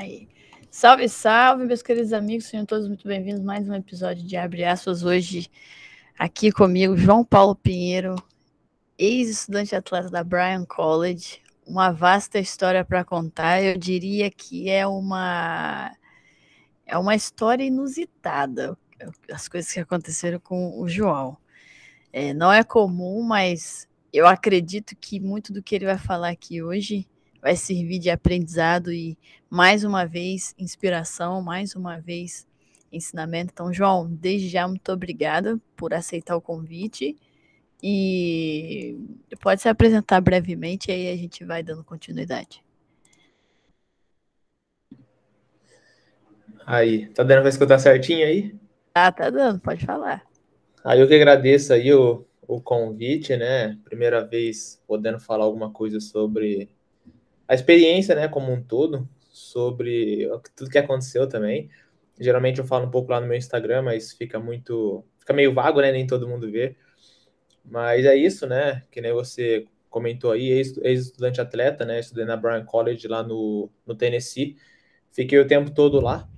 Aí. 0.00 0.30
Salve, 0.70 1.10
salve, 1.10 1.66
meus 1.66 1.82
queridos 1.82 2.14
amigos, 2.14 2.46
sejam 2.46 2.64
todos 2.64 2.88
muito 2.88 3.06
bem-vindos 3.06 3.42
mais 3.42 3.68
um 3.68 3.74
episódio 3.74 4.26
de 4.26 4.34
Abre 4.34 4.64
Aspas. 4.64 5.02
Hoje, 5.02 5.50
aqui 6.18 6.50
comigo, 6.50 6.96
João 6.96 7.22
Paulo 7.22 7.54
Pinheiro, 7.54 8.16
ex-estudante 8.96 9.76
atleta 9.76 10.08
da 10.08 10.24
Bryan 10.24 10.64
College. 10.64 11.42
Uma 11.66 11.90
vasta 11.90 12.38
história 12.38 12.82
para 12.82 13.04
contar. 13.04 13.62
Eu 13.62 13.76
diria 13.76 14.30
que 14.30 14.70
é 14.70 14.86
uma 14.86 15.94
é 16.86 16.96
uma 16.96 17.14
história 17.14 17.62
inusitada, 17.62 18.78
as 19.30 19.48
coisas 19.48 19.70
que 19.70 19.80
aconteceram 19.80 20.40
com 20.40 20.80
o 20.80 20.88
João. 20.88 21.36
É, 22.10 22.32
não 22.32 22.50
é 22.50 22.64
comum, 22.64 23.22
mas 23.22 23.86
eu 24.10 24.26
acredito 24.26 24.96
que 24.96 25.20
muito 25.20 25.52
do 25.52 25.62
que 25.62 25.74
ele 25.74 25.84
vai 25.84 25.98
falar 25.98 26.30
aqui 26.30 26.62
hoje 26.62 27.06
vai 27.40 27.56
servir 27.56 27.98
de 27.98 28.10
aprendizado 28.10 28.92
e, 28.92 29.16
mais 29.48 29.84
uma 29.84 30.04
vez, 30.04 30.54
inspiração, 30.58 31.40
mais 31.40 31.74
uma 31.74 31.98
vez, 31.98 32.46
ensinamento. 32.92 33.50
Então, 33.52 33.72
João, 33.72 34.08
desde 34.10 34.48
já, 34.48 34.66
muito 34.68 34.92
obrigada 34.92 35.58
por 35.76 35.94
aceitar 35.94 36.36
o 36.36 36.40
convite. 36.40 37.16
E 37.82 38.98
pode 39.40 39.62
se 39.62 39.68
apresentar 39.68 40.20
brevemente, 40.20 40.90
e 40.90 40.92
aí 40.92 41.12
a 41.12 41.16
gente 41.16 41.44
vai 41.44 41.62
dando 41.62 41.82
continuidade. 41.82 42.62
Aí, 46.66 47.08
tá 47.08 47.22
dando 47.22 47.40
pra 47.40 47.48
escutar 47.48 47.78
certinho 47.78 48.26
aí? 48.26 48.54
Tá, 48.92 49.10
tá 49.10 49.30
dando, 49.30 49.58
pode 49.60 49.84
falar. 49.84 50.22
Aí 50.84 51.00
eu 51.00 51.08
que 51.08 51.14
agradeço 51.14 51.72
aí 51.72 51.92
o, 51.92 52.26
o 52.46 52.60
convite, 52.60 53.36
né? 53.36 53.78
Primeira 53.84 54.24
vez 54.24 54.82
podendo 54.86 55.18
falar 55.18 55.44
alguma 55.44 55.72
coisa 55.72 56.00
sobre 56.00 56.70
a 57.50 57.54
experiência, 57.54 58.14
né, 58.14 58.28
como 58.28 58.52
um 58.52 58.62
todo, 58.62 59.08
sobre 59.28 60.28
tudo 60.54 60.70
que 60.70 60.78
aconteceu 60.78 61.28
também. 61.28 61.68
Geralmente 62.16 62.60
eu 62.60 62.64
falo 62.64 62.86
um 62.86 62.90
pouco 62.92 63.10
lá 63.10 63.20
no 63.20 63.26
meu 63.26 63.36
Instagram, 63.36 63.82
mas 63.82 64.12
fica 64.12 64.38
muito, 64.38 65.04
fica 65.18 65.32
meio 65.32 65.52
vago, 65.52 65.80
né, 65.80 65.90
nem 65.90 66.06
todo 66.06 66.28
mundo 66.28 66.48
vê. 66.48 66.76
Mas 67.64 68.06
é 68.06 68.14
isso, 68.14 68.46
né, 68.46 68.84
que 68.88 69.00
nem 69.00 69.12
você 69.12 69.66
comentou 69.88 70.30
aí, 70.30 70.48
ex-estudante 70.48 71.40
atleta, 71.40 71.84
né, 71.84 71.98
estudei 71.98 72.24
na 72.24 72.36
Bryan 72.36 72.64
College 72.64 73.08
lá 73.08 73.24
no, 73.24 73.68
no 73.84 73.96
Tennessee. 73.96 74.56
Fiquei 75.10 75.40
o 75.40 75.46
tempo 75.46 75.72
todo 75.72 76.00
lá, 76.00 76.28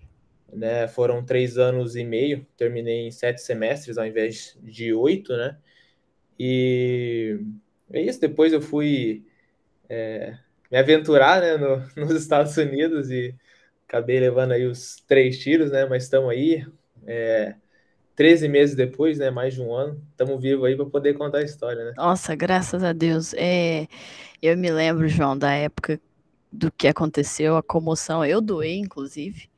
né, 0.51 0.89
foram 0.89 1.23
três 1.23 1.59
anos 1.59 1.95
e 1.95 2.05
meio, 2.05 2.47
terminei 2.57 3.07
em 3.07 3.11
sete 3.11 3.43
semestres 3.43 3.99
ao 3.99 4.07
invés 4.07 4.59
de 4.63 4.95
oito, 4.95 5.37
né, 5.37 5.59
e 6.39 7.39
é 7.93 8.01
isso, 8.01 8.19
depois 8.19 8.55
eu 8.55 8.63
fui 8.63 9.27
é, 9.91 10.39
me 10.73 10.79
aventurar 10.79 11.43
né, 11.43 11.57
no, 11.59 11.85
nos 12.07 12.23
Estados 12.23 12.57
Unidos 12.57 13.11
e 13.11 13.35
acabei 13.87 14.19
levando 14.19 14.53
aí 14.53 14.67
os 14.67 14.97
três 15.07 15.39
tiros, 15.39 15.71
né? 15.71 15.85
Mas 15.85 16.05
estamos 16.05 16.31
aí, 16.31 16.67
é, 17.07 17.55
13 18.17 18.49
meses 18.49 18.75
depois, 18.75 19.19
né? 19.19 19.31
Mais 19.31 19.53
de 19.53 19.61
um 19.61 19.75
ano, 19.75 20.03
estamos 20.11 20.41
vivos 20.41 20.65
aí 20.65 20.75
para 20.75 20.87
poder 20.87 21.13
contar 21.13 21.39
a 21.39 21.43
história, 21.43 21.85
né? 21.85 21.93
Nossa, 21.95 22.35
graças 22.35 22.83
a 22.83 22.95
Deus. 22.95 23.35
É, 23.35 23.87
eu 24.41 24.57
me 24.57 24.71
lembro, 24.71 25.07
João, 25.07 25.37
da 25.37 25.53
época 25.53 26.01
do 26.51 26.73
que 26.73 26.89
aconteceu, 26.89 27.57
a 27.57 27.63
comoção. 27.63 28.25
Eu 28.25 28.41
doei, 28.41 28.79
inclusive, 28.79 29.51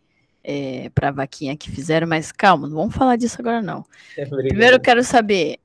é, 0.42 0.90
para 0.92 1.08
a 1.08 1.12
vaquinha 1.12 1.56
que 1.56 1.70
fizeram, 1.70 2.08
mas 2.08 2.32
calma, 2.32 2.66
não 2.66 2.74
vamos 2.76 2.94
falar 2.94 3.14
disso 3.14 3.36
agora, 3.38 3.62
não. 3.62 3.84
É, 4.18 4.26
Primeiro 4.26 4.76
eu 4.76 4.80
quero 4.80 5.02
saber 5.04 5.58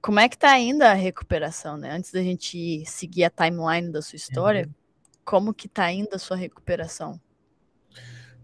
como 0.00 0.20
é 0.20 0.28
que 0.28 0.38
tá 0.38 0.50
ainda 0.50 0.90
a 0.90 0.94
recuperação, 0.94 1.76
né? 1.76 1.90
Antes 1.90 2.10
da 2.10 2.22
gente 2.22 2.84
seguir 2.86 3.24
a 3.24 3.30
timeline 3.30 3.92
da 3.92 4.00
sua 4.00 4.16
história, 4.16 4.66
uhum. 4.66 4.72
como 5.24 5.54
que 5.54 5.68
tá 5.68 5.84
ainda 5.84 6.16
a 6.16 6.18
sua 6.18 6.36
recuperação? 6.36 7.20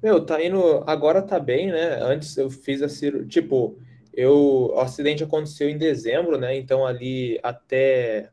Meu, 0.02 0.24
tá 0.24 0.42
indo. 0.44 0.82
Agora 0.86 1.22
tá 1.22 1.38
bem, 1.38 1.70
né? 1.70 2.02
Antes 2.02 2.36
eu 2.36 2.50
fiz 2.50 2.82
a 2.82 2.88
cirurgia. 2.88 3.28
Tipo, 3.28 3.78
eu, 4.12 4.72
o 4.74 4.80
acidente 4.80 5.24
aconteceu 5.24 5.68
em 5.68 5.78
dezembro, 5.78 6.36
né? 6.36 6.56
Então 6.56 6.86
ali 6.86 7.38
até 7.42 8.30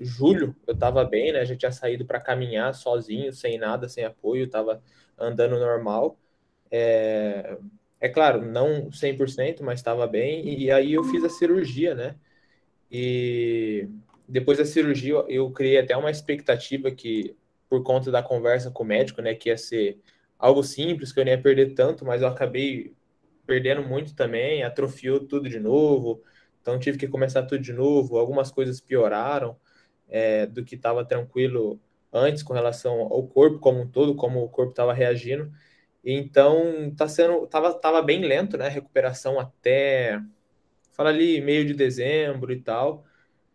julho 0.00 0.56
eu 0.66 0.76
tava 0.76 1.04
bem, 1.04 1.32
né? 1.32 1.44
Já 1.44 1.54
tinha 1.54 1.72
saído 1.72 2.04
para 2.04 2.20
caminhar 2.20 2.74
sozinho, 2.74 3.32
sem 3.32 3.58
nada, 3.58 3.88
sem 3.88 4.04
apoio, 4.04 4.48
tava 4.48 4.82
andando 5.18 5.58
normal. 5.58 6.18
É, 6.70 7.56
é 8.04 8.08
claro, 8.10 8.44
não 8.44 8.90
100%, 8.92 9.62
mas 9.62 9.80
estava 9.80 10.06
bem. 10.06 10.60
E 10.60 10.70
aí 10.70 10.92
eu 10.92 11.04
fiz 11.04 11.24
a 11.24 11.28
cirurgia, 11.30 11.94
né? 11.94 12.16
E 12.90 13.88
depois 14.28 14.58
da 14.58 14.64
cirurgia 14.66 15.24
eu 15.26 15.50
criei 15.50 15.78
até 15.78 15.96
uma 15.96 16.10
expectativa 16.10 16.90
que, 16.90 17.34
por 17.66 17.82
conta 17.82 18.10
da 18.10 18.22
conversa 18.22 18.70
com 18.70 18.82
o 18.84 18.86
médico, 18.86 19.22
né, 19.22 19.34
que 19.34 19.48
ia 19.48 19.56
ser 19.56 19.98
algo 20.38 20.62
simples, 20.62 21.12
que 21.12 21.20
eu 21.20 21.24
não 21.24 21.32
ia 21.32 21.40
perder 21.40 21.72
tanto, 21.74 22.04
mas 22.04 22.20
eu 22.20 22.28
acabei 22.28 22.94
perdendo 23.46 23.82
muito 23.82 24.14
também, 24.14 24.62
atrofiou 24.62 25.20
tudo 25.20 25.48
de 25.48 25.58
novo. 25.58 26.22
Então 26.60 26.78
tive 26.78 26.98
que 26.98 27.08
começar 27.08 27.44
tudo 27.44 27.62
de 27.62 27.72
novo. 27.72 28.18
Algumas 28.18 28.50
coisas 28.50 28.82
pioraram 28.82 29.56
é, 30.08 30.44
do 30.44 30.62
que 30.62 30.74
estava 30.74 31.06
tranquilo 31.06 31.80
antes 32.12 32.42
com 32.42 32.52
relação 32.52 33.00
ao 33.00 33.26
corpo 33.26 33.58
como 33.60 33.80
um 33.80 33.88
todo, 33.88 34.14
como 34.14 34.44
o 34.44 34.48
corpo 34.50 34.72
estava 34.72 34.92
reagindo. 34.92 35.50
Então, 36.04 36.94
tá 36.96 37.08
sendo, 37.08 37.46
tava, 37.46 37.72
tava 37.74 38.02
bem 38.02 38.22
lento, 38.24 38.58
né? 38.58 38.68
Recuperação 38.68 39.40
até, 39.40 40.20
fala 40.92 41.10
ali, 41.10 41.40
meio 41.40 41.64
de 41.66 41.74
dezembro 41.74 42.52
e 42.52 42.60
tal. 42.60 43.04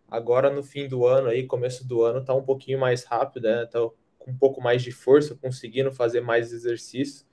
Agora, 0.10 0.50
no 0.52 0.64
fim 0.64 0.88
do 0.88 1.06
ano, 1.08 1.30
aí, 1.30 1.46
começo 1.48 1.88
do 1.88 2.04
ano, 2.04 2.24
tá 2.26 2.34
um 2.36 2.44
pouquinho 2.44 2.80
mais 2.80 3.04
rápido, 3.06 3.44
né? 3.46 3.66
Tá 3.68 3.80
com 4.20 4.32
um 4.32 4.38
pouco 4.38 4.62
mais 4.62 4.84
de 4.84 4.92
força, 4.92 5.36
conseguindo 5.36 5.92
fazer 5.92 6.22
mais 6.22 6.54
exercício. 6.54 7.26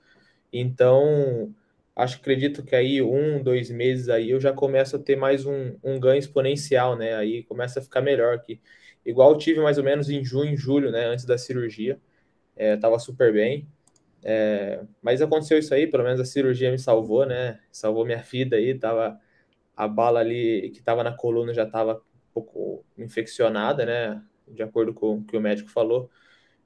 Então, 0.53 1.53
acho, 1.95 2.17
acredito 2.17 2.63
que 2.63 2.75
aí, 2.75 3.01
um, 3.01 3.41
dois 3.43 3.69
meses 3.71 4.09
aí, 4.09 4.31
eu 4.31 4.39
já 4.39 4.53
começo 4.53 4.95
a 4.95 4.99
ter 4.99 5.15
mais 5.15 5.45
um, 5.45 5.75
um 5.83 5.99
ganho 5.99 6.19
exponencial, 6.19 6.95
né? 6.97 7.15
Aí 7.15 7.43
começa 7.43 7.79
a 7.79 7.83
ficar 7.83 8.01
melhor 8.01 8.35
aqui. 8.35 8.61
Igual 9.05 9.37
tive 9.37 9.59
mais 9.61 9.77
ou 9.77 9.83
menos 9.83 10.09
em 10.09 10.23
junho, 10.23 10.55
julho, 10.57 10.91
né? 10.91 11.05
Antes 11.07 11.25
da 11.25 11.37
cirurgia. 11.37 11.99
É, 12.55 12.77
tava 12.77 12.99
super 12.99 13.33
bem. 13.33 13.67
É, 14.23 14.81
mas 15.01 15.21
aconteceu 15.21 15.57
isso 15.57 15.73
aí, 15.73 15.87
pelo 15.87 16.03
menos 16.03 16.19
a 16.19 16.25
cirurgia 16.25 16.71
me 16.71 16.79
salvou, 16.79 17.25
né? 17.25 17.59
Salvou 17.71 18.05
minha 18.05 18.21
vida 18.21 18.55
aí, 18.55 18.77
tava 18.77 19.19
a 19.75 19.87
bala 19.87 20.19
ali 20.19 20.71
que 20.71 20.79
estava 20.79 21.03
na 21.03 21.13
coluna 21.13 21.53
já 21.53 21.63
estava 21.63 21.95
um 21.95 22.33
pouco 22.33 22.85
infeccionada, 22.97 23.85
né? 23.85 24.21
De 24.47 24.63
acordo 24.63 24.93
com 24.93 25.17
o 25.17 25.23
que 25.23 25.37
o 25.37 25.41
médico 25.41 25.69
falou. 25.69 26.09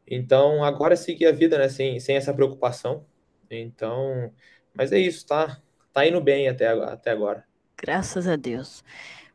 Então, 0.07 0.63
agora 0.63 0.93
é 0.93 0.97
seguir 0.97 1.27
a 1.27 1.31
vida, 1.31 1.57
né? 1.57 1.67
Sem, 1.69 1.99
sem 1.99 2.15
essa 2.15 2.33
preocupação. 2.33 3.05
Então, 3.49 4.31
mas 4.73 4.91
é 4.91 4.99
isso, 4.99 5.25
tá? 5.25 5.61
Tá 5.91 6.05
indo 6.07 6.21
bem 6.21 6.47
até, 6.47 6.67
até 6.67 7.11
agora. 7.11 7.43
Graças 7.77 8.27
a 8.27 8.35
Deus. 8.35 8.83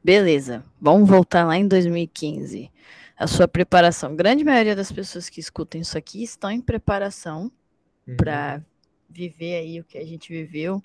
Beleza, 0.03 0.65
vamos 0.81 1.09
voltar 1.09 1.45
lá 1.45 1.57
em 1.57 1.67
2015. 1.67 2.71
A 3.17 3.27
sua 3.27 3.49
preparação. 3.49 4.15
Grande 4.15 4.45
maioria 4.45 4.77
das 4.77 4.93
pessoas 4.93 5.29
que 5.29 5.41
escutam 5.41 5.81
isso 5.81 5.99
aqui 5.99 6.23
estão 6.23 6.51
em 6.51 6.61
preparação 6.61 7.51
uhum. 8.07 8.17
para 8.17 8.63
viver 9.09 9.57
aí 9.57 9.81
o 9.81 9.85
que 9.85 9.99
a 9.99 10.05
gente 10.05 10.33
viveu. 10.33 10.83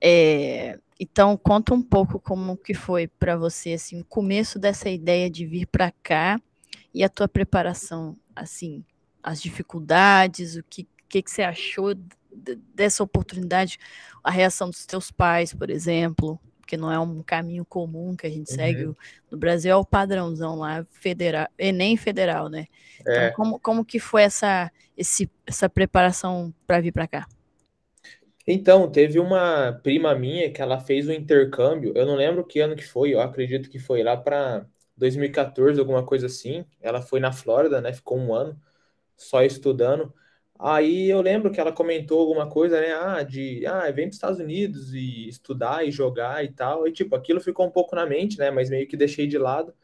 É, 0.00 0.78
então, 0.98 1.36
conta 1.36 1.74
um 1.74 1.82
pouco 1.82 2.20
como 2.20 2.56
que 2.56 2.74
foi 2.74 3.06
para 3.06 3.36
você 3.36 3.72
assim, 3.72 4.00
o 4.00 4.04
começo 4.04 4.58
dessa 4.58 4.88
ideia 4.88 5.28
de 5.28 5.44
vir 5.44 5.66
para 5.66 5.92
cá 6.02 6.40
e 6.92 7.02
a 7.02 7.08
tua 7.08 7.26
preparação, 7.26 8.16
assim, 8.34 8.84
as 9.22 9.42
dificuldades, 9.42 10.56
o 10.56 10.62
que, 10.62 10.86
que, 11.08 11.22
que 11.22 11.30
você 11.30 11.42
achou 11.42 11.94
dessa 12.74 13.02
oportunidade, 13.02 13.78
a 14.22 14.30
reação 14.30 14.70
dos 14.70 14.86
teus 14.86 15.10
pais, 15.10 15.52
por 15.52 15.70
exemplo, 15.70 16.38
porque 16.64 16.78
não 16.78 16.90
é 16.90 16.98
um 16.98 17.22
caminho 17.22 17.62
comum 17.62 18.16
que 18.16 18.26
a 18.26 18.30
gente 18.30 18.50
uhum. 18.50 18.56
segue. 18.56 18.84
No 19.30 19.36
Brasil 19.36 19.70
é 19.70 19.76
o 19.76 19.84
padrãozão 19.84 20.56
lá, 20.56 20.84
federal, 20.90 21.46
Enem 21.58 21.94
federal, 21.94 22.48
né? 22.48 22.66
Então, 22.98 23.12
é. 23.12 23.26
Então, 23.26 23.36
como, 23.36 23.60
como 23.60 23.84
que 23.84 23.98
foi 23.98 24.22
essa, 24.22 24.72
esse, 24.96 25.30
essa 25.46 25.68
preparação 25.68 26.52
para 26.66 26.80
vir 26.80 26.90
para 26.92 27.06
cá? 27.06 27.28
Então, 28.46 28.90
teve 28.90 29.18
uma 29.18 29.78
prima 29.82 30.14
minha 30.14 30.50
que 30.50 30.60
ela 30.60 30.80
fez 30.80 31.06
um 31.06 31.12
intercâmbio, 31.12 31.92
eu 31.94 32.06
não 32.06 32.14
lembro 32.14 32.44
que 32.44 32.60
ano 32.60 32.76
que 32.76 32.84
foi, 32.84 33.14
eu 33.14 33.20
acredito 33.20 33.70
que 33.70 33.78
foi 33.78 34.02
lá 34.02 34.16
para 34.16 34.66
2014, 34.96 35.78
alguma 35.78 36.04
coisa 36.04 36.26
assim. 36.26 36.64
Ela 36.80 37.02
foi 37.02 37.20
na 37.20 37.32
Flórida, 37.32 37.80
né? 37.80 37.92
Ficou 37.92 38.18
um 38.18 38.34
ano 38.34 38.58
só 39.16 39.42
estudando. 39.42 40.12
Aí 40.58 41.08
eu 41.10 41.20
lembro 41.20 41.50
que 41.50 41.60
ela 41.60 41.72
comentou 41.72 42.20
alguma 42.20 42.48
coisa, 42.48 42.80
né? 42.80 42.92
Ah, 42.94 43.22
de 43.22 43.66
ah, 43.66 43.90
vem 43.90 44.06
para 44.06 44.10
os 44.10 44.16
Estados 44.16 44.38
Unidos 44.38 44.94
e 44.94 45.28
estudar 45.28 45.86
e 45.86 45.90
jogar 45.90 46.44
e 46.44 46.52
tal. 46.52 46.86
E 46.86 46.92
tipo, 46.92 47.14
aquilo 47.16 47.40
ficou 47.40 47.66
um 47.66 47.70
pouco 47.70 47.94
na 47.96 48.06
mente, 48.06 48.38
né? 48.38 48.50
Mas 48.50 48.70
meio 48.70 48.86
que 48.88 48.96
deixei 48.96 49.26
de 49.26 49.36
lado. 49.38 49.74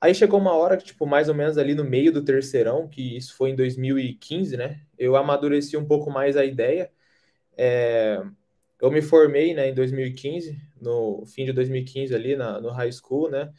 Aí 0.00 0.14
chegou 0.14 0.40
uma 0.40 0.54
hora 0.54 0.76
que, 0.78 0.84
tipo, 0.84 1.06
mais 1.06 1.28
ou 1.28 1.34
menos 1.34 1.58
ali 1.58 1.74
no 1.74 1.84
meio 1.84 2.12
do 2.12 2.24
terceirão, 2.24 2.88
que 2.88 3.16
isso 3.16 3.34
foi 3.36 3.50
em 3.50 3.56
2015, 3.56 4.56
né? 4.56 4.80
Eu 4.98 5.16
amadureci 5.16 5.76
um 5.76 5.86
pouco 5.86 6.10
mais 6.10 6.36
a 6.36 6.44
ideia. 6.44 6.90
É, 7.56 8.22
eu 8.80 8.90
me 8.90 9.02
formei, 9.02 9.54
né, 9.54 9.68
em 9.70 9.74
2015, 9.74 10.58
no 10.80 11.24
fim 11.26 11.44
de 11.44 11.52
2015 11.52 12.14
ali 12.14 12.36
na, 12.36 12.60
no 12.60 12.70
high 12.70 12.92
school, 12.92 13.30
né? 13.30 13.52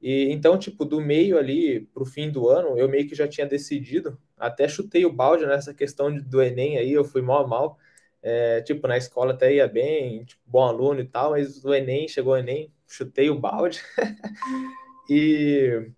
E 0.00 0.30
então, 0.32 0.58
tipo, 0.58 0.84
do 0.84 1.00
meio 1.00 1.38
ali 1.38 1.80
pro 1.94 2.04
fim 2.06 2.30
do 2.30 2.48
ano, 2.48 2.78
eu 2.78 2.88
meio 2.88 3.08
que 3.08 3.14
já 3.16 3.28
tinha 3.28 3.46
decidido, 3.46 4.18
até 4.38 4.68
chutei 4.68 5.04
o 5.04 5.12
balde 5.12 5.46
nessa 5.46 5.74
questão 5.74 6.14
do 6.14 6.42
Enem 6.42 6.78
aí, 6.78 6.92
eu 6.92 7.04
fui 7.04 7.22
mal 7.22 7.44
a 7.44 7.46
mal. 7.46 7.78
É, 8.22 8.60
tipo, 8.62 8.86
na 8.88 8.96
escola 8.96 9.32
até 9.32 9.54
ia 9.54 9.68
bem, 9.68 10.24
tipo, 10.24 10.42
bom 10.46 10.62
aluno 10.62 11.00
e 11.00 11.04
tal, 11.04 11.30
mas 11.30 11.64
o 11.64 11.72
Enem, 11.72 12.08
chegou 12.08 12.34
o 12.34 12.36
Enem, 12.36 12.72
chutei 12.86 13.30
o 13.30 13.38
balde. 13.38 13.80
e 15.08 15.90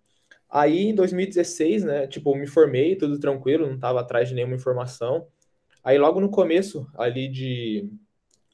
aí, 0.49 0.89
em 0.89 0.95
2016, 0.95 1.85
né, 1.85 2.07
tipo, 2.07 2.35
me 2.37 2.47
formei, 2.47 2.97
tudo 2.97 3.19
tranquilo, 3.19 3.67
não 3.67 3.77
estava 3.77 4.01
atrás 4.01 4.29
de 4.29 4.35
nenhuma 4.35 4.55
informação. 4.55 5.27
Aí, 5.83 5.99
logo 5.99 6.21
no 6.21 6.31
começo, 6.31 6.87
ali 6.95 7.29
de 7.29 7.91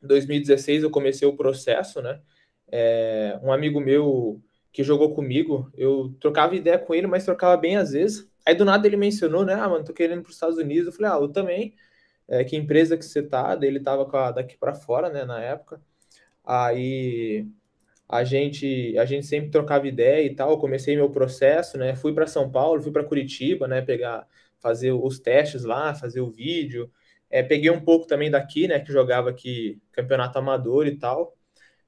2016, 0.03 0.85
eu 0.85 0.91
comecei 0.91 1.27
o 1.27 1.37
processo, 1.37 2.01
né, 2.01 2.21
é, 2.69 3.39
um 3.43 3.53
amigo 3.53 3.81
meu 3.81 4.41
que 4.77 4.85
jogou 4.85 5.15
comigo, 5.15 5.73
eu 5.75 6.15
trocava 6.21 6.55
ideia 6.55 6.79
com 6.79 6.95
ele, 6.95 7.07
mas 7.07 7.25
trocava 7.25 7.57
bem 7.57 7.79
às 7.79 7.93
vezes. 7.93 8.29
Aí, 8.45 8.55
do 8.55 8.63
nada, 8.63 8.87
ele 8.87 8.99
mencionou, 8.99 9.43
né, 9.43 9.55
ah, 9.55 9.67
mano, 9.71 9.83
tô 9.83 9.95
querendo 9.95 10.21
para 10.21 10.29
os 10.29 10.37
Estados 10.37 10.59
Unidos. 10.59 10.89
Eu 10.89 10.93
falei, 10.93 11.11
ah, 11.13 11.15
eu 11.15 11.29
também. 11.29 11.75
É, 12.29 12.45
que 12.45 12.57
empresa 12.57 12.95
que 12.95 13.05
você 13.07 13.23
tá? 13.23 13.59
Ele 13.63 13.81
tava 13.81 14.07
a, 14.19 14.33
daqui 14.33 14.55
para 14.55 14.75
fora, 14.75 15.09
né, 15.09 15.25
na 15.25 15.41
época. 15.41 15.81
Aí 16.45 17.47
a 18.07 18.23
gente 18.23 18.95
a 18.99 19.07
gente 19.07 19.25
sempre 19.25 19.51
trocava 19.51 19.89
ideia 19.89 20.27
e 20.27 20.35
tal. 20.35 20.51
Eu 20.51 20.59
comecei 20.59 20.95
meu 20.95 21.09
processo, 21.11 21.79
né? 21.79 21.95
Fui 21.97 22.13
para 22.13 22.27
São 22.27 22.51
Paulo, 22.51 22.83
fui 22.83 22.93
para 22.93 23.03
Curitiba, 23.03 23.67
né? 23.67 23.81
Pegar, 23.81 24.29
fazer 24.59 24.93
os 24.93 25.19
testes 25.19 25.65
lá, 25.65 25.95
fazer 25.95 26.21
o 26.21 26.31
vídeo. 26.31 26.91
É, 27.31 27.43
peguei 27.43 27.71
um 27.71 27.81
pouco 27.81 28.07
também 28.07 28.31
daqui, 28.31 28.69
né? 28.69 28.79
Que 28.81 28.93
jogava 28.93 29.31
aqui 29.31 29.81
campeonato 29.93 30.39
amador 30.39 30.87
e 30.87 30.97
tal. 30.99 31.35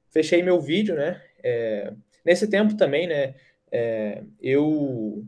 Fechei 0.09 0.41
meu 0.41 0.59
vídeo, 0.59 0.95
né? 0.95 1.21
É, 1.43 1.93
nesse 2.29 2.47
tempo 2.47 2.77
também, 2.77 3.07
né? 3.07 3.33
É, 3.71 4.23
eu 4.39 5.25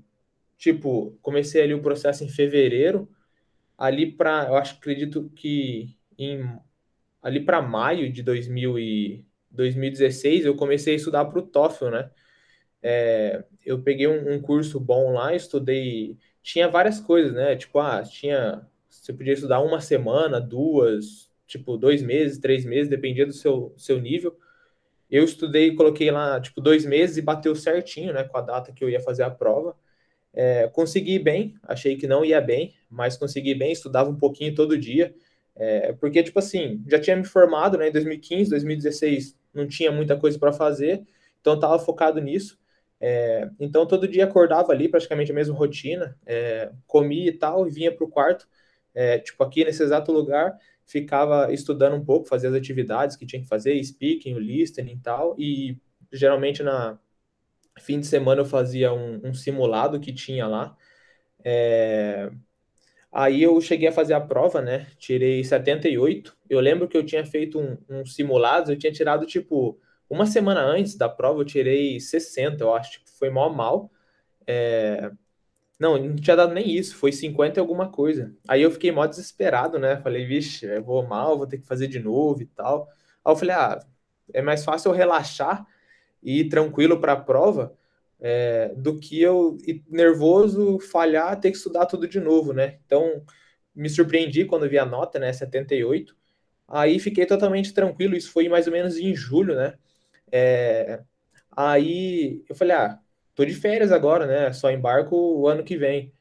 tipo 0.55 1.17
comecei 1.21 1.63
ali 1.63 1.73
o 1.73 1.81
processo 1.81 2.23
em 2.23 2.29
fevereiro. 2.29 3.09
Ali 3.75 4.11
para, 4.11 4.45
eu 4.47 4.55
acho, 4.55 4.75
acredito 4.75 5.31
que 5.35 5.97
em 6.17 6.59
ali 7.23 7.39
para 7.43 7.61
maio 7.61 8.11
de 8.11 8.21
2000 8.21 8.77
e 8.79 9.25
2016, 9.49 10.45
eu 10.45 10.55
comecei 10.55 10.93
a 10.93 10.97
estudar 10.97 11.25
para 11.25 11.39
o 11.39 11.41
TOEFL, 11.41 11.89
né? 11.89 12.11
É, 12.83 13.43
eu 13.65 13.81
peguei 13.81 14.07
um, 14.07 14.33
um, 14.35 14.41
curso 14.41 14.79
bom 14.79 15.11
lá, 15.13 15.35
estudei. 15.35 16.17
Tinha 16.43 16.69
várias 16.69 16.99
coisas, 16.99 17.33
né? 17.33 17.55
Tipo, 17.55 17.79
ah, 17.79 18.03
tinha. 18.03 18.67
Você 18.89 19.13
podia 19.13 19.33
estudar 19.33 19.61
uma 19.61 19.81
semana, 19.81 20.39
duas, 20.39 21.31
tipo, 21.47 21.77
dois 21.77 22.01
meses, 22.03 22.39
três 22.39 22.65
meses, 22.65 22.89
dependia 22.89 23.25
do 23.25 23.33
seu, 23.33 23.73
seu 23.77 23.99
nível. 23.99 24.37
Eu 25.11 25.25
estudei, 25.25 25.75
coloquei 25.75 26.09
lá, 26.09 26.39
tipo, 26.39 26.61
dois 26.61 26.85
meses 26.85 27.17
e 27.17 27.21
bateu 27.21 27.53
certinho, 27.55 28.13
né, 28.13 28.23
com 28.23 28.37
a 28.37 28.41
data 28.41 28.71
que 28.71 28.83
eu 28.83 28.89
ia 28.89 28.99
fazer 29.01 29.23
a 29.23 29.29
prova. 29.29 29.75
É, 30.33 30.67
consegui 30.69 31.19
bem, 31.19 31.55
achei 31.63 31.97
que 31.97 32.07
não 32.07 32.23
ia 32.23 32.39
bem, 32.39 32.73
mas 32.89 33.17
consegui 33.17 33.53
bem, 33.53 33.73
estudava 33.73 34.09
um 34.09 34.17
pouquinho 34.17 34.55
todo 34.55 34.77
dia. 34.77 35.13
É, 35.55 35.93
porque, 35.93 36.23
tipo 36.23 36.39
assim, 36.39 36.83
já 36.87 36.99
tinha 36.99 37.15
me 37.15 37.25
formado 37.25 37.77
né, 37.77 37.89
em 37.89 37.91
2015, 37.91 38.49
2016, 38.51 39.37
não 39.53 39.67
tinha 39.67 39.91
muita 39.91 40.17
coisa 40.17 40.39
para 40.39 40.53
fazer, 40.53 41.03
então 41.41 41.55
estava 41.55 41.77
focado 41.77 42.21
nisso. 42.21 42.57
É, 42.99 43.49
então 43.59 43.85
todo 43.85 44.07
dia 44.07 44.25
acordava 44.25 44.71
ali, 44.71 44.87
praticamente 44.87 45.31
a 45.31 45.35
mesma 45.35 45.55
rotina, 45.55 46.17
é, 46.25 46.71
comia 46.87 47.29
e 47.29 47.33
tal, 47.33 47.67
e 47.67 47.71
vinha 47.71 47.91
para 47.91 48.05
o 48.05 48.09
quarto, 48.09 48.47
é, 48.93 49.17
tipo 49.19 49.43
aqui 49.43 49.65
nesse 49.65 49.81
exato 49.83 50.11
lugar, 50.11 50.57
ficava 50.91 51.51
estudando 51.53 51.95
um 51.95 52.05
pouco, 52.05 52.27
fazia 52.27 52.49
as 52.49 52.55
atividades 52.55 53.15
que 53.15 53.25
tinha 53.25 53.41
que 53.41 53.47
fazer, 53.47 53.81
speaking, 53.83 54.35
listening 54.35 54.93
e 54.93 54.99
tal, 54.99 55.35
e 55.39 55.77
geralmente 56.11 56.63
na 56.63 56.99
fim 57.79 57.99
de 57.99 58.07
semana 58.07 58.41
eu 58.41 58.45
fazia 58.45 58.93
um, 58.93 59.21
um 59.23 59.33
simulado 59.33 59.99
que 59.99 60.13
tinha 60.13 60.47
lá. 60.47 60.75
É, 61.43 62.31
Aí 63.11 63.43
eu 63.43 63.59
cheguei 63.59 63.89
a 63.89 63.91
fazer 63.91 64.13
a 64.13 64.21
prova, 64.21 64.61
né? 64.61 64.87
Tirei 64.97 65.43
78. 65.43 66.35
Eu 66.49 66.59
lembro 66.61 66.87
que 66.87 66.95
eu 66.97 67.05
tinha 67.05 67.25
feito 67.25 67.59
um, 67.59 67.77
um 67.89 68.05
simulado, 68.05 68.71
eu 68.71 68.77
tinha 68.77 68.91
tirado, 68.91 69.25
tipo, 69.25 69.77
uma 70.09 70.25
semana 70.25 70.61
antes 70.61 70.95
da 70.95 71.09
prova, 71.09 71.41
eu 71.41 71.45
tirei 71.45 71.99
60, 71.99 72.63
eu 72.63 72.73
acho. 72.73 72.91
Tipo, 72.93 73.09
foi 73.11 73.29
mal 73.29 73.53
mal. 73.53 73.91
É... 74.47 75.11
Não, 75.81 75.97
não 75.97 76.15
tinha 76.15 76.35
dado 76.35 76.53
nem 76.53 76.69
isso, 76.69 76.95
foi 76.95 77.11
50 77.11 77.59
e 77.59 77.59
alguma 77.59 77.89
coisa. 77.89 78.31
Aí 78.47 78.61
eu 78.61 78.69
fiquei 78.69 78.91
mó 78.91 79.03
desesperado, 79.07 79.79
né? 79.79 79.97
Falei, 79.97 80.27
vixe, 80.27 80.67
eu 80.67 80.83
vou 80.83 81.07
mal, 81.07 81.35
vou 81.35 81.47
ter 81.47 81.57
que 81.57 81.65
fazer 81.65 81.87
de 81.87 81.99
novo 81.99 82.39
e 82.43 82.45
tal. 82.45 82.87
Aí 83.25 83.31
eu 83.31 83.35
falei, 83.35 83.55
ah, 83.55 83.79
é 84.31 84.43
mais 84.43 84.63
fácil 84.63 84.91
eu 84.91 84.95
relaxar 84.95 85.65
e 86.21 86.41
ir 86.41 86.49
tranquilo 86.49 87.01
para 87.01 87.13
a 87.13 87.17
prova 87.17 87.75
é, 88.19 88.71
do 88.77 88.99
que 88.99 89.19
eu 89.19 89.57
ir 89.65 89.83
nervoso, 89.89 90.77
falhar, 90.79 91.39
ter 91.39 91.49
que 91.49 91.57
estudar 91.57 91.87
tudo 91.87 92.07
de 92.07 92.19
novo, 92.19 92.53
né? 92.53 92.77
Então, 92.85 93.25
me 93.73 93.89
surpreendi 93.89 94.45
quando 94.45 94.69
vi 94.69 94.77
a 94.77 94.85
nota, 94.85 95.17
né? 95.17 95.33
78. 95.33 96.15
Aí 96.67 96.99
fiquei 96.99 97.25
totalmente 97.25 97.73
tranquilo, 97.73 98.15
isso 98.15 98.31
foi 98.31 98.47
mais 98.47 98.67
ou 98.67 98.73
menos 98.73 98.97
em 98.97 99.15
julho, 99.15 99.55
né? 99.55 99.73
É, 100.31 101.01
aí 101.51 102.43
eu 102.47 102.55
falei, 102.55 102.75
ah, 102.75 102.99
tô 103.41 103.45
de 103.45 103.55
férias 103.55 103.91
agora, 103.91 104.27
né? 104.27 104.53
Só 104.53 104.69
embarco 104.71 105.15
o 105.15 105.47
ano 105.47 105.63
que 105.63 105.75
vem. 105.75 106.13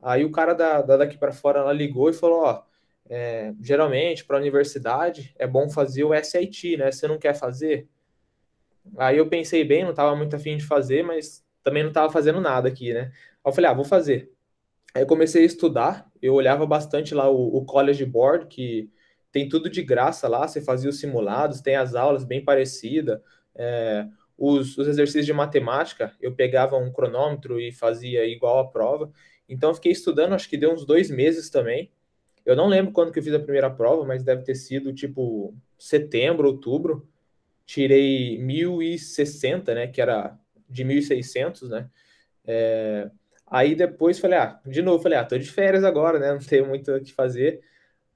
Aí 0.00 0.24
o 0.24 0.32
cara 0.32 0.54
da, 0.54 0.82
da 0.82 0.96
daqui 0.96 1.18
para 1.18 1.32
fora 1.32 1.70
ligou 1.72 2.08
e 2.10 2.14
falou, 2.14 2.44
ó, 2.44 2.62
é, 3.08 3.52
geralmente 3.60 4.24
para 4.24 4.36
a 4.36 4.40
universidade 4.40 5.34
é 5.38 5.46
bom 5.46 5.68
fazer 5.68 6.04
o 6.04 6.14
SAT, 6.14 6.76
né? 6.78 6.90
Você 6.90 7.06
não 7.06 7.18
quer 7.18 7.34
fazer? 7.34 7.88
Aí 8.96 9.18
eu 9.18 9.28
pensei 9.28 9.64
bem, 9.64 9.84
não 9.84 9.90
estava 9.90 10.16
muito 10.16 10.34
afim 10.34 10.56
de 10.56 10.64
fazer, 10.64 11.02
mas 11.04 11.44
também 11.62 11.82
não 11.82 11.90
estava 11.90 12.10
fazendo 12.10 12.40
nada 12.40 12.68
aqui, 12.68 12.92
né? 12.92 13.12
Aí 13.12 13.50
eu 13.50 13.52
falei, 13.52 13.70
ah, 13.70 13.74
vou 13.74 13.84
fazer. 13.84 14.32
Aí 14.94 15.02
eu 15.02 15.06
comecei 15.06 15.42
a 15.42 15.46
estudar, 15.46 16.10
eu 16.20 16.34
olhava 16.34 16.66
bastante 16.66 17.14
lá 17.14 17.28
o, 17.30 17.56
o 17.58 17.64
College 17.64 18.04
Board, 18.04 18.46
que 18.46 18.90
tem 19.30 19.48
tudo 19.48 19.70
de 19.70 19.82
graça 19.82 20.28
lá, 20.28 20.48
você 20.48 20.60
fazia 20.60 20.90
os 20.90 21.00
simulados, 21.00 21.60
tem 21.60 21.76
as 21.76 21.94
aulas 21.94 22.24
bem 22.24 22.44
parecidas, 22.44 23.20
é, 23.54 24.06
os, 24.44 24.76
os, 24.76 24.88
exercícios 24.88 25.26
de 25.26 25.32
matemática, 25.32 26.12
eu 26.20 26.34
pegava 26.34 26.76
um 26.76 26.92
cronômetro 26.92 27.60
e 27.60 27.70
fazia 27.70 28.26
igual 28.26 28.58
a 28.58 28.68
prova. 28.68 29.12
Então 29.48 29.70
eu 29.70 29.74
fiquei 29.74 29.92
estudando, 29.92 30.34
acho 30.34 30.48
que 30.48 30.56
deu 30.56 30.72
uns 30.72 30.84
dois 30.84 31.10
meses 31.10 31.48
também. 31.48 31.92
Eu 32.44 32.56
não 32.56 32.66
lembro 32.66 32.92
quando 32.92 33.12
que 33.12 33.20
eu 33.20 33.22
fiz 33.22 33.32
a 33.34 33.38
primeira 33.38 33.70
prova, 33.70 34.04
mas 34.04 34.24
deve 34.24 34.42
ter 34.42 34.56
sido 34.56 34.92
tipo 34.92 35.54
setembro, 35.78 36.48
outubro 36.48 37.08
tirei 37.64 38.36
1060, 38.38 39.74
né, 39.74 39.86
que 39.86 40.00
era 40.00 40.36
de 40.68 40.84
1600, 40.84 41.70
né, 41.70 41.88
é, 42.44 43.08
aí 43.46 43.74
depois 43.74 44.18
falei, 44.18 44.38
ah, 44.38 44.60
de 44.66 44.82
novo, 44.82 45.02
falei, 45.02 45.18
ah, 45.18 45.24
tô 45.24 45.38
de 45.38 45.48
férias 45.50 45.84
agora, 45.84 46.18
né, 46.18 46.32
não 46.34 46.40
tenho 46.40 46.66
muito 46.66 46.92
o 46.92 47.00
que 47.00 47.12
fazer, 47.12 47.62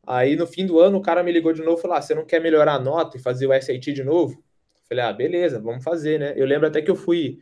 aí 0.06 0.36
no 0.36 0.46
fim 0.46 0.66
do 0.66 0.80
ano 0.80 0.98
o 0.98 1.02
cara 1.02 1.22
me 1.22 1.32
ligou 1.32 1.52
de 1.52 1.62
novo 1.62 1.78
e 1.78 1.82
falou, 1.82 1.96
ah, 1.96 2.02
você 2.02 2.14
não 2.14 2.26
quer 2.26 2.40
melhorar 2.40 2.74
a 2.74 2.80
nota 2.80 3.16
e 3.16 3.20
fazer 3.20 3.46
o 3.46 3.52
SAT 3.52 3.92
de 3.92 4.02
novo? 4.04 4.44
Falei, 4.88 5.04
ah, 5.04 5.12
beleza, 5.12 5.60
vamos 5.60 5.84
fazer, 5.84 6.18
né, 6.20 6.34
eu 6.36 6.46
lembro 6.46 6.66
até 6.68 6.80
que 6.82 6.90
eu 6.90 6.96
fui, 6.96 7.40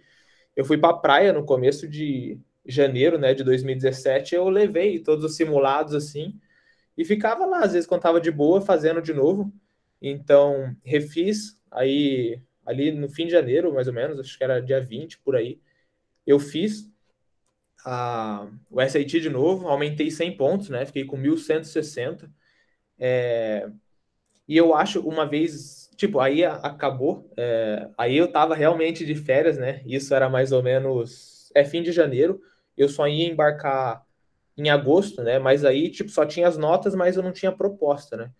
eu 0.56 0.64
fui 0.64 0.78
pra 0.78 0.94
praia 0.94 1.32
no 1.32 1.44
começo 1.44 1.88
de 1.88 2.38
janeiro, 2.66 3.18
né, 3.18 3.34
de 3.34 3.44
2017, 3.44 4.34
eu 4.34 4.48
levei 4.48 4.98
todos 5.00 5.24
os 5.24 5.36
simulados, 5.36 5.94
assim, 5.94 6.38
e 6.96 7.04
ficava 7.04 7.46
lá, 7.46 7.60
às 7.64 7.72
vezes, 7.72 7.86
quando 7.88 8.02
tava 8.02 8.20
de 8.20 8.30
boa, 8.30 8.60
fazendo 8.60 9.02
de 9.02 9.12
novo, 9.14 9.52
então, 10.00 10.76
refiz, 10.84 11.58
Aí, 11.74 12.40
ali 12.64 12.92
no 12.92 13.08
fim 13.08 13.26
de 13.26 13.32
janeiro, 13.32 13.74
mais 13.74 13.88
ou 13.88 13.92
menos, 13.92 14.18
acho 14.20 14.38
que 14.38 14.44
era 14.44 14.60
dia 14.62 14.80
20 14.80 15.18
por 15.18 15.34
aí, 15.34 15.60
eu 16.26 16.38
fiz 16.38 16.90
a, 17.84 18.48
o 18.70 18.80
SAT 18.80 19.20
de 19.20 19.30
novo, 19.30 19.68
aumentei 19.68 20.10
100 20.10 20.36
pontos, 20.36 20.68
né? 20.70 20.86
Fiquei 20.86 21.04
com 21.04 21.16
1160. 21.16 22.30
É, 22.98 23.68
e 24.48 24.56
eu 24.56 24.74
acho 24.74 25.00
uma 25.00 25.26
vez, 25.26 25.83
tipo, 25.96 26.20
aí 26.20 26.44
acabou, 26.44 27.30
é, 27.36 27.88
aí 27.96 28.16
eu 28.16 28.30
tava 28.30 28.54
realmente 28.54 29.04
de 29.04 29.14
férias, 29.14 29.58
né? 29.58 29.82
Isso 29.86 30.14
era 30.14 30.28
mais 30.28 30.52
ou 30.52 30.62
menos, 30.62 31.50
é 31.54 31.64
fim 31.64 31.82
de 31.82 31.92
janeiro, 31.92 32.40
eu 32.76 32.88
só 32.88 33.06
ia 33.08 33.28
embarcar 33.28 34.04
em 34.56 34.70
agosto, 34.70 35.22
né? 35.22 35.38
Mas 35.38 35.64
aí, 35.64 35.90
tipo, 35.90 36.10
só 36.10 36.24
tinha 36.24 36.48
as 36.48 36.56
notas, 36.56 36.94
mas 36.94 37.16
eu 37.16 37.22
não 37.22 37.32
tinha 37.32 37.52
proposta, 37.52 38.16
né? 38.16 38.30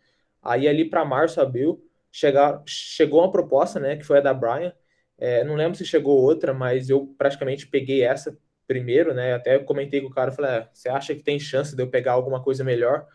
Aí 0.42 0.68
ali 0.68 0.84
para 0.84 1.04
março, 1.04 1.40
abril, 1.40 1.82
chegar, 2.12 2.62
chegou 2.66 3.20
uma 3.20 3.30
proposta, 3.30 3.80
né, 3.80 3.96
que 3.96 4.04
foi 4.04 4.18
a 4.18 4.20
da 4.20 4.34
Brian. 4.34 4.72
É, 5.18 5.42
não 5.44 5.54
lembro 5.56 5.76
se 5.76 5.84
chegou 5.84 6.20
outra, 6.20 6.52
mas 6.54 6.90
eu 6.90 7.14
praticamente 7.18 7.66
peguei 7.66 8.02
essa 8.02 8.36
primeiro, 8.66 9.14
né? 9.14 9.34
Até 9.34 9.58
comentei 9.58 10.00
com 10.00 10.08
o 10.08 10.10
cara, 10.10 10.32
falei, 10.32 10.50
ah, 10.50 10.68
você 10.72 10.88
acha 10.88 11.14
que 11.14 11.22
tem 11.22 11.38
chance 11.38 11.74
de 11.76 11.82
eu 11.82 11.90
pegar 11.90 12.12
alguma 12.12 12.42
coisa 12.42 12.64
melhor? 12.64 13.06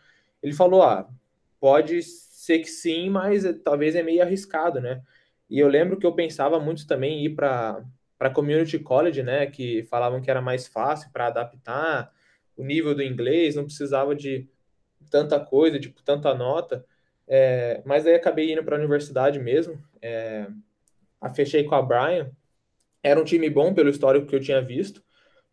Ele 0.42 0.52
falou, 0.52 0.82
ah, 0.82 1.08
pode 1.58 2.00
ser 2.50 2.58
que 2.60 2.68
sim, 2.68 3.10
mas 3.10 3.44
talvez 3.64 3.94
é 3.94 4.02
meio 4.02 4.22
arriscado, 4.22 4.80
né? 4.80 5.02
E 5.48 5.58
eu 5.58 5.68
lembro 5.68 5.98
que 5.98 6.06
eu 6.06 6.14
pensava 6.14 6.60
muito 6.60 6.86
também 6.86 7.20
em 7.20 7.24
ir 7.26 7.34
para 7.34 7.84
para 8.18 8.28
community 8.30 8.78
college, 8.78 9.22
né? 9.22 9.46
Que 9.46 9.82
falavam 9.84 10.20
que 10.20 10.30
era 10.30 10.42
mais 10.42 10.66
fácil 10.66 11.10
para 11.10 11.28
adaptar 11.28 12.12
o 12.54 12.62
nível 12.62 12.94
do 12.94 13.02
inglês, 13.02 13.54
não 13.56 13.64
precisava 13.64 14.14
de 14.14 14.46
tanta 15.10 15.40
coisa, 15.40 15.80
tipo 15.80 16.02
tanta 16.02 16.34
nota. 16.34 16.84
É, 17.26 17.82
mas 17.86 18.06
aí 18.06 18.14
acabei 18.14 18.52
indo 18.52 18.62
para 18.64 18.76
a 18.76 18.78
universidade 18.78 19.38
mesmo. 19.38 19.82
É, 20.02 20.46
fechei 21.34 21.64
com 21.64 21.74
a 21.74 21.82
Brian. 21.82 22.30
Era 23.02 23.20
um 23.20 23.24
time 23.24 23.48
bom 23.48 23.72
pelo 23.74 23.88
histórico 23.90 24.26
que 24.26 24.36
eu 24.36 24.40
tinha 24.40 24.60
visto. 24.60 25.02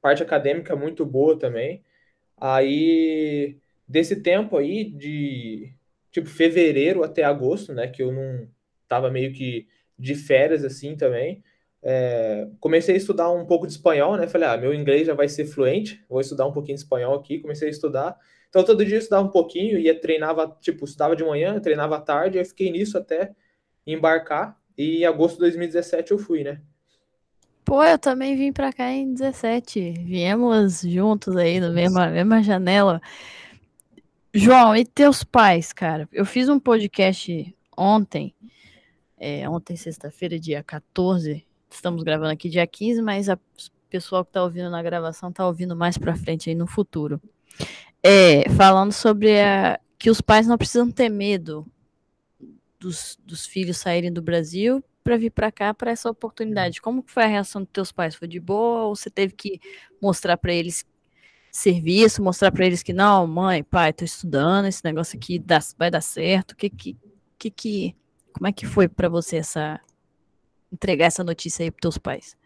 Parte 0.01 0.23
acadêmica 0.23 0.75
muito 0.75 1.05
boa 1.05 1.39
também. 1.39 1.85
Aí, 2.37 3.57
desse 3.87 4.21
tempo 4.21 4.57
aí, 4.57 4.85
de 4.85 5.73
tipo 6.17 6.29
fevereiro 6.29 7.03
até 7.03 7.23
agosto, 7.23 7.73
né? 7.73 7.87
Que 7.87 8.01
eu 8.01 8.11
não 8.11 8.47
tava 8.87 9.11
meio 9.11 9.31
que 9.31 9.67
de 9.97 10.15
férias 10.15 10.63
assim 10.63 10.95
também. 10.95 11.43
É, 11.81 12.47
comecei 12.59 12.95
a 12.95 12.97
estudar 12.97 13.31
um 13.31 13.45
pouco 13.45 13.67
de 13.67 13.73
espanhol, 13.73 14.17
né? 14.17 14.27
Falei, 14.27 14.47
ah, 14.47 14.57
meu 14.57 14.73
inglês 14.73 15.05
já 15.05 15.13
vai 15.13 15.29
ser 15.29 15.45
fluente, 15.45 16.03
vou 16.09 16.19
estudar 16.19 16.47
um 16.47 16.51
pouquinho 16.51 16.75
de 16.75 16.83
espanhol 16.83 17.13
aqui. 17.15 17.39
Comecei 17.39 17.67
a 17.67 17.71
estudar. 17.71 18.17
Então, 18.49 18.63
todo 18.63 18.83
dia 18.83 18.95
eu 18.95 18.99
estudava 18.99 19.27
um 19.27 19.31
pouquinho, 19.31 19.77
ia 19.77 19.99
treinava, 19.99 20.57
tipo, 20.59 20.85
estudava 20.85 21.15
de 21.15 21.23
manhã, 21.23 21.59
treinava 21.59 21.97
à 21.97 22.01
tarde, 22.01 22.39
aí 22.39 22.45
fiquei 22.45 22.71
nisso 22.71 22.97
até 22.97 23.31
embarcar. 23.85 24.57
E 24.75 25.01
em 25.01 25.05
agosto 25.05 25.35
de 25.35 25.41
2017 25.41 26.11
eu 26.11 26.17
fui, 26.17 26.43
né? 26.43 26.61
Pô, 27.63 27.83
eu 27.83 27.99
também 27.99 28.35
vim 28.35 28.51
pra 28.51 28.73
cá 28.73 28.89
em 28.91 29.13
17. 29.13 29.91
Viemos 30.05 30.81
juntos 30.81 31.35
aí, 31.35 31.59
na 31.59 31.69
mesma, 31.69 32.07
mesma 32.07 32.41
janela. 32.41 33.01
João, 34.39 34.75
e 34.75 34.85
teus 34.85 35.23
pais, 35.23 35.73
cara? 35.73 36.07
Eu 36.13 36.23
fiz 36.23 36.47
um 36.47 36.59
podcast 36.59 37.55
ontem, 37.75 38.35
é, 39.17 39.49
ontem, 39.49 39.75
sexta-feira, 39.75 40.39
dia 40.39 40.63
14. 40.63 41.43
Estamos 41.71 42.03
gravando 42.03 42.33
aqui 42.33 42.47
dia 42.47 42.67
15, 42.67 43.01
mas 43.01 43.29
a 43.29 43.39
pessoal 43.89 44.23
que 44.23 44.33
tá 44.33 44.43
ouvindo 44.43 44.69
na 44.69 44.83
gravação 44.83 45.31
tá 45.31 45.47
ouvindo 45.47 45.75
mais 45.75 45.97
pra 45.97 46.15
frente 46.15 46.51
aí 46.51 46.55
no 46.55 46.67
futuro. 46.67 47.19
É, 48.03 48.47
falando 48.51 48.91
sobre 48.91 49.41
a, 49.41 49.79
que 49.97 50.11
os 50.11 50.21
pais 50.21 50.45
não 50.45 50.55
precisam 50.55 50.91
ter 50.91 51.09
medo 51.09 51.65
dos, 52.79 53.17
dos 53.25 53.47
filhos 53.47 53.77
saírem 53.77 54.13
do 54.13 54.21
Brasil 54.21 54.83
para 55.03 55.17
vir 55.17 55.31
para 55.31 55.51
cá 55.51 55.73
para 55.73 55.89
essa 55.89 56.11
oportunidade. 56.11 56.79
Como 56.79 57.03
foi 57.07 57.23
a 57.23 57.27
reação 57.27 57.63
dos 57.63 57.71
teus 57.73 57.91
pais? 57.91 58.13
Foi 58.13 58.27
de 58.27 58.39
boa 58.39 58.83
ou 58.83 58.95
você 58.95 59.09
teve 59.09 59.33
que 59.33 59.59
mostrar 59.99 60.37
para 60.37 60.53
eles 60.53 60.85
serviço, 61.57 62.23
mostrar 62.23 62.51
para 62.51 62.65
eles 62.65 62.83
que 62.83 62.93
não, 62.93 63.25
mãe, 63.27 63.63
pai, 63.63 63.91
tô 63.93 64.05
estudando, 64.05 64.67
esse 64.67 64.83
negócio 64.83 65.17
aqui 65.17 65.39
dá, 65.39 65.59
vai 65.77 65.89
dar 65.91 66.01
certo? 66.01 66.55
Que 66.55 66.69
que 66.69 66.97
que, 67.37 67.51
que 67.51 67.95
como 68.33 68.47
é 68.47 68.51
que 68.51 68.65
foi 68.65 68.87
para 68.87 69.09
você 69.09 69.37
essa 69.37 69.79
entregar 70.71 71.05
essa 71.05 71.23
notícia 71.23 71.63
aí 71.63 71.71
para 71.71 71.81
teus 71.81 71.97
pais? 71.97 72.37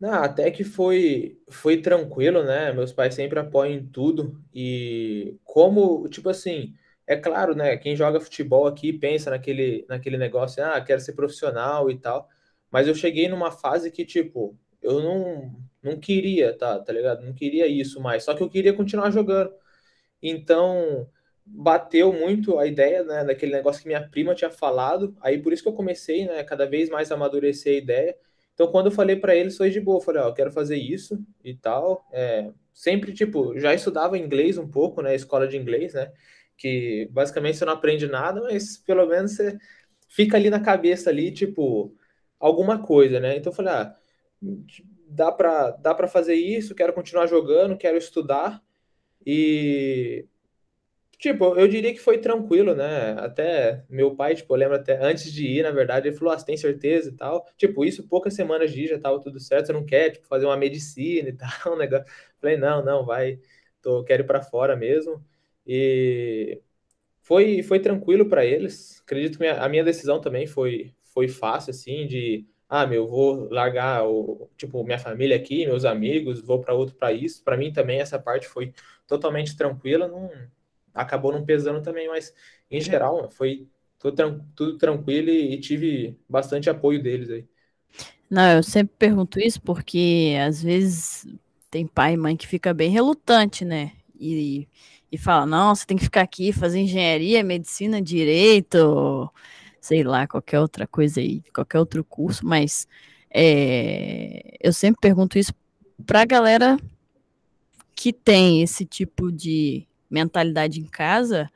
Não, 0.00 0.12
até 0.12 0.50
que 0.50 0.64
foi 0.64 1.38
foi 1.48 1.80
tranquilo, 1.80 2.42
né? 2.42 2.72
Meus 2.72 2.92
pais 2.92 3.14
sempre 3.14 3.38
apoiam 3.38 3.74
em 3.74 3.86
tudo 3.86 4.40
e 4.54 5.36
como, 5.44 6.08
tipo 6.08 6.28
assim, 6.28 6.74
é 7.06 7.16
claro, 7.16 7.54
né? 7.54 7.76
Quem 7.76 7.96
joga 7.96 8.20
futebol 8.20 8.66
aqui 8.66 8.92
pensa 8.92 9.30
naquele 9.30 9.86
naquele 9.88 10.18
negócio, 10.18 10.64
ah, 10.64 10.80
quero 10.80 11.00
ser 11.00 11.12
profissional 11.14 11.90
e 11.90 11.98
tal. 11.98 12.28
Mas 12.70 12.88
eu 12.88 12.94
cheguei 12.94 13.28
numa 13.28 13.52
fase 13.52 13.90
que, 13.90 14.04
tipo, 14.04 14.58
eu 14.84 15.00
não 15.02 15.64
não 15.82 15.98
queria, 16.00 16.56
tá, 16.56 16.78
tá 16.80 16.92
ligado? 16.92 17.24
Não 17.24 17.34
queria 17.34 17.66
isso 17.66 18.00
mais, 18.00 18.24
só 18.24 18.34
que 18.34 18.42
eu 18.42 18.48
queria 18.50 18.72
continuar 18.72 19.10
jogando. 19.10 19.52
Então, 20.22 21.08
bateu 21.46 22.12
muito 22.12 22.58
a 22.58 22.66
ideia, 22.66 23.04
né, 23.04 23.24
daquele 23.24 23.52
negócio 23.52 23.82
que 23.82 23.88
minha 23.88 24.08
prima 24.08 24.34
tinha 24.34 24.50
falado. 24.50 25.14
Aí 25.20 25.38
por 25.38 25.52
isso 25.52 25.62
que 25.62 25.68
eu 25.68 25.74
comecei, 25.74 26.26
né, 26.26 26.42
cada 26.44 26.66
vez 26.66 26.88
mais 26.90 27.12
amadurecer 27.12 27.74
a 27.74 27.78
ideia. 27.78 28.16
Então, 28.54 28.68
quando 28.68 28.86
eu 28.86 28.92
falei 28.92 29.16
para 29.16 29.34
eles, 29.36 29.56
foi 29.56 29.70
de 29.70 29.80
boa. 29.80 29.98
Eu 29.98 30.02
falei, 30.02 30.22
ó, 30.22 30.28
eu 30.28 30.34
quero 30.34 30.50
fazer 30.52 30.76
isso 30.76 31.18
e 31.44 31.54
tal. 31.54 32.06
É, 32.12 32.50
sempre, 32.72 33.12
tipo, 33.12 33.58
já 33.58 33.74
estudava 33.74 34.16
inglês 34.18 34.58
um 34.58 34.68
pouco, 34.68 35.02
né? 35.02 35.14
Escola 35.14 35.46
de 35.48 35.56
inglês, 35.56 35.94
né? 35.94 36.12
Que 36.56 37.08
basicamente 37.12 37.58
você 37.58 37.64
não 37.64 37.72
aprende 37.74 38.06
nada, 38.06 38.40
mas 38.42 38.78
pelo 38.78 39.06
menos 39.06 39.32
você 39.32 39.58
fica 40.08 40.36
ali 40.36 40.50
na 40.50 40.60
cabeça 40.60 41.10
ali, 41.10 41.32
tipo, 41.32 41.94
alguma 42.38 42.80
coisa, 42.82 43.20
né? 43.20 43.36
Então 43.36 43.52
eu 43.52 43.56
falei, 43.56 43.72
ah, 43.74 43.96
dá 45.08 45.32
para 45.32 45.70
dá 45.72 45.94
para 45.94 46.08
fazer 46.08 46.34
isso, 46.34 46.74
quero 46.74 46.92
continuar 46.92 47.26
jogando, 47.26 47.76
quero 47.76 47.96
estudar. 47.96 48.62
E 49.26 50.26
Tipo, 51.18 51.56
eu 51.56 51.66
diria 51.68 51.92
que 51.92 52.00
foi 52.00 52.18
tranquilo, 52.18 52.74
né? 52.74 53.12
Até 53.18 53.84
meu 53.88 54.14
pai, 54.14 54.34
tipo, 54.34 54.52
eu 54.52 54.58
lembro 54.58 54.76
até 54.76 55.02
antes 55.02 55.32
de 55.32 55.46
ir, 55.46 55.62
na 55.62 55.70
verdade, 55.70 56.08
ele 56.08 56.16
falou: 56.16 56.34
ah, 56.34 56.38
você 56.38 56.44
tem 56.44 56.56
certeza 56.56 57.08
e 57.10 57.12
tal. 57.12 57.46
Tipo, 57.56 57.84
isso 57.84 58.06
poucas 58.06 58.34
semanas 58.34 58.72
de 58.72 58.82
ir 58.84 58.88
já 58.88 58.98
tava 58.98 59.20
tudo 59.20 59.40
certo, 59.40 59.66
você 59.66 59.72
não 59.72 59.86
quer, 59.86 60.10
tipo, 60.10 60.26
fazer 60.26 60.44
uma 60.46 60.56
medicina 60.56 61.28
e 61.30 61.32
tal, 61.36 61.74
um 61.74 61.76
negócio. 61.78 62.04
Falei: 62.40 62.56
não, 62.56 62.84
não, 62.84 63.04
vai, 63.06 63.38
tô, 63.80 64.04
quero 64.04 64.22
ir 64.22 64.26
para 64.26 64.42
fora 64.42 64.76
mesmo. 64.76 65.24
E 65.66 66.60
foi, 67.22 67.62
foi 67.62 67.80
tranquilo 67.80 68.28
para 68.28 68.44
eles. 68.44 69.00
Acredito 69.02 69.38
que 69.38 69.46
a 69.46 69.68
minha 69.68 69.84
decisão 69.84 70.20
também 70.20 70.46
foi, 70.46 70.94
foi 71.04 71.28
fácil, 71.28 71.70
assim, 71.70 72.06
de, 72.06 72.46
ah, 72.68 72.86
meu, 72.86 73.06
vou 73.06 73.48
largar, 73.50 74.06
o, 74.06 74.50
tipo, 74.56 74.82
minha 74.84 74.98
família 74.98 75.36
aqui, 75.36 75.66
meus 75.66 75.84
amigos, 75.84 76.40
vou 76.40 76.60
para 76.60 76.74
outro 76.74 76.96
país. 76.96 77.38
Para 77.40 77.56
mim 77.56 77.72
também 77.72 78.00
essa 78.00 78.18
parte 78.18 78.48
foi 78.48 78.72
totalmente 79.06 79.56
tranquila, 79.56 80.08
não 80.08 80.30
acabou 80.92 81.32
não 81.32 81.44
pesando 81.44 81.82
também, 81.82 82.08
mas 82.08 82.34
em 82.70 82.80
geral 82.80 83.30
foi 83.30 83.68
tudo, 83.98 84.44
tudo 84.54 84.78
tranquilo 84.78 85.30
e, 85.30 85.54
e 85.54 85.60
tive 85.60 86.18
bastante 86.28 86.70
apoio 86.70 87.02
deles 87.02 87.30
aí. 87.30 87.46
Não, 88.30 88.56
eu 88.56 88.62
sempre 88.62 88.94
pergunto 88.98 89.38
isso 89.38 89.60
porque 89.60 90.34
às 90.44 90.62
vezes 90.62 91.26
tem 91.70 91.86
pai 91.86 92.14
e 92.14 92.16
mãe 92.16 92.36
que 92.36 92.46
fica 92.46 92.72
bem 92.74 92.90
relutante, 92.90 93.64
né? 93.64 93.92
E, 94.18 94.66
e 95.10 95.18
fala, 95.18 95.46
não, 95.46 95.74
você 95.74 95.86
tem 95.86 95.96
que 95.96 96.04
ficar 96.04 96.22
aqui, 96.22 96.52
fazer 96.52 96.80
engenharia, 96.80 97.44
medicina, 97.44 98.00
direito, 98.00 99.30
sei 99.84 100.02
lá, 100.02 100.26
qualquer 100.26 100.60
outra 100.60 100.86
coisa 100.86 101.20
aí, 101.20 101.42
qualquer 101.54 101.78
outro 101.78 102.02
curso, 102.02 102.46
mas 102.46 102.88
é, 103.30 104.56
eu 104.58 104.72
sempre 104.72 104.98
pergunto 104.98 105.38
isso 105.38 105.52
pra 106.06 106.24
galera 106.24 106.78
que 107.94 108.10
tem 108.10 108.62
esse 108.62 108.86
tipo 108.86 109.30
de 109.30 109.86
mentalidade 110.08 110.80
em 110.80 110.86
casa, 110.86 111.50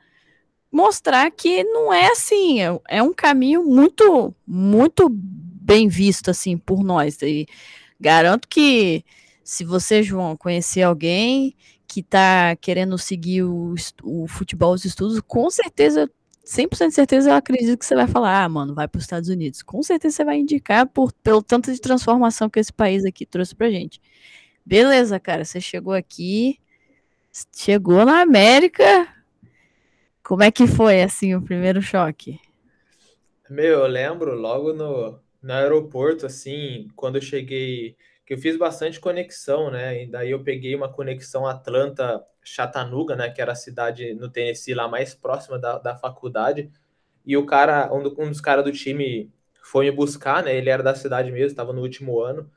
mostrar 0.71 1.31
que 1.31 1.63
não 1.63 1.91
é 1.91 2.11
assim, 2.11 2.61
é, 2.61 2.79
é 2.87 3.01
um 3.01 3.15
caminho 3.15 3.65
muito, 3.65 4.31
muito 4.45 5.09
bem 5.09 5.87
visto 5.87 6.29
assim 6.29 6.55
por 6.55 6.83
nós. 6.83 7.19
E 7.23 7.47
garanto 7.99 8.47
que 8.47 9.03
se 9.43 9.65
você, 9.65 10.03
João, 10.03 10.37
conhecer 10.37 10.83
alguém 10.83 11.55
que 11.87 12.01
está 12.01 12.55
querendo 12.57 12.95
seguir 12.95 13.41
o, 13.41 13.73
o 14.03 14.27
futebol, 14.27 14.75
os 14.75 14.85
estudos, 14.85 15.19
com 15.19 15.49
certeza 15.49 16.07
100% 16.49 16.87
de 16.87 16.95
certeza 16.95 17.29
eu 17.29 17.35
acredito 17.35 17.77
que 17.77 17.85
você 17.85 17.93
vai 17.93 18.07
falar, 18.07 18.43
ah, 18.43 18.49
mano, 18.49 18.73
vai 18.73 18.87
para 18.87 18.97
os 18.97 19.03
Estados 19.03 19.29
Unidos. 19.29 19.61
Com 19.61 19.83
certeza 19.83 20.15
você 20.15 20.25
vai 20.25 20.37
indicar 20.39 20.87
por, 20.87 21.13
pelo 21.13 21.43
tanto 21.43 21.71
de 21.71 21.79
transformação 21.79 22.49
que 22.49 22.59
esse 22.59 22.73
país 22.73 23.05
aqui 23.05 23.23
trouxe 23.23 23.55
pra 23.55 23.69
gente. 23.69 24.01
Beleza, 24.65 25.19
cara, 25.19 25.45
você 25.45 25.61
chegou 25.61 25.93
aqui, 25.93 26.59
chegou 27.55 28.03
na 28.03 28.21
América. 28.21 29.07
Como 30.23 30.41
é 30.41 30.49
que 30.49 30.65
foi 30.65 31.03
assim 31.03 31.35
o 31.35 31.41
primeiro 31.41 31.83
choque? 31.83 32.39
Meu, 33.47 33.79
eu 33.79 33.87
lembro 33.87 34.33
logo 34.33 34.73
no, 34.73 35.19
no 35.43 35.53
aeroporto, 35.53 36.25
assim, 36.25 36.87
quando 36.95 37.17
eu 37.17 37.21
cheguei, 37.21 37.95
que 38.25 38.33
eu 38.33 38.37
fiz 38.39 38.57
bastante 38.57 38.99
conexão, 38.99 39.69
né? 39.69 40.03
E 40.03 40.07
daí 40.07 40.31
eu 40.31 40.43
peguei 40.43 40.73
uma 40.73 40.91
conexão 40.91 41.45
Atlanta-Chattanooga, 42.57 43.15
né? 43.15 43.29
Que 43.29 43.41
era 43.41 43.51
a 43.53 43.55
cidade 43.55 44.13
no 44.13 44.29
Tennessee 44.29 44.73
lá 44.73 44.87
mais 44.87 45.13
próxima 45.13 45.59
da, 45.59 45.77
da 45.79 45.95
faculdade. 45.95 46.71
E 47.25 47.37
o 47.37 47.45
cara, 47.45 47.93
um, 47.93 48.03
do, 48.03 48.15
um 48.21 48.29
dos 48.29 48.41
caras 48.41 48.63
do 48.63 48.71
time 48.71 49.31
foi 49.63 49.85
me 49.85 49.91
buscar, 49.91 50.43
né? 50.43 50.55
Ele 50.55 50.69
era 50.69 50.83
da 50.83 50.95
cidade 50.95 51.31
mesmo, 51.31 51.47
estava 51.47 51.73
no 51.73 51.81
último 51.81 52.19
ano. 52.21 52.49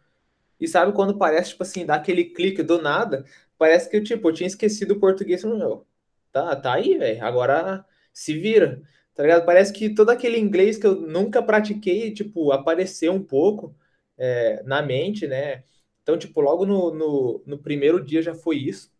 E 0.60 0.68
sabe 0.68 0.92
quando 0.92 1.18
parece, 1.18 1.50
tipo 1.50 1.62
assim, 1.64 1.86
dá 1.86 1.96
aquele 1.96 2.24
clique 2.26 2.62
do 2.62 2.80
nada? 2.80 3.24
parece 3.58 3.88
que 3.88 4.00
tipo, 4.00 4.28
eu 4.28 4.32
tinha 4.34 4.46
esquecido 4.48 4.94
o 4.94 5.00
português. 5.00 5.44
Meu, 5.44 5.86
tá, 6.32 6.56
tá 6.56 6.74
aí, 6.74 6.98
velho. 6.98 7.24
Agora 7.24 7.84
se 8.12 8.36
vira. 8.38 8.82
Tá 9.14 9.22
ligado? 9.22 9.44
Parece 9.46 9.72
que 9.72 9.94
todo 9.94 10.10
aquele 10.10 10.38
inglês 10.38 10.78
que 10.78 10.86
eu 10.86 10.96
nunca 10.96 11.42
pratiquei, 11.42 12.12
tipo, 12.12 12.52
apareceu 12.52 13.12
um 13.12 13.22
pouco 13.22 13.76
é, 14.18 14.62
na 14.64 14.82
mente, 14.82 15.26
né? 15.26 15.64
Então, 16.02 16.18
tipo, 16.18 16.40
logo 16.40 16.66
no, 16.66 16.92
no, 16.94 17.42
no, 17.46 17.58
primeiro 17.58 18.04
dia 18.04 18.22
já 18.22 18.34
foi 18.34 18.56
isso. 18.58 18.91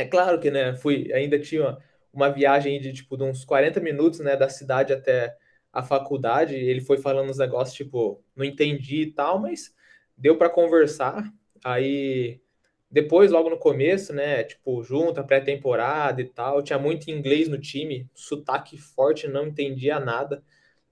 É 0.00 0.04
claro 0.06 0.40
que, 0.40 0.50
né, 0.50 0.74
fui, 0.74 1.12
ainda 1.12 1.38
tinha 1.38 1.76
uma 2.12 2.30
viagem 2.30 2.80
de, 2.80 2.92
tipo, 2.92 3.16
de 3.16 3.24
uns 3.24 3.44
40 3.44 3.80
minutos, 3.80 4.20
né, 4.20 4.36
da 4.36 4.48
cidade 4.48 4.92
até 4.92 5.36
a 5.72 5.82
faculdade. 5.82 6.54
Ele 6.54 6.80
foi 6.80 6.98
falando 6.98 7.30
uns 7.30 7.38
negócios, 7.38 7.76
tipo, 7.76 8.22
não 8.34 8.44
entendi 8.44 9.02
e 9.02 9.12
tal, 9.12 9.38
mas 9.38 9.74
deu 10.16 10.36
para 10.38 10.48
conversar. 10.50 11.30
Aí 11.64 12.40
depois, 12.90 13.30
logo 13.30 13.50
no 13.50 13.58
começo, 13.58 14.12
né, 14.12 14.42
tipo, 14.42 14.82
junto 14.82 15.20
a 15.20 15.24
pré-temporada 15.24 16.20
e 16.20 16.24
tal, 16.24 16.62
tinha 16.62 16.78
muito 16.78 17.10
inglês 17.10 17.46
no 17.48 17.58
time, 17.58 18.08
sotaque 18.14 18.76
forte, 18.78 19.28
não 19.28 19.46
entendia 19.46 20.00
nada, 20.00 20.42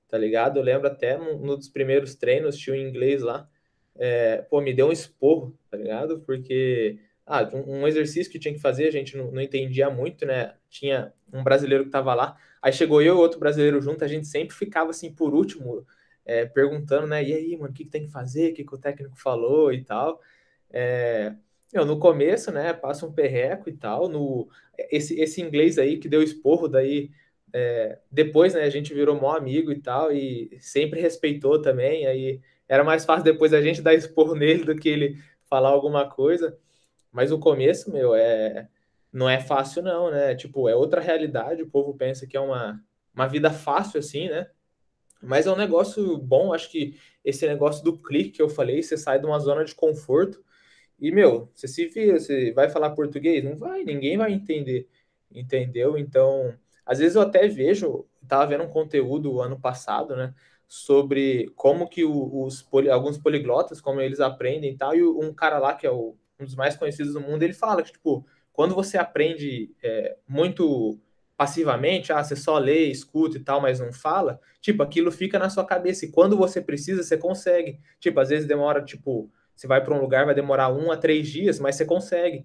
tá 0.09 0.17
ligado? 0.17 0.59
Eu 0.59 0.63
lembro 0.63 0.87
até 0.87 1.17
num, 1.17 1.39
num 1.39 1.57
dos 1.57 1.69
primeiros 1.69 2.15
treinos, 2.15 2.57
tinha 2.57 2.77
um 2.77 2.79
inglês 2.79 3.23
lá, 3.23 3.49
é, 3.97 4.43
pô, 4.43 4.61
me 4.61 4.73
deu 4.73 4.89
um 4.89 4.93
esporro, 4.93 5.59
tá 5.71 5.77
ligado? 5.77 6.21
Porque, 6.21 6.99
ah, 7.29 7.49
um, 7.53 7.87
exercício 7.87 8.33
que 8.33 8.39
tinha 8.39 8.55
que 8.55 8.61
fazer, 8.61 8.89
a 8.89 8.91
gente 8.91 9.17
não, 9.17 9.31
não 9.31 9.43
entendia 9.43 9.91
muito, 9.91 10.25
né? 10.25 10.55
Tinha 10.71 11.13
um 11.33 11.45
brasileiro 11.45 11.85
que 11.85 11.91
tava 11.91 12.15
lá, 12.15 12.37
aí 12.63 12.73
chegou 12.73 13.03
eu 13.03 13.17
e 13.17 13.19
outro 13.19 13.39
brasileiro 13.39 13.81
junto, 13.81 14.05
a 14.05 14.09
gente 14.09 14.27
sempre 14.27 14.57
ficava 14.57 14.91
assim 14.91 15.13
por 15.13 15.35
último, 15.35 15.87
é, 16.25 16.47
perguntando, 16.47 17.07
né? 17.07 17.23
E 17.23 17.35
aí, 17.35 17.57
mano, 17.57 17.71
o 17.71 17.75
que, 17.75 17.85
que 17.85 17.91
tem 17.91 18.05
que 18.05 18.11
fazer? 18.11 18.53
O 18.53 18.55
que, 18.55 18.65
que 18.65 18.75
o 18.75 18.79
técnico 18.79 19.17
falou 19.17 19.73
e 19.73 19.85
tal. 19.85 20.21
É, 20.71 21.35
eu, 21.73 21.85
no 21.85 21.99
começo, 21.99 22.51
né, 22.51 22.73
passa 22.73 23.07
um 23.07 23.13
perreco 23.13 23.69
e 23.69 23.73
tal, 23.73 24.09
no, 24.09 24.49
esse, 24.91 25.21
esse 25.21 25.43
inglês 25.43 25.79
aí 25.79 25.99
que 25.99 26.09
deu 26.09 26.23
esporro, 26.23 26.67
daí 26.67 27.11
é, 27.53 27.99
depois, 28.11 28.55
né, 28.55 28.63
a 28.63 28.71
gente 28.71 28.95
virou 28.95 29.21
mó 29.21 29.37
amigo 29.37 29.73
e 29.73 29.81
tal, 29.81 30.13
e 30.13 30.51
sempre 30.61 31.01
respeitou 31.01 31.61
também, 31.61 32.07
aí 32.07 32.41
era 32.69 32.85
mais 32.85 33.05
fácil 33.05 33.25
depois 33.25 33.53
a 33.53 33.61
gente 33.61 33.83
dar 33.83 33.95
esporro 33.95 34.35
nele 34.37 34.65
do 34.65 34.77
que 34.77 34.89
ele 34.89 35.19
falar 35.49 35.71
alguma 35.71 36.09
coisa, 36.09 36.59
mas 37.13 37.33
o 37.33 37.39
começo, 37.39 37.91
meu, 37.91 38.15
é 38.15 38.69
não 39.13 39.29
é 39.29 39.41
fácil 39.41 39.83
não, 39.83 40.11
né, 40.11 40.35
tipo, 40.35 40.69
é 40.69 40.77
outra 40.77 41.01
realidade, 41.01 41.63
o 41.63 41.71
povo 41.71 41.95
pensa 41.95 42.27
que 42.27 42.37
é 42.37 42.41
uma, 42.41 42.83
uma 43.15 43.27
vida 43.27 43.51
fácil 43.51 43.99
assim, 43.99 44.29
né, 44.29 44.49
mas 45.23 45.47
é 45.47 45.51
um 45.51 45.57
negócio 45.57 46.19
bom, 46.19 46.53
acho 46.53 46.71
que 46.71 46.99
esse 47.25 47.47
negócio 47.47 47.83
do 47.83 47.99
clique 47.99 48.33
que 48.33 48.43
eu 48.43 48.49
falei, 48.49 48.83
você 48.83 48.97
sai 48.97 49.19
de 49.19 49.27
uma 49.27 49.39
zona 49.39 49.65
de 49.65 49.75
conforto, 49.75 50.45
e, 51.01 51.13
meu, 51.13 51.51
você 51.55 51.69
se 51.69 51.87
vira, 51.87 52.19
você 52.19 52.53
vai 52.53 52.69
falar 52.69 52.91
português? 52.91 53.45
Não 53.45 53.57
vai, 53.57 53.85
ninguém 53.85 54.17
vai 54.17 54.33
entender, 54.33 54.89
entendeu? 55.31 55.97
Então, 55.97 56.53
às 56.85 56.99
vezes 56.99 57.15
eu 57.15 57.23
até 57.23 57.47
vejo, 57.47 58.05
estava 58.23 58.47
vendo 58.47 58.65
um 58.65 58.69
conteúdo 58.69 59.41
ano 59.41 59.59
passado, 59.61 60.17
né, 60.17 60.35
sobre 60.67 61.51
como 61.57 61.89
que 61.89 62.05
os 62.05 62.67
alguns 62.91 63.17
poliglotas, 63.19 63.81
como 63.81 64.01
eles 64.01 64.21
aprendem 64.21 64.73
e 64.73 64.77
tal, 64.77 64.95
e 64.95 65.03
um 65.03 65.33
cara 65.33 65.59
lá 65.59 65.75
que 65.75 65.87
é 65.87 65.91
o, 65.91 66.17
um 66.39 66.45
dos 66.45 66.55
mais 66.55 66.77
conhecidos 66.77 67.15
do 67.15 67.21
mundo, 67.21 67.43
ele 67.43 67.53
fala 67.53 67.83
que, 67.83 67.93
tipo, 67.93 68.27
quando 68.53 68.75
você 68.75 68.99
aprende 68.99 69.71
é, 69.83 70.17
muito 70.27 70.99
passivamente, 71.37 72.13
ah, 72.13 72.23
você 72.23 72.35
só 72.35 72.59
lê, 72.59 72.87
escuta 72.87 73.37
e 73.37 73.41
tal, 73.41 73.61
mas 73.61 73.79
não 73.79 73.93
fala, 73.93 74.41
tipo, 74.61 74.83
aquilo 74.83 75.13
fica 75.13 75.39
na 75.39 75.49
sua 75.49 75.65
cabeça, 75.65 76.05
e 76.05 76.11
quando 76.11 76.37
você 76.37 76.61
precisa, 76.61 77.03
você 77.03 77.17
consegue. 77.17 77.79
Tipo, 78.01 78.19
às 78.19 78.29
vezes 78.29 78.49
demora, 78.49 78.83
tipo, 78.83 79.31
você 79.55 79.67
vai 79.67 79.83
para 79.83 79.95
um 79.95 80.01
lugar, 80.01 80.27
vai 80.27 80.35
demorar 80.35 80.73
um 80.73 80.91
a 80.91 80.97
três 80.97 81.29
dias, 81.29 81.61
mas 81.61 81.77
você 81.77 81.85
consegue. 81.85 82.45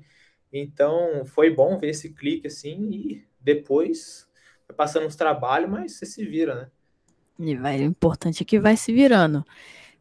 Então, 0.51 1.25
foi 1.25 1.49
bom 1.49 1.77
ver 1.77 1.89
esse 1.89 2.13
clique 2.13 2.45
assim 2.45 2.89
e 2.91 3.27
depois 3.41 4.27
vai 4.67 4.77
passando 4.77 5.07
uns 5.07 5.15
trabalhos, 5.15 5.69
mas 5.69 5.93
você 5.93 6.05
se 6.05 6.23
vira, 6.23 6.55
né? 6.55 6.69
E 7.39 7.55
vai, 7.55 7.79
o 7.79 7.83
importante 7.83 8.43
é 8.43 8.45
que 8.45 8.59
vai 8.59 8.77
se 8.77 8.93
virando. 8.93 9.43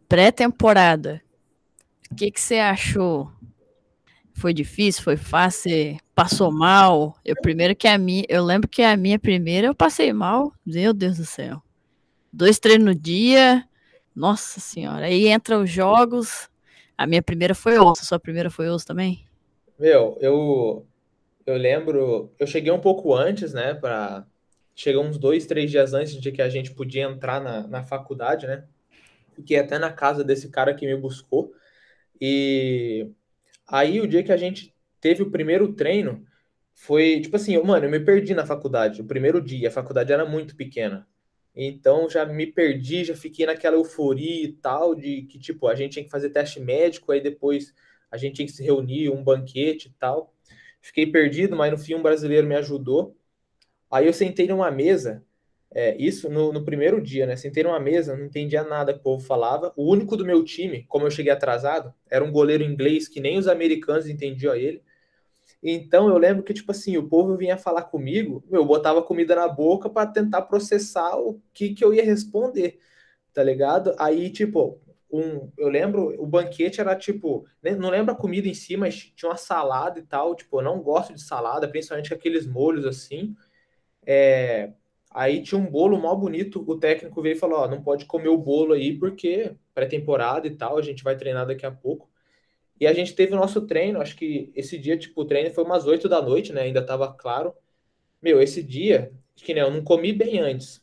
Pré-temporada, 0.06 1.22
o 2.10 2.14
que, 2.14 2.30
que 2.30 2.40
você 2.40 2.56
achou? 2.56 3.32
Foi 4.34 4.52
difícil? 4.52 5.02
Foi 5.02 5.16
fácil? 5.16 5.96
Passou 6.14 6.50
mal? 6.52 7.16
Eu 7.24 7.36
primeiro 7.40 7.74
que 7.76 7.86
a 7.86 7.98
minha, 7.98 8.24
eu 8.28 8.44
lembro 8.44 8.68
que 8.68 8.82
a 8.82 8.96
minha 8.96 9.18
primeira 9.18 9.68
eu 9.68 9.74
passei 9.74 10.12
mal. 10.12 10.52
Meu 10.64 10.92
Deus 10.92 11.18
do 11.18 11.24
céu. 11.24 11.62
Dois 12.32 12.58
treinos 12.58 12.86
no 12.86 12.94
dia. 12.94 13.64
Nossa 14.14 14.60
senhora. 14.60 15.06
Aí 15.06 15.26
entra 15.28 15.58
os 15.58 15.70
jogos. 15.70 16.48
A 16.96 17.06
minha 17.06 17.22
primeira 17.22 17.54
foi 17.54 17.78
osso, 17.78 18.04
sua 18.04 18.18
primeira 18.18 18.50
foi 18.50 18.68
osso 18.68 18.86
também? 18.86 19.24
Meu, 19.78 20.16
eu 20.20 20.86
eu 21.46 21.56
lembro, 21.56 22.32
eu 22.38 22.46
cheguei 22.46 22.72
um 22.72 22.80
pouco 22.80 23.14
antes, 23.14 23.52
né, 23.52 23.74
para 23.74 24.26
cheguei 24.74 25.00
uns 25.00 25.18
dois, 25.18 25.46
três 25.46 25.70
dias 25.70 25.92
antes 25.94 26.14
de 26.20 26.32
que 26.32 26.40
a 26.42 26.48
gente 26.48 26.72
podia 26.72 27.02
entrar 27.04 27.40
na, 27.40 27.66
na 27.66 27.82
faculdade, 27.82 28.46
né? 28.46 28.64
Fiquei 29.34 29.58
até 29.58 29.78
na 29.78 29.92
casa 29.92 30.24
desse 30.24 30.50
cara 30.50 30.74
que 30.74 30.86
me 30.86 30.96
buscou. 30.96 31.52
E 32.20 33.10
aí 33.72 34.00
o 34.00 34.06
dia 34.06 34.22
que 34.22 34.30
a 34.30 34.36
gente 34.36 34.74
teve 35.00 35.22
o 35.22 35.30
primeiro 35.30 35.72
treino, 35.72 36.24
foi 36.74 37.20
tipo 37.20 37.36
assim, 37.36 37.56
mano, 37.62 37.86
eu 37.86 37.90
me 37.90 38.00
perdi 38.00 38.34
na 38.34 38.46
faculdade, 38.46 39.00
o 39.00 39.04
primeiro 39.06 39.40
dia, 39.40 39.68
a 39.68 39.72
faculdade 39.72 40.12
era 40.12 40.26
muito 40.26 40.54
pequena. 40.54 41.08
Então 41.54 42.08
já 42.08 42.24
me 42.26 42.46
perdi, 42.46 43.04
já 43.04 43.16
fiquei 43.16 43.46
naquela 43.46 43.76
euforia 43.76 44.44
e 44.44 44.52
tal, 44.52 44.94
de 44.94 45.22
que 45.22 45.38
tipo, 45.38 45.68
a 45.68 45.74
gente 45.74 45.92
tinha 45.92 46.04
que 46.04 46.10
fazer 46.10 46.30
teste 46.30 46.60
médico, 46.60 47.12
aí 47.12 47.20
depois 47.20 47.74
a 48.10 48.16
gente 48.16 48.36
tinha 48.36 48.46
que 48.46 48.52
se 48.52 48.62
reunir, 48.62 49.10
um 49.10 49.24
banquete 49.24 49.88
e 49.88 49.92
tal. 49.98 50.34
Fiquei 50.80 51.06
perdido, 51.06 51.56
mas 51.56 51.70
no 51.70 51.78
fim 51.78 51.94
um 51.94 52.02
brasileiro 52.02 52.46
me 52.46 52.56
ajudou. 52.56 53.16
Aí 53.90 54.06
eu 54.06 54.12
sentei 54.12 54.46
numa 54.48 54.70
mesa, 54.70 55.24
é, 55.74 55.96
isso 55.96 56.28
no, 56.28 56.52
no, 56.52 56.64
primeiro 56.64 57.00
dia, 57.00 57.26
né? 57.26 57.36
Sentei 57.36 57.62
numa 57.62 57.80
mesa, 57.80 58.16
não 58.16 58.26
entendia 58.26 58.62
nada 58.62 58.92
que 58.92 59.00
o 59.00 59.02
povo 59.02 59.24
falava. 59.24 59.72
O 59.76 59.90
único 59.90 60.16
do 60.16 60.24
meu 60.24 60.44
time, 60.44 60.84
como 60.88 61.06
eu 61.06 61.10
cheguei 61.10 61.32
atrasado, 61.32 61.94
era 62.10 62.22
um 62.24 62.30
goleiro 62.30 62.62
inglês 62.62 63.08
que 63.08 63.20
nem 63.20 63.38
os 63.38 63.48
americanos 63.48 64.08
entendiam 64.08 64.54
ele. 64.54 64.82
Então 65.62 66.08
eu 66.08 66.18
lembro 66.18 66.42
que, 66.42 66.52
tipo 66.52 66.72
assim, 66.72 66.96
o 66.96 67.08
povo 67.08 67.36
vinha 67.36 67.56
falar 67.56 67.84
comigo, 67.84 68.44
eu 68.50 68.64
botava 68.64 69.02
comida 69.02 69.34
na 69.34 69.48
boca 69.48 69.88
para 69.88 70.10
tentar 70.10 70.42
processar 70.42 71.16
o 71.16 71.40
que, 71.54 71.74
que 71.74 71.84
eu 71.84 71.94
ia 71.94 72.04
responder, 72.04 72.78
tá 73.32 73.42
ligado? 73.42 73.94
Aí, 73.98 74.28
tipo, 74.30 74.80
um, 75.12 75.50
eu 75.58 75.68
lembro, 75.68 76.14
o 76.20 76.26
banquete 76.26 76.80
era 76.80 76.96
tipo, 76.96 77.46
não 77.78 77.90
lembro 77.90 78.12
a 78.12 78.16
comida 78.16 78.48
em 78.48 78.54
si, 78.54 78.76
mas 78.76 79.12
tinha 79.14 79.30
uma 79.30 79.36
salada 79.36 79.98
e 80.00 80.02
tal. 80.02 80.34
Tipo, 80.34 80.60
eu 80.60 80.64
não 80.64 80.82
gosto 80.82 81.14
de 81.14 81.22
salada, 81.22 81.68
principalmente 81.68 82.14
aqueles 82.14 82.46
molhos 82.46 82.86
assim. 82.86 83.36
É, 84.06 84.72
aí 85.14 85.42
tinha 85.42 85.60
um 85.60 85.70
bolo 85.70 86.00
mal 86.00 86.16
bonito. 86.16 86.64
O 86.66 86.78
técnico 86.78 87.22
veio 87.22 87.34
e 87.34 87.38
falou: 87.38 87.60
Ó, 87.60 87.68
não 87.68 87.82
pode 87.82 88.04
comer 88.06 88.28
o 88.28 88.38
bolo 88.38 88.74
aí 88.74 88.98
porque 88.98 89.54
pré-temporada 89.74 90.46
e 90.46 90.56
tal, 90.56 90.78
a 90.78 90.82
gente 90.82 91.04
vai 91.04 91.16
treinar 91.16 91.46
daqui 91.46 91.66
a 91.66 91.70
pouco. 91.70 92.10
E 92.80 92.86
a 92.86 92.92
gente 92.92 93.14
teve 93.14 93.32
o 93.32 93.36
nosso 93.36 93.66
treino, 93.66 94.00
acho 94.00 94.16
que 94.16 94.50
esse 94.56 94.76
dia, 94.78 94.98
tipo, 94.98 95.20
o 95.20 95.24
treino 95.24 95.52
foi 95.54 95.64
umas 95.64 95.86
8 95.86 96.08
da 96.08 96.20
noite, 96.20 96.52
né? 96.52 96.62
Ainda 96.62 96.84
tava 96.84 97.12
claro. 97.12 97.54
Meu, 98.20 98.42
esse 98.42 98.62
dia, 98.62 99.12
que 99.36 99.54
nem 99.54 99.62
eu 99.62 99.70
não 99.70 99.82
comi 99.84 100.12
bem 100.12 100.38
antes. 100.38 100.82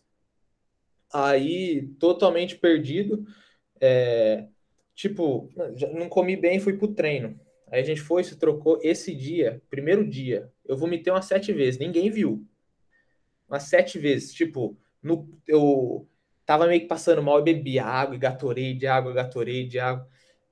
Aí, 1.14 1.88
totalmente 2.00 2.56
perdido. 2.58 3.26
É, 3.82 4.46
tipo, 4.96 5.50
não 5.94 6.10
comi 6.10 6.36
bem 6.36 6.60
fui 6.60 6.78
pro 6.78 6.94
treino. 6.94 7.40
Aí 7.72 7.82
a 7.82 7.84
gente 7.84 8.02
foi, 8.02 8.24
se 8.24 8.38
trocou. 8.38 8.80
Esse 8.82 9.16
dia, 9.16 9.62
primeiro 9.70 10.08
dia, 10.08 10.52
eu 10.66 10.78
vomitei 10.78 11.12
umas 11.12 11.26
sete 11.26 11.52
vezes, 11.54 11.80
ninguém 11.80 12.10
viu. 12.10 12.46
Umas 13.50 13.64
sete 13.64 14.00
vezes. 14.00 14.34
Tipo, 14.34 14.78
no, 15.02 15.28
eu 15.48 16.08
tava 16.46 16.68
meio 16.68 16.82
que 16.82 16.88
passando 16.88 17.22
mal 17.24 17.40
e 17.40 17.44
bebi 17.44 17.80
água, 17.80 18.16
e 18.16 18.20
gatorei 18.20 18.74
de 18.74 18.88
água, 18.88 19.14
gatorei 19.14 19.68
de 19.68 19.80
água 19.80 20.08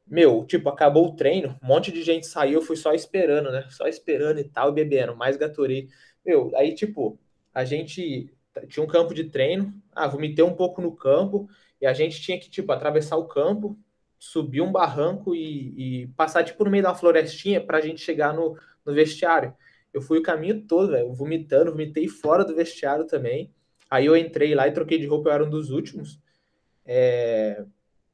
meu, 0.09 0.45
tipo, 0.45 0.69
acabou 0.69 1.07
o 1.07 1.15
treino, 1.15 1.57
um 1.61 1.67
monte 1.67 1.91
de 1.91 2.01
gente 2.01 2.25
saiu, 2.25 2.61
fui 2.61 2.77
só 2.77 2.93
esperando, 2.93 3.51
né? 3.51 3.67
Só 3.69 3.87
esperando 3.87 4.39
e 4.39 4.43
tal, 4.45 4.71
bebendo, 4.71 5.15
mais 5.15 5.35
Gatorade. 5.35 5.89
Meu, 6.25 6.51
aí, 6.55 6.73
tipo, 6.73 7.19
a 7.53 7.65
gente 7.65 8.33
tinha 8.69 8.83
um 8.83 8.87
campo 8.87 9.13
de 9.13 9.25
treino, 9.25 9.73
ah, 9.93 10.07
vomitei 10.07 10.43
um 10.43 10.55
pouco 10.55 10.81
no 10.81 10.95
campo, 10.95 11.49
e 11.81 11.85
a 11.85 11.93
gente 11.93 12.21
tinha 12.21 12.39
que, 12.39 12.49
tipo, 12.49 12.71
atravessar 12.71 13.17
o 13.17 13.27
campo, 13.27 13.77
subir 14.17 14.61
um 14.61 14.71
barranco 14.71 15.35
e, 15.35 16.03
e 16.03 16.07
passar, 16.15 16.43
tipo, 16.43 16.63
no 16.63 16.71
meio 16.71 16.83
da 16.83 16.95
florestinha 16.95 17.61
pra 17.63 17.81
gente 17.81 18.01
chegar 18.01 18.33
no, 18.33 18.57
no 18.85 18.93
vestiário. 18.93 19.53
Eu 19.97 20.01
fui 20.01 20.19
o 20.19 20.23
caminho 20.23 20.65
todo, 20.67 20.91
velho, 20.91 21.13
vomitando, 21.13 21.71
vomitei 21.71 22.07
fora 22.07 22.45
do 22.45 22.55
vestiário 22.55 23.05
também. 23.05 23.53
Aí 23.89 24.05
eu 24.05 24.17
entrei 24.17 24.53
lá 24.55 24.67
e 24.67 24.71
troquei 24.71 24.97
de 24.97 25.05
roupa, 25.05 25.29
eu 25.29 25.33
era 25.33 25.45
um 25.45 25.49
dos 25.49 25.71
últimos. 25.71 26.19
É, 26.85 27.65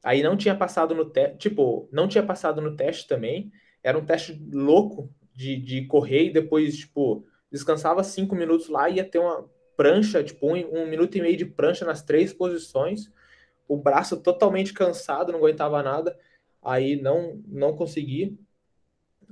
Aí 0.04 0.22
não 0.22 0.36
tinha 0.36 0.54
passado 0.56 0.94
no 0.94 1.06
teste, 1.06 1.38
tipo, 1.38 1.88
não 1.92 2.08
tinha 2.10 2.24
passado 2.24 2.62
no 2.62 2.76
teste 2.76 3.08
também. 3.08 3.52
Era 3.82 3.98
um 3.98 4.06
teste 4.06 4.38
louco 4.52 5.10
de, 5.34 5.56
de 5.56 5.86
correr 5.86 6.26
e 6.26 6.34
depois, 6.34 6.78
tipo, 6.78 7.26
descansava 7.50 8.04
cinco 8.04 8.36
minutos 8.36 8.68
lá 8.68 8.90
e 8.90 8.96
ia 8.96 9.06
ter 9.06 9.20
uma 9.20 9.50
prancha, 9.78 10.22
tipo, 10.22 10.48
um, 10.48 10.82
um 10.84 10.88
minuto 10.88 11.18
e 11.18 11.22
meio 11.22 11.38
de 11.38 11.46
prancha 11.46 11.86
nas 11.86 12.04
três 12.04 12.34
posições. 12.34 13.10
O 13.68 13.78
braço 13.78 14.22
totalmente 14.22 14.74
cansado, 14.74 15.32
não 15.32 15.40
aguentava 15.40 15.82
nada. 15.82 16.18
Aí 16.62 16.98
não, 17.02 17.42
não 17.48 17.74
consegui. 17.76 18.38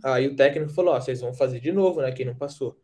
Aí 0.04 0.28
o 0.28 0.36
técnico 0.36 0.72
falou: 0.72 0.94
Ó, 0.94 1.00
vocês 1.00 1.22
vão 1.22 1.34
fazer 1.34 1.60
de 1.60 1.72
novo, 1.72 2.02
né? 2.02 2.12
Quem 2.12 2.26
não 2.26 2.36
passou. 2.36 2.80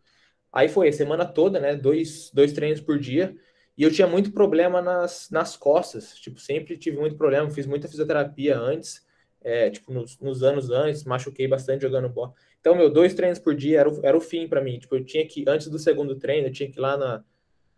Aí 0.51 0.67
foi 0.69 0.89
a 0.89 0.93
semana 0.93 1.25
toda, 1.25 1.59
né? 1.59 1.75
Dois, 1.75 2.31
dois 2.33 2.53
treinos 2.53 2.81
por 2.81 2.99
dia. 2.99 3.35
E 3.77 3.83
eu 3.83 3.91
tinha 3.91 4.07
muito 4.07 4.31
problema 4.31 4.81
nas, 4.81 5.29
nas 5.29 5.55
costas, 5.55 6.15
tipo, 6.15 6.39
sempre 6.39 6.77
tive 6.77 6.97
muito 6.97 7.15
problema, 7.15 7.49
fiz 7.51 7.67
muita 7.67 7.87
fisioterapia 7.87 8.57
antes, 8.57 9.05
é, 9.39 9.69
tipo, 9.69 9.93
nos, 9.93 10.19
nos, 10.19 10.41
anos 10.41 10.71
antes, 10.71 11.03
machuquei 11.03 11.47
bastante 11.47 11.83
jogando 11.83 12.09
bola. 12.09 12.33
Então, 12.59 12.73
meu, 12.73 12.89
dois 12.91 13.13
treinos 13.13 13.37
por 13.37 13.55
dia 13.55 13.81
era 13.81 13.89
o, 13.89 13.99
era 14.03 14.17
o 14.17 14.21
fim 14.21 14.47
para 14.47 14.61
mim. 14.61 14.79
Tipo, 14.79 14.95
eu 14.95 15.05
tinha 15.05 15.25
que, 15.27 15.45
antes 15.47 15.67
do 15.67 15.77
segundo 15.77 16.15
treino, 16.15 16.47
eu 16.47 16.51
tinha 16.51 16.69
que 16.71 16.79
ir 16.79 16.81
lá 16.81 16.97
na, 16.97 17.23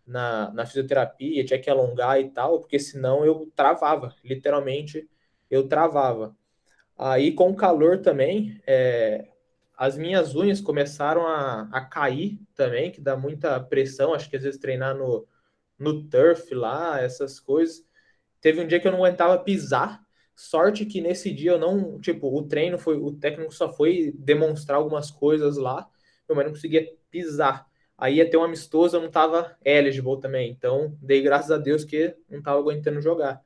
na, 0.06 0.50
na 0.52 0.66
fisioterapia, 0.66 1.44
tinha 1.44 1.60
que 1.60 1.68
alongar 1.68 2.18
e 2.18 2.30
tal, 2.30 2.60
porque 2.60 2.78
senão 2.78 3.24
eu 3.24 3.52
travava, 3.54 4.14
literalmente 4.24 5.06
eu 5.50 5.68
travava. 5.68 6.34
Aí, 6.96 7.32
com 7.32 7.50
o 7.50 7.56
calor 7.56 7.98
também, 7.98 8.60
é, 8.66 9.28
as 9.80 9.96
minhas 9.96 10.36
unhas 10.36 10.60
começaram 10.60 11.26
a, 11.26 11.62
a 11.72 11.80
cair 11.80 12.38
também, 12.54 12.90
que 12.92 13.00
dá 13.00 13.16
muita 13.16 13.58
pressão, 13.58 14.12
acho 14.12 14.28
que 14.28 14.36
às 14.36 14.42
vezes 14.42 14.60
treinar 14.60 14.94
no 14.94 15.26
no 15.78 16.04
turf 16.10 16.54
lá, 16.54 17.00
essas 17.00 17.40
coisas. 17.40 17.82
Teve 18.42 18.60
um 18.60 18.66
dia 18.66 18.78
que 18.78 18.86
eu 18.86 18.92
não 18.92 18.98
aguentava 18.98 19.38
pisar. 19.38 20.04
Sorte 20.36 20.84
que 20.84 21.00
nesse 21.00 21.32
dia 21.32 21.52
eu 21.52 21.58
não, 21.58 21.98
tipo, 21.98 22.28
o 22.28 22.46
treino 22.46 22.78
foi, 22.78 22.98
o 22.98 23.12
técnico 23.12 23.54
só 23.54 23.72
foi 23.72 24.12
demonstrar 24.18 24.76
algumas 24.78 25.10
coisas 25.10 25.56
lá, 25.56 25.88
mas 26.28 26.44
não 26.44 26.52
conseguia 26.52 26.86
pisar. 27.10 27.66
Aí 27.96 28.16
ia 28.16 28.28
ter 28.28 28.36
um 28.36 28.44
amistoso, 28.44 28.96
eu 28.96 29.00
não 29.00 29.10
tava 29.10 29.56
eligible 29.64 30.20
também. 30.20 30.50
Então, 30.50 30.94
dei 31.00 31.22
graças 31.22 31.50
a 31.50 31.56
Deus 31.56 31.84
que 31.84 32.14
não 32.28 32.42
tava 32.42 32.58
aguentando 32.58 33.00
jogar. 33.00 33.42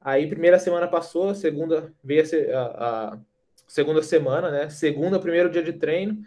Aí, 0.00 0.26
primeira 0.26 0.58
semana 0.58 0.88
passou, 0.88 1.34
segunda 1.34 1.94
veio 2.02 2.24
a, 2.54 3.12
a 3.12 3.20
segunda 3.70 4.02
semana, 4.02 4.50
né? 4.50 4.68
Segunda, 4.68 5.20
primeiro 5.20 5.48
dia 5.48 5.62
de 5.62 5.72
treino, 5.72 6.20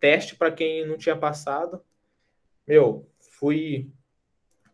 teste 0.00 0.34
para 0.34 0.50
quem 0.50 0.86
não 0.86 0.96
tinha 0.96 1.14
passado. 1.14 1.82
Meu, 2.66 3.06
fui 3.38 3.90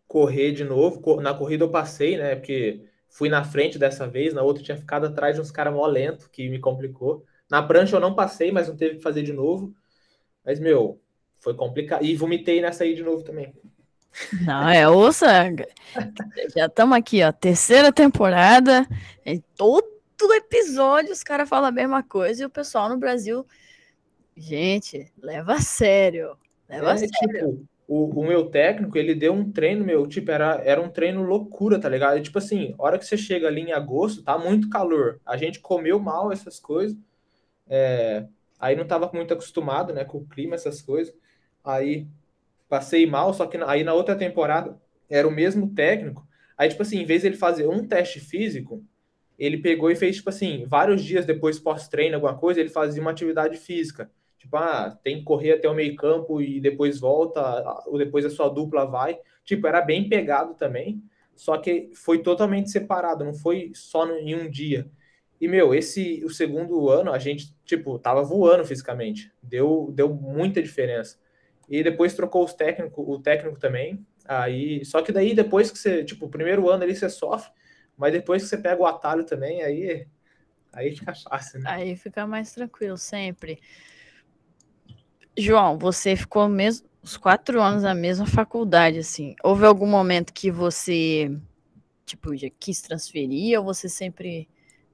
correr 0.06 0.52
de 0.52 0.62
novo. 0.62 1.20
Na 1.20 1.34
corrida 1.34 1.64
eu 1.64 1.70
passei, 1.70 2.16
né? 2.16 2.36
Porque 2.36 2.84
fui 3.08 3.28
na 3.28 3.42
frente 3.42 3.80
dessa 3.80 4.06
vez, 4.06 4.32
na 4.32 4.42
outra 4.42 4.62
tinha 4.62 4.76
ficado 4.76 5.06
atrás 5.06 5.34
de 5.34 5.40
uns 5.40 5.50
caras 5.50 5.74
mó 5.74 5.84
lento, 5.86 6.30
que 6.30 6.48
me 6.48 6.60
complicou. 6.60 7.24
Na 7.50 7.60
prancha 7.60 7.96
eu 7.96 8.00
não 8.00 8.14
passei, 8.14 8.52
mas 8.52 8.68
não 8.68 8.76
teve 8.76 8.96
que 8.96 9.02
fazer 9.02 9.24
de 9.24 9.32
novo. 9.32 9.74
Mas, 10.44 10.60
meu, 10.60 11.00
foi 11.40 11.54
complicado. 11.54 12.04
E 12.04 12.14
vomitei 12.14 12.60
nessa 12.60 12.84
aí 12.84 12.94
de 12.94 13.02
novo 13.02 13.24
também. 13.24 13.52
Não, 14.46 14.68
é 14.68 14.88
ouça. 14.88 15.26
Já 16.54 16.66
estamos 16.66 16.96
aqui, 16.96 17.24
ó. 17.24 17.32
Terceira 17.32 17.92
temporada. 17.92 18.86
Em 19.26 19.42
todo 20.24 20.32
episódio 20.32 21.12
os 21.12 21.22
caras 21.22 21.46
falam 21.46 21.68
a 21.68 21.72
mesma 21.72 22.02
coisa 22.02 22.42
e 22.42 22.46
o 22.46 22.50
pessoal 22.50 22.88
no 22.88 22.96
Brasil. 22.96 23.46
Gente, 24.34 25.12
leva 25.20 25.54
a 25.54 25.60
sério. 25.60 26.38
Leva 26.66 26.88
é, 26.88 26.92
a 26.92 26.96
sério. 26.96 27.10
Tipo, 27.12 27.68
o, 27.86 28.20
o, 28.20 28.26
meu 28.26 28.46
técnico, 28.46 28.96
ele 28.96 29.14
deu 29.14 29.34
um 29.34 29.52
treino, 29.52 29.84
meu, 29.84 30.06
tipo, 30.06 30.30
era, 30.30 30.62
era 30.64 30.80
um 30.80 30.88
treino 30.88 31.22
loucura, 31.22 31.78
tá 31.78 31.90
ligado? 31.90 32.16
E, 32.16 32.22
tipo 32.22 32.38
assim, 32.38 32.74
hora 32.78 32.98
que 32.98 33.04
você 33.04 33.18
chega 33.18 33.46
ali 33.46 33.60
em 33.60 33.72
agosto, 33.72 34.22
tá 34.22 34.38
muito 34.38 34.70
calor. 34.70 35.20
A 35.26 35.36
gente 35.36 35.60
comeu 35.60 35.98
mal 36.00 36.32
essas 36.32 36.58
coisas. 36.58 36.96
É, 37.68 38.26
aí 38.58 38.74
não 38.74 38.86
tava 38.86 39.10
muito 39.12 39.34
acostumado, 39.34 39.92
né, 39.92 40.04
com 40.06 40.18
o 40.18 40.26
clima, 40.26 40.54
essas 40.54 40.80
coisas. 40.80 41.14
Aí 41.62 42.08
passei 42.66 43.06
mal, 43.06 43.34
só 43.34 43.46
que 43.46 43.58
aí 43.58 43.84
na 43.84 43.92
outra 43.92 44.16
temporada 44.16 44.80
era 45.10 45.28
o 45.28 45.30
mesmo 45.30 45.74
técnico. 45.74 46.26
Aí, 46.56 46.70
tipo 46.70 46.80
assim, 46.80 46.98
em 46.98 47.04
vez 47.04 47.20
de 47.20 47.28
ele 47.28 47.36
fazer 47.36 47.68
um 47.68 47.86
teste 47.86 48.20
físico, 48.20 48.82
ele 49.38 49.58
pegou 49.58 49.90
e 49.90 49.96
fez, 49.96 50.16
tipo 50.16 50.30
assim, 50.30 50.64
vários 50.66 51.02
dias 51.02 51.26
depois, 51.26 51.58
pós-treino, 51.58 52.14
alguma 52.14 52.36
coisa, 52.36 52.60
ele 52.60 52.68
fazia 52.68 53.00
uma 53.00 53.10
atividade 53.10 53.56
física. 53.56 54.10
Tipo, 54.38 54.56
ah, 54.56 54.96
tem 55.02 55.18
que 55.18 55.24
correr 55.24 55.52
até 55.52 55.68
o 55.68 55.74
meio 55.74 55.96
campo 55.96 56.40
e 56.40 56.60
depois 56.60 57.00
volta, 57.00 57.40
ou 57.86 57.98
depois 57.98 58.24
a 58.24 58.30
sua 58.30 58.48
dupla 58.48 58.84
vai. 58.84 59.18
Tipo, 59.44 59.66
era 59.66 59.80
bem 59.80 60.08
pegado 60.08 60.54
também, 60.54 61.02
só 61.34 61.56
que 61.56 61.90
foi 61.94 62.22
totalmente 62.22 62.70
separado, 62.70 63.24
não 63.24 63.34
foi 63.34 63.72
só 63.74 64.06
em 64.06 64.34
um 64.34 64.50
dia. 64.50 64.88
E, 65.40 65.48
meu, 65.48 65.74
esse, 65.74 66.22
o 66.24 66.30
segundo 66.30 66.88
ano, 66.88 67.12
a 67.12 67.18
gente, 67.18 67.54
tipo, 67.64 67.98
tava 67.98 68.22
voando 68.22 68.64
fisicamente. 68.64 69.32
Deu, 69.42 69.90
deu 69.92 70.08
muita 70.08 70.62
diferença. 70.62 71.18
E 71.68 71.82
depois 71.82 72.14
trocou 72.14 72.44
os 72.44 72.54
técnico, 72.54 73.02
o 73.02 73.18
técnico 73.18 73.58
também. 73.58 74.06
Aí, 74.26 74.84
só 74.84 75.02
que 75.02 75.12
daí 75.12 75.34
depois 75.34 75.70
que 75.70 75.78
você, 75.78 76.04
tipo, 76.04 76.26
o 76.26 76.30
primeiro 76.30 76.68
ano 76.70 76.84
ali 76.84 76.94
você 76.94 77.08
sofre, 77.10 77.50
mas 77.96 78.12
depois 78.12 78.42
que 78.42 78.48
você 78.48 78.58
pega 78.58 78.80
o 78.80 78.86
atalho 78.86 79.24
também, 79.24 79.62
aí 79.62 80.06
aí 80.72 80.94
fica 80.94 81.14
fácil, 81.14 81.60
né? 81.60 81.70
Aí 81.70 81.96
fica 81.96 82.26
mais 82.26 82.52
tranquilo 82.52 82.96
sempre. 82.96 83.60
João, 85.36 85.78
você 85.78 86.14
ficou 86.16 86.48
mesmo 86.48 86.88
os 87.02 87.16
quatro 87.16 87.60
anos 87.60 87.82
na 87.82 87.94
mesma 87.94 88.26
faculdade, 88.26 88.98
assim. 88.98 89.34
Houve 89.42 89.66
algum 89.66 89.86
momento 89.86 90.32
que 90.32 90.50
você, 90.50 91.30
tipo, 92.06 92.34
já 92.34 92.48
quis 92.58 92.80
transferir 92.80 93.58
ou 93.58 93.64
você 93.64 93.88
sempre, 93.88 94.48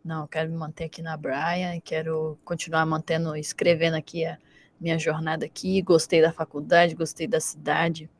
não, 0.04 0.26
quero 0.26 0.50
me 0.50 0.56
manter 0.56 0.84
aqui 0.84 1.02
na 1.02 1.16
Brian, 1.16 1.78
quero 1.84 2.38
continuar 2.44 2.84
mantendo, 2.84 3.36
escrevendo 3.36 3.94
aqui 3.94 4.24
a 4.24 4.38
minha 4.80 4.98
jornada 4.98 5.46
aqui, 5.46 5.80
gostei 5.82 6.20
da 6.20 6.32
faculdade, 6.32 6.96
gostei 6.96 7.28
da 7.28 7.38
cidade. 7.38 8.10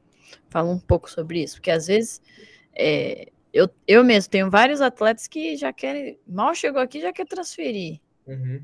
Fala 0.49 0.71
um 0.71 0.79
pouco 0.79 1.11
sobre 1.11 1.43
isso, 1.43 1.57
porque 1.57 1.71
às 1.71 1.89
vezes 1.89 2.23
é, 2.77 3.33
eu, 3.53 3.69
eu 3.87 4.05
mesmo 4.05 4.31
tenho 4.31 4.51
vários 4.51 4.81
atletas 4.81 5.27
que 5.27 5.57
já 5.57 5.73
querem, 5.73 6.19
mal 6.27 6.55
chegou 6.55 6.81
aqui, 6.81 7.01
já 7.01 7.13
quer 7.13 7.27
transferir. 7.27 8.01
Uhum. 8.27 8.63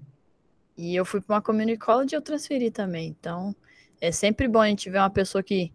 E 0.77 0.95
eu 0.95 1.05
fui 1.05 1.21
para 1.21 1.37
uma 1.37 1.43
community 1.43 1.79
college 1.79 2.15
e 2.15 2.17
eu 2.17 2.23
transferi 2.23 2.71
também. 2.71 3.09
Então, 3.09 3.55
é 4.01 4.13
sempre 4.13 4.47
bom 4.47 4.61
a 4.61 4.69
gente 4.69 4.91
ver 4.91 4.99
uma 4.99 5.11
pessoa 5.11 5.43
que 5.43 5.73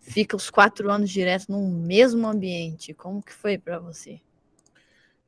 fica 0.00 0.36
os 0.36 0.50
quatro 0.50 0.90
anos 0.90 1.10
direto 1.10 1.50
no 1.50 1.68
mesmo 1.68 2.26
ambiente. 2.26 2.94
Como 2.94 3.22
que 3.22 3.32
foi 3.32 3.58
para 3.58 3.78
você? 3.78 4.20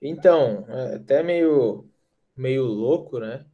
Então, 0.01 0.65
é 0.69 0.95
até 0.97 1.23
meio, 1.23 1.89
meio 2.37 2.65
louco, 2.65 3.19
né? 3.19 3.45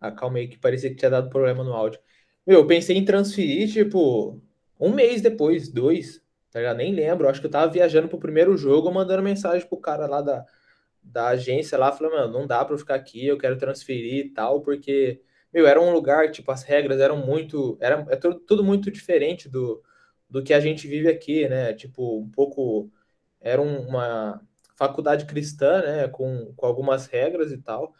Ah, 0.00 0.10
calma 0.12 0.38
aí, 0.38 0.48
que 0.48 0.58
parecia 0.58 0.90
que 0.90 0.96
tinha 0.96 1.10
dado 1.10 1.28
problema 1.28 1.62
no 1.62 1.72
áudio. 1.72 2.00
Meu, 2.46 2.60
eu 2.60 2.66
pensei 2.66 2.96
em 2.96 3.04
transferir, 3.04 3.70
tipo, 3.70 4.40
um 4.80 4.94
mês 4.94 5.20
depois, 5.20 5.68
dois, 5.68 6.22
tá 6.58 6.60
ligado? 6.60 6.76
Nem 6.76 6.92
lembro. 6.92 7.28
Acho 7.28 7.40
que 7.40 7.46
eu 7.46 7.50
tava 7.50 7.70
viajando 7.70 8.08
pro 8.08 8.18
primeiro 8.18 8.56
jogo, 8.56 8.90
mandando 8.92 9.22
mensagem 9.22 9.66
pro 9.66 9.78
cara 9.78 10.06
lá 10.06 10.20
da, 10.20 10.44
da 11.02 11.28
agência 11.28 11.78
lá, 11.78 11.92
falando, 11.92 12.14
mano, 12.14 12.32
não 12.32 12.46
dá 12.46 12.64
pra 12.64 12.74
eu 12.74 12.78
ficar 12.78 12.96
aqui, 12.96 13.26
eu 13.26 13.38
quero 13.38 13.56
transferir 13.56 14.26
e 14.26 14.30
tal, 14.30 14.60
porque, 14.60 15.20
meu, 15.52 15.66
era 15.66 15.80
um 15.80 15.92
lugar, 15.92 16.30
tipo, 16.30 16.50
as 16.50 16.62
regras 16.64 17.00
eram 17.00 17.16
muito. 17.16 17.78
Era, 17.80 18.06
é 18.10 18.16
tudo, 18.16 18.40
tudo 18.40 18.64
muito 18.64 18.90
diferente 18.90 19.48
do, 19.48 19.82
do 20.28 20.42
que 20.42 20.52
a 20.54 20.60
gente 20.60 20.88
vive 20.88 21.08
aqui, 21.08 21.48
né? 21.48 21.72
Tipo, 21.74 22.20
um 22.20 22.30
pouco. 22.30 22.90
Era 23.40 23.62
uma 23.62 24.40
faculdade 24.76 25.26
cristã, 25.26 25.82
né? 25.82 26.08
Com, 26.08 26.52
com 26.56 26.66
algumas 26.66 27.06
regras 27.06 27.52
e 27.52 27.58
tal 27.58 27.94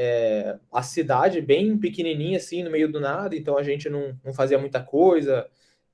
é, 0.00 0.56
a 0.72 0.80
cidade 0.80 1.40
bem 1.40 1.76
pequenininha, 1.76 2.36
assim, 2.36 2.62
no 2.62 2.70
meio 2.70 2.90
do 2.90 3.00
nada, 3.00 3.34
então 3.34 3.58
a 3.58 3.64
gente 3.64 3.88
não, 3.88 4.16
não 4.24 4.32
fazia 4.32 4.56
muita 4.56 4.80
coisa, 4.80 5.44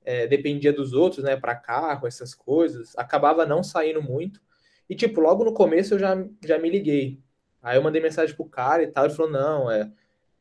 é, 0.04 0.26
dependia 0.26 0.72
dos 0.72 0.92
outros, 0.92 1.24
né, 1.24 1.36
para 1.36 1.54
carro, 1.54 2.06
essas 2.06 2.34
coisas, 2.34 2.96
acabava 2.96 3.46
não 3.46 3.62
saindo 3.62 4.02
muito. 4.02 4.40
E, 4.88 4.94
tipo, 4.94 5.20
logo 5.20 5.44
no 5.44 5.54
começo 5.54 5.94
eu 5.94 5.98
já, 5.98 6.14
já 6.44 6.58
me 6.58 6.70
liguei. 6.70 7.20
Aí 7.62 7.76
eu 7.78 7.82
mandei 7.82 8.02
mensagem 8.02 8.34
pro 8.36 8.44
cara 8.44 8.82
e 8.82 8.86
tal, 8.88 9.06
ele 9.06 9.14
falou, 9.14 9.32
não, 9.32 9.70
é, 9.70 9.90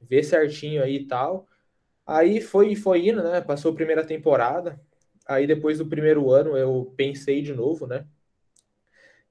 vê 0.01 0.21
certinho 0.23 0.83
aí 0.83 0.97
e 0.97 1.07
tal. 1.07 1.47
Aí 2.05 2.41
foi, 2.41 2.75
foi 2.75 3.07
indo, 3.07 3.23
né, 3.23 3.41
passou 3.41 3.71
a 3.71 3.75
primeira 3.75 4.05
temporada, 4.05 4.79
aí 5.27 5.47
depois 5.47 5.77
do 5.79 5.87
primeiro 5.87 6.31
ano 6.31 6.57
eu 6.57 6.93
pensei 6.97 7.41
de 7.41 7.53
novo, 7.53 7.87
né, 7.87 8.05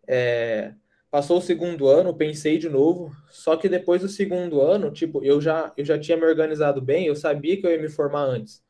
é, 0.08 0.74
Passou 1.12 1.36
o 1.36 1.42
segundo 1.42 1.88
ano, 1.88 2.16
pensei 2.16 2.56
de 2.56 2.70
novo, 2.70 3.14
só 3.28 3.54
que 3.54 3.68
depois 3.68 4.00
do 4.00 4.08
segundo 4.08 4.62
ano, 4.62 4.90
tipo, 4.90 5.22
eu 5.22 5.42
já, 5.42 5.70
eu 5.76 5.84
já 5.84 5.98
tinha 5.98 6.16
me 6.16 6.24
organizado 6.24 6.80
bem, 6.80 7.06
eu 7.06 7.14
sabia 7.14 7.60
que 7.60 7.66
eu 7.66 7.70
ia 7.70 7.78
me 7.78 7.90
formar 7.90 8.22
antes. 8.22 8.64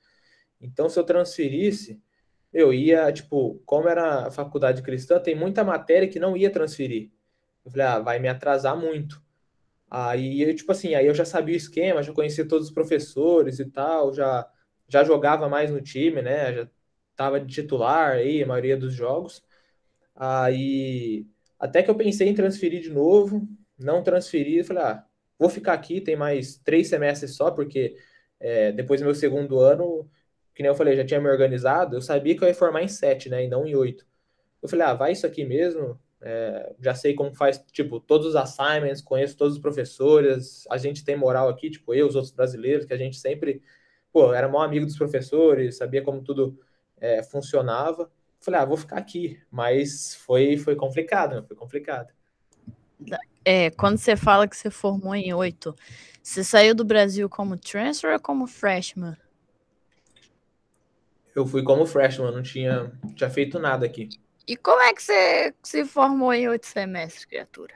Então, 0.63 0.89
se 0.89 0.99
eu 0.99 1.05
transferisse, 1.05 2.01
eu 2.53 2.73
ia, 2.73 3.13
tipo, 3.13 3.61
como 3.67 3.89
era 3.89 4.29
a 4.29 4.31
faculdade 4.31 4.83
cristã, 4.83 5.21
tem 5.21 5.35
muita 5.35 5.65
matéria 5.65 6.09
que 6.09 6.21
não 6.21 6.37
ia 6.37 6.51
transferir. 6.51 7.11
Eu 7.65 7.71
falei, 7.73 7.87
ah, 7.87 7.99
vai 8.01 8.19
me 8.19 8.29
atrasar 8.29 8.77
muito. 8.77 9.23
Aí, 9.91 10.43
eu, 10.43 10.55
tipo 10.57 10.73
assim, 10.73 10.95
aí 10.95 11.07
eu 11.07 11.15
já 11.15 11.25
sabia 11.25 11.55
o 11.55 11.57
esquema, 11.57 12.03
já 12.03 12.13
conhecia 12.13 12.49
todos 12.49 12.69
os 12.69 12.75
professores 12.75 13.59
e 13.61 13.67
tal, 13.67 14.15
já, 14.15 14.49
já 14.89 15.05
jogava 15.05 15.49
mais 15.49 15.71
no 15.71 15.83
time, 15.83 16.23
né? 16.23 16.55
Já 16.55 16.69
tava 17.17 17.41
de 17.41 17.53
titular 17.55 18.13
aí, 18.13 18.43
a 18.43 18.47
maioria 18.47 18.77
dos 18.77 18.95
jogos. 18.95 19.45
Aí 20.15 21.27
até 21.63 21.81
que 21.81 21.89
eu 21.89 21.95
pensei 21.95 22.29
em 22.29 22.35
transferir 22.35 22.83
de 22.83 22.91
novo, 22.91 23.47
não 23.79 24.03
transferi, 24.03 24.65
falei, 24.65 24.83
ah, 24.83 25.07
vou 25.39 25.49
ficar 25.49 25.75
aqui, 25.75 26.01
tem 26.01 26.17
mais 26.17 26.57
três 26.59 26.89
semestres 26.89 27.37
só, 27.37 27.53
porque 27.53 27.97
é, 28.41 28.73
depois 28.73 29.01
do 29.01 29.05
meu 29.05 29.15
segundo 29.15 29.61
ano, 29.61 30.11
que 30.55 30.63
nem 30.63 30.71
eu 30.71 30.75
falei, 30.75 30.97
já 30.97 31.05
tinha 31.05 31.21
me 31.21 31.29
organizado, 31.29 31.97
eu 31.97 32.03
sabia 32.03 32.37
que 32.37 32.45
eu 32.45 32.49
ia 32.49 32.55
formar 32.55 32.83
em 32.83 32.89
sete, 32.89 33.29
né, 33.29 33.45
e 33.45 33.49
não 33.49 33.67
em 33.67 33.75
oito. 33.75 34.07
Eu 34.63 34.69
falei, 34.69 34.87
ah, 34.87 34.95
vai 34.95 35.13
isso 35.13 35.27
aqui 35.27 35.45
mesmo, 35.45 35.99
é, 36.21 36.73
já 36.81 36.95
sei 36.95 37.15
como 37.15 37.35
faz, 37.35 37.59
tipo, 37.73 37.99
todos 37.99 38.29
os 38.29 38.37
assignments, 38.37 39.03
conheço 39.03 39.37
todos 39.37 39.57
os 39.57 39.61
professores, 39.61 40.65
a 40.71 40.77
gente 40.77 41.05
tem 41.05 41.17
moral 41.17 41.49
aqui, 41.49 41.69
tipo, 41.69 41.93
eu, 41.95 42.07
os 42.07 42.15
outros 42.15 42.33
brasileiros, 42.33 42.87
que 42.87 42.95
a 42.95 42.97
gente 42.97 43.17
sempre, 43.17 43.61
pô, 44.13 44.33
era 44.33 44.49
maior 44.49 44.65
amigo 44.65 44.87
dos 44.87 44.97
professores, 44.97 45.77
sabia 45.77 46.03
como 46.03 46.23
tudo 46.23 46.59
é, 47.03 47.23
funcionava. 47.25 48.09
Falei, 48.41 48.61
ah, 48.61 48.65
vou 48.65 48.77
ficar 48.77 48.97
aqui. 48.97 49.41
Mas 49.51 50.15
foi, 50.15 50.57
foi 50.57 50.77
complicado, 50.77 51.35
né? 51.35 51.43
Foi 51.47 51.57
complicado. 51.57 52.13
É, 53.45 53.71
quando 53.71 53.99
você 53.99 54.17
fala 54.17 54.47
que 54.47 54.57
você 54.57 54.71
formou 54.71 55.15
em 55.15 55.35
oito, 55.35 55.75
você 56.23 56.45
saiu 56.45 56.75
do 56.75 56.85
Brasil 56.85 57.29
como 57.29 57.57
transfer 57.57 58.13
ou 58.13 58.21
como 58.21 58.47
freshman? 58.47 59.17
Eu 61.35 61.47
fui 61.47 61.63
como 61.63 61.87
freshman, 61.87 62.33
não 62.33 62.43
tinha, 62.43 62.93
tinha 63.15 63.31
feito 63.31 63.59
nada 63.59 63.87
aqui. 63.87 64.09
E 64.47 64.57
como 64.57 64.81
é 64.83 64.93
que 64.93 65.03
você 65.03 65.55
se 65.63 65.85
formou 65.85 66.33
em 66.33 66.49
oito 66.49 66.67
semestres, 66.67 67.25
criatura? 67.25 67.75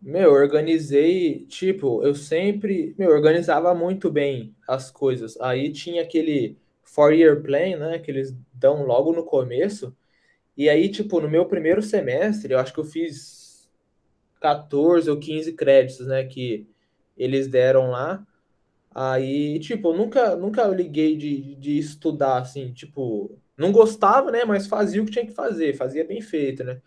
Meu, 0.00 0.32
organizei, 0.32 1.46
tipo, 1.46 2.02
eu 2.02 2.14
sempre, 2.14 2.94
meu, 2.98 3.10
organizava 3.10 3.72
muito 3.72 4.10
bem 4.10 4.56
as 4.66 4.90
coisas. 4.90 5.40
Aí 5.40 5.70
tinha 5.72 6.02
aquele 6.02 6.58
four-year 6.82 7.40
plan, 7.40 7.76
né, 7.76 7.98
que 8.00 8.10
eles 8.10 8.34
dão 8.52 8.84
logo 8.84 9.12
no 9.12 9.24
começo. 9.24 9.96
E 10.56 10.68
aí, 10.68 10.88
tipo, 10.88 11.20
no 11.20 11.30
meu 11.30 11.46
primeiro 11.46 11.80
semestre, 11.80 12.52
eu 12.52 12.58
acho 12.58 12.72
que 12.74 12.80
eu 12.80 12.84
fiz 12.84 13.70
14 14.40 15.08
ou 15.08 15.18
15 15.18 15.52
créditos, 15.52 16.06
né, 16.06 16.24
que 16.24 16.66
eles 17.16 17.46
deram 17.46 17.90
lá. 17.90 18.26
Aí, 18.94 19.58
tipo, 19.58 19.88
eu 19.88 19.96
nunca, 19.96 20.36
nunca 20.36 20.66
liguei 20.68 21.16
de, 21.16 21.54
de 21.56 21.78
estudar, 21.78 22.38
assim, 22.38 22.72
tipo, 22.72 23.38
não 23.56 23.72
gostava, 23.72 24.30
né, 24.30 24.44
mas 24.44 24.66
fazia 24.66 25.02
o 25.02 25.06
que 25.06 25.12
tinha 25.12 25.26
que 25.26 25.32
fazer, 25.32 25.74
fazia 25.74 26.04
bem 26.04 26.20
feito, 26.20 26.62
né. 26.62 26.80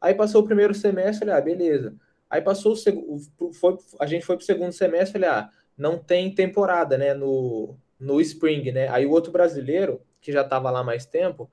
Aí 0.00 0.14
passou 0.14 0.42
o 0.42 0.44
primeiro 0.44 0.74
semestre, 0.74 1.20
falei, 1.20 1.34
ah, 1.34 1.40
beleza. 1.40 1.94
Aí 2.28 2.42
passou 2.42 2.72
o 2.72 2.76
segundo, 2.76 3.22
foi, 3.54 3.78
a 3.98 4.06
gente 4.06 4.26
foi 4.26 4.36
pro 4.36 4.44
segundo 4.44 4.72
semestre, 4.72 5.14
falei, 5.14 5.28
ah, 5.30 5.50
não 5.76 5.98
tem 5.98 6.34
temporada, 6.34 6.98
né, 6.98 7.14
no, 7.14 7.76
no 7.98 8.20
Spring, 8.20 8.70
né? 8.72 8.88
Aí 8.88 9.06
o 9.06 9.10
outro 9.10 9.32
brasileiro, 9.32 10.02
que 10.20 10.32
já 10.32 10.44
tava 10.44 10.70
lá 10.70 10.84
mais 10.84 11.06
tempo, 11.06 11.50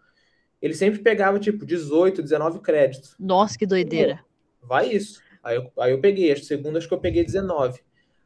ele 0.61 0.73
sempre 0.73 0.99
pegava, 0.99 1.39
tipo, 1.39 1.65
18, 1.65 2.21
19 2.21 2.59
créditos. 2.59 3.15
Nossa, 3.19 3.57
que 3.57 3.65
doideira. 3.65 4.23
Vai 4.61 4.89
isso. 4.89 5.21
Aí 5.43 5.57
eu, 5.57 5.71
aí 5.77 5.91
eu 5.91 5.99
peguei, 5.99 6.33
segundo 6.37 6.77
acho 6.77 6.87
que 6.87 6.93
eu 6.93 6.99
peguei 6.99 7.23
19. 7.23 7.81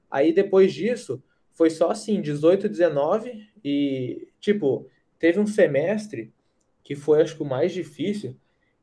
Aí 0.10 0.32
depois 0.32 0.74
disso, 0.74 1.22
foi 1.58 1.72
só 1.72 1.90
assim, 1.90 2.22
18, 2.22 2.70
19 2.70 3.50
e, 3.66 4.28
tipo, 4.40 4.88
teve 5.18 5.40
um 5.40 5.48
semestre 5.48 6.32
que 6.84 6.96
foi, 6.96 7.20
acho 7.20 7.36
que 7.36 7.42
o 7.42 7.46
mais 7.46 7.74
difícil. 7.74 8.38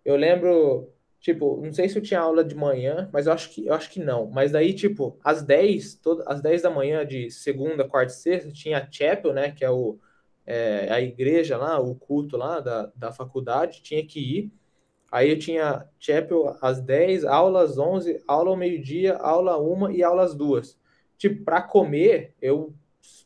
Eu 0.04 0.16
lembro, 0.16 0.92
tipo, 1.20 1.62
não 1.64 1.72
sei 1.72 1.88
se 1.88 1.96
eu 1.96 2.02
tinha 2.02 2.18
aula 2.18 2.44
de 2.44 2.56
manhã, 2.56 3.08
mas 3.12 3.28
eu 3.28 3.32
acho 3.32 3.50
que, 3.50 3.64
eu 3.64 3.74
acho 3.74 3.88
que 3.88 4.00
não. 4.00 4.28
Mas 4.28 4.50
daí, 4.50 4.74
tipo, 4.74 5.16
às 5.22 5.40
10, 5.44 5.94
todo, 5.94 6.24
às 6.26 6.42
10 6.42 6.62
da 6.62 6.70
manhã 6.70 7.06
de 7.06 7.30
segunda, 7.30 7.88
quarta 7.88 8.12
e 8.12 8.16
sexta, 8.16 8.50
tinha 8.50 8.78
a 8.78 8.90
chapel, 8.90 9.32
né, 9.32 9.52
que 9.52 9.64
é, 9.64 9.70
o, 9.70 9.96
é, 10.44 10.88
a 10.90 11.00
igreja 11.00 11.56
lá, 11.56 11.78
o 11.78 11.94
culto 11.94 12.36
lá 12.36 12.58
da, 12.58 12.90
da 12.96 13.12
faculdade, 13.12 13.82
tinha 13.82 14.04
que 14.04 14.18
ir. 14.18 14.52
Aí 15.12 15.30
eu 15.30 15.38
tinha 15.38 15.88
chapel 16.00 16.56
às 16.60 16.80
10, 16.80 17.24
aula 17.24 17.62
às 17.62 17.78
11, 17.78 18.20
aula 18.26 18.50
ao 18.50 18.56
meio-dia, 18.56 19.14
aula 19.14 19.62
1 19.62 19.92
e 19.92 20.02
aula 20.02 20.24
às 20.24 20.34
2. 20.34 20.76
Tipo, 21.18 21.44
para 21.44 21.62
comer, 21.62 22.34
eu 22.40 22.74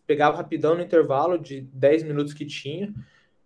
pegava 0.07 0.37
rapidão 0.37 0.75
no 0.75 0.83
intervalo 0.83 1.39
de 1.39 1.63
10 1.73 2.03
minutos 2.03 2.33
que 2.33 2.47
tinha, 2.47 2.93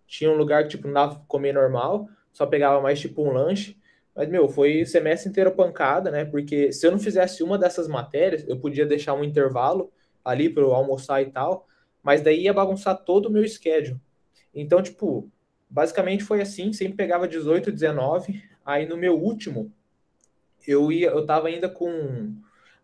tinha 0.07 0.29
um 0.29 0.35
lugar 0.35 0.63
que, 0.63 0.69
tipo, 0.69 0.87
não 0.87 0.93
dava 0.93 1.15
pra 1.15 1.25
comer 1.27 1.53
normal, 1.53 2.07
só 2.31 2.45
pegava 2.45 2.81
mais, 2.81 2.99
tipo, 2.99 3.23
um 3.23 3.31
lanche. 3.31 3.77
Mas, 4.15 4.29
meu, 4.29 4.47
foi 4.47 4.85
semestre 4.85 5.29
inteiro 5.29 5.51
pancada, 5.51 6.11
né? 6.11 6.23
Porque 6.23 6.71
se 6.71 6.85
eu 6.85 6.91
não 6.91 6.99
fizesse 6.99 7.43
uma 7.43 7.57
dessas 7.57 7.87
matérias, 7.87 8.47
eu 8.47 8.59
podia 8.59 8.85
deixar 8.85 9.13
um 9.13 9.23
intervalo 9.23 9.91
ali 10.23 10.49
para 10.49 10.63
eu 10.63 10.73
almoçar 10.73 11.21
e 11.21 11.31
tal, 11.31 11.67
mas 12.01 12.21
daí 12.21 12.43
ia 12.43 12.53
bagunçar 12.53 12.97
todo 13.03 13.25
o 13.27 13.31
meu 13.31 13.47
schedule. 13.47 13.99
Então, 14.53 14.81
tipo, 14.81 15.29
basicamente 15.69 16.23
foi 16.23 16.41
assim, 16.41 16.71
sempre 16.71 16.95
pegava 16.95 17.27
18, 17.27 17.71
19, 17.71 18.43
aí 18.63 18.85
no 18.85 18.95
meu 18.95 19.19
último, 19.19 19.71
eu 20.67 20.91
ia, 20.91 21.07
eu 21.07 21.25
tava 21.25 21.47
ainda 21.47 21.67
com... 21.67 22.35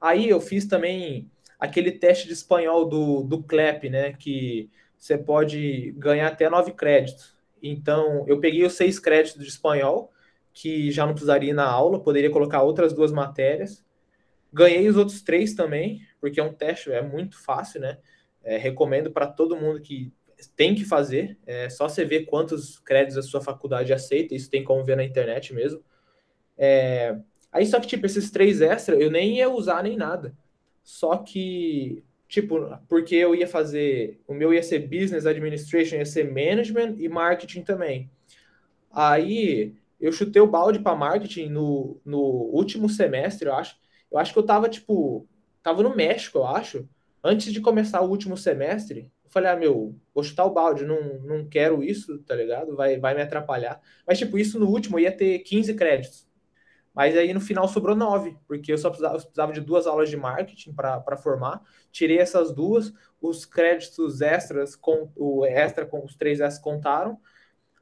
Aí 0.01 0.29
eu 0.29 0.41
fiz 0.41 0.65
também 0.65 1.29
aquele 1.59 1.91
teste 1.91 2.27
de 2.27 2.33
espanhol 2.33 2.85
do, 2.85 3.23
do 3.23 3.43
CLEP, 3.43 3.89
né? 3.89 4.13
Que 4.13 4.69
você 4.97 5.17
pode 5.17 5.91
ganhar 5.97 6.27
até 6.27 6.49
nove 6.49 6.71
créditos. 6.71 7.37
Então, 7.61 8.23
eu 8.27 8.39
peguei 8.39 8.65
os 8.65 8.73
seis 8.73 8.97
créditos 8.97 9.41
de 9.43 9.49
espanhol, 9.49 10.11
que 10.53 10.91
já 10.91 11.05
não 11.05 11.13
precisaria 11.13 11.51
ir 11.51 11.53
na 11.53 11.65
aula, 11.65 12.01
poderia 12.01 12.31
colocar 12.31 12.63
outras 12.63 12.93
duas 12.93 13.11
matérias. 13.11 13.83
Ganhei 14.51 14.87
os 14.87 14.95
outros 14.95 15.21
três 15.21 15.53
também, 15.53 16.01
porque 16.19 16.39
é 16.39 16.43
um 16.43 16.53
teste, 16.53 16.91
é 16.91 17.01
muito 17.01 17.37
fácil, 17.37 17.81
né? 17.81 17.97
É, 18.41 18.57
recomendo 18.57 19.11
para 19.11 19.27
todo 19.27 19.55
mundo 19.55 19.81
que 19.81 20.11
tem 20.55 20.73
que 20.73 20.85
fazer. 20.85 21.37
É 21.45 21.69
só 21.69 21.87
você 21.87 22.05
ver 22.05 22.25
quantos 22.25 22.79
créditos 22.79 23.17
a 23.17 23.21
sua 23.21 23.41
faculdade 23.41 23.93
aceita, 23.93 24.33
isso 24.33 24.49
tem 24.49 24.63
como 24.63 24.83
ver 24.83 24.95
na 24.95 25.03
internet 25.03 25.53
mesmo. 25.53 25.83
É, 26.57 27.17
aí 27.51 27.65
só 27.65 27.79
que, 27.79 27.87
tipo, 27.87 28.05
esses 28.05 28.31
três 28.31 28.61
extras 28.61 28.99
eu 28.99 29.11
nem 29.11 29.37
ia 29.37 29.49
usar 29.49 29.83
nem 29.83 29.97
nada. 29.97 30.35
Só 30.89 31.17
que 31.17 32.03
tipo, 32.27 32.59
porque 32.87 33.15
eu 33.15 33.35
ia 33.35 33.47
fazer, 33.47 34.19
o 34.27 34.33
meu 34.33 34.51
ia 34.53 34.63
ser 34.63 34.79
business 34.87 35.25
administration, 35.27 35.97
ia 35.97 36.05
ser 36.05 36.25
management 36.31 36.95
e 36.97 37.07
marketing 37.07 37.61
também. 37.63 38.09
Aí 38.91 39.75
eu 39.99 40.11
chutei 40.11 40.41
o 40.41 40.47
balde 40.47 40.79
para 40.79 40.95
marketing 40.95 41.49
no, 41.49 42.01
no 42.03 42.19
último 42.19 42.89
semestre, 42.89 43.47
eu 43.47 43.53
acho. 43.55 43.77
Eu 44.11 44.17
acho 44.17 44.33
que 44.33 44.39
eu 44.39 44.43
tava, 44.43 44.67
tipo, 44.67 45.27
tava 45.61 45.83
no 45.83 45.95
México, 45.95 46.39
eu 46.39 46.47
acho. 46.47 46.89
Antes 47.23 47.53
de 47.53 47.61
começar 47.61 48.01
o 48.01 48.09
último 48.09 48.35
semestre, 48.35 49.11
eu 49.23 49.29
falei, 49.29 49.51
ah, 49.51 49.55
meu, 49.55 49.95
vou 50.13 50.23
chutar 50.23 50.45
o 50.45 50.53
balde, 50.53 50.85
não, 50.85 51.19
não 51.19 51.47
quero 51.47 51.83
isso, 51.83 52.17
tá 52.23 52.33
ligado? 52.35 52.75
Vai, 52.75 52.97
vai 52.99 53.13
me 53.13 53.21
atrapalhar. 53.21 53.79
Mas, 54.07 54.17
tipo, 54.17 54.39
isso 54.39 54.59
no 54.59 54.67
último 54.67 54.99
ia 54.99 55.11
ter 55.11 55.39
15 55.39 55.75
créditos. 55.75 56.28
Mas 56.93 57.15
aí 57.15 57.33
no 57.33 57.39
final 57.39 57.67
sobrou 57.67 57.95
nove, 57.95 58.37
porque 58.47 58.73
eu 58.73 58.77
só 58.77 58.89
precisava, 58.89 59.15
eu 59.15 59.21
precisava 59.21 59.53
de 59.53 59.61
duas 59.61 59.87
aulas 59.87 60.09
de 60.09 60.17
marketing 60.17 60.73
para 60.73 61.17
formar. 61.17 61.61
Tirei 61.91 62.17
essas 62.17 62.53
duas, 62.53 62.93
os 63.21 63.45
créditos 63.45 64.21
extras, 64.21 64.75
com 64.75 65.11
o 65.15 65.45
extra 65.45 65.85
com 65.85 66.03
os 66.03 66.15
três 66.15 66.39
S 66.39 66.61
contaram. 66.61 67.19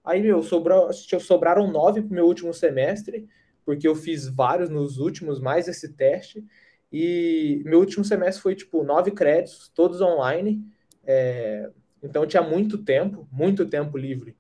Aí, 0.04 0.22
meu, 0.22 0.42
sobrou, 0.44 0.92
sobraram 0.94 1.72
nove 1.72 2.02
para 2.02 2.12
o 2.12 2.14
meu 2.14 2.26
último 2.26 2.54
semestre, 2.54 3.28
porque 3.66 3.88
eu 3.88 3.96
fiz 3.96 4.28
vários 4.28 4.70
nos 4.70 4.98
últimos, 4.98 5.40
mais 5.40 5.68
esse 5.68 5.94
teste. 5.94 6.46
E 6.92 7.62
meu 7.66 7.80
último 7.80 8.06
semestre 8.06 8.42
foi 8.42 8.56
tipo 8.56 8.84
nove 8.84 9.12
créditos, 9.12 9.70
todos 9.74 10.00
online. 10.00 10.64
É, 11.04 11.70
então 12.04 12.26
tinha 12.26 12.44
muito 12.44 12.78
tempo, 12.78 13.28
muito 13.32 13.66
tempo 13.66 13.98
livre 13.98 14.38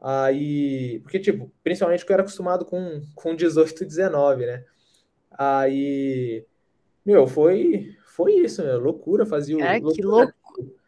Aí, 0.00 1.00
porque, 1.00 1.18
tipo, 1.18 1.50
principalmente 1.62 2.06
que 2.06 2.12
eu 2.12 2.14
era 2.14 2.22
acostumado 2.22 2.64
com, 2.64 3.02
com 3.14 3.34
18, 3.34 3.84
19, 3.84 4.46
né? 4.46 4.64
Aí, 5.30 6.44
meu, 7.04 7.26
foi, 7.26 7.96
foi 8.06 8.34
isso, 8.34 8.62
meu, 8.62 8.78
loucura, 8.78 9.26
fazia 9.26 9.56
o. 9.56 9.60
É, 9.60 9.80
que 9.80 10.02
loucura. 10.02 10.34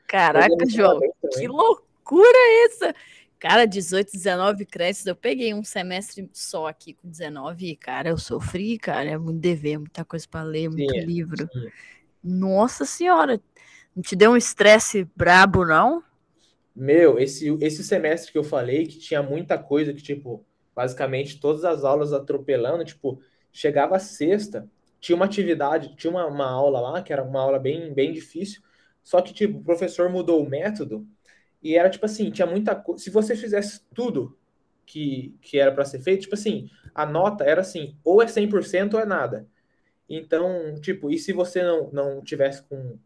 Caraca, 0.07 0.68
João, 0.68 0.99
que 1.33 1.46
loucura 1.46 2.38
essa! 2.66 2.94
Cara, 3.38 3.64
18, 3.64 4.12
19 4.12 4.66
créditos, 4.66 5.07
eu 5.07 5.16
peguei 5.16 5.55
um 5.55 5.64
semestre 5.64 6.29
só 6.31 6.66
aqui 6.66 6.92
com 6.92 7.09
19 7.09 7.70
e, 7.70 7.77
cara, 7.77 8.11
eu 8.11 8.18
sofri, 8.18 8.77
cara, 8.77 9.09
é 9.09 9.16
muito 9.16 9.40
dever, 9.40 9.79
muita 9.79 10.05
coisa 10.05 10.27
para 10.29 10.42
ler, 10.42 10.68
muito 10.68 10.92
sim, 10.92 11.01
livro. 11.01 11.49
Sim. 11.51 11.70
Nossa 12.23 12.85
senhora, 12.85 13.40
não 13.96 14.03
te 14.03 14.14
deu 14.14 14.33
um 14.33 14.37
estresse 14.37 15.09
brabo, 15.16 15.64
não? 15.64 16.05
Meu, 16.81 17.19
esse, 17.19 17.47
esse 17.61 17.85
semestre 17.85 18.33
que 18.33 18.38
eu 18.38 18.43
falei, 18.43 18.87
que 18.87 18.99
tinha 18.99 19.23
muita 19.23 19.59
coisa, 19.59 19.93
que, 19.93 20.03
tipo, 20.03 20.47
basicamente 20.75 21.38
todas 21.38 21.62
as 21.62 21.85
aulas 21.85 22.11
atropelando, 22.11 22.83
tipo, 22.87 23.21
chegava 23.53 23.99
sexta, 23.99 24.66
tinha 24.99 25.14
uma 25.14 25.27
atividade, 25.27 25.95
tinha 25.97 26.11
uma, 26.11 26.27
uma 26.27 26.47
aula 26.51 26.81
lá, 26.81 27.03
que 27.03 27.12
era 27.12 27.23
uma 27.23 27.38
aula 27.38 27.59
bem, 27.59 27.93
bem 27.93 28.14
difícil, 28.14 28.62
só 29.03 29.21
que, 29.21 29.35
tipo, 29.35 29.59
o 29.59 29.62
professor 29.62 30.09
mudou 30.09 30.43
o 30.43 30.49
método, 30.49 31.07
e 31.62 31.77
era, 31.77 31.90
tipo 31.90 32.07
assim, 32.07 32.31
tinha 32.31 32.47
muita 32.47 32.75
coisa, 32.75 33.05
se 33.05 33.11
você 33.11 33.37
fizesse 33.37 33.83
tudo 33.95 34.38
que, 34.87 35.37
que 35.43 35.59
era 35.59 35.71
para 35.73 35.85
ser 35.85 36.01
feito, 36.01 36.23
tipo 36.23 36.35
assim, 36.35 36.71
a 36.95 37.05
nota 37.05 37.45
era 37.45 37.61
assim, 37.61 37.95
ou 38.03 38.23
é 38.23 38.27
100% 38.27 38.95
ou 38.95 39.01
é 39.01 39.05
nada. 39.05 39.47
Então, 40.09 40.81
tipo, 40.81 41.11
e 41.11 41.19
se 41.19 41.31
você 41.35 41.62
não, 41.62 41.90
não 41.93 42.23
tivesse 42.23 42.62
com 42.62 42.99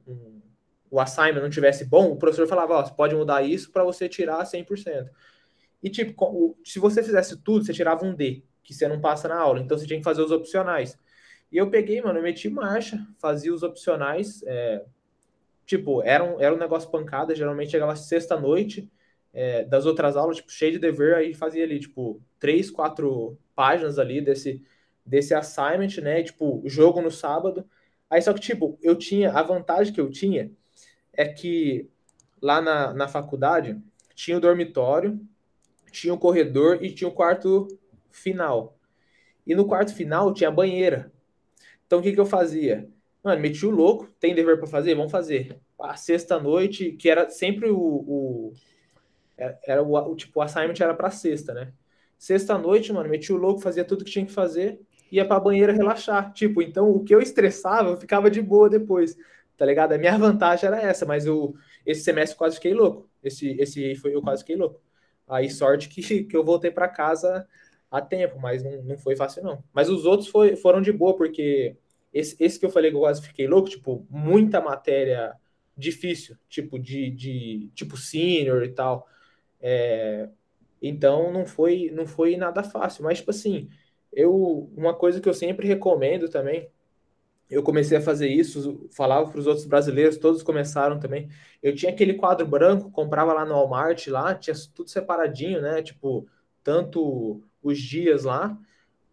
o 0.94 1.00
assignment 1.00 1.42
não 1.42 1.50
tivesse 1.50 1.84
bom, 1.84 2.12
o 2.12 2.16
professor 2.16 2.46
falava, 2.46 2.74
ó, 2.74 2.82
pode 2.84 3.16
mudar 3.16 3.42
isso 3.42 3.72
para 3.72 3.82
você 3.82 4.08
tirar 4.08 4.44
100%. 4.44 5.10
E, 5.82 5.90
tipo, 5.90 6.56
se 6.64 6.78
você 6.78 7.02
fizesse 7.02 7.36
tudo, 7.42 7.64
você 7.64 7.72
tirava 7.72 8.04
um 8.04 8.14
D, 8.14 8.44
que 8.62 8.72
você 8.72 8.86
não 8.86 9.00
passa 9.00 9.26
na 9.26 9.36
aula. 9.36 9.58
Então, 9.58 9.76
você 9.76 9.88
tinha 9.88 9.98
que 9.98 10.04
fazer 10.04 10.22
os 10.22 10.30
opcionais. 10.30 10.96
E 11.50 11.56
eu 11.56 11.68
peguei, 11.68 12.00
mano, 12.00 12.20
eu 12.20 12.22
meti 12.22 12.48
marcha, 12.48 13.04
fazia 13.18 13.52
os 13.52 13.64
opcionais. 13.64 14.44
É, 14.46 14.84
tipo, 15.66 16.00
era 16.04 16.22
um, 16.22 16.40
era 16.40 16.54
um 16.54 16.58
negócio 16.58 16.88
pancada, 16.88 17.34
geralmente 17.34 17.72
chegava 17.72 17.96
sexta-noite 17.96 18.88
é, 19.32 19.64
das 19.64 19.86
outras 19.86 20.16
aulas, 20.16 20.36
tipo, 20.36 20.52
cheio 20.52 20.70
de 20.70 20.78
dever, 20.78 21.16
aí 21.16 21.34
fazia 21.34 21.64
ali, 21.64 21.80
tipo, 21.80 22.22
três, 22.38 22.70
quatro 22.70 23.36
páginas 23.52 23.98
ali 23.98 24.20
desse, 24.20 24.62
desse 25.04 25.34
assignment, 25.34 26.00
né? 26.00 26.22
Tipo, 26.22 26.62
jogo 26.66 27.02
no 27.02 27.10
sábado. 27.10 27.68
Aí 28.08 28.22
só 28.22 28.32
que, 28.32 28.40
tipo, 28.40 28.78
eu 28.80 28.94
tinha, 28.94 29.32
a 29.32 29.42
vantagem 29.42 29.92
que 29.92 30.00
eu 30.00 30.08
tinha 30.08 30.52
é 31.16 31.26
que 31.26 31.88
lá 32.40 32.60
na, 32.60 32.92
na 32.92 33.08
faculdade 33.08 33.80
tinha 34.14 34.36
o 34.36 34.40
dormitório, 34.40 35.20
tinha 35.90 36.12
o 36.12 36.18
corredor 36.18 36.82
e 36.82 36.92
tinha 36.92 37.08
o 37.08 37.12
quarto 37.12 37.68
final. 38.10 38.76
E 39.46 39.54
no 39.54 39.66
quarto 39.66 39.94
final 39.94 40.32
tinha 40.32 40.48
a 40.48 40.52
banheira. 40.52 41.12
Então 41.86 41.98
o 41.98 42.02
que, 42.02 42.12
que 42.12 42.20
eu 42.20 42.26
fazia? 42.26 42.88
Mano, 43.22 43.40
meti 43.40 43.64
o 43.64 43.70
louco, 43.70 44.08
tem 44.20 44.34
dever 44.34 44.58
para 44.58 44.66
fazer? 44.66 44.94
Vamos 44.94 45.12
fazer. 45.12 45.58
A 45.80 45.96
sexta-noite, 45.96 46.92
que 46.92 47.08
era 47.08 47.28
sempre 47.30 47.70
o. 47.70 47.78
o 47.78 48.52
era 49.66 49.82
o, 49.82 49.94
o, 49.94 50.14
tipo, 50.14 50.38
o 50.38 50.42
assignment 50.42 50.76
era 50.78 50.94
para 50.94 51.10
sexta, 51.10 51.52
né? 51.52 51.72
Sexta-noite, 52.18 52.92
mano, 52.92 53.08
meti 53.08 53.32
o 53.32 53.36
louco, 53.36 53.60
fazia 53.60 53.84
tudo 53.84 54.04
que 54.04 54.10
tinha 54.10 54.24
que 54.24 54.32
fazer, 54.32 54.80
ia 55.10 55.26
pra 55.26 55.40
banheira 55.40 55.72
relaxar. 55.72 56.32
Tipo, 56.32 56.62
então 56.62 56.90
o 56.90 57.02
que 57.02 57.14
eu 57.14 57.20
estressava, 57.20 57.90
eu 57.90 57.96
ficava 57.96 58.30
de 58.30 58.40
boa 58.40 58.68
depois 58.68 59.16
tá 59.56 59.64
ligado? 59.66 59.92
A 59.92 59.98
minha 59.98 60.16
vantagem 60.18 60.66
era 60.66 60.80
essa, 60.82 61.06
mas 61.06 61.26
eu, 61.26 61.54
esse 61.86 62.02
semestre 62.02 62.36
quase 62.36 62.56
fiquei 62.56 62.74
louco. 62.74 63.08
Esse, 63.22 63.50
esse 63.60 63.94
foi 63.96 64.14
eu 64.14 64.22
quase 64.22 64.42
fiquei 64.42 64.56
louco. 64.56 64.80
Aí 65.28 65.50
sorte 65.50 65.88
que, 65.88 66.02
que 66.24 66.36
eu 66.36 66.44
voltei 66.44 66.70
para 66.70 66.88
casa 66.88 67.46
a 67.90 68.00
tempo, 68.00 68.38
mas 68.40 68.62
não, 68.62 68.82
não 68.82 68.98
foi 68.98 69.16
fácil 69.16 69.42
não. 69.42 69.62
Mas 69.72 69.88
os 69.88 70.04
outros 70.04 70.28
foi, 70.28 70.56
foram 70.56 70.82
de 70.82 70.92
boa, 70.92 71.16
porque 71.16 71.76
esse, 72.12 72.36
esse 72.42 72.58
que 72.58 72.66
eu 72.66 72.70
falei 72.70 72.90
que 72.90 72.96
eu 72.96 73.00
quase 73.00 73.22
fiquei 73.22 73.46
louco, 73.46 73.68
tipo, 73.68 74.06
muita 74.10 74.60
matéria 74.60 75.34
difícil, 75.76 76.36
tipo 76.48 76.78
de, 76.78 77.10
de 77.10 77.70
tipo 77.74 77.96
senior 77.96 78.62
e 78.64 78.72
tal. 78.72 79.06
É, 79.60 80.28
então 80.82 81.32
não 81.32 81.46
foi 81.46 81.90
não 81.92 82.06
foi 82.06 82.36
nada 82.36 82.62
fácil, 82.62 83.04
mas 83.04 83.18
tipo 83.18 83.30
assim, 83.30 83.68
eu 84.12 84.70
uma 84.76 84.94
coisa 84.94 85.20
que 85.20 85.28
eu 85.28 85.34
sempre 85.34 85.66
recomendo 85.66 86.28
também, 86.28 86.70
eu 87.50 87.62
comecei 87.62 87.98
a 87.98 88.00
fazer 88.00 88.28
isso, 88.28 88.88
falava 88.92 89.30
para 89.30 89.38
os 89.38 89.46
outros 89.46 89.66
brasileiros, 89.66 90.16
todos 90.16 90.42
começaram 90.42 90.98
também. 90.98 91.28
Eu 91.62 91.74
tinha 91.74 91.92
aquele 91.92 92.14
quadro 92.14 92.46
branco, 92.46 92.90
comprava 92.90 93.32
lá 93.32 93.44
no 93.44 93.54
Walmart, 93.54 94.06
lá 94.08 94.34
tinha 94.34 94.54
tudo 94.74 94.90
separadinho, 94.90 95.60
né? 95.60 95.82
Tipo, 95.82 96.26
tanto 96.62 97.42
os 97.62 97.78
dias 97.78 98.24
lá. 98.24 98.58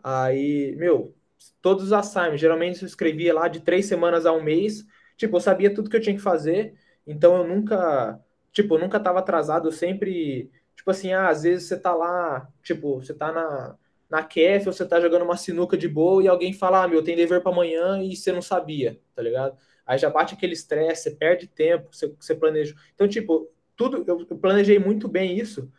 Aí, 0.03 0.75
meu, 0.77 1.13
todos 1.61 1.85
os 1.85 1.93
assignments, 1.93 2.41
geralmente 2.41 2.81
eu 2.81 2.87
escrevia 2.87 3.33
lá 3.33 3.47
de 3.47 3.59
três 3.61 3.85
semanas 3.85 4.25
a 4.25 4.31
um 4.31 4.41
mês. 4.43 4.85
Tipo, 5.17 5.37
eu 5.37 5.41
sabia 5.41 5.73
tudo 5.73 5.89
que 5.89 5.95
eu 5.95 6.01
tinha 6.01 6.15
que 6.15 6.21
fazer, 6.21 6.73
então 7.05 7.37
eu 7.37 7.47
nunca, 7.47 8.19
tipo, 8.51 8.75
eu 8.75 8.79
nunca 8.79 8.99
tava 8.99 9.19
atrasado, 9.19 9.67
eu 9.67 9.71
sempre, 9.71 10.49
tipo 10.75 10.89
assim, 10.89 11.13
ah, 11.13 11.29
às 11.29 11.43
vezes 11.43 11.67
você 11.67 11.77
tá 11.77 11.93
lá, 11.93 12.47
tipo, 12.63 12.95
você 12.95 13.13
tá 13.13 13.31
na 13.31 13.77
na 14.11 14.23
KEF 14.23 14.65
você 14.65 14.85
tá 14.85 14.99
jogando 14.99 15.23
uma 15.23 15.37
sinuca 15.37 15.77
de 15.77 15.87
boa 15.87 16.21
e 16.21 16.27
alguém 16.27 16.51
fala, 16.53 16.83
ah, 16.83 16.87
meu, 16.87 17.01
tem 17.01 17.15
dever 17.15 17.41
para 17.41 17.51
amanhã 17.51 18.03
e 18.03 18.15
você 18.15 18.31
não 18.31 18.41
sabia, 18.41 18.99
tá 19.15 19.21
ligado? 19.21 19.57
Aí 19.85 19.97
já 19.97 20.09
bate 20.09 20.33
aquele 20.35 20.53
estresse, 20.53 21.03
você 21.03 21.11
perde 21.11 21.47
tempo, 21.47 21.87
você, 21.91 22.13
você 22.19 22.35
planeja. 22.35 22.75
Então, 22.93 23.07
tipo, 23.07 23.49
tudo, 23.75 24.03
eu, 24.05 24.27
eu 24.29 24.37
planejei 24.37 24.77
muito 24.77 25.07
bem 25.07 25.37
isso 25.39 25.71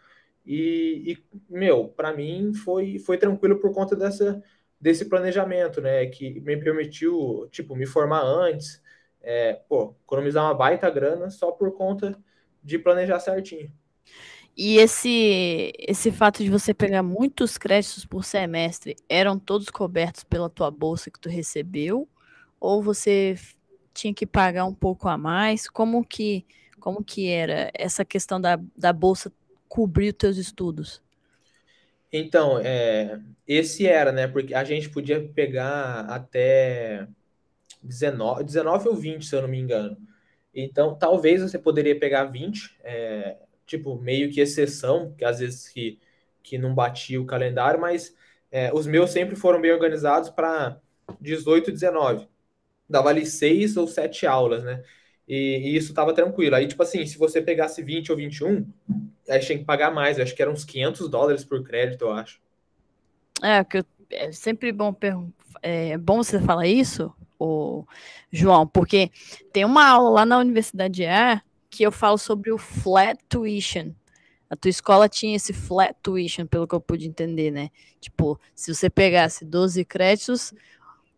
e, 0.46 1.12
e 1.12 1.24
meu, 1.48 1.88
para 1.88 2.12
mim 2.14 2.54
foi, 2.54 2.98
foi 2.98 3.18
tranquilo 3.18 3.60
por 3.60 3.72
conta 3.72 3.94
dessa, 3.94 4.42
desse 4.80 5.04
planejamento, 5.04 5.80
né, 5.82 6.06
que 6.06 6.40
me 6.40 6.56
permitiu, 6.56 7.46
tipo, 7.50 7.76
me 7.76 7.86
formar 7.86 8.22
antes, 8.22 8.82
é, 9.20 9.54
pô, 9.68 9.94
economizar 10.04 10.44
uma 10.44 10.54
baita 10.54 10.88
grana 10.90 11.28
só 11.30 11.52
por 11.52 11.72
conta 11.76 12.18
de 12.62 12.78
planejar 12.78 13.20
certinho. 13.20 13.70
E 14.56 14.76
esse, 14.76 15.72
esse 15.78 16.12
fato 16.12 16.42
de 16.42 16.50
você 16.50 16.74
pegar 16.74 17.02
muitos 17.02 17.56
créditos 17.56 18.04
por 18.04 18.24
semestre, 18.24 18.96
eram 19.08 19.38
todos 19.38 19.70
cobertos 19.70 20.24
pela 20.24 20.50
tua 20.50 20.70
bolsa 20.70 21.10
que 21.10 21.18
tu 21.18 21.28
recebeu? 21.28 22.06
Ou 22.60 22.82
você 22.82 23.36
tinha 23.94 24.12
que 24.12 24.26
pagar 24.26 24.64
um 24.64 24.74
pouco 24.74 25.08
a 25.08 25.16
mais? 25.16 25.68
Como 25.68 26.04
que, 26.04 26.44
como 26.78 27.02
que 27.02 27.28
era 27.28 27.70
essa 27.74 28.04
questão 28.04 28.40
da, 28.40 28.60
da 28.76 28.92
bolsa 28.92 29.32
cobrir 29.68 30.10
os 30.10 30.16
teus 30.18 30.36
estudos? 30.36 31.02
Então, 32.12 32.58
é, 32.58 33.18
esse 33.48 33.86
era, 33.86 34.12
né? 34.12 34.28
Porque 34.28 34.54
a 34.54 34.64
gente 34.64 34.90
podia 34.90 35.26
pegar 35.28 36.00
até 36.00 37.08
19, 37.82 38.44
19 38.44 38.88
ou 38.88 38.94
20, 38.96 39.24
se 39.24 39.34
eu 39.34 39.42
não 39.42 39.48
me 39.48 39.58
engano. 39.58 39.96
Então, 40.54 40.94
talvez 40.94 41.40
você 41.40 41.58
poderia 41.58 41.98
pegar 41.98 42.24
20, 42.24 42.76
é, 42.84 43.38
tipo, 43.66 43.98
meio 43.98 44.30
que 44.30 44.40
exceção, 44.40 45.14
que 45.16 45.24
às 45.24 45.38
vezes 45.38 45.68
que, 45.68 45.98
que 46.42 46.58
não 46.58 46.74
batia 46.74 47.20
o 47.20 47.26
calendário, 47.26 47.80
mas 47.80 48.14
é, 48.50 48.72
os 48.72 48.86
meus 48.86 49.10
sempre 49.10 49.36
foram 49.36 49.60
bem 49.60 49.72
organizados 49.72 50.30
para 50.30 50.78
18, 51.20 51.72
19. 51.72 52.28
Dava 52.88 53.08
ali 53.08 53.24
seis 53.24 53.76
ou 53.76 53.86
sete 53.86 54.26
aulas, 54.26 54.62
né? 54.62 54.82
E, 55.26 55.58
e 55.58 55.76
isso 55.76 55.94
tava 55.94 56.12
tranquilo. 56.12 56.56
Aí, 56.56 56.66
tipo 56.66 56.82
assim, 56.82 57.06
se 57.06 57.16
você 57.16 57.40
pegasse 57.40 57.82
20 57.82 58.10
ou 58.10 58.18
21, 58.18 58.66
aí 59.28 59.40
tinha 59.40 59.58
que 59.58 59.64
pagar 59.64 59.90
mais. 59.90 60.18
Eu 60.18 60.24
acho 60.24 60.34
que 60.34 60.42
eram 60.42 60.52
uns 60.52 60.64
500 60.64 61.08
dólares 61.08 61.44
por 61.44 61.62
crédito, 61.62 62.02
eu 62.02 62.12
acho. 62.12 62.40
É, 63.42 63.64
que 63.64 63.78
eu, 63.78 63.84
é 64.10 64.30
sempre 64.30 64.70
bom, 64.72 64.94
é 65.62 65.96
bom 65.96 66.22
você 66.22 66.38
falar 66.40 66.66
isso, 66.66 67.12
o 67.38 67.84
João, 68.30 68.66
porque 68.66 69.10
tem 69.52 69.64
uma 69.64 69.88
aula 69.88 70.10
lá 70.10 70.26
na 70.26 70.38
Universidade 70.38 71.04
A 71.06 71.42
que 71.72 71.82
eu 71.82 71.90
falo 71.90 72.18
sobre 72.18 72.52
o 72.52 72.58
flat 72.58 73.18
tuition. 73.30 73.92
A 74.48 74.54
tua 74.54 74.68
escola 74.68 75.08
tinha 75.08 75.34
esse 75.34 75.54
flat 75.54 75.96
tuition, 76.02 76.46
pelo 76.46 76.68
que 76.68 76.74
eu 76.74 76.80
pude 76.80 77.08
entender, 77.08 77.50
né? 77.50 77.70
Tipo, 77.98 78.38
se 78.54 78.74
você 78.74 78.90
pegasse 78.90 79.42
12 79.42 79.82
créditos, 79.86 80.52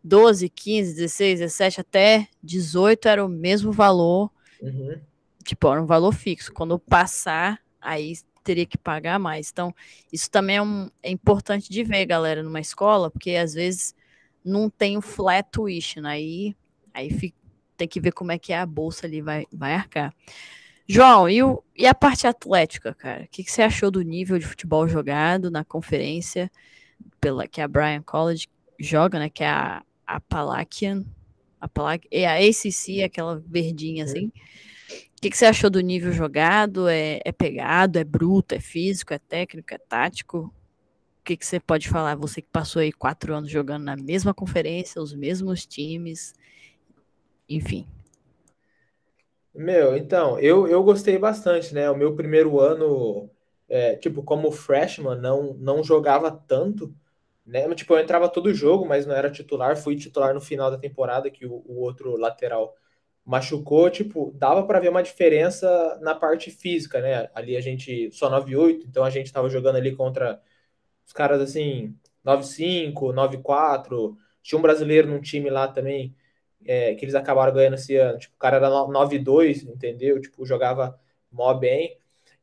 12, 0.05 0.49
15, 0.49 0.95
16, 0.95 1.41
17 1.41 1.81
até 1.81 2.29
18 2.41 3.09
era 3.09 3.27
o 3.27 3.29
mesmo 3.29 3.73
valor. 3.73 4.31
Uhum. 4.63 5.01
Tipo, 5.43 5.73
era 5.73 5.83
um 5.83 5.87
valor 5.87 6.13
fixo. 6.13 6.53
Quando 6.53 6.79
passar, 6.79 7.61
aí 7.81 8.15
teria 8.45 8.65
que 8.65 8.79
pagar 8.79 9.19
mais. 9.19 9.51
Então, 9.51 9.75
isso 10.13 10.31
também 10.31 10.59
é, 10.59 10.63
um, 10.63 10.89
é 11.03 11.11
importante 11.11 11.69
de 11.69 11.83
ver, 11.83 12.07
galera, 12.07 12.45
numa 12.45 12.61
escola, 12.61 13.11
porque 13.11 13.33
às 13.33 13.55
vezes 13.55 13.93
não 14.45 14.71
tem 14.71 14.97
o 14.97 15.03
flat 15.03 15.49
tuition. 15.51 16.07
Aí, 16.07 16.55
aí 16.93 17.11
fica, 17.11 17.37
tem 17.77 17.89
que 17.89 18.01
ver 18.01 18.13
como 18.13 18.33
é 18.33 18.39
que 18.39 18.53
é 18.53 18.59
a 18.59 18.67
bolsa 18.67 19.07
ali 19.07 19.21
vai, 19.21 19.47
vai 19.53 19.75
arcar. 19.75 20.15
João, 20.87 21.29
e, 21.29 21.43
o, 21.43 21.63
e 21.77 21.87
a 21.87 21.95
parte 21.95 22.27
atlética, 22.27 22.95
cara? 22.95 23.25
O 23.25 23.29
que, 23.29 23.43
que 23.43 23.51
você 23.51 23.63
achou 23.63 23.91
do 23.91 24.03
nível 24.03 24.39
de 24.39 24.47
futebol 24.47 24.87
jogado 24.87 25.51
na 25.51 25.65
conferência 25.65 26.51
pela 27.21 27.49
que 27.49 27.61
a 27.61 27.69
Bryan 27.69 28.03
College 28.03 28.49
joga, 28.79 29.19
né? 29.19 29.31
Que 29.31 29.45
é 29.45 29.49
a, 29.49 29.83
a 30.07 30.21
Palakian, 30.21 31.05
a 31.65 31.69
Palac, 31.69 32.07
é 32.11 32.27
a 32.27 32.35
ACC, 32.35 33.03
aquela 33.03 33.43
verdinha 33.47 34.05
assim. 34.05 34.27
O 34.27 35.21
que, 35.23 35.31
que 35.31 35.37
você 35.37 35.47
achou 35.47 35.71
do 35.71 35.81
nível 35.81 36.13
jogado? 36.13 36.87
É, 36.87 37.21
é 37.25 37.33
pegado, 37.33 37.99
é 37.99 38.05
bruto, 38.05 38.55
é 38.55 38.61
físico, 38.61 39.15
é 39.15 39.19
técnico, 39.19 39.73
é 39.73 39.79
tático? 39.79 40.53
O 41.21 41.25
que, 41.25 41.39
que 41.39 41.47
você 41.47 41.59
pode 41.59 41.89
falar? 41.89 42.15
Você 42.17 42.43
que 42.43 42.49
passou 42.53 42.81
aí 42.81 42.93
quatro 42.93 43.35
anos 43.35 43.51
jogando 43.51 43.85
na 43.85 43.97
mesma 43.97 44.35
conferência, 44.35 45.01
os 45.01 45.15
mesmos 45.15 45.65
times, 45.65 46.35
enfim. 47.49 47.87
Meu, 49.55 49.97
então, 49.97 50.39
eu, 50.41 50.67
eu 50.67 50.83
gostei 50.83 51.17
bastante, 51.17 51.73
né? 51.73 51.89
O 51.89 51.97
meu 51.97 52.15
primeiro 52.17 52.59
ano, 52.59 53.31
é, 53.69 53.95
tipo, 53.97 54.23
como 54.23 54.51
freshman, 54.51 55.17
não, 55.17 55.55
não 55.55 55.83
jogava 55.85 56.31
tanto, 56.31 56.93
né? 57.47 57.73
Tipo, 57.75 57.95
eu 57.95 58.01
entrava 58.01 58.29
todo 58.29 58.53
jogo, 58.53 58.85
mas 58.87 59.07
não 59.07 59.15
era 59.15 59.31
titular. 59.31 59.77
Fui 59.77 59.97
titular 59.97 60.35
no 60.35 60.41
final 60.41 60.71
da 60.71 60.79
temporada, 60.79 61.31
que 61.31 61.47
o, 61.47 61.63
o 61.67 61.81
outro 61.81 62.17
lateral 62.17 62.75
machucou. 63.25 63.89
Tipo, 63.91 64.33
dava 64.37 64.67
para 64.67 64.81
ver 64.81 64.89
uma 64.89 65.03
diferença 65.03 65.99
na 66.03 66.15
parte 66.17 66.51
física, 66.51 67.01
né? 67.01 67.31
Ali 67.35 67.57
a 67.57 67.61
gente 67.61 68.11
só 68.13 68.29
9-8, 68.31 68.85
então 68.89 69.05
a 69.05 69.11
gente 69.11 69.33
tava 69.33 69.49
jogando 69.49 69.77
ali 69.77 69.95
contra 69.95 70.41
os 71.07 71.13
caras 71.13 71.41
assim, 71.41 71.97
9-5, 72.25 73.13
9-4. 73.13 74.17
Tinha 74.43 74.59
um 74.59 74.63
brasileiro 74.63 75.09
num 75.09 75.21
time 75.21 75.49
lá 75.51 75.69
também 75.69 76.15
é, 76.65 76.95
que 76.95 77.05
eles 77.05 77.15
acabaram 77.15 77.53
ganhando 77.53 77.75
esse 77.75 77.97
ano. 77.97 78.19
Tipo, 78.19 78.35
o 78.37 78.39
cara 78.39 78.57
era 78.57 78.69
9-2, 78.69 79.63
entendeu? 79.65 80.21
Tipo, 80.21 80.47
jogava 80.47 80.99
mó 81.31 81.53
bem. 81.55 81.99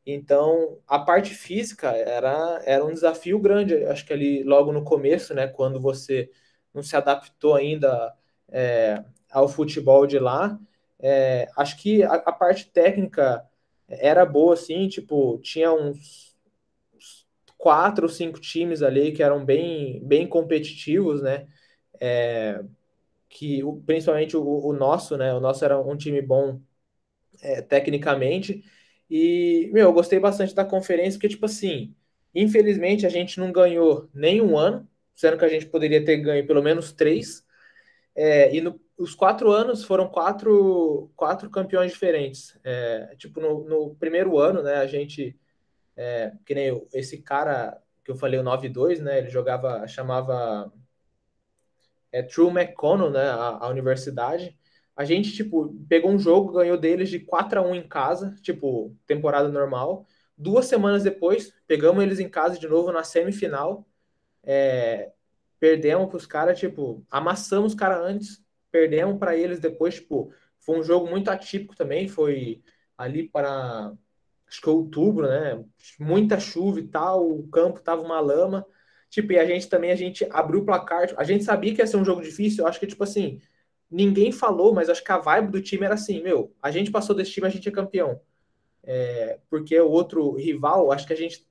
Então, 0.06 0.78
a 0.86 0.98
parte 0.98 1.34
física 1.34 1.90
era, 1.90 2.60
era 2.64 2.84
um 2.84 2.92
desafio 2.92 3.38
grande. 3.38 3.84
Acho 3.86 4.04
que 4.06 4.12
ali 4.12 4.42
logo 4.42 4.72
no 4.72 4.84
começo, 4.84 5.34
né, 5.34 5.46
quando 5.46 5.80
você 5.80 6.30
não 6.74 6.82
se 6.82 6.96
adaptou 6.96 7.54
ainda 7.54 8.14
é, 8.48 9.04
ao 9.30 9.48
futebol 9.48 10.06
de 10.06 10.18
lá, 10.18 10.58
é, 10.98 11.48
acho 11.56 11.76
que 11.78 12.02
a, 12.02 12.14
a, 12.14 12.32
parte 12.32 12.70
técnica 12.70 13.44
era 13.88 14.24
boa, 14.24 14.54
assim, 14.54 14.88
tipo, 14.88 15.38
tinha 15.42 15.72
uns, 15.72 16.32
quatro 17.62 18.06
ou 18.06 18.12
cinco 18.12 18.40
times 18.40 18.82
ali 18.82 19.12
que 19.12 19.22
eram 19.22 19.44
bem, 19.44 20.00
bem 20.04 20.26
competitivos, 20.26 21.22
né? 21.22 21.46
É, 22.00 22.60
que 23.32 23.62
principalmente 23.86 24.36
o, 24.36 24.44
o, 24.44 24.72
nosso, 24.74 25.16
né? 25.16 25.32
O 25.34 25.40
nosso 25.40 25.64
era 25.64 25.80
um 25.80 25.96
time 25.96 26.20
bom 26.20 26.60
é, 27.42 27.62
tecnicamente. 27.62 28.62
E, 29.10 29.70
meu, 29.72 29.86
eu 29.88 29.92
gostei 29.92 30.20
bastante 30.20 30.54
da 30.54 30.64
conferência, 30.64 31.18
porque, 31.18 31.28
tipo 31.28 31.46
assim, 31.46 31.94
infelizmente 32.34 33.06
a 33.06 33.08
gente 33.08 33.40
não 33.40 33.50
ganhou 33.50 34.08
nem 34.14 34.40
um 34.42 34.56
ano, 34.56 34.88
sendo 35.14 35.38
que 35.38 35.44
a 35.44 35.48
gente 35.48 35.66
poderia 35.66 36.04
ter 36.04 36.18
ganho 36.18 36.46
pelo 36.46 36.62
menos 36.62 36.92
três. 36.92 37.44
É, 38.14 38.54
e 38.54 38.60
no, 38.60 38.78
os 38.98 39.14
quatro 39.14 39.50
anos 39.50 39.84
foram 39.84 40.08
quatro, 40.08 41.10
quatro 41.16 41.50
campeões 41.50 41.92
diferentes. 41.92 42.58
É, 42.62 43.16
tipo, 43.16 43.40
no, 43.40 43.64
no, 43.64 43.94
primeiro 43.96 44.38
ano, 44.38 44.62
né, 44.62 44.76
a 44.76 44.86
gente, 44.86 45.38
é, 45.96 46.32
que 46.44 46.54
nem 46.54 46.86
esse 46.92 47.22
cara 47.22 47.80
que 48.04 48.10
eu 48.10 48.16
falei, 48.16 48.38
o 48.40 48.44
9-2, 48.44 49.00
né, 49.00 49.18
ele 49.18 49.30
jogava, 49.30 49.86
chamava 49.88 50.72
é, 52.12 52.22
True 52.22 52.50
McConnell, 52.50 53.10
né, 53.10 53.24
a, 53.24 53.58
a, 53.62 53.68
universidade, 53.68 54.56
a 54.94 55.04
gente, 55.04 55.32
tipo, 55.32 55.74
pegou 55.88 56.10
um 56.10 56.18
jogo, 56.18 56.52
ganhou 56.52 56.76
deles 56.76 57.08
de 57.08 57.18
4 57.18 57.58
a 57.58 57.62
1 57.62 57.74
em 57.74 57.88
casa, 57.88 58.36
tipo, 58.42 58.94
temporada 59.06 59.48
normal. 59.48 60.06
Duas 60.36 60.66
semanas 60.66 61.02
depois, 61.02 61.54
pegamos 61.66 62.02
eles 62.02 62.20
em 62.20 62.28
casa 62.28 62.58
de 62.58 62.68
novo 62.68 62.92
na 62.92 63.02
semifinal, 63.02 63.86
é, 64.44 65.12
perdemos 65.58 66.08
para 66.08 66.16
os 66.16 66.26
caras, 66.26 66.58
tipo, 66.58 67.04
amassamos 67.10 67.72
os 67.72 67.78
caras 67.78 68.04
antes, 68.04 68.44
perdemos 68.70 69.18
para 69.18 69.36
eles 69.36 69.60
depois, 69.60 69.94
tipo, 69.94 70.32
foi 70.60 70.78
um 70.78 70.82
jogo 70.82 71.08
muito 71.08 71.30
atípico 71.30 71.74
também, 71.76 72.08
foi 72.08 72.62
ali 72.96 73.28
para, 73.28 73.92
acho 74.46 74.60
que 74.60 74.68
outubro, 74.68 75.26
né, 75.26 75.64
muita 75.98 76.38
chuva 76.38 76.80
e 76.80 76.88
tal, 76.88 77.28
o 77.30 77.48
campo 77.48 77.80
tava 77.80 78.02
uma 78.02 78.20
lama, 78.20 78.66
Tipo, 79.12 79.34
e 79.34 79.38
a 79.38 79.44
gente 79.44 79.68
também, 79.68 79.90
a 79.90 79.94
gente 79.94 80.26
abriu 80.30 80.60
o 80.60 80.64
placar. 80.64 81.12
A 81.18 81.22
gente 81.22 81.44
sabia 81.44 81.74
que 81.74 81.82
ia 81.82 81.86
ser 81.86 81.98
um 81.98 82.04
jogo 82.04 82.22
difícil. 82.22 82.64
Eu 82.64 82.68
acho 82.68 82.80
que, 82.80 82.86
tipo 82.86 83.04
assim, 83.04 83.42
ninguém 83.90 84.32
falou, 84.32 84.72
mas 84.72 84.88
acho 84.88 85.04
que 85.04 85.12
a 85.12 85.18
vibe 85.18 85.52
do 85.52 85.60
time 85.60 85.84
era 85.84 85.96
assim, 85.96 86.22
meu, 86.22 86.50
a 86.62 86.70
gente 86.70 86.90
passou 86.90 87.14
desse 87.14 87.30
time, 87.30 87.46
a 87.46 87.50
gente 87.50 87.68
é 87.68 87.72
campeão. 87.72 88.18
É, 88.82 89.38
porque 89.50 89.78
o 89.78 89.90
outro 89.90 90.32
rival, 90.36 90.90
acho 90.90 91.06
que 91.06 91.12
a 91.12 91.16
gente, 91.16 91.46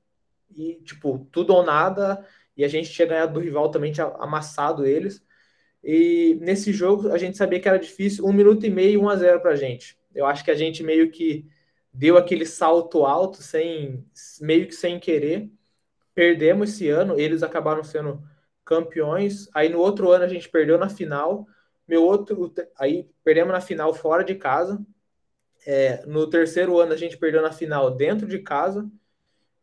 e, 0.56 0.82
tipo, 0.84 1.28
tudo 1.32 1.54
ou 1.54 1.64
nada, 1.64 2.26
e 2.58 2.66
a 2.66 2.68
gente 2.68 2.90
tinha 2.90 3.08
ganhado 3.08 3.34
do 3.34 3.40
rival 3.40 3.70
também, 3.70 3.92
tinha 3.92 4.08
amassado 4.08 4.84
eles. 4.84 5.24
E 5.84 6.40
nesse 6.42 6.74
jogo 6.74 7.12
a 7.12 7.18
gente 7.20 7.38
sabia 7.38 7.60
que 7.60 7.70
era 7.70 7.78
difícil, 7.78 8.26
um 8.26 8.34
minuto 8.34 8.66
e 8.66 8.72
meio, 8.72 9.04
1 9.04 9.10
a 9.10 9.16
0 9.18 9.40
para 9.40 9.52
a 9.52 9.56
gente. 9.56 9.96
Eu 10.16 10.26
acho 10.26 10.44
que 10.44 10.50
a 10.50 10.56
gente 10.56 10.82
meio 10.82 11.12
que 11.12 11.46
deu 11.94 12.18
aquele 12.18 12.46
salto 12.48 13.06
alto, 13.06 13.44
sem 13.44 14.04
meio 14.42 14.66
que 14.68 14.74
sem 14.74 15.00
querer. 15.00 15.48
Perdemos 16.22 16.70
esse 16.70 16.88
ano, 16.88 17.20
eles 17.20 17.42
acabaram 17.42 17.84
sendo 17.84 18.22
campeões. 18.64 19.50
Aí 19.56 19.70
no 19.70 19.80
outro 19.80 20.12
ano 20.12 20.24
a 20.24 20.28
gente 20.28 20.48
perdeu 20.48 20.78
na 20.78 20.88
final. 20.88 21.48
Meu 21.88 22.04
outro, 22.04 22.54
aí 22.78 23.10
perdemos 23.24 23.52
na 23.52 23.60
final 23.60 23.92
fora 23.92 24.24
de 24.24 24.36
casa. 24.36 24.80
É, 25.66 26.06
no 26.06 26.30
terceiro 26.30 26.80
ano 26.80 26.94
a 26.94 26.96
gente 26.96 27.18
perdeu 27.18 27.42
na 27.42 27.52
final 27.52 27.90
dentro 27.90 28.28
de 28.28 28.38
casa. 28.38 28.88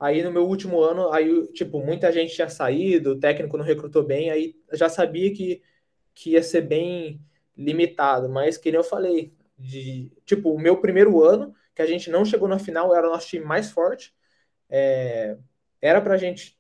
Aí 0.01 0.21
no 0.21 0.33
meu 0.33 0.49
último 0.49 0.81
ano, 0.83 1.13
aí 1.13 1.47
tipo 1.53 1.79
muita 1.81 2.11
gente 2.11 2.35
tinha 2.35 2.49
saído, 2.49 3.13
o 3.13 3.21
técnico 3.21 3.57
não 3.57 3.65
recrutou 3.65 4.03
bem, 4.03 4.29
aí 4.29 4.57
já 4.73 4.89
sabia 4.89 5.33
que, 5.33 5.63
que 6.13 6.31
ia 6.33 6.43
ser 6.43 6.63
bem 6.63 7.21
limitado. 7.57 8.29
Mas 8.29 8.59
que 8.59 8.73
nem 8.73 8.81
eu 8.81 8.85
falei, 8.85 9.33
de 9.57 10.11
tipo 10.27 10.53
o 10.53 10.59
meu 10.59 10.81
primeiro 10.81 11.23
ano 11.23 11.55
que 11.73 11.83
a 11.83 11.87
gente 11.87 12.11
não 12.11 12.25
chegou 12.25 12.49
na 12.49 12.59
final 12.59 12.93
era 12.93 13.07
o 13.07 13.13
nosso 13.13 13.29
time 13.29 13.45
mais 13.45 13.71
forte. 13.71 14.13
É, 14.69 15.39
era 15.81 16.01
para 16.01 16.15
a 16.15 16.19
gente 16.19 16.59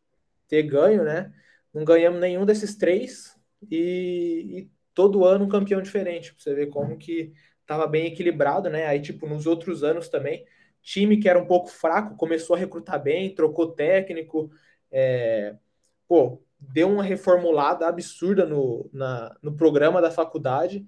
ter 0.48 0.62
ganho, 0.62 1.04
né? 1.04 1.32
Não 1.72 1.84
ganhamos 1.84 2.20
nenhum 2.20 2.46
desses 2.46 2.76
três 2.76 3.36
e, 3.70 4.46
e 4.60 4.70
todo 4.94 5.24
ano 5.24 5.44
um 5.44 5.48
campeão 5.48 5.82
diferente. 5.82 6.32
Pra 6.34 6.42
você 6.42 6.54
ver 6.54 6.68
como 6.68 6.96
que 6.98 7.32
estava 7.60 7.86
bem 7.86 8.06
equilibrado, 8.06 8.70
né? 8.70 8.86
Aí, 8.86 9.00
tipo, 9.00 9.26
nos 9.28 9.46
outros 9.46 9.84
anos 9.84 10.08
também, 10.08 10.44
time 10.82 11.18
que 11.18 11.28
era 11.28 11.38
um 11.38 11.46
pouco 11.46 11.68
fraco 11.68 12.16
começou 12.16 12.56
a 12.56 12.58
recrutar 12.58 13.02
bem, 13.02 13.34
trocou 13.34 13.72
técnico, 13.72 14.50
é, 14.90 15.54
pô, 16.08 16.42
deu 16.58 16.88
uma 16.90 17.02
reformulada 17.02 17.86
absurda 17.86 18.46
no, 18.46 18.88
na, 18.92 19.36
no 19.42 19.54
programa 19.56 20.00
da 20.00 20.10
faculdade. 20.10 20.86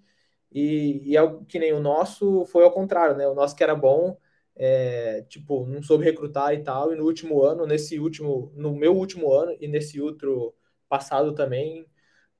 E, 0.52 1.02
e 1.12 1.16
é 1.16 1.20
que 1.48 1.58
nem 1.58 1.72
o 1.72 1.80
nosso 1.80 2.44
foi 2.46 2.64
ao 2.64 2.72
contrário, 2.72 3.16
né? 3.16 3.28
O 3.28 3.34
nosso 3.34 3.54
que 3.54 3.62
era 3.62 3.74
bom, 3.74 4.16
é, 4.56 5.22
tipo, 5.28 5.66
não 5.66 5.82
soube 5.82 6.04
recrutar 6.04 6.54
e 6.54 6.62
tal. 6.62 6.92
E 6.92 6.96
no 6.96 7.04
último 7.04 7.42
ano, 7.42 7.66
nesse 7.66 7.98
último, 7.98 8.52
no 8.54 8.74
meu 8.74 8.96
último 8.96 9.32
ano 9.32 9.56
e 9.60 9.68
nesse 9.68 10.00
outro 10.00 10.54
passado 10.88 11.34
também, 11.34 11.86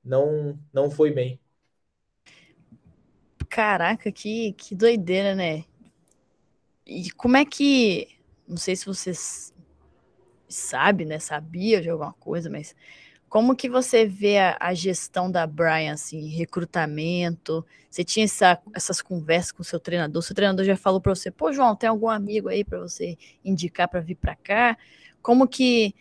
não, 0.03 0.59
não 0.73 0.89
foi 0.91 1.11
bem. 1.11 1.39
Caraca, 3.49 4.11
que, 4.11 4.53
que 4.53 4.73
doideira, 4.75 5.35
né? 5.35 5.65
E 6.85 7.11
como 7.11 7.37
é 7.37 7.45
que. 7.45 8.07
Não 8.47 8.57
sei 8.57 8.75
se 8.75 8.85
vocês 8.85 9.53
sabe, 10.47 11.05
né? 11.05 11.19
Sabia 11.19 11.81
de 11.81 11.89
alguma 11.89 12.13
coisa, 12.13 12.49
mas 12.49 12.75
como 13.31 13.55
que 13.55 13.69
você 13.69 14.05
vê 14.05 14.39
a, 14.39 14.57
a 14.59 14.73
gestão 14.73 15.31
da 15.31 15.47
Brian, 15.47 15.93
assim, 15.93 16.27
recrutamento? 16.27 17.65
Você 17.89 18.03
tinha 18.03 18.25
essa, 18.25 18.59
essas 18.75 19.01
conversas 19.01 19.53
com 19.53 19.61
o 19.61 19.63
seu 19.63 19.79
treinador? 19.79 20.21
Seu 20.21 20.35
treinador 20.35 20.65
já 20.65 20.75
falou 20.75 20.99
para 20.99 21.15
você, 21.15 21.31
pô, 21.31 21.53
João, 21.53 21.73
tem 21.73 21.89
algum 21.89 22.09
amigo 22.09 22.49
aí 22.49 22.65
para 22.65 22.79
você 22.79 23.17
indicar 23.41 23.87
para 23.87 24.01
vir 24.01 24.15
para 24.15 24.35
cá? 24.35 24.77
Como 25.21 25.47
que 25.47 25.95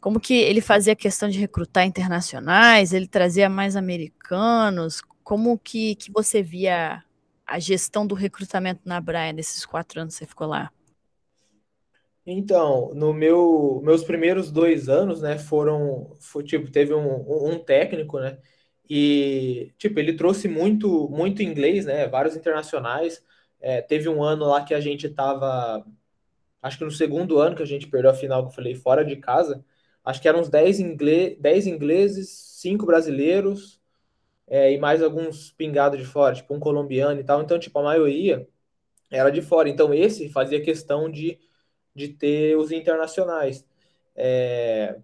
como 0.00 0.18
que 0.18 0.32
ele 0.32 0.62
fazia 0.62 0.96
questão 0.96 1.28
de 1.28 1.38
recrutar 1.38 1.84
internacionais? 1.84 2.94
Ele 2.94 3.06
trazia 3.06 3.50
mais 3.50 3.76
americanos? 3.76 5.02
Como 5.22 5.58
que, 5.58 5.94
que 5.96 6.10
você 6.10 6.42
via 6.42 7.04
a 7.46 7.58
gestão 7.58 8.06
do 8.06 8.14
recrutamento 8.14 8.80
na 8.82 8.98
Braia 8.98 9.30
nesses 9.30 9.66
quatro 9.66 10.00
anos 10.00 10.14
que 10.14 10.20
você 10.20 10.26
ficou 10.26 10.46
lá? 10.46 10.72
Então, 12.28 12.92
no 12.94 13.12
meu 13.14 13.80
meus 13.84 14.02
primeiros 14.02 14.50
dois 14.50 14.88
anos, 14.88 15.20
né, 15.22 15.38
foram, 15.38 16.12
foi, 16.20 16.42
tipo, 16.44 16.70
teve 16.70 16.92
um, 16.92 17.50
um 17.52 17.58
técnico, 17.58 18.18
né, 18.18 18.38
e 18.88 19.72
tipo 19.78 19.98
ele 20.00 20.14
trouxe 20.16 20.48
muito 20.48 21.08
muito 21.08 21.42
inglês, 21.42 21.86
né, 21.86 22.08
vários 22.08 22.36
internacionais. 22.36 23.22
É, 23.60 23.80
teve 23.82 24.08
um 24.08 24.22
ano 24.22 24.44
lá 24.46 24.64
que 24.64 24.74
a 24.74 24.80
gente 24.80 25.08
tava, 25.08 25.84
acho 26.62 26.78
que 26.78 26.84
no 26.84 26.90
segundo 26.92 27.38
ano 27.40 27.56
que 27.56 27.62
a 27.62 27.66
gente 27.66 27.88
perdeu 27.88 28.10
a 28.10 28.14
final, 28.14 28.42
que 28.44 28.50
eu 28.50 28.54
falei, 28.56 28.74
fora 28.76 29.04
de 29.04 29.16
casa. 29.16 29.64
Acho 30.04 30.22
que 30.22 30.28
eram 30.28 30.40
uns 30.40 30.48
10, 30.50 30.80
inglês, 30.80 31.38
10 31.40 31.66
ingleses, 31.66 32.30
5 32.60 32.86
brasileiros, 32.86 33.80
é, 34.46 34.72
e 34.72 34.78
mais 34.78 35.02
alguns 35.02 35.50
pingados 35.52 35.98
de 35.98 36.04
fora, 36.06 36.34
tipo 36.34 36.54
um 36.54 36.60
colombiano 36.60 37.20
e 37.20 37.24
tal. 37.24 37.42
Então, 37.42 37.58
tipo, 37.58 37.78
a 37.78 37.82
maioria 37.82 38.48
era 39.10 39.30
de 39.30 39.42
fora. 39.42 39.68
Então, 39.68 39.92
esse 39.94 40.28
fazia 40.30 40.62
questão 40.62 41.10
de, 41.10 41.38
de 41.96 42.08
ter 42.08 42.56
os 42.56 42.70
internacionais. 42.70 43.66
É, 44.14 44.98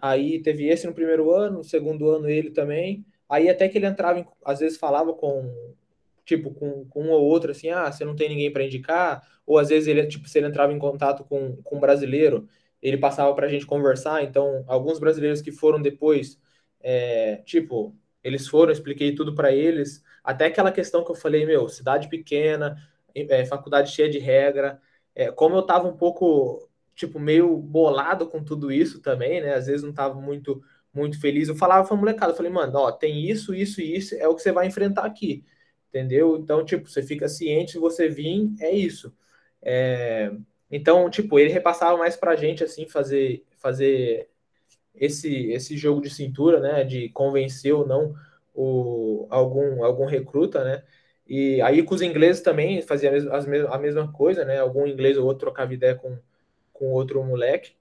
aí 0.00 0.40
teve 0.42 0.68
esse 0.68 0.86
no 0.86 0.94
primeiro 0.94 1.30
ano, 1.32 1.58
no 1.58 1.64
segundo 1.64 2.10
ano 2.10 2.28
ele 2.28 2.50
também. 2.50 3.04
Aí 3.28 3.48
até 3.48 3.68
que 3.68 3.78
ele 3.78 3.86
entrava, 3.86 4.20
em, 4.20 4.26
às 4.44 4.60
vezes 4.60 4.78
falava 4.78 5.14
com, 5.14 5.50
tipo, 6.24 6.52
com, 6.54 6.84
com 6.86 7.04
um 7.04 7.10
ou 7.10 7.24
outro, 7.24 7.50
assim, 7.50 7.70
ah, 7.70 7.90
você 7.90 8.04
não 8.04 8.14
tem 8.14 8.28
ninguém 8.28 8.52
para 8.52 8.64
indicar, 8.64 9.22
ou 9.46 9.58
às 9.58 9.68
vezes 9.70 9.88
ele, 9.88 10.06
tipo, 10.06 10.28
se 10.28 10.38
ele 10.38 10.46
entrava 10.48 10.72
em 10.72 10.78
contato 10.78 11.24
com, 11.24 11.56
com 11.62 11.76
um 11.76 11.80
brasileiro, 11.80 12.48
ele 12.82 12.98
passava 12.98 13.34
para 13.34 13.46
a 13.46 13.48
gente 13.50 13.66
conversar. 13.66 14.22
Então, 14.22 14.64
alguns 14.68 14.98
brasileiros 14.98 15.40
que 15.42 15.52
foram 15.52 15.80
depois, 15.80 16.40
é, 16.80 17.36
tipo, 17.46 17.96
eles 18.22 18.48
foram, 18.48 18.72
expliquei 18.72 19.14
tudo 19.14 19.34
para 19.34 19.52
eles, 19.52 20.02
até 20.22 20.46
aquela 20.46 20.72
questão 20.72 21.04
que 21.04 21.10
eu 21.10 21.14
falei, 21.14 21.46
meu, 21.46 21.68
cidade 21.68 22.08
pequena, 22.08 22.76
é, 23.14 23.44
faculdade 23.46 23.90
cheia 23.90 24.08
de 24.10 24.18
regra, 24.18 24.80
é, 25.16 25.32
como 25.32 25.56
eu 25.56 25.62
tava 25.62 25.88
um 25.88 25.96
pouco, 25.96 26.68
tipo, 26.94 27.18
meio 27.18 27.56
bolado 27.56 28.28
com 28.28 28.44
tudo 28.44 28.70
isso 28.70 29.00
também, 29.00 29.40
né, 29.40 29.54
às 29.54 29.66
vezes 29.66 29.82
não 29.82 29.94
tava 29.94 30.20
muito, 30.20 30.62
muito 30.92 31.18
feliz, 31.20 31.48
eu 31.48 31.56
falava 31.56 31.88
pra 31.88 31.96
molecada, 31.96 32.32
eu 32.32 32.36
falei, 32.36 32.52
mano, 32.52 32.78
ó, 32.78 32.92
tem 32.92 33.28
isso, 33.28 33.54
isso 33.54 33.80
e 33.80 33.96
isso, 33.96 34.14
é 34.16 34.28
o 34.28 34.34
que 34.34 34.42
você 34.42 34.52
vai 34.52 34.66
enfrentar 34.66 35.06
aqui, 35.06 35.42
entendeu? 35.88 36.36
Então, 36.36 36.64
tipo, 36.64 36.88
você 36.88 37.02
fica 37.02 37.28
ciente, 37.28 37.72
se 37.72 37.78
você 37.78 38.08
vir, 38.08 38.52
é 38.60 38.70
isso. 38.70 39.12
É, 39.62 40.30
então, 40.70 41.08
tipo, 41.10 41.38
ele 41.38 41.50
repassava 41.50 41.96
mais 41.96 42.16
pra 42.16 42.36
gente, 42.36 42.62
assim, 42.62 42.86
fazer, 42.86 43.44
fazer 43.58 44.28
esse, 44.94 45.50
esse 45.50 45.76
jogo 45.76 46.00
de 46.02 46.10
cintura, 46.10 46.60
né, 46.60 46.84
de 46.84 47.08
convencer 47.10 47.72
ou 47.74 47.86
não 47.86 48.14
o, 48.54 49.26
algum, 49.30 49.84
algum 49.84 50.06
recruta, 50.06 50.64
né, 50.64 50.82
e 51.26 51.60
aí 51.62 51.82
com 51.82 51.94
os 51.94 52.02
ingleses 52.02 52.42
também 52.42 52.82
fazia 52.82 53.10
a 53.10 53.12
mesma, 53.12 53.74
a 53.74 53.78
mesma 53.78 54.12
coisa, 54.12 54.44
né, 54.44 54.58
algum 54.60 54.86
inglês 54.86 55.18
ou 55.18 55.24
outro 55.26 55.46
trocava 55.46 55.74
ideia 55.74 55.94
com, 55.94 56.18
com 56.72 56.92
outro 56.92 57.22
moleque. 57.24 57.74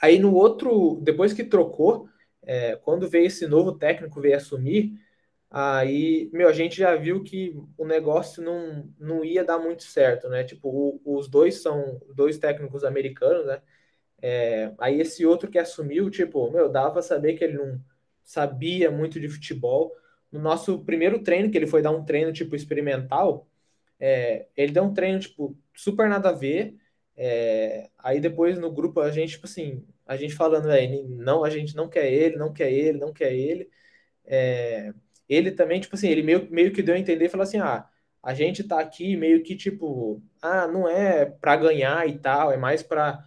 Aí 0.00 0.18
no 0.18 0.34
outro, 0.34 0.98
depois 1.02 1.32
que 1.32 1.44
trocou, 1.44 2.08
é, 2.42 2.76
quando 2.76 3.08
veio 3.08 3.26
esse 3.26 3.46
novo 3.46 3.72
técnico 3.72 4.20
veio 4.20 4.36
assumir, 4.36 4.94
aí, 5.50 6.30
meu, 6.32 6.48
a 6.48 6.52
gente 6.52 6.76
já 6.76 6.96
viu 6.96 7.22
que 7.22 7.56
o 7.78 7.86
negócio 7.86 8.42
não, 8.42 8.88
não 8.98 9.24
ia 9.24 9.44
dar 9.44 9.58
muito 9.58 9.84
certo, 9.84 10.28
né, 10.28 10.44
tipo, 10.44 10.68
o, 10.68 11.00
os 11.04 11.28
dois 11.28 11.62
são 11.62 12.00
dois 12.14 12.38
técnicos 12.38 12.84
americanos, 12.84 13.46
né, 13.46 13.62
é, 14.22 14.72
aí 14.78 15.00
esse 15.00 15.26
outro 15.26 15.50
que 15.50 15.58
assumiu, 15.58 16.08
tipo, 16.08 16.50
meu, 16.50 16.68
dava 16.68 16.92
pra 16.92 17.02
saber 17.02 17.34
que 17.34 17.42
ele 17.42 17.58
não 17.58 17.80
sabia 18.22 18.90
muito 18.90 19.18
de 19.20 19.28
futebol. 19.28 19.92
No 20.32 20.40
nosso 20.40 20.80
primeiro 20.84 21.22
treino, 21.22 21.50
que 21.50 21.58
ele 21.58 21.66
foi 21.66 21.82
dar 21.82 21.92
um 21.92 22.04
treino, 22.04 22.32
tipo, 22.32 22.56
experimental, 22.56 23.48
é, 24.00 24.48
ele 24.56 24.72
deu 24.72 24.84
um 24.84 24.94
treino, 24.94 25.20
tipo, 25.20 25.56
super 25.74 26.08
nada 26.08 26.30
a 26.30 26.32
ver. 26.32 26.76
É, 27.16 27.90
aí 27.98 28.20
depois 28.20 28.58
no 28.58 28.72
grupo 28.72 29.00
a 29.00 29.10
gente, 29.10 29.32
tipo 29.32 29.46
assim, 29.46 29.84
a 30.06 30.16
gente 30.16 30.34
falando, 30.34 30.70
aí, 30.70 31.04
não, 31.04 31.44
a 31.44 31.50
gente 31.50 31.76
não 31.76 31.88
quer 31.88 32.10
ele, 32.12 32.36
não 32.36 32.52
quer 32.52 32.72
ele, 32.72 32.98
não 32.98 33.12
quer 33.12 33.32
ele. 33.34 33.70
É, 34.24 34.92
ele 35.28 35.52
também, 35.52 35.80
tipo 35.80 35.94
assim, 35.96 36.08
ele 36.08 36.22
meio, 36.22 36.48
meio 36.50 36.72
que 36.72 36.82
deu 36.82 36.94
a 36.94 36.98
entender 36.98 37.26
e 37.26 37.28
falou 37.28 37.44
assim, 37.44 37.58
ah, 37.60 37.88
a 38.22 38.34
gente 38.34 38.64
tá 38.64 38.80
aqui 38.80 39.16
meio 39.16 39.42
que, 39.42 39.56
tipo, 39.56 40.22
ah, 40.40 40.66
não 40.68 40.88
é 40.88 41.24
para 41.26 41.56
ganhar 41.56 42.08
e 42.08 42.18
tal, 42.18 42.52
é 42.52 42.56
mais 42.56 42.82
para 42.82 43.24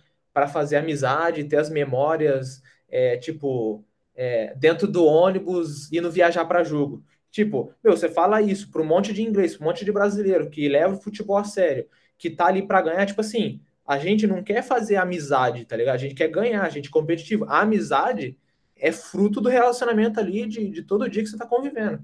fazer 0.51 0.77
amizade, 0.77 1.43
ter 1.45 1.57
as 1.57 1.69
memórias, 1.69 2.61
é, 2.89 3.17
tipo, 3.17 3.85
é, 4.15 4.53
dentro 4.55 4.87
do 4.87 5.05
ônibus, 5.05 5.91
indo 5.91 6.11
viajar 6.11 6.45
para 6.45 6.63
jogo. 6.63 7.03
Tipo, 7.31 7.73
meu, 7.83 7.95
você 7.95 8.09
fala 8.09 8.41
isso 8.41 8.71
para 8.71 8.81
um 8.81 8.85
monte 8.85 9.11
de 9.11 9.21
inglês, 9.21 9.59
um 9.59 9.65
monte 9.65 9.83
de 9.83 9.91
brasileiro 9.91 10.49
que 10.49 10.69
leva 10.69 10.95
o 10.95 11.01
futebol 11.01 11.37
a 11.37 11.43
sério, 11.43 11.87
que 12.17 12.29
tá 12.29 12.45
ali 12.45 12.65
para 12.65 12.81
ganhar, 12.81 13.05
tipo 13.05 13.19
assim, 13.21 13.59
a 13.85 13.99
gente 13.99 14.25
não 14.25 14.41
quer 14.41 14.63
fazer 14.63 14.95
amizade, 14.95 15.65
tá 15.65 15.75
ligado? 15.75 15.95
A 15.95 15.99
gente 15.99 16.15
quer 16.15 16.29
ganhar, 16.29 16.63
a 16.63 16.69
gente 16.69 16.87
é 16.87 16.91
competitivo. 16.91 17.45
A 17.45 17.61
amizade 17.61 18.37
é 18.75 18.91
fruto 18.91 19.39
do 19.41 19.49
relacionamento 19.49 20.19
ali 20.19 20.47
de, 20.47 20.69
de 20.69 20.81
todo 20.83 21.09
dia 21.09 21.23
que 21.23 21.29
você 21.29 21.37
tá 21.37 21.45
convivendo, 21.45 22.03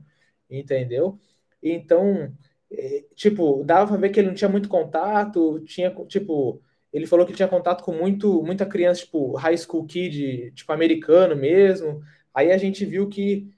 entendeu? 0.50 1.20
Então, 1.64 2.32
é, 2.72 3.06
tipo, 3.16 3.64
dava 3.64 3.88
pra 3.88 3.98
ver 3.98 4.10
que 4.10 4.20
ele 4.20 4.28
não 4.30 4.36
tinha 4.36 4.50
muito 4.50 4.70
contato, 4.70 5.60
tinha, 5.62 5.92
tipo, 6.08 6.62
ele 6.94 7.08
falou 7.08 7.26
que 7.26 7.34
tinha 7.34 7.48
contato 7.48 7.84
com 7.84 7.94
muito, 7.94 8.44
muita 8.44 8.66
criança, 8.66 9.02
tipo, 9.02 9.36
high 9.38 9.58
school 9.58 9.86
kid, 9.86 10.52
tipo, 10.54 10.72
americano 10.74 11.36
mesmo. 11.36 12.02
Aí 12.34 12.52
a 12.52 12.58
gente 12.58 12.86
viu 12.86 13.10
que, 13.10 13.50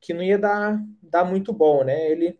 que 0.00 0.14
não 0.14 0.22
ia 0.22 0.38
dar, 0.38 0.82
dar 1.02 1.24
muito 1.24 1.52
bom, 1.52 1.84
né? 1.84 2.10
Ele 2.10 2.38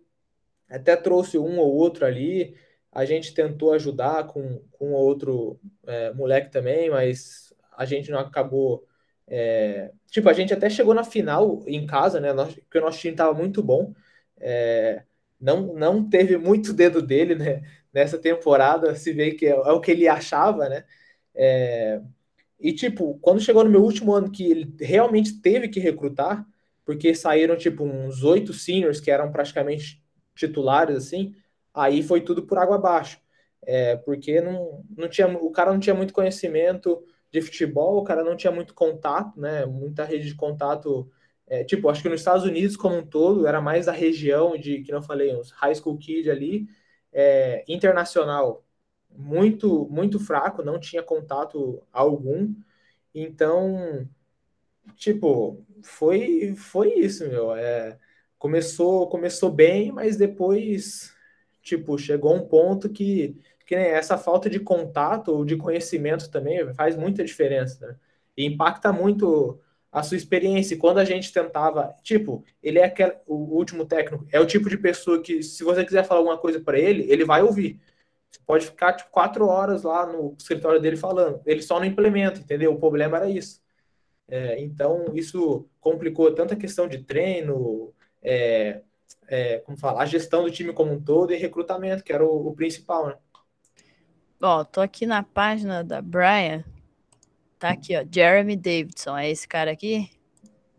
até 0.69 0.97
trouxe 0.97 1.39
um 1.39 1.59
ou 1.59 1.75
outro 1.75 2.05
ali. 2.07 2.57
A 2.91 3.05
gente 3.05 3.35
tentou 3.35 3.73
ajudar 3.73 4.27
com, 4.27 4.61
com 4.73 4.93
outro 4.93 5.61
é, 5.87 6.13
moleque 6.13 6.51
também, 6.51 6.91
mas 6.91 7.53
a 7.77 7.85
gente 7.85 8.11
não 8.11 8.19
acabou 8.21 8.87
É, 9.29 9.93
tipo, 10.11 10.29
a 10.29 10.33
gente 10.35 10.53
até 10.55 10.69
chegou 10.71 10.95
na 10.95 11.05
final 11.05 11.63
em 11.67 11.87
casa, 11.87 12.21
né? 12.21 12.33
Nós, 12.35 12.55
porque 12.55 12.79
o 12.79 12.83
nosso 12.83 12.99
time 13.01 13.15
estava 13.15 13.35
muito 13.35 13.63
bom. 13.63 13.95
É, 14.41 15.05
não, 15.41 15.75
não 15.75 16.09
teve 16.09 16.37
muito 16.39 16.73
dedo 16.75 17.03
dele, 17.03 17.35
né? 17.37 17.63
Nessa 17.93 18.19
temporada, 18.19 18.95
se 18.97 19.13
vê 19.13 19.33
que 19.33 19.47
é, 19.47 19.51
é 19.51 19.73
o 19.73 19.81
que 19.81 19.91
ele 19.91 20.09
achava, 20.09 20.69
né? 20.69 20.85
É, 21.35 22.01
e, 22.61 22.73
tipo, 22.73 23.19
quando 23.21 23.41
chegou 23.41 23.65
no 23.65 23.71
meu 23.71 23.83
último 23.83 24.13
ano 24.15 24.31
que 24.31 24.45
ele 24.45 24.75
realmente 24.81 25.41
teve 25.41 25.69
que 25.69 25.81
recrutar, 25.81 26.47
porque 26.85 27.15
saíram, 27.15 27.57
tipo, 27.57 27.85
uns 27.85 28.23
oito 28.23 28.53
seniors 28.53 29.01
que 29.01 29.11
eram 29.11 29.33
praticamente 29.33 30.03
titulares, 30.35 30.97
assim, 30.97 31.35
aí 31.75 32.03
foi 32.03 32.21
tudo 32.21 32.47
por 32.47 32.59
água 32.59 32.77
abaixo. 32.77 33.21
É, 33.65 33.97
porque 33.97 34.41
não, 34.41 34.85
não 34.97 35.09
tinha, 35.09 35.27
o 35.29 35.51
cara 35.51 35.73
não 35.73 35.81
tinha 35.81 35.95
muito 35.95 36.13
conhecimento 36.13 37.05
de 37.31 37.41
futebol, 37.41 37.99
o 37.99 38.05
cara 38.05 38.25
não 38.25 38.37
tinha 38.37 38.53
muito 38.53 38.75
contato, 38.75 39.39
né? 39.41 39.65
Muita 39.67 40.05
rede 40.05 40.27
de 40.29 40.35
contato. 40.35 41.11
É, 41.47 41.65
tipo, 41.65 41.89
acho 41.89 42.03
que 42.03 42.09
nos 42.09 42.21
Estados 42.21 42.45
Unidos 42.45 42.77
como 42.77 42.97
um 42.97 43.07
todo 43.07 43.47
era 43.47 43.61
mais 43.61 43.87
da 43.87 43.93
região 43.93 44.57
de, 44.57 44.83
que 44.83 44.93
não 44.93 45.03
falei, 45.03 45.35
uns 45.35 45.51
high 45.53 45.75
school 45.75 45.99
kid 45.99 46.31
ali, 46.31 46.67
é, 47.13 47.65
internacional 47.69 48.65
muito 49.11 49.87
muito 49.91 50.19
fraco, 50.21 50.63
não 50.63 50.81
tinha 50.81 51.03
contato 51.03 51.83
algum. 51.93 52.55
Então, 53.15 54.09
tipo, 54.97 55.65
foi 55.83 56.55
foi 56.57 56.95
isso, 56.95 57.29
meu. 57.29 57.55
É, 57.55 57.99
começou 58.39 59.09
começou 59.09 59.51
bem, 59.53 59.93
mas 59.93 60.17
depois, 60.17 61.15
tipo, 61.63 61.99
chegou 61.99 62.35
um 62.37 62.47
ponto 62.49 62.89
que 62.91 63.39
que 63.67 63.75
essa 63.77 64.19
falta 64.19 64.51
de 64.51 64.61
contato 64.61 65.29
ou 65.31 65.45
de 65.45 65.57
conhecimento 65.57 66.31
também 66.31 66.75
faz 66.75 66.97
muita 66.97 67.25
diferença, 67.25 67.87
né? 67.89 67.97
E 68.37 68.47
impacta 68.47 68.93
muito 68.93 69.61
a 69.93 70.03
sua 70.03 70.17
experiência. 70.17 70.75
E 70.75 70.79
quando 70.79 70.99
a 70.99 71.05
gente 71.05 71.33
tentava, 71.33 71.95
tipo, 72.03 72.43
ele 72.63 72.79
é 72.79 72.85
aquele, 72.85 73.13
o 73.27 73.35
último 73.35 73.85
técnico, 73.85 74.27
é 74.33 74.41
o 74.41 74.47
tipo 74.47 74.71
de 74.71 74.79
pessoa 74.79 75.23
que, 75.23 75.43
se 75.43 75.63
você 75.63 75.85
quiser 75.85 76.05
falar 76.05 76.21
alguma 76.21 76.39
coisa 76.39 76.59
para 76.59 76.79
ele, 76.79 77.05
ele 77.13 77.25
vai 77.27 77.43
ouvir. 77.43 77.79
Você 78.31 78.41
pode 78.47 78.67
ficar 78.67 78.95
tipo, 78.95 79.11
quatro 79.11 79.47
horas 79.47 79.83
lá 79.83 80.07
no 80.07 80.35
escritório 80.39 80.81
dele 80.81 80.97
falando. 80.97 81.43
Ele 81.45 81.61
só 81.61 81.79
não 81.79 81.85
implementa, 81.87 82.41
entendeu? 82.41 82.73
O 82.73 82.81
problema 82.81 83.19
era 83.19 83.29
isso. 83.29 83.61
É, 84.27 84.59
então, 84.63 85.13
isso 85.15 85.69
complicou 85.79 86.35
tanto 86.35 86.55
a 86.55 86.57
questão 86.57 86.89
de 86.89 87.05
treino, 87.05 87.93
é, 88.23 88.81
é, 89.29 89.59
como 89.59 89.77
falar, 89.77 90.03
a 90.03 90.07
gestão 90.07 90.43
do 90.43 90.51
time 90.51 90.73
como 90.73 90.93
um 90.93 91.03
todo 91.03 91.35
e 91.35 91.37
recrutamento, 91.37 92.03
que 92.03 92.13
era 92.13 92.25
o, 92.25 92.49
o 92.49 92.55
principal, 92.55 93.09
né? 93.09 93.17
Ó, 94.41 94.65
tô 94.65 94.81
aqui 94.81 95.05
na 95.05 95.23
página 95.23 95.85
da 95.85 96.01
Brian. 96.01 96.65
Tá 97.63 97.71
aqui, 97.71 97.97
ó. 97.97 98.05
Jeremy 98.13 98.57
Davidson. 98.57 99.17
É 99.17 99.31
esse 99.31 99.47
cara 99.47 99.71
aqui? 99.71 100.11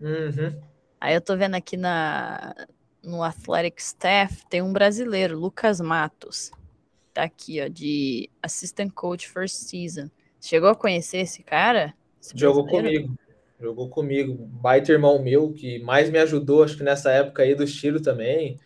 Uhum. 0.01 0.53
Aí 0.99 1.15
eu 1.15 1.21
tô 1.21 1.37
vendo 1.37 1.55
aqui 1.55 1.77
na, 1.77 2.53
no 3.01 3.23
Athletic 3.23 3.79
Staff, 3.79 4.45
tem 4.49 4.61
um 4.61 4.73
brasileiro, 4.73 5.39
Lucas 5.39 5.79
Matos. 5.79 6.51
Tá 7.13 7.23
aqui, 7.23 7.61
ó, 7.61 7.69
de 7.69 8.29
Assistant 8.41 8.91
Coach 8.91 9.29
First 9.29 9.69
Season. 9.69 10.09
Chegou 10.41 10.67
a 10.67 10.75
conhecer 10.75 11.19
esse 11.19 11.41
cara? 11.41 11.93
Esse 12.21 12.33
Jogou 12.35 12.67
comigo. 12.67 13.17
Jogou 13.61 13.87
comigo. 13.87 14.35
Baita 14.35 14.91
irmão 14.91 15.23
meu, 15.23 15.53
que 15.53 15.79
mais 15.79 16.09
me 16.09 16.19
ajudou, 16.19 16.65
acho 16.65 16.75
que 16.75 16.83
nessa 16.83 17.09
época 17.11 17.43
aí 17.43 17.55
do 17.55 17.63
estilo 17.63 18.01
também. 18.01 18.59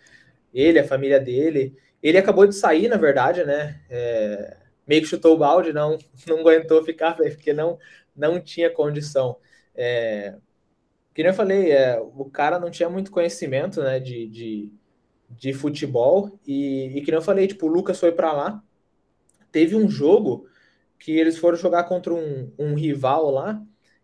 Ele, 0.51 0.79
a 0.79 0.87
família 0.87 1.19
dele. 1.19 1.77
Ele 2.01 2.17
acabou 2.17 2.47
de 2.47 2.55
sair, 2.55 2.87
na 2.87 2.97
verdade, 2.97 3.43
né? 3.43 3.79
É 3.91 4.57
meio 4.87 5.01
que 5.01 5.07
chutou 5.07 5.35
o 5.35 5.37
balde, 5.37 5.73
não, 5.73 5.97
não 6.25 6.39
aguentou 6.39 6.83
ficar, 6.83 7.13
porque 7.17 7.53
não, 7.53 7.77
não 8.17 8.41
tinha 8.41 8.69
condição. 8.69 9.37
É, 9.75 10.35
que 11.13 11.23
nem 11.23 11.31
eu 11.31 11.35
falei, 11.35 11.71
é, 11.71 11.99
o 11.99 12.25
cara 12.25 12.59
não 12.59 12.69
tinha 12.69 12.89
muito 12.89 13.11
conhecimento 13.11 13.81
né, 13.81 13.99
de, 13.99 14.27
de, 14.27 14.73
de 15.29 15.53
futebol, 15.53 16.39
e, 16.45 16.97
e 16.97 17.01
que 17.01 17.11
nem 17.11 17.15
eu 17.19 17.21
falei, 17.21 17.47
tipo, 17.47 17.67
o 17.67 17.69
Lucas 17.69 17.99
foi 17.99 18.11
para 18.11 18.31
lá, 18.33 18.63
teve 19.51 19.75
um 19.75 19.89
jogo 19.89 20.47
que 20.99 21.11
eles 21.11 21.37
foram 21.37 21.57
jogar 21.57 21.85
contra 21.85 22.13
um, 22.13 22.51
um 22.57 22.75
rival 22.75 23.31
lá, 23.31 23.61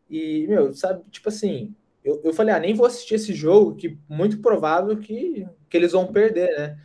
e, 0.09 0.47
meu, 0.47 0.74
sabe, 0.74 1.03
tipo 1.09 1.30
assim, 1.30 1.76
eu, 2.03 2.22
eu 2.24 2.34
falei, 2.34 2.53
ah, 2.53 2.59
nem 2.59 2.74
vou 2.74 2.86
assistir 2.86 3.16
esse 3.16 3.34
jogo, 3.34 3.76
que 3.76 3.97
muito 4.09 4.39
provável 4.39 4.97
que, 4.97 5.47
que 5.70 5.78
eles 5.78 5.93
vão 5.93 6.11
perder, 6.11 6.49
né? 6.57 6.78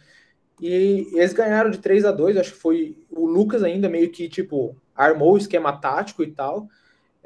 E 0.61 1.09
eles 1.15 1.33
ganharam 1.33 1.71
de 1.71 1.79
3 1.79 2.05
a 2.05 2.13
2 2.13 2.37
acho 2.37 2.53
que 2.53 2.59
foi 2.59 2.99
o 3.11 3.27
Lucas 3.27 3.63
ainda 3.63 3.89
meio 3.89 4.11
que, 4.11 4.29
tipo, 4.29 4.77
armou 4.95 5.35
o 5.35 5.39
esquema 5.39 5.73
tático 5.77 6.23
e 6.23 6.33
tal, 6.33 6.69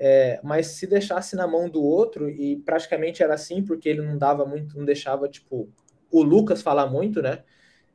é, 0.04 0.40
mas 0.42 0.66
se 0.66 0.84
deixasse 0.84 1.36
na 1.36 1.46
mão 1.46 1.68
do 1.68 1.80
outro, 1.80 2.28
e 2.28 2.56
praticamente 2.56 3.22
era 3.22 3.34
assim, 3.34 3.62
porque 3.62 3.88
ele 3.88 4.02
não 4.02 4.18
dava 4.18 4.44
muito, 4.44 4.76
não 4.76 4.84
deixava, 4.84 5.28
tipo, 5.28 5.68
o 6.10 6.22
Lucas 6.24 6.60
falar 6.60 6.88
muito, 6.88 7.22
né? 7.22 7.44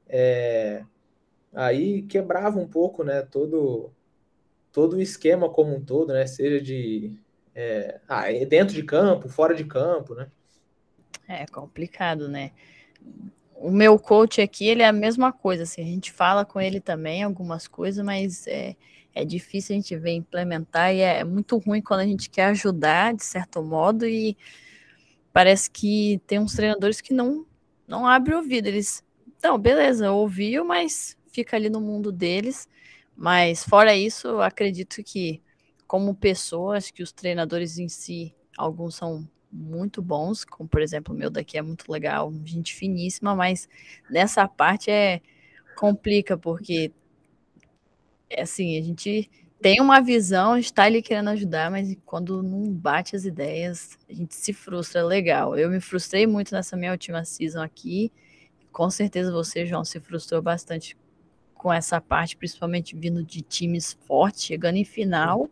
É, 0.08 0.86
aí 1.54 2.04
quebrava 2.04 2.58
um 2.60 2.68
pouco, 2.68 3.04
né, 3.04 3.24
todo, 3.24 3.92
todo 4.72 4.96
o 4.96 5.02
esquema 5.02 5.50
como 5.50 5.76
um 5.76 5.84
todo, 5.84 6.14
né, 6.14 6.26
seja 6.26 6.62
de 6.62 7.14
é, 7.54 8.00
ah, 8.08 8.32
é 8.32 8.46
dentro 8.46 8.74
de 8.74 8.84
campo, 8.84 9.28
fora 9.28 9.54
de 9.54 9.66
campo, 9.66 10.16
né? 10.16 10.32
É 11.28 11.46
complicado, 11.48 12.30
né? 12.30 12.54
o 13.60 13.70
meu 13.70 14.00
coach 14.00 14.40
aqui, 14.40 14.66
ele 14.68 14.82
é 14.82 14.88
a 14.88 14.94
mesma 14.94 15.34
coisa, 15.34 15.64
assim, 15.64 15.82
a 15.82 15.86
gente 15.86 16.12
fala 16.12 16.46
com 16.46 16.62
ele 16.62 16.80
também 16.80 17.24
algumas 17.24 17.68
coisas, 17.68 18.06
mas 18.06 18.48
é, 18.48 18.78
é 19.18 19.26
difícil 19.26 19.76
a 19.76 19.80
gente 19.80 19.98
ver 19.98 20.12
implementar 20.12 20.94
e 20.94 21.00
é 21.00 21.24
muito 21.24 21.58
ruim 21.58 21.82
quando 21.82 22.02
a 22.02 22.06
gente 22.06 22.30
quer 22.30 22.46
ajudar, 22.46 23.16
de 23.16 23.26
certo 23.26 23.64
modo, 23.64 24.06
e 24.06 24.38
parece 25.34 25.72
que 25.72 26.22
tem 26.28 26.38
uns 26.38 26.54
treinadores 26.54 27.02
que 27.02 27.14
não, 27.14 27.44
não 27.88 28.06
abrem 28.06 28.36
o 28.36 28.40
ouvido, 28.40 28.68
eles, 28.68 29.04
não, 29.44 29.58
beleza, 29.58 30.12
ouviu, 30.12 30.64
mas 30.64 31.18
fica 31.32 31.56
ali 31.58 31.68
no 31.68 31.82
mundo 31.82 32.12
deles, 32.12 32.70
mas 33.16 33.64
fora 33.64 33.96
isso, 33.96 34.40
acredito 34.40 35.04
que 35.04 35.42
como 35.88 36.14
pessoas, 36.14 36.92
que 36.92 37.02
os 37.02 37.12
treinadores 37.12 37.80
em 37.80 37.90
si, 37.90 38.36
alguns 38.56 38.96
são 38.96 39.28
muito 39.52 40.00
bons, 40.00 40.46
como 40.46 40.70
por 40.70 40.82
exemplo 40.82 41.16
o 41.16 41.18
meu 41.18 41.32
daqui 41.32 41.58
é 41.58 41.62
muito 41.64 41.92
legal, 41.92 42.32
gente 42.46 42.76
finíssima, 42.76 43.36
mas 43.36 43.68
nessa 44.12 44.48
parte 44.48 44.92
é 44.92 45.22
complica 45.76 46.38
porque 46.38 46.92
é 48.30 48.42
assim, 48.42 48.78
a 48.78 48.82
gente 48.82 49.30
tem 49.60 49.82
uma 49.82 50.00
visão, 50.02 50.58
está 50.58 50.84
ali 50.84 51.02
querendo 51.02 51.30
ajudar, 51.32 51.72
mas 51.72 51.96
quando 52.06 52.44
não 52.44 52.72
bate 52.72 53.16
as 53.16 53.26
ideias, 53.26 53.98
a 54.10 54.14
gente 54.14 54.36
se 54.36 54.54
frustra 54.54 55.04
legal. 55.04 55.58
Eu 55.58 55.70
me 55.70 55.80
frustrei 55.80 56.28
muito 56.28 56.54
nessa 56.54 56.78
minha 56.78 56.92
última 56.92 57.26
season 57.26 57.62
aqui. 57.62 58.12
Com 58.72 58.90
certeza 58.90 59.32
você, 59.32 59.66
João, 59.66 59.84
se 59.84 60.00
frustrou 60.00 60.42
bastante 60.42 60.96
com 61.56 61.74
essa 61.74 62.00
parte, 62.00 62.38
principalmente 62.38 62.96
vindo 62.96 63.24
de 63.24 63.42
times 63.42 63.98
fortes, 64.06 64.44
chegando 64.44 64.76
em 64.76 64.86
final 64.86 65.50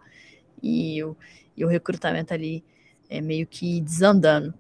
e 0.62 1.04
o, 1.04 1.18
e 1.58 1.66
o 1.66 1.68
recrutamento 1.68 2.32
ali 2.34 2.64
é 3.10 3.20
meio 3.22 3.48
que 3.48 3.82
desandando. 3.82 4.54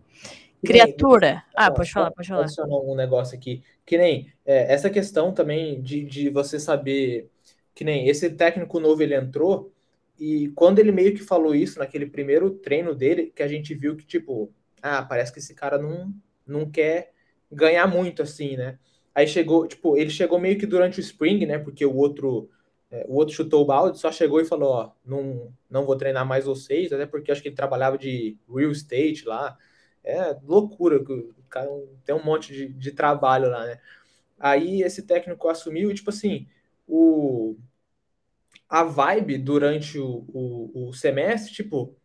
Criatura. 0.66 1.44
ah, 1.56 1.70
pode 1.70 1.92
falar, 1.92 2.10
pode 2.10 2.28
falar. 2.28 2.48
um 2.68 2.96
negócio 2.96 3.38
aqui. 3.38 3.62
Que 3.86 3.98
nem 4.00 4.34
é, 4.44 4.74
essa 4.74 4.90
questão 4.90 5.32
também 5.32 5.80
de, 5.80 6.04
de 6.04 6.30
você 6.30 6.60
saber 6.60 7.30
que 7.76 7.84
nem 7.84 8.08
esse 8.08 8.30
técnico 8.32 8.80
novo 8.80 9.04
ele 9.04 9.16
entrou 9.16 9.72
e 10.20 10.50
quando 10.56 10.80
ele 10.80 10.92
meio 10.92 11.14
que 11.14 11.22
falou 11.22 11.54
isso 11.54 11.80
naquele 11.80 12.06
primeiro 12.08 12.50
treino 12.52 12.96
dele, 12.96 13.32
que 13.36 13.44
a 13.44 13.48
gente 13.48 13.76
viu 13.76 13.96
que 13.96 14.06
tipo, 14.06 14.52
ah, 14.82 15.04
parece 15.04 15.32
que 15.34 15.40
esse 15.40 15.54
cara 15.54 15.78
não, 15.78 16.14
não 16.48 16.70
quer 16.72 17.12
ganhar 17.52 17.88
muito 17.88 18.22
assim, 18.24 18.56
né? 18.58 18.80
Aí 19.14 19.28
chegou, 19.28 19.68
tipo, 19.68 19.98
ele 19.98 20.10
chegou 20.10 20.40
meio 20.40 20.58
que 20.58 20.66
durante 20.66 21.00
o 21.00 21.02
spring, 21.02 21.46
né? 21.46 21.60
Porque 21.60 21.86
o 21.86 21.96
outro 21.96 22.50
é, 22.92 23.06
o 23.08 23.16
outro 23.16 23.36
chutou 23.36 23.62
o 23.64 23.66
balde, 23.66 24.00
só 24.00 24.12
chegou 24.12 24.40
e 24.40 24.46
falou: 24.46 24.70
Ó, 24.72 24.92
não, 25.06 25.54
não 25.70 25.86
vou 25.86 25.98
treinar 25.98 26.26
mais 26.26 26.46
vocês, 26.46 26.92
até 26.94 27.06
porque 27.06 27.32
acho 27.32 27.42
que 27.42 27.50
ele 27.50 27.56
trabalhava 27.56 27.98
de 27.98 28.38
real 28.50 28.72
estate 28.72 29.26
lá. 29.26 29.58
É 30.04 30.38
loucura, 30.44 30.98
o 31.02 31.44
cara 31.50 31.68
tem 32.06 32.16
um 32.16 32.24
monte 32.24 32.54
de, 32.54 32.68
de 32.70 32.92
trabalho 32.92 33.50
lá, 33.50 33.66
né? 33.66 33.80
Aí 34.40 34.82
esse 34.84 35.04
técnico 35.04 35.48
assumiu 35.50 35.92
e, 35.92 35.96
tipo 35.96 36.10
assim, 36.12 36.48
o, 36.88 37.58
a 38.70 38.84
vibe 38.84 39.38
durante 39.38 40.00
o, 40.00 40.26
o, 40.30 40.90
o, 40.90 40.94
semestre, 40.94 41.54
tipo, 41.54 41.96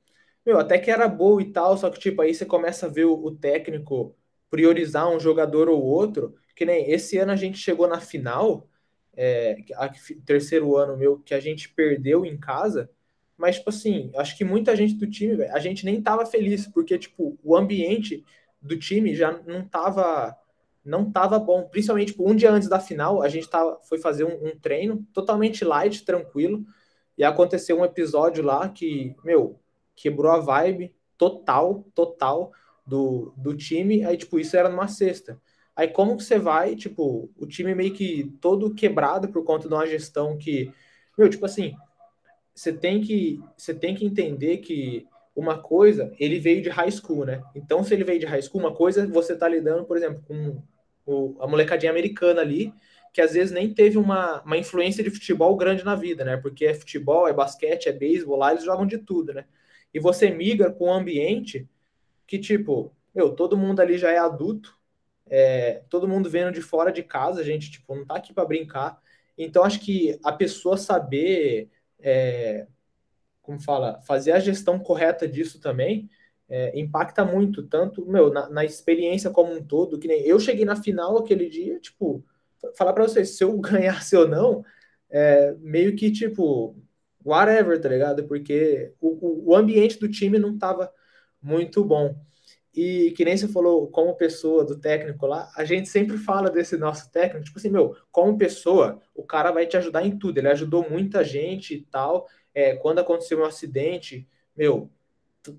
meu, 0.44 0.58
até 0.58 0.78
que 0.78 0.90
era 0.90 1.08
boa 1.08 1.42
e 1.42 1.52
tal, 1.52 1.76
só 1.76 1.90
que, 1.90 1.98
tipo, 1.98 2.22
aí 2.22 2.34
você 2.34 2.46
começa 2.46 2.86
a 2.86 2.88
ver 2.88 3.04
o, 3.04 3.14
o 3.14 3.34
técnico 3.36 4.16
priorizar 4.50 5.08
um 5.08 5.20
jogador 5.20 5.68
ou 5.68 5.82
outro, 5.82 6.34
que 6.54 6.64
nem 6.64 6.90
esse 6.90 7.18
ano 7.18 7.32
a 7.32 7.36
gente 7.36 7.58
chegou 7.58 7.88
na 7.88 8.00
final 8.00 8.68
é, 9.16 9.56
a, 9.74 9.90
terceiro 10.24 10.76
ano 10.76 10.96
meu 10.96 11.18
que 11.18 11.34
a 11.34 11.40
gente 11.40 11.68
perdeu 11.70 12.24
em 12.24 12.38
casa, 12.38 12.90
mas, 13.40 13.56
tipo 13.56 13.70
assim, 13.70 14.10
acho 14.16 14.36
que 14.36 14.44
muita 14.44 14.76
gente 14.76 14.94
do 14.94 15.08
time, 15.08 15.44
a 15.44 15.58
gente 15.58 15.84
nem 15.84 16.02
tava 16.02 16.26
feliz, 16.26 16.66
porque, 16.66 16.98
tipo, 16.98 17.38
o 17.42 17.56
ambiente 17.56 18.22
do 18.60 18.78
time 18.78 19.14
já 19.14 19.32
não 19.32 19.66
tava, 19.66 20.36
não 20.84 21.10
tava 21.10 21.38
bom. 21.38 21.68
Principalmente, 21.68 22.12
tipo, 22.12 22.28
um 22.28 22.34
dia 22.34 22.50
antes 22.50 22.68
da 22.68 22.80
final, 22.80 23.22
a 23.22 23.28
gente 23.28 23.48
tava, 23.48 23.78
foi 23.82 23.98
fazer 23.98 24.24
um, 24.24 24.48
um 24.48 24.58
treino 24.58 25.06
totalmente 25.12 25.64
light, 25.64 26.04
tranquilo, 26.04 26.64
e 27.16 27.24
aconteceu 27.24 27.78
um 27.78 27.84
episódio 27.84 28.42
lá 28.44 28.68
que, 28.68 29.14
meu, 29.24 29.60
quebrou 29.94 30.32
a 30.32 30.38
vibe, 30.38 30.94
total, 31.18 31.84
total 31.94 32.52
do, 32.86 33.32
do 33.36 33.56
time, 33.56 34.04
aí, 34.04 34.16
tipo, 34.16 34.38
isso 34.38 34.56
era 34.56 34.68
numa 34.68 34.88
sexta. 34.88 35.40
Aí 35.76 35.88
como 35.88 36.16
que 36.16 36.24
você 36.24 36.38
vai, 36.38 36.74
tipo, 36.74 37.30
o 37.36 37.46
time 37.46 37.74
meio 37.74 37.92
que 37.94 38.36
todo 38.40 38.74
quebrado 38.74 39.28
por 39.28 39.44
conta 39.44 39.68
de 39.68 39.74
uma 39.74 39.86
gestão 39.86 40.36
que, 40.36 40.72
meu, 41.16 41.28
tipo 41.28 41.44
assim, 41.46 41.74
você 42.54 42.72
tem 42.72 43.00
que, 43.00 43.40
você 43.56 43.72
tem 43.72 43.94
que 43.94 44.04
entender 44.04 44.58
que 44.58 45.06
uma 45.40 45.58
coisa, 45.58 46.12
ele 46.18 46.38
veio 46.38 46.62
de 46.62 46.68
high 46.68 46.90
school, 46.90 47.24
né? 47.24 47.42
Então, 47.54 47.82
se 47.82 47.94
ele 47.94 48.04
veio 48.04 48.20
de 48.20 48.26
high 48.26 48.42
school, 48.42 48.60
uma 48.60 48.74
coisa 48.74 49.06
você 49.06 49.36
tá 49.36 49.48
lidando, 49.48 49.84
por 49.84 49.96
exemplo, 49.96 50.22
com 50.26 50.62
o, 51.06 51.36
a 51.40 51.46
molecadinha 51.46 51.90
americana 51.90 52.40
ali, 52.40 52.72
que 53.12 53.20
às 53.20 53.32
vezes 53.32 53.52
nem 53.52 53.72
teve 53.72 53.98
uma, 53.98 54.42
uma 54.42 54.56
influência 54.56 55.02
de 55.02 55.10
futebol 55.10 55.56
grande 55.56 55.84
na 55.84 55.94
vida, 55.96 56.24
né? 56.24 56.36
Porque 56.36 56.66
é 56.66 56.74
futebol, 56.74 57.26
é 57.26 57.32
basquete, 57.32 57.88
é 57.88 57.92
beisebol, 57.92 58.36
lá 58.36 58.52
eles 58.52 58.64
jogam 58.64 58.86
de 58.86 58.98
tudo, 58.98 59.32
né? 59.34 59.44
E 59.92 59.98
você 59.98 60.30
migra 60.30 60.70
para 60.70 60.86
um 60.86 60.92
ambiente 60.92 61.68
que, 62.26 62.38
tipo, 62.38 62.94
meu, 63.14 63.34
todo 63.34 63.56
mundo 63.56 63.80
ali 63.80 63.98
já 63.98 64.10
é 64.10 64.18
adulto, 64.18 64.78
é, 65.26 65.82
todo 65.88 66.08
mundo 66.08 66.30
vendo 66.30 66.52
de 66.52 66.60
fora 66.60 66.92
de 66.92 67.02
casa, 67.02 67.40
a 67.40 67.44
gente, 67.44 67.70
tipo, 67.70 67.94
não 67.94 68.04
tá 68.04 68.16
aqui 68.16 68.32
para 68.32 68.44
brincar. 68.44 69.00
Então, 69.36 69.64
acho 69.64 69.80
que 69.80 70.18
a 70.24 70.32
pessoa 70.32 70.76
saber, 70.76 71.70
é, 71.98 72.66
como 73.50 73.60
fala, 73.60 74.00
fazer 74.02 74.32
a 74.32 74.38
gestão 74.38 74.78
correta 74.78 75.26
disso 75.26 75.60
também, 75.60 76.08
é, 76.48 76.78
impacta 76.78 77.24
muito, 77.24 77.64
tanto, 77.64 78.06
meu, 78.06 78.32
na, 78.32 78.48
na, 78.48 78.64
experiência 78.64 79.30
como 79.30 79.52
um 79.52 79.62
todo, 79.62 79.98
que 79.98 80.06
nem 80.08 80.22
eu 80.22 80.38
cheguei 80.38 80.64
na 80.64 80.76
final 80.76 81.18
aquele 81.18 81.48
dia, 81.48 81.80
tipo, 81.80 82.24
falar 82.76 82.92
para 82.92 83.04
vocês, 83.04 83.36
se 83.36 83.42
eu 83.42 83.58
ganhasse 83.60 84.16
ou 84.16 84.28
não, 84.28 84.64
é, 85.10 85.54
meio 85.58 85.96
que, 85.96 86.10
tipo, 86.12 86.76
whatever, 87.24 87.80
tá 87.80 87.88
ligado? 87.88 88.24
Porque 88.26 88.92
o, 89.00 89.50
o 89.50 89.56
ambiente 89.56 89.98
do 89.98 90.08
time 90.08 90.38
não 90.38 90.56
tava 90.56 90.92
muito 91.42 91.84
bom. 91.84 92.16
E 92.74 93.12
que 93.16 93.24
nem 93.24 93.36
você 93.36 93.48
falou, 93.48 93.88
como 93.88 94.14
pessoa 94.16 94.64
do 94.64 94.78
técnico 94.78 95.26
lá, 95.26 95.50
a 95.56 95.64
gente 95.64 95.88
sempre 95.88 96.16
fala 96.16 96.48
desse 96.50 96.76
nosso 96.76 97.10
técnico, 97.10 97.46
tipo 97.46 97.58
assim, 97.58 97.68
meu, 97.68 97.96
como 98.12 98.38
pessoa, 98.38 99.00
o 99.12 99.24
cara 99.24 99.50
vai 99.50 99.66
te 99.66 99.76
ajudar 99.76 100.06
em 100.06 100.16
tudo. 100.16 100.38
Ele 100.38 100.48
ajudou 100.48 100.88
muita 100.88 101.24
gente 101.24 101.74
e 101.74 101.82
tal. 101.82 102.28
É, 102.54 102.76
quando 102.76 102.98
aconteceu 102.98 103.40
um 103.40 103.44
acidente, 103.44 104.28
meu, 104.56 104.90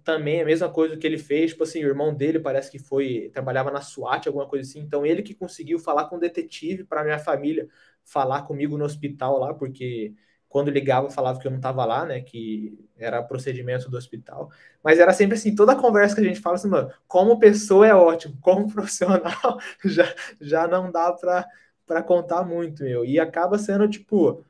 também 0.04 0.40
é 0.40 0.42
a 0.44 0.46
mesma 0.46 0.70
coisa 0.70 0.96
que 0.98 1.08
ele 1.08 1.18
fez, 1.18 1.52
tipo 1.52 1.64
assim, 1.64 1.84
o 1.84 1.88
irmão 1.88 2.14
dele 2.14 2.40
parece 2.40 2.70
que 2.70 2.78
foi, 2.80 3.32
trabalhava 3.34 3.72
na 3.72 3.82
SWAT, 3.82 4.28
alguma 4.28 4.48
coisa 4.48 4.70
assim, 4.70 4.80
então 4.80 5.06
ele 5.06 5.24
que 5.24 5.34
conseguiu 5.34 5.80
falar 5.80 6.06
com 6.06 6.18
o 6.18 6.20
detetive 6.20 6.84
para 6.84 7.04
minha 7.04 7.20
família 7.20 7.68
falar 8.04 8.44
comigo 8.44 8.78
no 8.78 8.86
hospital 8.86 9.40
lá, 9.40 9.54
porque 9.54 10.14
quando 10.48 10.70
ligava 10.70 11.10
falava 11.10 11.40
que 11.40 11.48
eu 11.48 11.52
não 11.52 11.58
estava 11.60 11.86
lá, 11.86 12.06
né, 12.06 12.22
que 12.22 12.78
era 12.98 13.24
procedimento 13.24 13.90
do 13.90 13.98
hospital, 13.98 14.52
mas 14.84 15.00
era 15.00 15.14
sempre 15.14 15.36
assim, 15.36 15.56
toda 15.56 15.72
a 15.72 15.76
conversa 15.76 16.16
que 16.16 16.22
a 16.22 16.26
gente 16.26 16.42
fala 16.42 16.56
assim, 16.56 16.68
mano, 16.70 16.92
como 17.08 17.40
pessoa 17.40 17.88
é 17.88 17.96
ótimo, 17.96 18.38
como 18.42 18.72
profissional 18.72 19.58
já, 19.86 20.14
já 20.40 20.68
não 20.68 20.92
dá 20.92 21.12
para 21.14 22.04
contar 22.04 22.44
muito, 22.44 22.84
meu, 22.84 23.04
e 23.06 23.20
acaba 23.20 23.58
sendo, 23.58 23.88
tipo, 23.88 24.44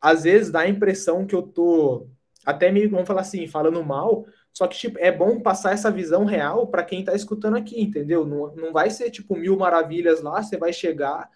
às 0.00 0.24
vezes 0.24 0.50
dá 0.50 0.60
a 0.60 0.68
impressão 0.68 1.26
que 1.26 1.34
eu 1.34 1.42
tô, 1.42 2.08
até 2.44 2.70
meio, 2.70 2.90
vamos 2.90 3.06
falar 3.06 3.22
assim, 3.22 3.46
falando 3.46 3.82
mal, 3.84 4.24
só 4.52 4.66
que, 4.66 4.76
tipo, 4.76 4.98
é 4.98 5.12
bom 5.12 5.40
passar 5.40 5.72
essa 5.72 5.90
visão 5.90 6.24
real 6.24 6.66
para 6.66 6.82
quem 6.82 7.00
está 7.00 7.14
escutando 7.14 7.56
aqui, 7.56 7.80
entendeu? 7.80 8.26
Não, 8.26 8.54
não 8.54 8.72
vai 8.72 8.90
ser, 8.90 9.10
tipo, 9.10 9.36
mil 9.36 9.56
maravilhas 9.56 10.20
lá, 10.20 10.42
você 10.42 10.56
vai 10.56 10.72
chegar 10.72 11.28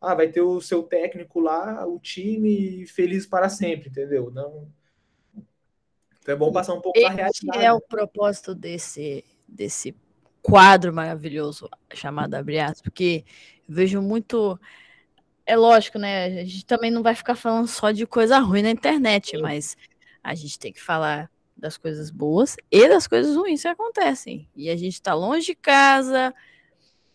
ah, 0.00 0.14
vai 0.14 0.28
ter 0.28 0.40
o 0.40 0.60
seu 0.60 0.82
técnico 0.82 1.40
lá, 1.40 1.86
o 1.86 1.98
time 1.98 2.86
feliz 2.86 3.26
para 3.26 3.48
sempre, 3.48 3.90
entendeu? 3.90 4.30
Não. 4.30 4.66
Então 6.20 6.34
é 6.34 6.36
bom 6.36 6.50
passar 6.50 6.72
um 6.72 6.80
pouco 6.80 6.98
para 6.98 7.10
a 7.10 7.14
realidade. 7.14 7.64
é 7.64 7.72
o 7.72 7.80
propósito 7.80 8.54
desse, 8.54 9.22
desse 9.46 9.94
quadro 10.40 10.92
maravilhoso 10.92 11.68
chamado 11.92 12.34
Abriatos, 12.34 12.80
porque 12.80 13.24
vejo 13.68 14.00
muito. 14.00 14.58
É 15.50 15.56
lógico, 15.56 15.98
né? 15.98 16.26
A 16.26 16.44
gente 16.44 16.64
também 16.64 16.92
não 16.92 17.02
vai 17.02 17.12
ficar 17.12 17.34
falando 17.34 17.66
só 17.66 17.90
de 17.90 18.06
coisa 18.06 18.38
ruim 18.38 18.62
na 18.62 18.70
internet, 18.70 19.30
Sim. 19.30 19.42
mas 19.42 19.76
a 20.22 20.32
gente 20.32 20.56
tem 20.56 20.72
que 20.72 20.80
falar 20.80 21.28
das 21.56 21.76
coisas 21.76 22.08
boas 22.08 22.54
e 22.70 22.88
das 22.88 23.08
coisas 23.08 23.34
ruins 23.34 23.62
que 23.62 23.66
acontecem. 23.66 24.48
E 24.54 24.70
a 24.70 24.76
gente 24.76 24.94
está 24.94 25.12
longe 25.12 25.46
de 25.46 25.56
casa, 25.56 26.32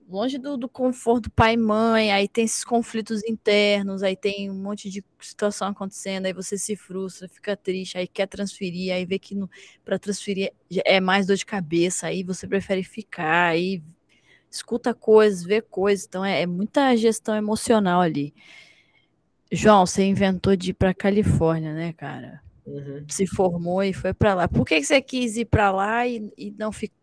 longe 0.06 0.38
do, 0.38 0.58
do, 0.58 0.68
conforto 0.68 1.30
do 1.30 1.32
pai 1.32 1.54
e 1.54 1.58
mãe, 1.58 2.12
aí 2.12 2.28
tem 2.28 2.44
esses 2.44 2.66
conflitos 2.66 3.24
internos, 3.24 4.04
aí 4.04 4.18
tem 4.18 4.52
um 4.52 4.62
monte 4.62 4.90
de 4.90 5.02
situação 5.18 5.70
acontecendo, 5.70 6.26
aí 6.26 6.34
você 6.34 6.58
se 6.58 6.76
frustra, 6.76 7.30
fica 7.30 7.56
triste, 7.56 7.98
aí 7.98 8.06
quer 8.06 8.28
transferir, 8.28 8.94
aí 8.94 9.06
vê 9.06 9.18
que 9.18 9.34
para 9.86 9.98
transferir 9.98 10.52
é 10.84 11.00
mais 11.00 11.26
dor 11.26 11.38
de 11.38 11.46
cabeça, 11.46 12.08
aí 12.08 12.22
você 12.22 12.46
prefere 12.46 12.84
ficar, 12.84 13.52
aí 13.52 13.82
escuta 14.56 14.94
coisas, 14.94 15.44
vê 15.44 15.62
coisas, 15.62 16.06
então 16.06 16.24
é, 16.24 16.42
é 16.42 16.46
muita 16.46 16.96
gestão 16.96 17.36
emocional 17.36 18.02
ali. 18.02 18.34
João, 19.52 19.86
você 19.86 20.04
inventou 20.04 20.56
de 20.56 20.72
ir 20.72 20.74
para 20.74 20.94
Califórnia, 20.94 21.74
né, 21.74 21.94
cara? 21.94 22.42
Uhum. 22.66 23.06
Se 23.08 23.28
formou 23.28 23.84
e 23.84 23.94
foi 23.94 24.14
para 24.14 24.34
lá. 24.34 24.48
Por 24.48 24.66
que, 24.66 24.80
que 24.80 24.86
você 24.86 25.02
quis 25.02 25.38
ir 25.38 25.46
para 25.46 25.72
lá 25.72 26.08
e, 26.08 26.32
e 26.38 26.52
não 26.58 26.72
ficar? 26.72 26.96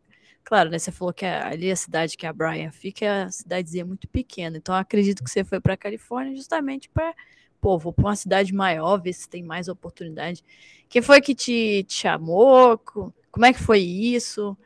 Claro, 0.44 0.70
né? 0.70 0.78
Você 0.78 0.90
falou 0.90 1.14
que 1.14 1.24
ali 1.24 1.70
a 1.70 1.76
cidade 1.76 2.16
que 2.16 2.26
a 2.26 2.32
Brian 2.32 2.72
fica 2.72 3.05
é 3.05 3.22
a 3.22 3.30
cidadezinha 3.30 3.84
muito 3.84 4.09
pequena. 4.09 4.57
Então 4.57 4.74
acredito 4.74 5.22
que 5.22 5.30
você 5.30 5.44
foi 5.44 5.61
para 5.61 5.74
a 5.74 5.76
Califórnia 5.76 6.34
justamente 6.34 6.88
para, 6.88 7.14
pô, 7.61 7.78
vou 7.78 7.92
para 7.92 8.07
uma 8.07 8.16
cidade 8.16 8.53
maior, 8.53 9.00
ver 9.00 9.12
se 9.12 9.28
tem 9.28 9.42
mais 9.42 9.68
oportunidade. 9.68 10.42
Quem 10.88 11.00
foi 11.00 11.20
que 11.20 11.34
te, 11.34 11.84
te 11.84 11.94
chamou? 11.94 12.76
Como 12.76 13.46
é 13.46 13.53
que 13.53 13.61
foi 13.61 13.78
isso 13.80 14.57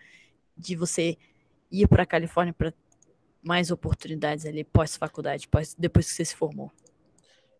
de 0.56 0.74
você 0.74 1.18
ir 1.70 1.88
para 1.88 2.02
a 2.02 2.06
Califórnia 2.06 2.54
para 2.54 2.72
mais 3.42 3.70
oportunidades 3.70 4.44
ali 4.44 4.64
pós-faculdade, 4.64 5.48
pós, 5.48 5.74
depois 5.78 6.08
que 6.08 6.14
você 6.14 6.24
se 6.24 6.36
formou? 6.36 6.70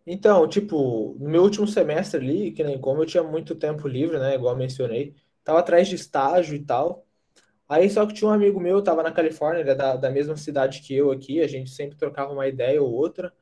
Então, 0.06 0.48
tipo, 0.48 1.16
no 1.18 1.28
meu 1.28 1.42
último 1.42 1.66
semestre 1.66 2.20
ali, 2.20 2.52
que 2.52 2.62
nem 2.62 2.80
como 2.80 3.02
eu 3.02 3.06
tinha 3.06 3.22
muito 3.22 3.54
tempo 3.54 3.88
livre, 3.88 4.18
né, 4.18 4.34
igual 4.34 4.56
mencionei, 4.56 5.14
tava 5.42 5.58
atrás 5.58 5.88
de 5.88 5.96
estágio 5.96 6.54
e 6.54 6.64
tal. 6.64 7.04
Aí 7.68 7.90
só 7.90 8.06
que 8.06 8.14
tinha 8.14 8.30
um 8.30 8.32
amigo 8.32 8.60
meu, 8.60 8.82
tava 8.82 9.02
na 9.02 9.10
Califórnia, 9.10 9.60
ele 9.60 9.70
é 9.70 9.74
da, 9.74 9.96
da 9.96 10.10
mesma 10.10 10.36
cidade 10.36 10.80
que 10.82 10.94
eu 10.94 11.10
aqui, 11.10 11.40
a 11.40 11.48
gente 11.48 11.70
sempre 11.70 11.96
trocava 11.96 12.32
uma 12.32 12.46
ideia 12.46 12.80
ou 12.80 12.92
outra. 12.92 13.32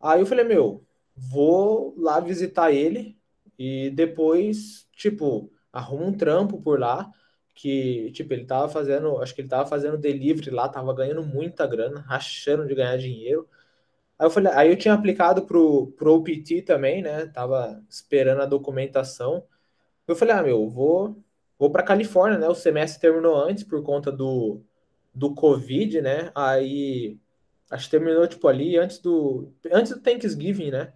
Aí 0.00 0.20
eu 0.20 0.26
falei, 0.26 0.44
meu, 0.44 0.84
vou 1.16 1.94
lá 1.98 2.20
visitar 2.20 2.72
ele 2.72 3.18
e 3.58 3.90
depois, 3.90 4.88
tipo, 4.92 5.50
arrumo 5.72 6.04
um 6.06 6.12
trampo 6.16 6.60
por 6.62 6.78
lá, 6.78 7.10
que, 7.56 8.12
tipo, 8.12 8.34
ele 8.34 8.46
tava 8.46 8.68
fazendo, 8.68 9.18
acho 9.22 9.34
que 9.34 9.40
ele 9.40 9.48
tava 9.48 9.68
fazendo 9.68 9.98
delivery 9.98 10.50
lá, 10.50 10.68
tava 10.68 10.94
ganhando 10.94 11.24
muita 11.24 11.66
grana, 11.66 12.00
rachando 12.02 12.66
de 12.66 12.74
ganhar 12.76 12.98
dinheiro. 12.98 13.48
Aí 14.18 14.26
eu 14.26 14.30
falei, 14.30 14.52
aí 14.54 14.70
eu 14.70 14.76
tinha 14.78 14.94
aplicado 14.94 15.46
pro, 15.46 15.88
pro 15.92 16.14
OPT 16.14 16.62
também, 16.62 17.02
né? 17.02 17.26
Tava 17.28 17.82
esperando 17.88 18.42
a 18.42 18.46
documentação. 18.46 19.46
Eu 20.08 20.16
falei, 20.16 20.34
ah, 20.34 20.42
meu, 20.42 20.68
vou 20.70 21.22
vou 21.58 21.70
para 21.70 21.82
Califórnia, 21.84 22.38
né? 22.38 22.48
O 22.48 22.54
semestre 22.54 23.00
terminou 23.00 23.36
antes 23.36 23.64
por 23.64 23.82
conta 23.82 24.12
do, 24.12 24.62
do 25.14 25.34
Covid, 25.34 26.00
né? 26.02 26.32
Aí 26.34 27.18
acho 27.70 27.86
que 27.86 27.90
terminou 27.92 28.26
tipo 28.28 28.48
ali 28.48 28.76
antes 28.78 28.98
do 29.00 29.52
antes 29.72 29.92
do 29.92 30.00
Thanksgiving, 30.02 30.70
né? 30.70 30.92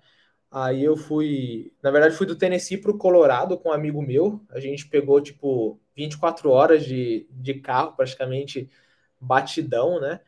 Aí 0.51 0.82
eu 0.84 0.96
fui, 0.96 1.72
na 1.82 1.90
verdade, 1.90 2.16
fui 2.16 2.26
do 2.26 2.34
Tennessee 2.36 2.76
para 2.78 2.90
o 2.90 2.98
Colorado 2.98 3.57
com 3.59 3.68
um 3.68 3.72
amigo 3.72 4.03
meu. 4.03 4.40
A 4.51 4.59
gente 4.59 4.88
pegou 4.88 5.20
tipo 5.20 5.80
24 5.94 6.51
horas 6.51 6.84
de, 6.84 7.26
de 7.30 7.55
carro, 7.55 7.92
praticamente 7.96 8.68
batidão, 9.20 10.01
né? 10.01 10.20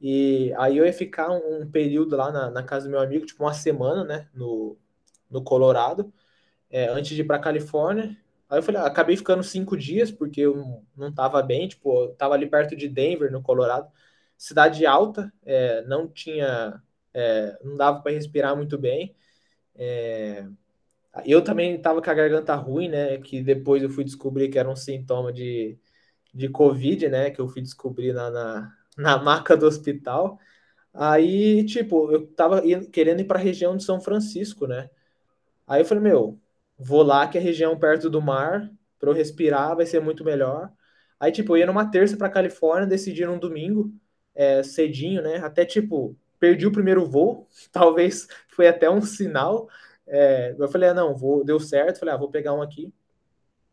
E 0.00 0.52
aí 0.58 0.76
eu 0.78 0.86
ia 0.86 0.92
ficar 0.92 1.30
um, 1.30 1.62
um 1.62 1.70
período 1.70 2.16
lá 2.16 2.30
na, 2.32 2.50
na, 2.50 2.62
casa 2.62 2.86
do 2.86 2.90
meu 2.90 3.00
amigo, 3.00 3.26
tipo 3.26 3.42
uma 3.44 3.54
semana, 3.54 4.04
né? 4.04 4.28
No, 4.34 4.76
no 5.30 5.42
Colorado, 5.42 6.12
é, 6.70 6.86
antes 6.88 7.14
de 7.14 7.22
ir 7.22 7.24
para 7.26 7.38
Califórnia. 7.38 8.16
Aí 8.48 8.58
eu 8.58 8.62
falei, 8.62 8.80
ah, 8.80 8.86
acabei 8.86 9.16
ficando 9.16 9.42
cinco 9.44 9.76
dias, 9.76 10.10
porque 10.10 10.42
eu 10.42 10.84
não 10.96 11.12
tava 11.12 11.42
bem, 11.42 11.68
tipo, 11.68 12.04
eu 12.04 12.14
tava 12.14 12.34
ali 12.34 12.46
perto 12.46 12.76
de 12.76 12.88
Denver, 12.88 13.30
no 13.32 13.42
Colorado, 13.42 13.88
cidade 14.36 14.84
alta, 14.86 15.32
é, 15.44 15.82
não 15.82 16.08
tinha, 16.08 16.82
é, 17.14 17.58
não 17.62 17.76
dava 17.76 18.00
para 18.02 18.12
respirar 18.12 18.56
muito 18.56 18.76
bem. 18.78 19.14
É, 19.80 20.46
eu 21.26 21.42
também 21.42 21.80
tava 21.80 22.02
com 22.02 22.10
a 22.10 22.14
garganta 22.14 22.54
ruim, 22.54 22.88
né, 22.88 23.18
que 23.18 23.42
depois 23.42 23.82
eu 23.82 23.90
fui 23.90 24.04
descobrir 24.04 24.48
que 24.50 24.58
era 24.58 24.68
um 24.70 24.76
sintoma 24.76 25.32
de, 25.32 25.78
de 26.34 26.48
Covid, 26.50 27.08
né, 27.08 27.30
que 27.30 27.40
eu 27.40 27.48
fui 27.48 27.62
descobrir 27.62 28.12
na, 28.14 28.30
na, 28.30 28.76
na 28.98 29.18
maca 29.22 29.56
do 29.56 29.66
hospital. 29.66 30.38
Aí, 30.94 31.64
tipo, 31.66 32.12
eu 32.12 32.26
tava 32.28 32.62
querendo 32.92 33.20
ir 33.20 33.24
para 33.26 33.38
a 33.38 33.42
região 33.42 33.76
de 33.76 33.84
São 33.84 34.00
Francisco, 34.00 34.66
né? 34.66 34.90
Aí 35.66 35.82
eu 35.82 35.84
falei, 35.86 36.02
meu, 36.04 36.40
vou 36.78 37.02
lá, 37.02 37.28
que 37.28 37.38
é 37.38 37.40
região 37.40 37.78
perto 37.78 38.10
do 38.10 38.20
mar, 38.22 38.70
para 38.98 39.10
eu 39.10 39.14
respirar, 39.14 39.76
vai 39.76 39.86
ser 39.86 40.00
muito 40.00 40.24
melhor. 40.24 40.72
Aí, 41.20 41.32
tipo, 41.32 41.54
eu 41.54 41.58
ia 41.60 41.66
numa 41.66 41.90
terça 41.90 42.16
para 42.16 42.30
Califórnia, 42.30 42.86
decidi 42.88 43.24
num 43.26 43.38
domingo, 43.38 43.92
é, 44.34 44.62
cedinho, 44.62 45.22
né? 45.22 45.38
Até, 45.38 45.64
tipo, 45.64 46.18
perdi 46.40 46.66
o 46.66 46.72
primeiro 46.72 47.06
voo, 47.06 47.46
talvez 47.70 48.26
foi 48.48 48.66
até 48.66 48.90
um 48.90 49.02
sinal. 49.02 49.68
É, 50.06 50.56
eu 50.58 50.68
falei, 50.68 50.88
ah, 50.88 50.94
não, 50.94 51.14
vou, 51.14 51.44
deu 51.44 51.60
certo, 51.60 52.00
falei, 52.00 52.14
ah, 52.14 52.18
vou 52.18 52.30
pegar 52.30 52.54
um 52.54 52.62
aqui. 52.62 52.92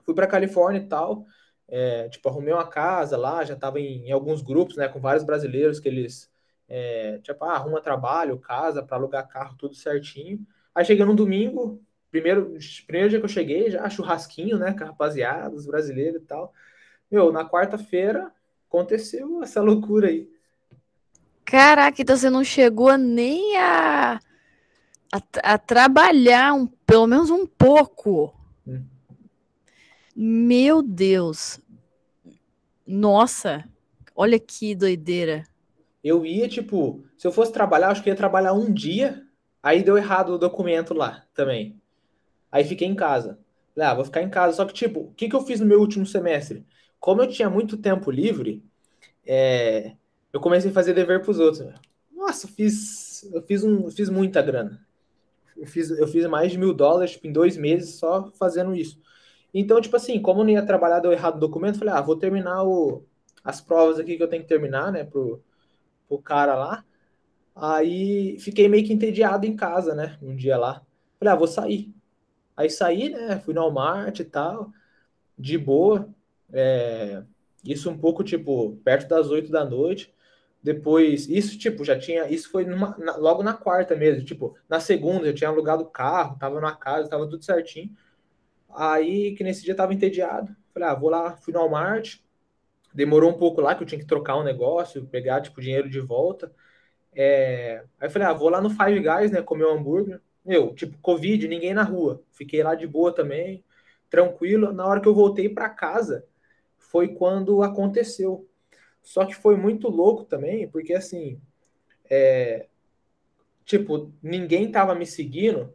Fui 0.05 0.13
para 0.13 0.27
Califórnia 0.27 0.79
e 0.81 0.87
tal. 0.87 1.25
É, 1.67 2.07
tipo, 2.09 2.29
arrumei 2.29 2.53
uma 2.53 2.67
casa 2.67 3.17
lá, 3.17 3.43
já 3.43 3.55
tava 3.55 3.79
em, 3.79 4.07
em, 4.07 4.11
alguns 4.11 4.41
grupos, 4.41 4.77
né, 4.77 4.87
com 4.87 4.99
vários 4.99 5.23
brasileiros 5.25 5.79
que 5.79 5.87
eles, 5.89 6.31
é, 6.67 7.19
tipo, 7.19 7.43
ah, 7.43 7.53
arruma 7.55 7.81
trabalho, 7.81 8.39
casa, 8.39 8.83
para 8.83 8.97
alugar 8.97 9.27
carro, 9.27 9.55
tudo 9.57 9.75
certinho. 9.75 10.45
Aí 10.73 10.85
cheguei 10.85 11.03
no 11.05 11.15
domingo, 11.15 11.81
primeiro, 12.09 12.57
primeiro 12.85 13.09
dia 13.09 13.19
que 13.19 13.25
eu 13.25 13.29
cheguei, 13.29 13.69
já 13.71 13.89
churrasquinho, 13.89 14.57
né, 14.57 14.73
com 14.73 14.83
a 14.83 14.87
rapaziada, 14.87 15.55
os 15.55 15.65
brasileiros 15.65 16.21
e 16.21 16.25
tal. 16.25 16.53
Meu, 17.11 17.31
na 17.31 17.47
quarta-feira 17.49 18.31
aconteceu 18.67 19.41
essa 19.43 19.61
loucura 19.61 20.07
aí. 20.07 20.29
Caraca, 21.47 22.01
então 22.01 22.17
você 22.17 22.29
não 22.29 22.43
chegou 22.43 22.97
nem 22.97 23.55
a, 23.55 24.19
a, 25.13 25.21
a 25.53 25.57
trabalhar 25.57 26.53
um, 26.53 26.67
pelo 26.67 27.07
menos 27.07 27.29
um 27.29 27.45
pouco. 27.47 28.35
Hum. 28.67 28.83
Meu 30.13 30.81
Deus. 30.83 31.61
Nossa, 32.85 33.63
olha 34.13 34.37
que 34.37 34.75
doideira. 34.75 35.45
Eu 36.03 36.25
ia, 36.25 36.49
tipo, 36.49 37.05
se 37.17 37.25
eu 37.25 37.31
fosse 37.31 37.53
trabalhar, 37.53 37.91
acho 37.91 38.03
que 38.03 38.09
ia 38.09 38.15
trabalhar 38.15 38.51
um 38.51 38.73
dia, 38.73 39.25
aí 39.63 39.81
deu 39.81 39.97
errado 39.97 40.33
o 40.33 40.37
documento 40.37 40.93
lá 40.93 41.23
também. 41.33 41.81
Aí 42.51 42.65
fiquei 42.65 42.89
em 42.89 42.95
casa. 42.95 43.39
Ah, 43.79 43.93
vou 43.93 44.03
ficar 44.03 44.21
em 44.21 44.29
casa. 44.29 44.57
Só 44.57 44.65
que, 44.65 44.73
tipo, 44.73 44.99
o 44.99 45.13
que, 45.13 45.29
que 45.29 45.35
eu 45.35 45.45
fiz 45.45 45.61
no 45.61 45.65
meu 45.65 45.79
último 45.79 46.05
semestre? 46.05 46.65
Como 46.99 47.21
eu 47.21 47.27
tinha 47.29 47.49
muito 47.49 47.77
tempo 47.77 48.11
livre, 48.11 48.61
é, 49.25 49.95
eu 50.33 50.39
comecei 50.39 50.71
a 50.71 50.73
fazer 50.73 50.93
dever 50.93 51.21
para 51.21 51.31
os 51.31 51.39
outros. 51.39 51.67
Nossa, 52.11 52.47
eu 52.47 52.51
fiz, 52.51 53.23
eu 53.33 53.41
fiz, 53.41 53.63
um, 53.63 53.89
fiz 53.89 54.09
muita 54.09 54.41
grana. 54.41 54.85
Eu 55.55 55.65
fiz, 55.65 55.89
eu 55.89 56.07
fiz 56.07 56.25
mais 56.27 56.51
de 56.51 56.57
mil 56.57 56.73
dólares 56.73 57.11
tipo, 57.11 57.27
em 57.27 57.31
dois 57.31 57.57
meses 57.57 57.95
só 57.95 58.31
fazendo 58.33 58.75
isso. 58.75 58.99
Então, 59.53 59.81
tipo 59.81 59.95
assim, 59.95 60.21
como 60.21 60.41
eu 60.41 60.43
não 60.45 60.51
ia 60.51 60.65
trabalhar, 60.65 60.99
deu 60.99 61.11
errado 61.11 61.37
o 61.37 61.39
documento, 61.39 61.79
falei, 61.79 61.93
ah, 61.93 62.01
vou 62.01 62.15
terminar 62.15 62.63
o, 62.63 63.03
as 63.43 63.61
provas 63.61 63.99
aqui 63.99 64.17
que 64.17 64.23
eu 64.23 64.27
tenho 64.27 64.43
que 64.43 64.49
terminar, 64.49 64.91
né, 64.91 65.03
pro, 65.03 65.41
pro 66.07 66.19
cara 66.19 66.55
lá. 66.55 66.85
Aí 67.55 68.37
fiquei 68.39 68.67
meio 68.67 68.85
que 68.85 68.93
entediado 68.93 69.45
em 69.45 69.55
casa, 69.55 69.95
né, 69.95 70.17
um 70.21 70.35
dia 70.35 70.57
lá. 70.57 70.81
Falei, 71.17 71.33
ah, 71.33 71.37
vou 71.37 71.47
sair. 71.47 71.91
Aí 72.55 72.69
saí, 72.69 73.09
né, 73.09 73.39
fui 73.39 73.53
no 73.53 73.61
Walmart 73.61 74.19
e 74.19 74.25
tal, 74.25 74.71
de 75.37 75.57
boa. 75.57 76.09
É, 76.51 77.23
isso 77.63 77.89
um 77.89 77.97
pouco, 77.97 78.23
tipo, 78.23 78.77
perto 78.83 79.07
das 79.09 79.29
oito 79.29 79.51
da 79.51 79.65
noite. 79.65 80.13
Depois, 80.61 81.27
isso, 81.29 81.57
tipo, 81.57 81.85
já 81.85 81.97
tinha. 81.97 82.27
Isso 82.29 82.49
foi 82.51 82.65
numa, 82.65 82.97
na, 82.97 83.15
logo 83.15 83.43
na 83.43 83.53
quarta 83.53 83.95
mesmo. 83.95 84.25
Tipo, 84.25 84.55
na 84.67 84.79
segunda, 84.79 85.27
eu 85.27 85.33
tinha 85.33 85.49
alugado 85.49 85.83
o 85.83 85.89
carro, 85.89 86.37
tava 86.39 86.59
na 86.59 86.75
casa, 86.75 87.09
tava 87.09 87.27
tudo 87.27 87.43
certinho. 87.43 87.95
Aí, 88.75 89.35
que 89.35 89.43
nesse 89.43 89.63
dia 89.63 89.75
tava 89.75 89.93
entediado. 89.93 90.55
Falei, 90.73 90.89
ah, 90.89 90.93
vou 90.95 91.09
lá, 91.09 91.37
fui 91.37 91.53
no 91.53 91.59
Walmart. 91.59 92.17
Demorou 92.93 93.31
um 93.31 93.37
pouco 93.37 93.61
lá, 93.61 93.75
que 93.75 93.83
eu 93.83 93.87
tinha 93.87 93.99
que 93.99 94.07
trocar 94.07 94.37
um 94.37 94.43
negócio, 94.43 95.05
pegar, 95.07 95.41
tipo, 95.41 95.61
dinheiro 95.61 95.89
de 95.89 95.99
volta. 95.99 96.51
É... 97.15 97.83
Aí 97.99 98.09
falei, 98.09 98.27
ah, 98.27 98.33
vou 98.33 98.49
lá 98.49 98.61
no 98.61 98.69
Five 98.69 98.99
Guys, 98.99 99.31
né, 99.31 99.41
comer 99.41 99.65
um 99.65 99.77
hambúrguer. 99.77 100.21
Meu, 100.45 100.73
tipo, 100.73 100.97
Covid, 100.99 101.47
ninguém 101.47 101.73
na 101.73 101.83
rua. 101.83 102.21
Fiquei 102.31 102.63
lá 102.63 102.75
de 102.75 102.87
boa 102.87 103.13
também, 103.13 103.63
tranquilo. 104.09 104.71
Na 104.71 104.85
hora 104.85 105.01
que 105.01 105.07
eu 105.07 105.15
voltei 105.15 105.49
para 105.49 105.69
casa, 105.69 106.25
foi 106.77 107.09
quando 107.09 107.61
aconteceu. 107.63 108.46
Só 109.07 109.25
que 109.25 109.33
foi 109.33 109.55
muito 109.55 109.87
louco 109.87 110.25
também, 110.25 110.67
porque 110.67 110.93
assim, 110.93 111.39
é, 112.09 112.67
tipo, 113.63 114.11
ninguém 114.21 114.69
tava 114.69 114.93
me 114.93 115.05
seguindo, 115.05 115.73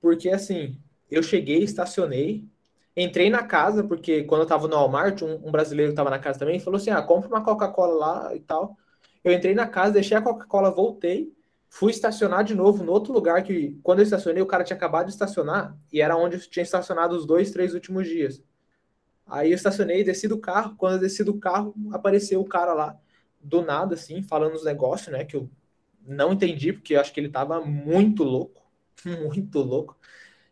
porque 0.00 0.28
assim, 0.28 0.76
eu 1.08 1.22
cheguei, 1.22 1.62
estacionei, 1.62 2.44
entrei 2.96 3.30
na 3.30 3.44
casa, 3.44 3.84
porque 3.84 4.24
quando 4.24 4.40
eu 4.40 4.48
tava 4.48 4.66
no 4.66 4.74
Walmart, 4.74 5.22
um, 5.22 5.34
um 5.46 5.52
brasileiro 5.52 5.94
tava 5.94 6.10
na 6.10 6.18
casa 6.18 6.40
também, 6.40 6.58
falou 6.58 6.76
assim: 6.76 6.90
ah, 6.90 7.00
compra 7.00 7.28
uma 7.28 7.44
Coca-Cola 7.44 7.94
lá 7.94 8.34
e 8.34 8.40
tal. 8.40 8.76
Eu 9.22 9.32
entrei 9.32 9.54
na 9.54 9.68
casa, 9.68 9.92
deixei 9.92 10.16
a 10.16 10.22
Coca-Cola, 10.22 10.68
voltei, 10.72 11.32
fui 11.68 11.92
estacionar 11.92 12.42
de 12.42 12.56
novo 12.56 12.82
no 12.82 12.90
outro 12.90 13.12
lugar 13.12 13.44
que, 13.44 13.78
quando 13.84 14.00
eu 14.00 14.04
estacionei, 14.04 14.42
o 14.42 14.46
cara 14.46 14.64
tinha 14.64 14.76
acabado 14.76 15.06
de 15.06 15.12
estacionar, 15.12 15.78
e 15.92 16.00
era 16.00 16.16
onde 16.16 16.34
eu 16.34 16.40
tinha 16.50 16.64
estacionado 16.64 17.14
os 17.14 17.24
dois, 17.26 17.52
três 17.52 17.74
últimos 17.74 18.08
dias. 18.08 18.42
Aí 19.32 19.50
eu 19.50 19.54
estacionei, 19.56 20.04
desci 20.04 20.28
do 20.28 20.38
carro. 20.38 20.76
Quando 20.76 20.94
eu 20.94 21.00
desci 21.00 21.24
do 21.24 21.38
carro, 21.38 21.74
apareceu 21.90 22.40
o 22.40 22.44
cara 22.44 22.74
lá, 22.74 22.98
do 23.40 23.62
nada, 23.62 23.94
assim, 23.94 24.22
falando 24.22 24.54
os 24.54 24.64
negócios, 24.64 25.08
né? 25.10 25.24
Que 25.24 25.36
eu 25.36 25.50
não 26.06 26.32
entendi, 26.34 26.72
porque 26.72 26.94
eu 26.94 27.00
acho 27.00 27.12
que 27.14 27.20
ele 27.20 27.30
tava 27.30 27.60
muito 27.64 28.22
louco. 28.24 28.62
Muito 29.04 29.58
louco. 29.60 29.98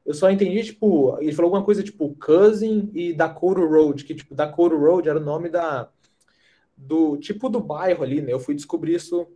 Eu 0.05 0.15
só 0.15 0.31
entendi, 0.31 0.65
tipo, 0.65 1.17
ele 1.21 1.33
falou 1.33 1.49
alguma 1.49 1.65
coisa 1.65 1.83
tipo 1.85 2.17
Cousin 2.17 2.91
e 2.95 3.13
Dakota 3.13 3.61
Road, 3.61 4.05
que, 4.05 4.15
tipo, 4.15 4.35
Dakota 4.35 4.75
Road 4.75 5.09
era 5.09 5.19
o 5.19 5.23
nome 5.23 5.49
da. 5.51 5.91
Do 6.77 7.19
tipo 7.19 7.49
do 7.51 7.61
bairro 7.61 8.03
ali, 8.03 8.23
né? 8.23 8.33
Eu 8.33 8.41
fui 8.41 8.55
descobrir 8.55 8.95
isso 8.95 9.29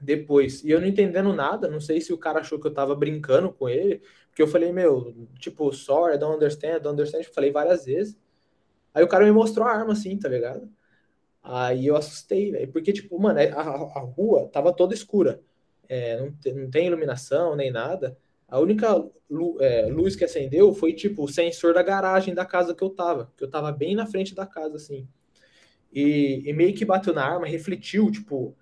depois. 0.00 0.64
E 0.64 0.70
eu 0.70 0.80
não 0.80 0.88
entendendo 0.88 1.32
nada, 1.32 1.68
não 1.68 1.80
sei 1.80 2.00
se 2.00 2.12
o 2.12 2.18
cara 2.18 2.40
achou 2.40 2.58
que 2.58 2.66
eu 2.66 2.74
tava 2.74 2.94
brincando 2.94 3.52
com 3.52 3.68
ele, 3.68 4.02
porque 4.28 4.42
eu 4.42 4.48
falei, 4.48 4.72
meu, 4.72 5.14
tipo, 5.38 5.72
sorry, 5.72 6.16
I 6.16 6.18
don't 6.18 6.36
understand, 6.36 6.76
I 6.76 6.80
don't 6.80 6.94
understand. 6.94 7.24
Eu 7.24 7.34
falei 7.34 7.52
várias 7.52 7.84
vezes. 7.84 8.18
Aí 8.94 9.02
o 9.02 9.08
cara 9.08 9.24
me 9.24 9.32
mostrou 9.32 9.66
a 9.66 9.72
arma 9.72 9.92
assim, 9.92 10.18
tá 10.18 10.28
ligado? 10.28 10.68
Aí 11.42 11.86
eu 11.86 11.96
assustei, 11.96 12.52
velho. 12.52 12.70
Porque, 12.70 12.92
tipo, 12.92 13.18
mano, 13.18 13.38
é, 13.38 13.50
a, 13.50 13.60
a 13.60 14.00
rua 14.00 14.48
tava 14.52 14.72
toda 14.72 14.94
escura. 14.94 15.40
É, 15.88 16.20
não, 16.20 16.32
tem, 16.32 16.54
não 16.54 16.70
tem 16.70 16.86
iluminação 16.86 17.56
nem 17.56 17.70
nada. 17.70 18.16
A 18.46 18.60
única 18.60 18.92
lu, 19.28 19.56
é, 19.60 19.86
luz 19.86 20.14
que 20.14 20.24
acendeu 20.24 20.72
foi, 20.74 20.92
tipo, 20.92 21.24
o 21.24 21.28
sensor 21.28 21.74
da 21.74 21.82
garagem 21.82 22.34
da 22.34 22.44
casa 22.44 22.74
que 22.74 22.82
eu 22.82 22.90
tava. 22.90 23.32
Que 23.36 23.44
eu 23.44 23.50
tava 23.50 23.72
bem 23.72 23.96
na 23.96 24.06
frente 24.06 24.34
da 24.34 24.46
casa, 24.46 24.76
assim. 24.76 25.08
E, 25.92 26.42
e 26.46 26.52
meio 26.52 26.74
que 26.74 26.84
bateu 26.84 27.12
na 27.12 27.24
arma, 27.24 27.46
refletiu, 27.46 28.10
tipo. 28.10 28.56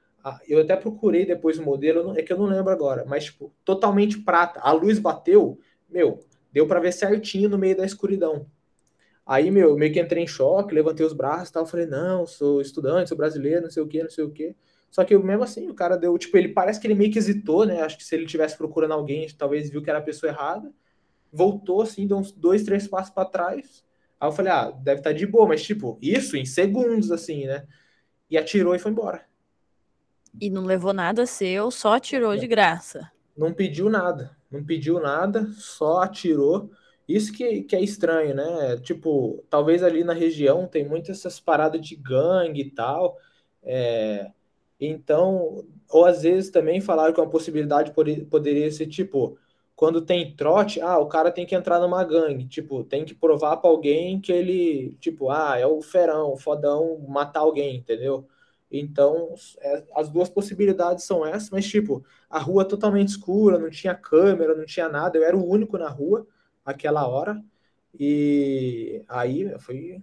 Eu 0.47 0.61
até 0.61 0.77
procurei 0.77 1.25
depois 1.25 1.59
o 1.59 1.63
modelo, 1.63 2.19
é 2.19 2.23
que 2.23 2.31
eu 2.31 2.39
não 2.39 2.45
lembro 2.45 2.71
agora. 2.71 3.05
Mas, 3.07 3.25
tipo, 3.25 3.53
totalmente 3.65 4.19
prata. 4.19 4.61
A 4.61 4.71
luz 4.73 4.99
bateu, 4.99 5.59
meu, 5.89 6.21
deu 6.53 6.67
para 6.67 6.81
ver 6.81 6.93
certinho 6.93 7.49
no 7.49 7.57
meio 7.59 7.77
da 7.77 7.87
escuridão. 7.87 8.47
Aí, 9.31 9.49
meu, 9.49 9.77
meio 9.77 9.93
que 9.93 10.01
entrei 10.01 10.25
em 10.25 10.27
choque, 10.27 10.75
levantei 10.75 11.07
os 11.07 11.13
braços 11.13 11.51
e 11.51 11.53
tal. 11.53 11.65
Falei, 11.65 11.87
não, 11.87 12.27
sou 12.27 12.61
estudante, 12.61 13.11
sou 13.11 13.17
brasileiro, 13.17 13.63
não 13.63 13.71
sei 13.71 13.81
o 13.81 13.87
quê, 13.87 14.03
não 14.03 14.11
sei 14.11 14.25
o 14.25 14.31
quê. 14.33 14.57
Só 14.91 15.05
que 15.05 15.17
mesmo 15.17 15.45
assim, 15.45 15.71
o 15.71 15.75
cara 15.75 15.97
deu, 15.97 16.19
tipo, 16.19 16.37
ele 16.37 16.49
parece 16.49 16.81
que 16.81 16.87
ele 16.89 16.97
meio 16.97 17.13
que 17.13 17.19
hesitou, 17.19 17.65
né? 17.65 17.81
Acho 17.81 17.97
que 17.97 18.03
se 18.03 18.13
ele 18.13 18.27
tivesse 18.27 18.59
procurando 18.59 18.91
alguém, 18.93 19.29
talvez 19.39 19.71
viu 19.71 19.81
que 19.81 19.89
era 19.89 20.01
a 20.01 20.03
pessoa 20.03 20.33
errada. 20.33 20.73
Voltou 21.33 21.81
assim, 21.81 22.09
deu 22.09 22.17
uns 22.17 22.33
dois, 22.33 22.65
três 22.65 22.89
passos 22.89 23.15
para 23.15 23.25
trás. 23.25 23.85
Aí 24.21 24.27
eu 24.29 24.33
falei, 24.33 24.51
ah, 24.51 24.73
deve 24.73 24.99
estar 24.99 25.11
tá 25.11 25.17
de 25.17 25.25
boa, 25.29 25.47
mas 25.47 25.63
tipo, 25.63 25.97
isso 26.03 26.37
em 26.37 26.45
segundos, 26.45 27.13
assim, 27.13 27.47
né? 27.47 27.69
E 28.29 28.37
atirou 28.37 28.75
e 28.75 28.81
foi 28.81 28.91
embora. 28.91 29.25
E 30.41 30.51
não 30.51 30.65
levou 30.65 30.93
nada 30.93 31.25
seu, 31.25 31.71
só 31.71 31.95
atirou 31.95 32.37
de 32.37 32.49
graça. 32.49 33.09
Não 33.37 33.53
pediu 33.53 33.89
nada, 33.89 34.37
não 34.51 34.65
pediu 34.65 34.99
nada, 34.99 35.47
só 35.53 36.01
atirou. 36.01 36.73
Isso 37.15 37.33
que, 37.33 37.63
que 37.63 37.75
é 37.77 37.81
estranho, 37.83 38.35
né? 38.35 38.77
Tipo, 38.79 39.45
talvez 39.51 39.83
ali 39.83 40.05
na 40.05 40.13
região 40.13 40.67
tem 40.69 40.87
muitas 40.89 41.19
essas 41.19 41.41
paradas 41.41 41.81
de 41.81 41.97
gangue 41.97 42.61
e 42.63 42.71
tal. 42.71 43.19
É, 43.63 44.31
então, 44.81 45.65
ou 45.91 46.05
às 46.07 46.23
vezes 46.23 46.51
também 46.51 46.81
falaram 46.81 47.13
que 47.13 47.21
uma 47.21 47.29
possibilidade 47.31 47.93
poderia 48.31 48.71
ser 48.71 48.87
tipo, 48.87 49.39
quando 49.77 50.03
tem 50.03 50.35
trote, 50.37 50.81
ah, 50.81 50.99
o 50.99 51.07
cara 51.09 51.33
tem 51.33 51.47
que 51.47 51.55
entrar 51.55 51.81
numa 51.81 52.05
gangue, 52.05 52.47
tipo, 52.47 52.85
tem 52.85 53.05
que 53.05 53.15
provar 53.15 53.57
para 53.59 53.71
alguém 53.71 54.21
que 54.21 54.33
ele, 54.33 54.97
tipo, 55.01 55.31
ah, 55.31 55.59
é 55.59 55.67
o 55.67 55.83
ferão, 55.83 56.33
o 56.33 56.37
fodão, 56.37 56.99
matar 57.09 57.41
alguém, 57.41 57.77
entendeu? 57.79 58.27
Então, 58.71 59.35
é, 59.61 59.85
as 59.97 60.09
duas 60.09 60.29
possibilidades 60.29 61.05
são 61.05 61.27
essas, 61.27 61.51
mas 61.51 61.67
tipo, 61.67 62.05
a 62.29 62.39
rua 62.39 62.65
totalmente 62.65 63.09
escura, 63.09 63.59
não 63.59 63.71
tinha 63.71 63.95
câmera, 63.95 64.55
não 64.55 64.65
tinha 64.65 64.89
nada, 64.89 65.19
eu 65.19 65.25
era 65.25 65.37
o 65.37 65.45
único 65.49 65.77
na 65.79 65.89
rua 65.89 66.27
aquela 66.71 67.07
hora. 67.07 67.43
E 67.99 69.03
aí 69.09 69.59
foi 69.59 70.03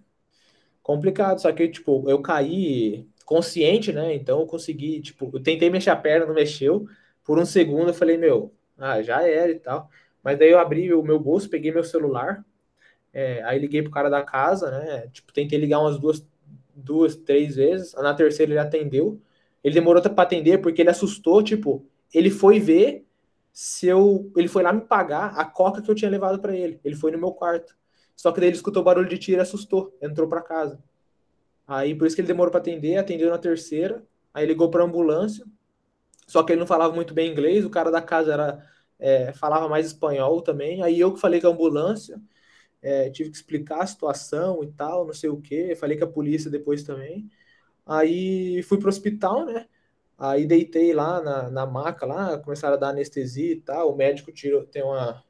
complicado. 0.83 1.39
Só 1.41 1.51
que, 1.51 1.67
tipo, 1.69 2.09
eu 2.09 2.21
caí 2.21 3.07
consciente, 3.25 3.91
né? 3.91 4.13
Então 4.15 4.41
eu 4.41 4.47
consegui, 4.47 5.01
tipo, 5.01 5.29
eu 5.33 5.41
tentei 5.43 5.69
mexer 5.69 5.89
a 5.91 5.95
perna, 5.95 6.25
não 6.25 6.33
mexeu. 6.33 6.87
Por 7.23 7.39
um 7.39 7.45
segundo 7.45 7.89
eu 7.89 7.93
falei, 7.93 8.17
meu, 8.17 8.53
ah, 8.77 9.01
já 9.01 9.21
era 9.27 9.51
e 9.51 9.59
tal. 9.59 9.89
Mas 10.23 10.37
daí 10.39 10.51
eu 10.51 10.59
abri 10.59 10.93
o 10.93 11.03
meu 11.03 11.19
bolso, 11.19 11.49
peguei 11.49 11.71
meu 11.71 11.83
celular, 11.83 12.45
é, 13.13 13.41
aí 13.43 13.59
liguei 13.59 13.81
pro 13.81 13.91
cara 13.91 14.09
da 14.09 14.23
casa, 14.23 14.71
né? 14.71 15.07
Tipo, 15.11 15.33
tentei 15.33 15.59
ligar 15.59 15.79
umas 15.79 15.97
duas, 15.99 16.25
duas, 16.75 17.15
três 17.15 17.55
vezes. 17.55 17.93
Na 17.95 18.13
terceira 18.13 18.51
ele 18.51 18.59
atendeu. 18.59 19.21
Ele 19.63 19.73
demorou 19.73 20.01
para 20.01 20.23
atender 20.23 20.59
porque 20.59 20.81
ele 20.81 20.89
assustou, 20.89 21.43
tipo, 21.43 21.85
ele 22.13 22.29
foi 22.29 22.59
ver 22.59 23.06
se 23.59 23.87
eu. 23.87 24.31
Ele 24.35 24.47
foi 24.47 24.61
lá 24.61 24.71
me 24.71 24.81
pagar 24.81 25.29
a 25.35 25.43
coca 25.43 25.81
que 25.81 25.89
eu 25.89 25.95
tinha 25.95 26.11
levado 26.11 26.39
para 26.39 26.55
ele. 26.55 26.79
Ele 26.83 26.95
foi 26.95 27.11
no 27.11 27.17
meu 27.17 27.31
quarto. 27.31 27.75
Só 28.15 28.31
que 28.31 28.39
daí 28.39 28.49
ele 28.49 28.55
escutou 28.55 28.83
barulho 28.83 29.09
de 29.09 29.17
tiro 29.17 29.39
e 29.39 29.41
assustou. 29.41 29.97
Entrou 30.01 30.27
para 30.27 30.41
casa. 30.41 30.79
Aí 31.67 31.95
por 31.95 32.07
isso 32.07 32.15
que 32.15 32.21
ele 32.21 32.27
demorou 32.27 32.51
para 32.51 32.61
atender, 32.61 32.97
atendeu 32.97 33.29
na 33.31 33.37
terceira. 33.39 34.05
Aí 34.33 34.45
ligou 34.45 34.69
para 34.69 34.83
ambulância. 34.83 35.43
Só 36.27 36.43
que 36.43 36.53
ele 36.53 36.59
não 36.59 36.67
falava 36.67 36.93
muito 36.93 37.13
bem 37.13 37.31
inglês, 37.31 37.65
o 37.65 37.69
cara 37.69 37.89
da 37.91 38.01
casa 38.01 38.33
era 38.33 38.67
é, 38.99 39.33
falava 39.33 39.67
mais 39.69 39.87
espanhol 39.87 40.41
também. 40.41 40.83
Aí 40.83 40.99
eu 40.99 41.13
que 41.13 41.19
falei 41.19 41.41
com 41.41 41.47
a 41.47 41.51
ambulância. 41.51 42.21
é, 42.81 43.09
tive 43.11 43.31
que 43.31 43.37
explicar 43.37 43.81
a 43.83 43.87
situação 43.87 44.63
e 44.63 44.71
tal, 44.73 45.05
não 45.07 45.13
sei 45.13 45.29
o 45.29 45.41
que, 45.41 45.75
falei 45.75 45.97
com 45.97 46.05
a 46.05 46.07
polícia 46.07 46.51
depois 46.51 46.83
também. 46.83 47.29
Aí 47.85 48.63
fui 48.63 48.79
pro 48.79 48.89
hospital, 48.89 49.45
né? 49.45 49.67
Aí 50.17 50.45
deitei 50.45 50.93
lá 50.93 51.21
na, 51.21 51.49
na 51.49 51.65
maca 51.65 52.05
lá, 52.05 52.37
começaram 52.39 52.75
a 52.75 52.77
dar 52.77 52.89
anestesia 52.89 53.53
e 53.53 53.61
tal. 53.61 53.93
O 53.93 53.95
médico 53.95 54.31
tirou, 54.31 54.65
tem 54.65 54.83
uma 54.83 55.23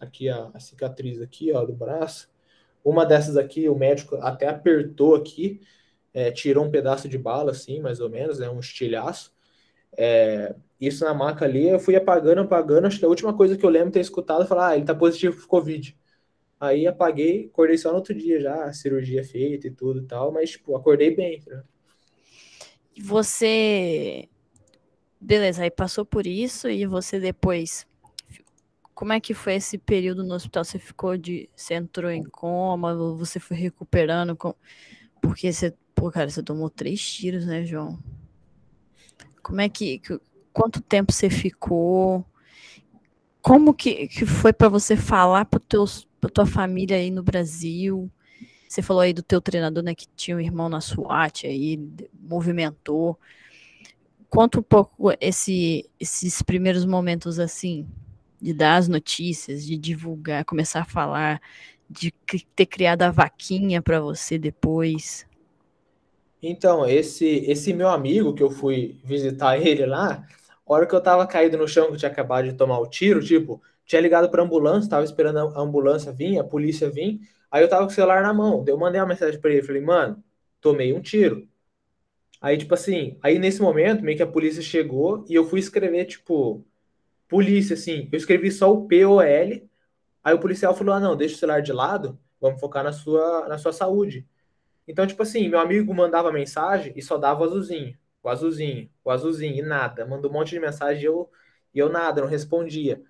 aqui 0.00 0.28
a, 0.28 0.50
a 0.54 0.60
cicatriz 0.60 1.20
aqui, 1.20 1.52
ó, 1.52 1.64
do 1.64 1.72
braço. 1.72 2.28
Uma 2.84 3.04
dessas 3.06 3.36
aqui, 3.36 3.68
o 3.68 3.74
médico 3.76 4.16
até 4.16 4.48
apertou 4.48 5.14
aqui, 5.14 5.60
é, 6.14 6.30
tirou 6.30 6.64
um 6.64 6.70
pedaço 6.70 7.08
de 7.08 7.18
bala, 7.18 7.50
assim, 7.52 7.80
mais 7.80 8.00
ou 8.00 8.08
menos, 8.10 8.38
né, 8.38 8.48
um 8.48 8.60
estilhaço. 8.60 9.32
É, 9.96 10.54
isso 10.80 11.04
na 11.04 11.14
maca 11.14 11.44
ali, 11.44 11.68
eu 11.68 11.80
fui 11.80 11.96
apagando, 11.96 12.42
apagando. 12.42 12.86
Acho 12.86 12.98
que 12.98 13.04
a 13.04 13.08
última 13.08 13.34
coisa 13.34 13.56
que 13.56 13.64
eu 13.64 13.70
lembro 13.70 13.92
ter 13.92 14.00
escutado 14.00 14.46
falar, 14.46 14.68
ah, 14.70 14.76
ele 14.76 14.84
tá 14.86 14.94
positivo 14.94 15.36
pro 15.36 15.48
Covid. 15.48 15.96
Aí 16.60 16.86
apaguei, 16.86 17.46
acordei 17.46 17.78
só 17.78 17.90
no 17.90 17.96
outro 17.96 18.14
dia 18.14 18.40
já, 18.40 18.72
cirurgia 18.72 19.24
feita 19.24 19.66
e 19.68 19.70
tudo 19.70 20.00
e 20.00 20.06
tal, 20.06 20.32
mas, 20.32 20.50
tipo, 20.50 20.76
acordei 20.76 21.14
bem. 21.14 21.42
Né? 21.46 21.62
Você. 22.98 24.28
Beleza, 25.20 25.62
aí 25.62 25.70
passou 25.70 26.04
por 26.04 26.26
isso 26.26 26.68
e 26.68 26.86
você 26.86 27.20
depois. 27.20 27.86
Como 28.94 29.12
é 29.12 29.20
que 29.20 29.34
foi 29.34 29.54
esse 29.54 29.76
período 29.76 30.24
no 30.24 30.34
hospital? 30.34 30.64
Você 30.64 30.78
ficou 30.78 31.16
de. 31.16 31.48
Você 31.54 31.74
entrou 31.74 32.10
em 32.10 32.24
coma, 32.24 32.94
você 33.14 33.38
foi 33.38 33.56
recuperando? 33.56 34.34
Com... 34.34 34.54
Porque 35.20 35.52
você. 35.52 35.74
Pô, 35.94 36.10
cara, 36.10 36.30
você 36.30 36.42
tomou 36.42 36.70
três 36.70 37.00
tiros, 37.00 37.46
né, 37.46 37.64
João? 37.64 37.98
Como 39.42 39.60
é 39.60 39.68
que. 39.68 40.00
Quanto 40.52 40.80
tempo 40.80 41.12
você 41.12 41.28
ficou? 41.28 42.24
Como 43.42 43.74
que, 43.74 44.08
que 44.08 44.26
foi 44.26 44.52
para 44.52 44.68
você 44.68 44.96
falar 44.96 45.44
para 45.44 45.60
tua 45.60 46.46
família 46.46 46.96
aí 46.96 47.10
no 47.10 47.22
Brasil? 47.22 48.10
Você 48.68 48.82
falou 48.82 49.02
aí 49.02 49.12
do 49.12 49.22
teu 49.22 49.40
treinador, 49.40 49.82
né, 49.82 49.94
que 49.94 50.06
tinha 50.16 50.36
um 50.36 50.40
irmão 50.40 50.68
na 50.68 50.80
SWAT 50.80 51.46
aí, 51.46 51.78
movimentou. 52.12 53.18
Conta 54.28 54.58
um 54.58 54.62
pouco 54.62 55.12
esse, 55.20 55.88
esses 56.00 56.42
primeiros 56.42 56.84
momentos 56.84 57.38
assim, 57.38 57.86
de 58.40 58.52
dar 58.52 58.76
as 58.76 58.88
notícias, 58.88 59.64
de 59.64 59.76
divulgar, 59.78 60.44
começar 60.44 60.80
a 60.80 60.84
falar, 60.84 61.40
de 61.88 62.12
ter 62.54 62.66
criado 62.66 63.02
a 63.02 63.10
vaquinha 63.10 63.80
para 63.80 64.00
você 64.00 64.38
depois. 64.38 65.26
Então, 66.42 66.86
esse 66.86 67.24
esse 67.24 67.72
meu 67.72 67.88
amigo 67.88 68.34
que 68.34 68.42
eu 68.42 68.50
fui 68.50 69.00
visitar 69.04 69.58
ele 69.58 69.86
lá, 69.86 70.24
a 70.66 70.72
hora 70.72 70.86
que 70.86 70.94
eu 70.94 71.00
tava 71.00 71.26
caído 71.26 71.56
no 71.56 71.66
chão, 71.66 71.90
que 71.90 71.98
tinha 71.98 72.10
acabado 72.10 72.44
de 72.48 72.54
tomar 72.54 72.78
o 72.78 72.86
tiro, 72.88 73.24
tipo, 73.24 73.62
tinha 73.84 74.00
ligado 74.00 74.30
pra 74.30 74.42
ambulância, 74.42 74.90
tava 74.90 75.04
esperando 75.04 75.38
a 75.38 75.60
ambulância 75.60 76.12
vir, 76.12 76.38
a 76.38 76.44
polícia 76.44 76.90
vir, 76.90 77.20
Aí 77.50 77.62
eu 77.62 77.68
tava 77.68 77.84
com 77.84 77.92
o 77.92 77.94
celular 77.94 78.22
na 78.22 78.32
mão. 78.34 78.64
eu 78.66 78.78
mandei 78.78 79.00
uma 79.00 79.06
mensagem 79.08 79.40
para 79.40 79.50
ele. 79.52 79.62
Falei, 79.62 79.82
mano, 79.82 80.22
tomei 80.60 80.92
um 80.92 81.00
tiro. 81.00 81.48
Aí, 82.40 82.58
tipo 82.58 82.74
assim, 82.74 83.18
aí 83.22 83.38
nesse 83.38 83.60
momento, 83.62 84.02
meio 84.04 84.16
que 84.16 84.22
a 84.22 84.26
polícia 84.26 84.62
chegou 84.62 85.24
e 85.28 85.34
eu 85.34 85.44
fui 85.46 85.58
escrever, 85.60 86.04
tipo, 86.06 86.64
polícia, 87.28 87.74
assim. 87.74 88.08
Eu 88.12 88.16
escrevi 88.18 88.50
só 88.50 88.72
o 88.72 88.86
P-O-L. 88.86 89.68
Aí 90.24 90.34
o 90.34 90.38
policial 90.40 90.74
falou: 90.74 90.94
ah, 90.94 91.00
não, 91.00 91.16
deixa 91.16 91.36
o 91.36 91.38
celular 91.38 91.62
de 91.62 91.72
lado, 91.72 92.18
vamos 92.40 92.60
focar 92.60 92.84
na 92.84 92.92
sua, 92.92 93.48
na 93.48 93.58
sua 93.58 93.72
saúde. 93.72 94.26
Então, 94.88 95.06
tipo 95.06 95.22
assim, 95.22 95.48
meu 95.48 95.58
amigo 95.58 95.92
mandava 95.94 96.32
mensagem 96.32 96.92
e 96.96 97.02
só 97.02 97.18
dava 97.18 97.40
o 97.42 97.44
azulzinho, 97.44 97.96
o 98.22 98.28
azulzinho, 98.28 98.88
o 99.04 99.10
azulzinho, 99.10 99.56
e 99.56 99.62
nada. 99.62 100.06
Mandou 100.06 100.30
um 100.30 100.34
monte 100.34 100.50
de 100.50 100.60
mensagem 100.60 101.02
e 101.02 101.06
eu, 101.06 101.30
e 101.74 101.78
eu 101.78 101.88
nada, 101.90 102.20
não 102.20 102.28
respondia. 102.28 103.02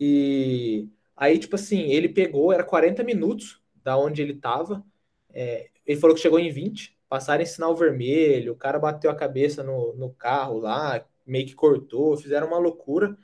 E 0.00 0.88
Aí, 1.16 1.38
tipo 1.38 1.54
assim, 1.56 1.82
ele 1.92 2.08
pegou, 2.08 2.52
era 2.52 2.64
40 2.64 3.04
minutos 3.04 3.62
da 3.82 3.96
onde 3.96 4.22
ele 4.22 4.34
tava. 4.34 4.84
É, 5.32 5.70
ele 5.86 6.00
falou 6.00 6.14
que 6.16 6.22
chegou 6.22 6.38
em 6.38 6.50
20, 6.50 6.98
passaram 7.08 7.42
em 7.42 7.46
sinal 7.46 7.76
vermelho, 7.76 8.52
o 8.52 8.56
cara 8.56 8.78
bateu 8.78 9.10
a 9.10 9.16
cabeça 9.16 9.62
no, 9.62 9.94
no 9.94 10.12
carro 10.14 10.58
lá, 10.58 11.04
meio 11.26 11.46
que 11.46 11.54
cortou, 11.54 12.16
fizeram 12.16 12.48
uma 12.48 12.58
loucura. 12.58 13.16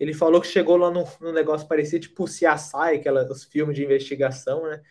Ele 0.00 0.14
falou 0.14 0.40
que 0.40 0.46
chegou 0.48 0.76
lá 0.76 0.90
no, 0.90 1.04
no 1.20 1.32
negócio 1.32 1.68
parecia 1.68 2.00
tipo 2.00 2.24
CSI, 2.26 2.96
aquela, 2.96 3.24
os 3.30 3.44
filmes 3.44 3.76
de 3.76 3.84
investigação, 3.84 4.64
né? 4.68 4.82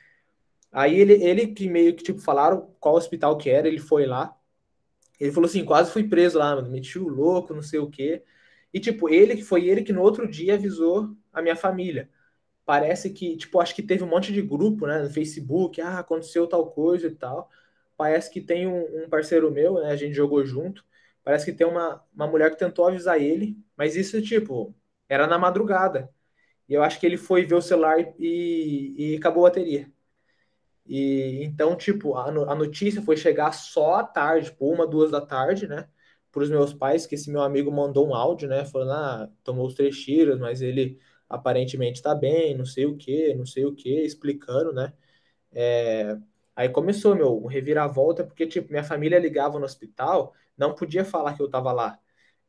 Aí 0.72 1.00
ele, 1.00 1.14
ele 1.24 1.48
que 1.48 1.70
meio 1.70 1.95
que, 1.95 2.04
tipo, 2.04 2.20
falaram 2.22 2.74
qual 2.80 2.95
hospital 2.95 3.38
que 3.38 3.50
era, 3.50 3.68
ele 3.68 3.80
foi 3.80 4.06
lá. 4.06 4.36
Ele 5.20 5.32
falou 5.32 5.48
assim, 5.50 5.66
quase 5.66 5.91
fui 5.91 6.04
preso 6.08 6.38
lá, 6.39 6.56
mano, 6.56 6.70
meti 6.70 7.00
o 7.00 7.08
louco, 7.08 7.54
não 7.54 7.62
sei 7.62 7.80
o 7.80 7.89
quê. 7.89 8.24
E, 8.74 8.80
tipo, 8.80 9.10
ele 9.10 9.41
foi 9.43 9.68
ele 9.68 9.84
que 9.84 9.93
no 9.93 10.02
outro 10.02 10.30
dia 10.30 10.56
avisou 10.56 11.16
a 11.34 11.41
minha 11.41 11.56
família 11.56 12.10
parece 12.68 13.11
que, 13.11 13.38
tipo, 13.38 13.61
acho 13.61 13.74
que 13.76 13.84
teve 13.84 14.03
um 14.03 14.07
monte 14.09 14.34
de 14.34 14.41
grupo, 14.41 14.88
né, 14.88 15.01
no 15.01 15.09
Facebook, 15.09 15.82
ah, 15.82 15.99
aconteceu 15.99 16.47
tal 16.47 16.70
coisa 16.72 17.07
e 17.07 17.15
tal. 17.15 17.49
Parece 17.97 18.30
que 18.32 18.41
tem 18.41 18.68
um, 18.68 19.05
um 19.05 19.09
parceiro 19.09 19.51
meu, 19.51 19.76
né, 19.82 19.91
a 19.91 19.95
gente 19.95 20.13
jogou 20.15 20.45
junto. 20.45 20.86
Parece 21.24 21.45
que 21.45 21.53
tem 21.57 21.68
uma, 21.68 22.03
uma 22.13 22.28
mulher 22.28 22.51
que 22.51 22.59
tentou 22.59 22.88
avisar 22.88 23.22
ele, 23.22 23.57
mas 23.78 23.95
isso, 23.95 24.22
tipo, 24.22 24.76
era 25.09 25.28
na 25.28 25.39
madrugada. 25.39 26.13
E 26.70 26.74
eu 26.74 26.84
acho 26.84 26.99
que 26.99 27.05
ele 27.05 27.18
foi 27.18 27.45
ver 27.45 27.55
o 27.55 27.61
celular 27.61 27.97
e, 28.20 29.13
e 29.13 29.18
acabou 29.18 29.45
a 29.45 29.49
bateria. 29.49 29.91
E 30.86 31.43
então, 31.43 31.76
tipo, 31.76 32.15
a, 32.15 32.28
a 32.30 32.55
notícia 32.55 33.01
foi 33.01 33.18
chegar 33.18 33.51
só 33.53 33.95
à 33.95 34.03
tarde, 34.03 34.51
tipo, 34.51 34.72
uma, 34.72 34.88
duas 34.88 35.11
da 35.11 35.22
tarde, 35.22 35.68
né? 35.68 35.89
Para 36.32 36.43
os 36.43 36.49
meus 36.49 36.74
pais, 36.74 37.05
que 37.05 37.15
esse 37.15 37.30
meu 37.32 37.41
amigo 37.41 37.72
mandou 37.72 38.07
um 38.07 38.15
áudio, 38.15 38.47
né? 38.47 38.65
Falando, 38.65 38.91
ah, 38.91 39.30
tomou 39.43 39.68
os 39.68 39.76
três 39.76 39.97
tiros, 39.99 40.39
mas 40.39 40.61
ele 40.61 40.99
aparentemente 41.30 41.97
está 41.97 42.15
bem, 42.15 42.55
não 42.55 42.65
sei 42.65 42.86
o 42.86 42.95
que, 42.97 43.34
não 43.36 43.45
sei 43.45 43.65
o 43.65 43.73
que, 43.75 44.01
explicando, 44.01 44.73
né? 44.73 44.93
É, 45.51 46.17
aí 46.55 46.69
começou 46.69 47.15
meu 47.15 47.45
reviravolta, 47.45 48.23
porque 48.23 48.47
tipo, 48.47 48.69
minha 48.71 48.84
família 48.84 49.19
ligava 49.19 49.59
no 49.59 49.65
hospital, 49.65 50.34
não 50.57 50.75
podia 50.75 51.05
falar 51.05 51.36
que 51.36 51.41
eu 51.41 51.47
estava 51.47 51.71
lá. 51.73 51.99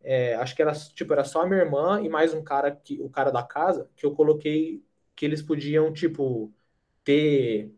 É, 0.01 0.35
acho 0.37 0.55
que 0.55 0.63
era 0.63 0.73
tipo, 0.73 1.13
era 1.13 1.25
só 1.25 1.43
a 1.43 1.47
minha 1.47 1.61
irmã 1.61 2.01
e 2.03 2.09
mais 2.09 2.33
um 2.35 2.43
cara 2.43 2.71
que 2.71 3.01
o 3.03 3.11
cara 3.11 3.31
da 3.33 3.43
casa 3.43 3.91
que 3.97 4.07
eu 4.07 4.13
coloquei 4.15 4.85
que 5.17 5.27
eles 5.27 5.43
podiam 5.43 5.93
tipo 5.93 6.53
ter 7.05 7.75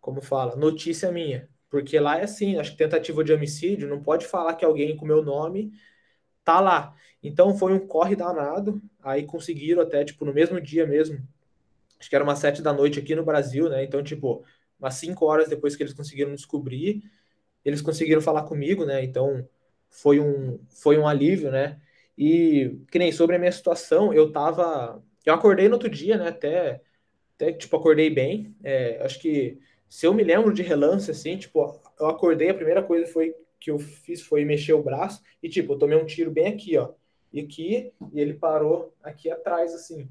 como 0.00 0.20
fala, 0.22 0.56
notícia 0.56 1.12
minha. 1.12 1.48
Porque 1.68 1.98
lá 2.00 2.18
é 2.18 2.24
assim, 2.24 2.56
acho 2.58 2.72
que 2.72 2.78
tentativa 2.78 3.22
de 3.22 3.32
homicídio, 3.32 3.88
não 3.88 4.02
pode 4.02 4.26
falar 4.26 4.54
que 4.54 4.64
alguém 4.64 4.96
com 4.96 5.06
meu 5.06 5.22
nome 5.22 5.72
tá 6.50 6.60
lá. 6.60 6.94
Então 7.22 7.56
foi 7.56 7.72
um 7.72 7.86
corre 7.86 8.16
danado. 8.16 8.80
Aí 9.02 9.24
conseguiram 9.24 9.82
até, 9.82 10.04
tipo, 10.04 10.24
no 10.24 10.32
mesmo 10.34 10.60
dia 10.60 10.86
mesmo. 10.86 11.18
Acho 11.98 12.08
que 12.08 12.16
era 12.16 12.24
umas 12.24 12.38
sete 12.38 12.62
da 12.62 12.72
noite 12.72 12.98
aqui 12.98 13.14
no 13.14 13.24
Brasil, 13.24 13.68
né? 13.68 13.84
Então, 13.84 14.02
tipo, 14.02 14.44
umas 14.78 14.94
cinco 14.94 15.26
horas 15.26 15.48
depois 15.48 15.76
que 15.76 15.82
eles 15.82 15.94
conseguiram 15.94 16.34
descobrir, 16.34 17.02
eles 17.64 17.82
conseguiram 17.82 18.20
falar 18.20 18.44
comigo, 18.44 18.84
né? 18.84 19.04
Então 19.04 19.46
foi 19.88 20.20
um, 20.20 20.58
foi 20.70 20.98
um 20.98 21.06
alívio, 21.06 21.50
né? 21.50 21.80
E 22.18 22.78
que 22.90 22.98
nem 22.98 23.12
sobre 23.12 23.36
a 23.36 23.38
minha 23.38 23.52
situação, 23.52 24.12
eu 24.12 24.32
tava. 24.32 25.02
Eu 25.24 25.34
acordei 25.34 25.68
no 25.68 25.74
outro 25.74 25.90
dia, 25.90 26.16
né? 26.18 26.28
Até, 26.28 26.80
até 27.36 27.52
tipo, 27.52 27.76
acordei 27.76 28.10
bem. 28.10 28.56
É, 28.64 29.02
acho 29.04 29.20
que 29.20 29.58
se 29.88 30.06
eu 30.06 30.14
me 30.14 30.24
lembro 30.24 30.52
de 30.52 30.62
relance, 30.62 31.10
assim, 31.10 31.36
tipo, 31.36 31.80
eu 31.98 32.06
acordei, 32.08 32.50
a 32.50 32.54
primeira 32.54 32.82
coisa 32.82 33.06
foi 33.12 33.34
que 33.60 33.70
eu 33.70 33.78
fiz 33.78 34.22
foi 34.22 34.44
mexer 34.44 34.72
o 34.72 34.82
braço 34.82 35.22
e, 35.42 35.48
tipo, 35.48 35.74
eu 35.74 35.78
tomei 35.78 35.96
um 35.96 36.06
tiro 36.06 36.30
bem 36.30 36.46
aqui, 36.48 36.76
ó 36.78 36.92
e 37.32 37.40
aqui, 37.40 37.92
e 38.12 38.20
ele 38.20 38.34
parou 38.34 38.94
aqui 39.02 39.30
atrás, 39.30 39.72
assim. 39.74 40.08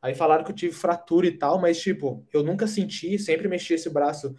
Aí 0.00 0.14
falaram 0.14 0.44
que 0.44 0.50
eu 0.50 0.56
tive 0.56 0.74
fratura 0.74 1.26
e 1.26 1.32
tal, 1.36 1.60
mas, 1.60 1.80
tipo, 1.80 2.24
eu 2.32 2.42
nunca 2.42 2.66
senti, 2.66 3.18
sempre 3.18 3.48
mexi 3.48 3.74
esse 3.74 3.90
braço 3.90 4.34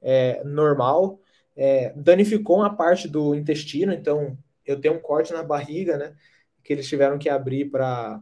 é, 0.00 0.42
normal. 0.44 1.20
É, 1.56 1.92
danificou 1.96 2.58
uma 2.58 2.76
parte 2.76 3.08
do 3.08 3.34
intestino, 3.34 3.92
então 3.92 4.36
eu 4.64 4.80
tenho 4.80 4.94
um 4.94 5.00
corte 5.00 5.32
na 5.32 5.42
barriga, 5.42 5.96
né? 5.96 6.14
Que 6.62 6.72
eles 6.72 6.88
tiveram 6.88 7.18
que 7.18 7.28
abrir 7.28 7.66
para, 7.66 8.20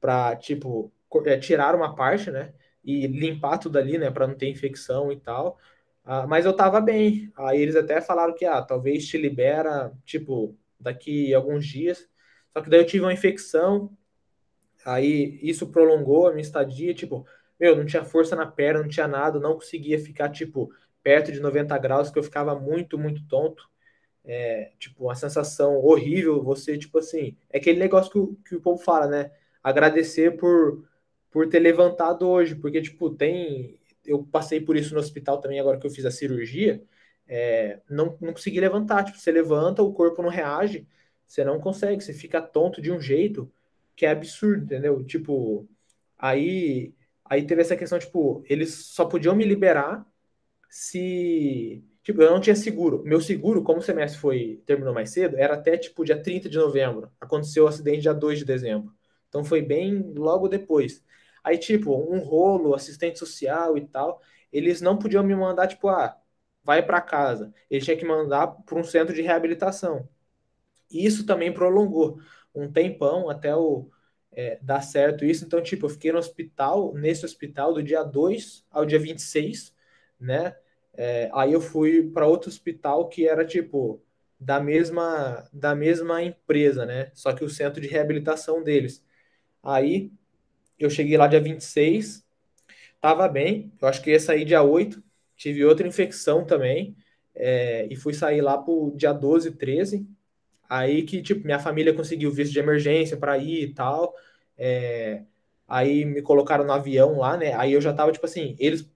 para 0.00 0.36
tipo, 0.36 0.92
é, 1.26 1.38
tirar 1.38 1.74
uma 1.74 1.94
parte, 1.94 2.30
né? 2.30 2.54
E 2.84 3.06
limpar 3.06 3.58
tudo 3.58 3.78
ali, 3.78 3.98
né? 3.98 4.10
Para 4.10 4.26
não 4.26 4.34
ter 4.36 4.48
infecção 4.48 5.10
e 5.10 5.16
tal. 5.18 5.58
Ah, 6.04 6.26
mas 6.26 6.44
eu 6.44 6.54
tava 6.54 6.80
bem. 6.80 7.32
Aí 7.36 7.60
eles 7.60 7.76
até 7.76 8.00
falaram 8.00 8.34
que, 8.34 8.44
ah, 8.44 8.62
talvez 8.62 9.06
te 9.06 9.16
libera, 9.18 9.92
tipo, 10.04 10.56
daqui 10.78 11.32
alguns 11.34 11.66
dias. 11.66 12.08
Só 12.52 12.60
que 12.60 12.70
daí 12.70 12.80
eu 12.80 12.86
tive 12.86 13.04
uma 13.04 13.12
infecção, 13.12 13.96
aí 14.84 15.38
isso 15.42 15.68
prolongou 15.70 16.28
a 16.28 16.32
minha 16.32 16.42
estadia, 16.42 16.94
tipo, 16.94 17.26
meu, 17.58 17.76
não 17.76 17.86
tinha 17.86 18.04
força 18.04 18.36
na 18.36 18.46
perna, 18.46 18.82
não 18.82 18.88
tinha 18.88 19.08
nada, 19.08 19.40
não 19.40 19.54
conseguia 19.54 19.98
ficar, 19.98 20.30
tipo, 20.30 20.70
perto 21.02 21.32
de 21.32 21.40
90 21.40 21.76
graus, 21.78 22.10
que 22.10 22.18
eu 22.18 22.22
ficava 22.22 22.54
muito, 22.58 22.98
muito 22.98 23.26
tonto. 23.28 23.68
É, 24.24 24.72
tipo, 24.78 25.04
uma 25.04 25.14
sensação 25.14 25.76
horrível, 25.78 26.42
você, 26.42 26.78
tipo 26.78 26.98
assim, 26.98 27.36
é 27.50 27.58
aquele 27.58 27.78
negócio 27.78 28.10
que 28.10 28.18
o, 28.18 28.36
que 28.48 28.56
o 28.56 28.60
povo 28.60 28.82
fala, 28.82 29.06
né? 29.06 29.30
Agradecer 29.62 30.36
por, 30.38 30.84
por 31.30 31.48
ter 31.48 31.60
levantado 31.60 32.26
hoje, 32.28 32.54
porque, 32.56 32.80
tipo, 32.82 33.10
tem. 33.10 33.78
Eu 34.06 34.24
passei 34.24 34.60
por 34.60 34.76
isso 34.76 34.94
no 34.94 35.00
hospital 35.00 35.40
também, 35.40 35.60
agora 35.60 35.78
que 35.78 35.86
eu 35.86 35.90
fiz 35.90 36.04
a 36.04 36.10
cirurgia, 36.10 36.82
é, 37.26 37.80
não, 37.88 38.16
não 38.20 38.32
consegui 38.32 38.60
levantar. 38.60 39.04
Tipo, 39.04 39.18
você 39.18 39.32
levanta, 39.32 39.82
o 39.82 39.92
corpo 39.92 40.22
não 40.22 40.30
reage, 40.30 40.86
você 41.26 41.44
não 41.44 41.60
consegue, 41.60 42.02
você 42.02 42.12
fica 42.12 42.40
tonto 42.42 42.80
de 42.82 42.92
um 42.92 43.00
jeito 43.00 43.50
que 43.96 44.06
é 44.06 44.10
absurdo, 44.10 44.64
entendeu? 44.64 45.04
Tipo, 45.04 45.68
aí 46.18 46.94
Aí 47.24 47.46
teve 47.46 47.62
essa 47.62 47.76
questão, 47.76 47.98
tipo, 47.98 48.44
eles 48.48 48.74
só 48.74 49.06
podiam 49.06 49.34
me 49.34 49.44
liberar 49.44 50.06
se. 50.70 51.84
Tipo, 52.02 52.22
eu 52.22 52.30
não 52.30 52.40
tinha 52.40 52.56
seguro. 52.56 53.02
Meu 53.04 53.20
seguro, 53.20 53.62
como 53.62 53.80
o 53.80 53.82
semestre 53.82 54.20
foi 54.20 54.62
terminou 54.66 54.94
mais 54.94 55.10
cedo, 55.10 55.36
era 55.38 55.54
até 55.54 55.76
tipo 55.78 56.04
dia 56.04 56.20
30 56.22 56.48
de 56.50 56.58
novembro. 56.58 57.10
Aconteceu 57.20 57.64
o 57.64 57.68
acidente 57.68 58.02
dia 58.02 58.14
2 58.14 58.40
de 58.40 58.44
dezembro. 58.44 58.92
Então 59.28 59.44
foi 59.44 59.62
bem 59.62 60.12
logo 60.16 60.48
depois. 60.48 61.02
Aí, 61.44 61.58
tipo, 61.58 61.94
um 61.94 62.20
rolo, 62.20 62.74
assistente 62.74 63.18
social 63.18 63.78
e 63.78 63.86
tal, 63.86 64.22
eles 64.52 64.80
não 64.82 64.98
podiam 64.98 65.24
me 65.24 65.36
mandar, 65.36 65.68
tipo, 65.68 65.88
ah, 65.88 66.18
vai 66.64 66.82
para 66.84 67.00
casa. 67.02 67.54
Eles 67.70 67.84
tinham 67.84 67.98
que 67.98 68.06
mandar 68.06 68.48
para 68.48 68.78
um 68.78 68.84
centro 68.84 69.14
de 69.14 69.22
reabilitação. 69.22 70.08
E 70.90 71.04
isso 71.06 71.26
também 71.26 71.52
prolongou 71.52 72.18
um 72.54 72.70
tempão 72.70 73.28
até 73.30 73.54
o 73.54 73.90
é, 74.32 74.58
dar 74.62 74.82
certo 74.82 75.24
isso. 75.24 75.44
Então, 75.44 75.62
tipo, 75.62 75.86
eu 75.86 75.90
fiquei 75.90 76.12
no 76.12 76.18
hospital, 76.18 76.94
nesse 76.94 77.24
hospital, 77.24 77.72
do 77.74 77.82
dia 77.82 78.02
2 78.02 78.64
ao 78.70 78.84
dia 78.84 78.98
26, 78.98 79.74
né? 80.18 80.56
É, 80.92 81.28
aí 81.34 81.52
eu 81.52 81.60
fui 81.60 82.10
para 82.10 82.26
outro 82.26 82.48
hospital 82.48 83.08
que 83.08 83.26
era, 83.28 83.44
tipo, 83.44 84.02
da 84.38 84.60
mesma, 84.60 85.48
da 85.52 85.74
mesma 85.74 86.22
empresa, 86.22 86.86
né? 86.86 87.10
Só 87.14 87.32
que 87.32 87.44
o 87.44 87.48
centro 87.50 87.80
de 87.80 87.88
reabilitação 87.88 88.62
deles. 88.62 89.04
Aí 89.62 90.12
eu 90.78 90.90
cheguei 90.90 91.16
lá 91.16 91.26
dia 91.26 91.40
26, 91.40 92.24
tava 93.00 93.28
bem, 93.28 93.72
eu 93.80 93.88
acho 93.88 94.02
que 94.02 94.10
ia 94.10 94.20
sair 94.20 94.44
dia 94.44 94.62
8, 94.62 95.02
tive 95.36 95.64
outra 95.64 95.86
infecção 95.86 96.44
também, 96.46 96.96
é, 97.34 97.86
e 97.90 97.96
fui 97.96 98.14
sair 98.14 98.40
lá 98.40 98.58
pro 98.58 98.92
dia 98.96 99.12
12, 99.12 99.52
13, 99.52 100.06
Aí 100.68 101.02
que, 101.04 101.22
tipo, 101.22 101.44
minha 101.44 101.58
família 101.58 101.94
conseguiu 101.94 102.30
visto 102.32 102.52
de 102.52 102.58
emergência 102.58 103.16
para 103.16 103.38
ir 103.38 103.64
e 103.64 103.74
tal. 103.74 104.14
É, 104.58 105.22
aí 105.68 106.04
me 106.04 106.22
colocaram 106.22 106.64
no 106.64 106.72
avião 106.72 107.18
lá, 107.18 107.36
né? 107.36 107.54
Aí 107.54 107.72
eu 107.72 107.80
já 107.80 107.92
tava, 107.92 108.12
tipo 108.12 108.26
assim, 108.26 108.56
eles 108.58 108.88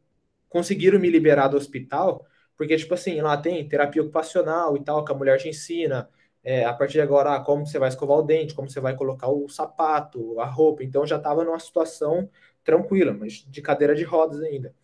conseguiram 0.48 0.98
me 0.98 1.10
liberar 1.10 1.48
do 1.48 1.56
hospital, 1.56 2.26
porque, 2.56 2.76
tipo 2.76 2.94
assim, 2.94 3.20
lá 3.20 3.36
tem 3.36 3.68
terapia 3.68 4.02
ocupacional 4.02 4.76
e 4.76 4.84
tal, 4.84 5.04
que 5.04 5.12
a 5.12 5.14
mulher 5.14 5.38
te 5.38 5.48
ensina. 5.48 6.08
É, 6.42 6.64
a 6.64 6.72
partir 6.72 6.94
de 6.94 7.00
agora, 7.02 7.40
como 7.40 7.66
você 7.66 7.78
vai 7.78 7.88
escovar 7.88 8.18
o 8.18 8.22
dente, 8.22 8.54
como 8.54 8.70
você 8.70 8.80
vai 8.80 8.96
colocar 8.96 9.28
o 9.28 9.48
sapato, 9.48 10.40
a 10.40 10.46
roupa. 10.46 10.82
Então 10.84 11.06
já 11.06 11.18
tava 11.18 11.44
numa 11.44 11.58
situação 11.60 12.30
tranquila, 12.64 13.12
mas 13.12 13.44
de 13.48 13.62
cadeira 13.62 13.94
de 13.94 14.04
rodas 14.04 14.40
ainda. 14.42 14.74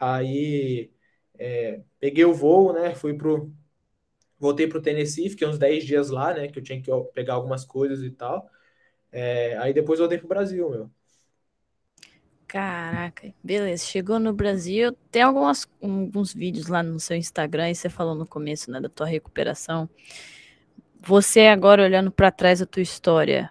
Aí 0.00 0.90
é, 1.38 1.80
peguei 2.00 2.24
o 2.24 2.34
voo, 2.34 2.72
né? 2.72 2.94
Fui 2.94 3.14
pro, 3.14 3.52
Voltei 4.42 4.66
para 4.66 4.78
o 4.78 4.82
Tennessee, 4.82 5.30
fiquei 5.30 5.46
uns 5.46 5.56
10 5.56 5.84
dias 5.84 6.10
lá, 6.10 6.34
né? 6.34 6.48
Que 6.48 6.58
eu 6.58 6.62
tinha 6.64 6.82
que 6.82 6.90
pegar 7.14 7.34
algumas 7.34 7.64
coisas 7.64 8.02
e 8.02 8.10
tal. 8.10 8.50
É, 9.12 9.56
aí 9.58 9.72
depois 9.72 10.00
voltei 10.00 10.18
pro 10.18 10.26
Brasil, 10.26 10.68
meu. 10.68 10.90
Caraca, 12.48 13.32
beleza. 13.40 13.84
Chegou 13.84 14.18
no 14.18 14.32
Brasil, 14.32 14.92
tem 15.12 15.22
algumas, 15.22 15.68
alguns 15.80 16.34
vídeos 16.34 16.66
lá 16.66 16.82
no 16.82 16.98
seu 16.98 17.16
Instagram, 17.16 17.70
e 17.70 17.74
você 17.76 17.88
falou 17.88 18.16
no 18.16 18.26
começo, 18.26 18.68
né, 18.68 18.80
da 18.80 18.88
tua 18.88 19.06
recuperação. 19.06 19.88
Você 21.04 21.48
agora 21.48 21.82
olhando 21.82 22.12
para 22.12 22.30
trás 22.30 22.60
da 22.60 22.66
tua 22.66 22.80
história, 22.80 23.50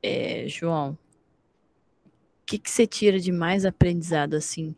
é, 0.00 0.44
João, 0.46 0.92
o 0.92 2.46
que, 2.46 2.56
que 2.56 2.70
você 2.70 2.86
tira 2.86 3.18
de 3.18 3.32
mais 3.32 3.64
aprendizado, 3.64 4.34
assim? 4.34 4.76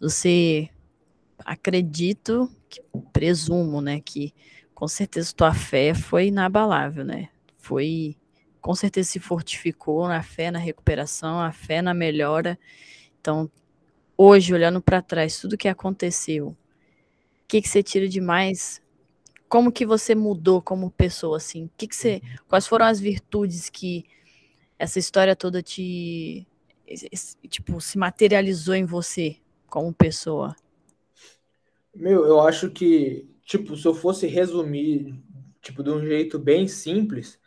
Você, 0.00 0.70
acredito, 1.44 2.48
que, 2.68 2.80
presumo, 3.12 3.80
né, 3.80 4.00
que 4.00 4.32
com 4.72 4.86
certeza 4.86 5.34
tua 5.34 5.52
fé 5.52 5.94
foi 5.94 6.28
inabalável, 6.28 7.04
né? 7.04 7.28
Foi, 7.58 8.16
com 8.60 8.74
certeza 8.76 9.10
se 9.10 9.18
fortificou 9.18 10.06
na 10.06 10.22
fé 10.22 10.48
na 10.50 10.60
recuperação, 10.60 11.40
a 11.40 11.50
fé 11.50 11.82
na 11.82 11.92
melhora. 11.92 12.56
Então, 13.20 13.50
hoje, 14.16 14.54
olhando 14.54 14.80
para 14.80 15.02
trás, 15.02 15.40
tudo 15.40 15.58
que 15.58 15.66
aconteceu, 15.68 16.48
o 16.48 16.56
que, 17.48 17.60
que 17.60 17.68
você 17.68 17.82
tira 17.82 18.08
de 18.08 18.20
mais? 18.20 18.81
Como 19.52 19.70
que 19.70 19.84
você 19.84 20.14
mudou 20.14 20.62
como 20.62 20.90
pessoa, 20.90 21.36
assim? 21.36 21.68
Que 21.76 21.86
que 21.86 21.94
você, 21.94 22.22
quais 22.48 22.66
foram 22.66 22.86
as 22.86 22.98
virtudes 22.98 23.68
que 23.68 24.06
essa 24.78 24.98
história 24.98 25.36
toda 25.36 25.62
te, 25.62 26.46
tipo, 27.50 27.78
se 27.78 27.98
materializou 27.98 28.74
em 28.74 28.86
você 28.86 29.36
como 29.68 29.92
pessoa? 29.92 30.56
Meu, 31.94 32.24
eu 32.24 32.40
acho 32.40 32.70
que 32.70 33.28
tipo, 33.44 33.76
se 33.76 33.86
eu 33.86 33.92
fosse 33.92 34.26
resumir, 34.26 35.14
tipo, 35.60 35.82
de 35.82 35.90
um 35.90 36.02
jeito 36.02 36.38
bem 36.38 36.66
simples, 36.66 37.38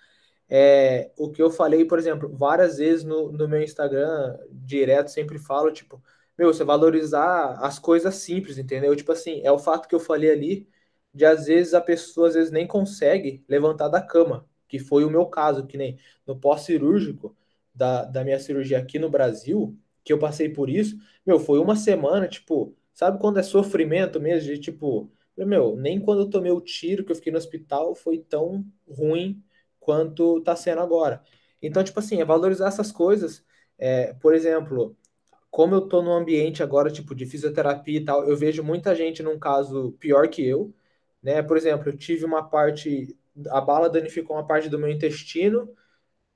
é, 0.47 1.09
o 1.17 1.31
que 1.31 1.41
eu 1.41 1.49
falei, 1.49 1.85
por 1.85 1.97
exemplo, 1.97 2.29
várias 2.37 2.77
vezes 2.77 3.03
no, 3.03 3.31
no 3.31 3.47
meu 3.47 3.63
Instagram, 3.63 4.37
direto, 4.51 5.07
sempre 5.07 5.39
falo, 5.39 5.71
tipo, 5.71 5.99
meu, 6.37 6.53
você 6.53 6.63
valorizar 6.63 7.57
as 7.65 7.79
coisas 7.79 8.13
simples, 8.13 8.59
entendeu? 8.59 8.95
Tipo 8.95 9.11
assim, 9.11 9.41
é 9.43 9.51
o 9.51 9.57
fato 9.57 9.87
que 9.87 9.95
eu 9.95 9.99
falei 9.99 10.29
ali, 10.29 10.67
de 11.15 11.25
às 11.25 11.45
vezes 11.45 11.73
a 11.73 11.81
pessoa 11.81 12.27
às 12.27 12.35
vezes 12.35 12.51
nem 12.51 12.67
consegue 12.67 13.43
levantar 13.47 13.87
da 13.87 14.01
cama, 14.01 14.45
que 14.67 14.77
foi 14.77 15.05
o 15.05 15.09
meu 15.09 15.25
caso, 15.27 15.65
que 15.65 15.77
nem 15.77 15.97
no 16.27 16.37
pós-cirúrgico 16.37 17.35
da, 17.73 18.03
da 18.05 18.23
minha 18.23 18.39
cirurgia 18.39 18.77
aqui 18.77 18.99
no 18.99 19.09
Brasil, 19.09 19.77
que 20.03 20.11
eu 20.13 20.19
passei 20.19 20.49
por 20.49 20.69
isso, 20.69 20.97
meu, 21.25 21.39
foi 21.39 21.59
uma 21.59 21.75
semana, 21.75 22.27
tipo, 22.27 22.75
sabe 22.93 23.19
quando 23.19 23.39
é 23.39 23.43
sofrimento 23.43 24.19
mesmo, 24.19 24.49
de 24.53 24.59
tipo, 24.59 25.09
meu, 25.37 25.75
nem 25.77 25.99
quando 25.99 26.21
eu 26.21 26.29
tomei 26.29 26.51
o 26.51 26.61
tiro 26.61 27.03
que 27.05 27.11
eu 27.11 27.15
fiquei 27.15 27.31
no 27.31 27.37
hospital 27.37 27.95
foi 27.95 28.19
tão 28.19 28.65
ruim 28.87 29.41
quanto 29.79 30.41
tá 30.41 30.55
sendo 30.55 30.81
agora. 30.81 31.21
Então, 31.61 31.83
tipo 31.83 31.99
assim, 31.99 32.21
é 32.21 32.25
valorizar 32.25 32.67
essas 32.67 32.91
coisas. 32.91 33.43
É, 33.77 34.13
por 34.15 34.33
exemplo, 34.33 34.97
como 35.51 35.75
eu 35.75 35.81
tô 35.87 36.01
no 36.01 36.11
ambiente 36.11 36.61
agora, 36.63 36.91
tipo, 36.91 37.15
de 37.15 37.25
fisioterapia 37.25 37.99
e 37.99 38.05
tal, 38.05 38.27
eu 38.29 38.35
vejo 38.37 38.63
muita 38.63 38.95
gente 38.95 39.23
num 39.23 39.39
caso 39.39 39.93
pior 39.99 40.27
que 40.29 40.45
eu, 40.45 40.73
né? 41.25 41.41
Por 41.41 41.57
exemplo, 41.57 41.89
eu 41.89 41.97
tive 41.97 42.23
uma 42.23 42.47
parte, 42.47 43.17
a 43.49 43.59
bala 43.59 43.89
danificou 43.89 44.35
uma 44.35 44.45
parte 44.45 44.69
do 44.69 44.77
meu 44.77 44.89
intestino, 44.89 45.75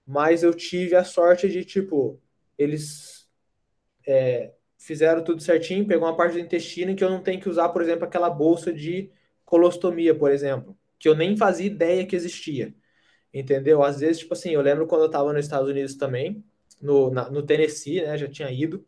mas 0.06 0.44
eu 0.44 0.54
tive 0.54 0.96
a 0.96 1.04
sorte 1.04 1.48
de, 1.48 1.64
tipo, 1.64 2.20
eles 2.58 3.30
é, 4.08 4.54
fizeram 4.78 5.24
tudo 5.24 5.44
certinho, 5.44 5.88
pegou 5.88 6.08
uma 6.08 6.18
parte 6.18 6.34
do 6.34 6.40
intestino 6.40 6.96
que 6.96 7.04
eu 7.04 7.10
não 7.10 7.22
tenho 7.22 7.40
que 7.42 7.50
usar, 7.50 7.70
por 7.70 7.82
exemplo, 7.84 8.06
aquela 8.06 8.30
bolsa 8.32 8.74
de 8.74 9.12
colostomia, 9.46 10.16
por 10.16 10.32
exemplo, 10.32 10.78
que 11.00 11.08
eu 11.08 11.16
nem 11.16 11.38
fazia 11.38 11.68
ideia 11.68 12.06
que 12.08 12.16
existia. 12.16 12.74
Entendeu? 13.34 13.84
Às 13.84 14.00
vezes, 14.00 14.20
tipo 14.20 14.34
assim, 14.34 14.52
eu 14.52 14.62
lembro 14.62 14.88
quando 14.88 15.02
eu 15.04 15.08
estava 15.08 15.34
nos 15.34 15.46
Estados 15.46 15.70
Unidos 15.70 15.96
também, 15.96 16.44
no, 16.82 17.12
na, 17.12 17.30
no 17.30 17.44
Tennessee, 17.44 18.02
né? 18.04 18.18
Já 18.18 18.28
tinha 18.28 18.52
ido. 18.52 18.86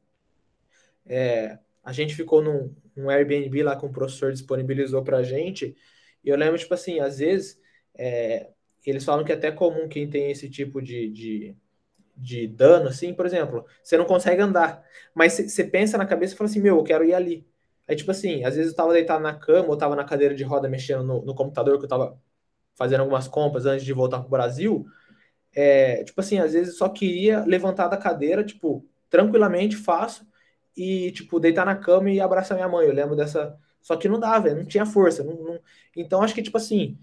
É, 1.06 1.60
a 1.84 1.91
gente 1.91 2.15
ficou 2.15 2.41
num, 2.41 2.75
num 2.95 3.09
Airbnb 3.09 3.63
lá 3.63 3.75
que 3.75 3.86
o 3.86 3.91
professor 3.91 4.32
disponibilizou 4.32 5.03
pra 5.03 5.23
gente. 5.23 5.75
E 6.23 6.29
eu 6.29 6.38
lembro, 6.38 6.57
tipo 6.59 6.73
assim, 6.73 6.99
às 6.99 7.19
vezes 7.19 7.59
é, 7.97 8.49
eles 8.86 9.03
falam 9.05 9.25
que 9.25 9.32
é 9.32 9.36
até 9.36 9.51
comum 9.51 9.88
quem 9.89 10.09
tem 10.09 10.32
esse 10.32 10.49
tipo 10.49 10.82
de, 10.82 11.09
de 11.09 11.57
de 12.15 12.47
dano, 12.47 12.89
assim, 12.89 13.13
por 13.13 13.25
exemplo, 13.25 13.65
você 13.84 13.97
não 13.97 14.05
consegue 14.05 14.41
andar. 14.41 14.84
Mas 15.13 15.34
você 15.34 15.63
pensa 15.63 15.97
na 15.97 16.05
cabeça 16.05 16.34
e 16.34 16.38
fala 16.38 16.49
assim, 16.49 16.59
meu, 16.61 16.77
eu 16.77 16.84
quero 16.84 17.03
ir 17.03 17.13
ali. 17.13 17.47
Aí, 17.88 17.95
tipo 17.95 18.11
assim, 18.11 18.43
às 18.43 18.55
vezes 18.55 18.71
eu 18.71 18.77
tava 18.77 18.93
deitado 18.93 19.23
na 19.23 19.34
cama 19.34 19.69
ou 19.69 19.77
tava 19.77 19.95
na 19.95 20.03
cadeira 20.03 20.36
de 20.36 20.43
roda 20.43 20.69
mexendo 20.69 21.03
no, 21.03 21.25
no 21.25 21.36
computador 21.36 21.77
que 21.79 21.86
eu 21.86 21.89
tava 21.89 22.19
fazendo 22.75 23.01
algumas 23.01 23.27
compras 23.27 23.65
antes 23.65 23.86
de 23.86 23.93
voltar 23.93 24.19
pro 24.21 24.29
Brasil. 24.29 24.86
É, 25.53 26.03
tipo 26.03 26.19
assim, 26.21 26.39
às 26.39 26.53
vezes 26.53 26.69
eu 26.73 26.77
só 26.79 26.89
queria 26.89 27.43
levantar 27.45 27.88
da 27.88 27.97
cadeira, 27.97 28.43
tipo, 28.43 28.86
tranquilamente, 29.09 29.75
fácil, 29.75 30.25
e, 30.76 31.11
tipo, 31.11 31.39
deitar 31.39 31.65
na 31.65 31.76
cama 31.76 32.09
e 32.09 32.19
abraçar 32.19 32.55
minha 32.55 32.69
mãe. 32.69 32.88
Eu 32.88 32.93
lembro 32.93 33.15
dessa. 33.15 33.57
Só 33.82 33.95
que 33.95 34.07
não 34.07 34.19
dava, 34.19 34.53
não 34.53 34.65
tinha 34.65 34.86
força. 34.86 35.24
Não, 35.24 35.36
não... 35.36 35.59
Então, 35.95 36.22
acho 36.22 36.34
que, 36.34 36.43
tipo 36.43 36.57
assim, 36.57 36.97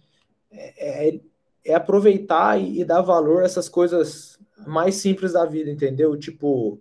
é, 0.51 1.09
é, 1.09 1.21
é 1.65 1.75
aproveitar 1.75 2.61
e, 2.61 2.81
e, 2.81 2.85
dar 2.85 3.03
valor 3.03 3.43
a 3.43 3.47
essas 3.47 3.69
coisas 3.69 4.39
mais 4.67 4.97
simples 4.97 5.33
da 5.33 5.45
vida, 5.45 5.71
entendeu? 5.71 6.17
Tipo, 6.17 6.81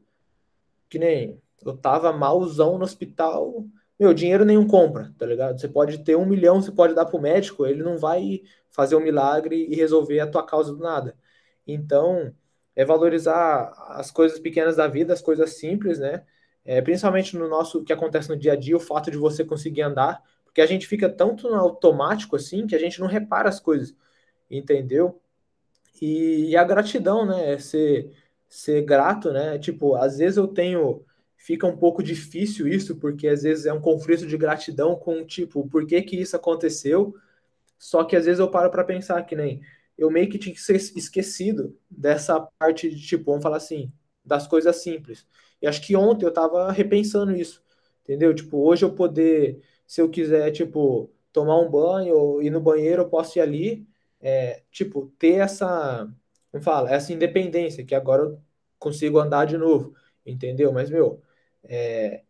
que 0.89 0.99
nem 0.99 1.41
eu 1.65 1.75
tava 1.75 2.13
malzão 2.13 2.77
no 2.77 2.83
hospital, 2.83 3.65
meu, 3.99 4.13
dinheiro 4.13 4.45
nenhum 4.45 4.67
compra, 4.67 5.13
tá 5.17 5.25
ligado? 5.25 5.59
Você 5.59 5.67
pode 5.67 5.99
ter 5.99 6.15
um 6.15 6.25
milhão, 6.25 6.61
você 6.61 6.71
pode 6.71 6.93
dar 6.93 7.05
pro 7.05 7.19
médico, 7.19 7.65
ele 7.65 7.83
não 7.83 7.97
vai 7.97 8.41
fazer 8.69 8.95
um 8.95 9.01
milagre 9.01 9.67
e 9.69 9.75
resolver 9.75 10.19
a 10.19 10.27
tua 10.27 10.45
causa 10.45 10.73
do 10.73 10.79
nada. 10.79 11.15
Então, 11.65 12.33
é 12.75 12.85
valorizar 12.85 13.73
as 13.89 14.11
coisas 14.11 14.39
pequenas 14.39 14.75
da 14.75 14.87
vida, 14.87 15.13
as 15.13 15.21
coisas 15.21 15.57
simples, 15.57 15.99
né? 15.99 16.23
É, 16.67 16.81
principalmente 16.81 17.37
no 17.37 17.47
nosso, 17.47 17.83
que 17.83 17.93
acontece 17.93 18.29
no 18.29 18.37
dia 18.37 18.53
a 18.53 18.55
dia, 18.57 18.75
o 18.75 18.79
fato 18.79 19.09
de 19.09 19.17
você 19.17 19.45
conseguir 19.45 19.83
andar, 19.83 20.21
porque 20.43 20.59
a 20.61 20.65
gente 20.65 20.85
fica 20.85 21.09
tanto 21.09 21.49
no 21.49 21.55
automático 21.55 22.35
assim 22.35 22.67
que 22.67 22.75
a 22.75 22.79
gente 22.79 22.99
não 22.99 23.07
repara 23.07 23.47
as 23.47 23.59
coisas, 23.59 23.95
entendeu? 24.51 25.21
E, 26.01 26.49
e 26.51 26.57
a 26.57 26.63
gratidão, 26.65 27.25
né? 27.25 27.53
É 27.53 27.59
ser, 27.59 28.11
ser 28.49 28.81
grato, 28.83 29.31
né? 29.31 29.57
Tipo, 29.59 29.95
às 29.95 30.17
vezes 30.17 30.37
eu 30.37 30.47
tenho. 30.47 31.03
Fica 31.37 31.65
um 31.67 31.77
pouco 31.77 32.03
difícil 32.03 32.67
isso, 32.67 32.97
porque 32.97 33.27
às 33.27 33.43
vezes 33.43 33.65
é 33.65 33.73
um 33.73 33.81
conflito 33.81 34.27
de 34.27 34.37
gratidão 34.37 34.95
com, 34.97 35.25
tipo, 35.25 35.67
por 35.69 35.85
que 35.87 36.01
que 36.01 36.19
isso 36.19 36.35
aconteceu? 36.35 37.15
Só 37.77 38.03
que 38.03 38.15
às 38.15 38.25
vezes 38.25 38.39
eu 38.39 38.51
paro 38.51 38.69
para 38.71 38.83
pensar 38.83 39.23
que 39.23 39.35
nem 39.35 39.61
eu 39.97 40.11
meio 40.11 40.29
que 40.29 40.37
tinha 40.37 40.53
que 40.53 40.61
ser 40.61 40.75
esquecido 40.75 41.77
dessa 41.89 42.39
parte 42.59 42.89
de, 42.89 43.01
tipo, 43.01 43.25
vamos 43.25 43.43
falar 43.43 43.57
assim, 43.57 43.91
das 44.23 44.47
coisas 44.47 44.75
simples. 44.77 45.25
E 45.61 45.67
acho 45.67 45.81
que 45.81 45.95
ontem 45.95 46.25
eu 46.25 46.33
tava 46.33 46.71
repensando 46.71 47.35
isso, 47.35 47.63
entendeu? 48.03 48.33
Tipo, 48.33 48.57
hoje 48.59 48.85
eu 48.85 48.93
poder, 48.93 49.61
se 49.85 50.01
eu 50.01 50.09
quiser, 50.09 50.51
tipo, 50.51 51.11
tomar 51.31 51.59
um 51.59 51.69
banho 51.69 52.15
ou 52.17 52.41
ir 52.43 52.49
no 52.49 52.61
banheiro, 52.61 53.03
eu 53.03 53.09
posso 53.09 53.37
ir 53.39 53.41
ali, 53.41 53.87
é, 54.21 54.63
tipo, 54.71 55.07
ter 55.19 55.35
essa, 55.35 56.07
como 56.51 56.63
fala, 56.63 56.91
essa 56.91 57.13
independência, 57.13 57.85
que 57.85 57.95
agora 57.95 58.23
eu 58.23 58.41
consigo 58.79 59.19
andar 59.19 59.45
de 59.45 59.57
novo, 59.57 59.93
entendeu? 60.25 60.71
Mas, 60.71 60.89
meu, 60.89 61.21
é, 61.63 62.23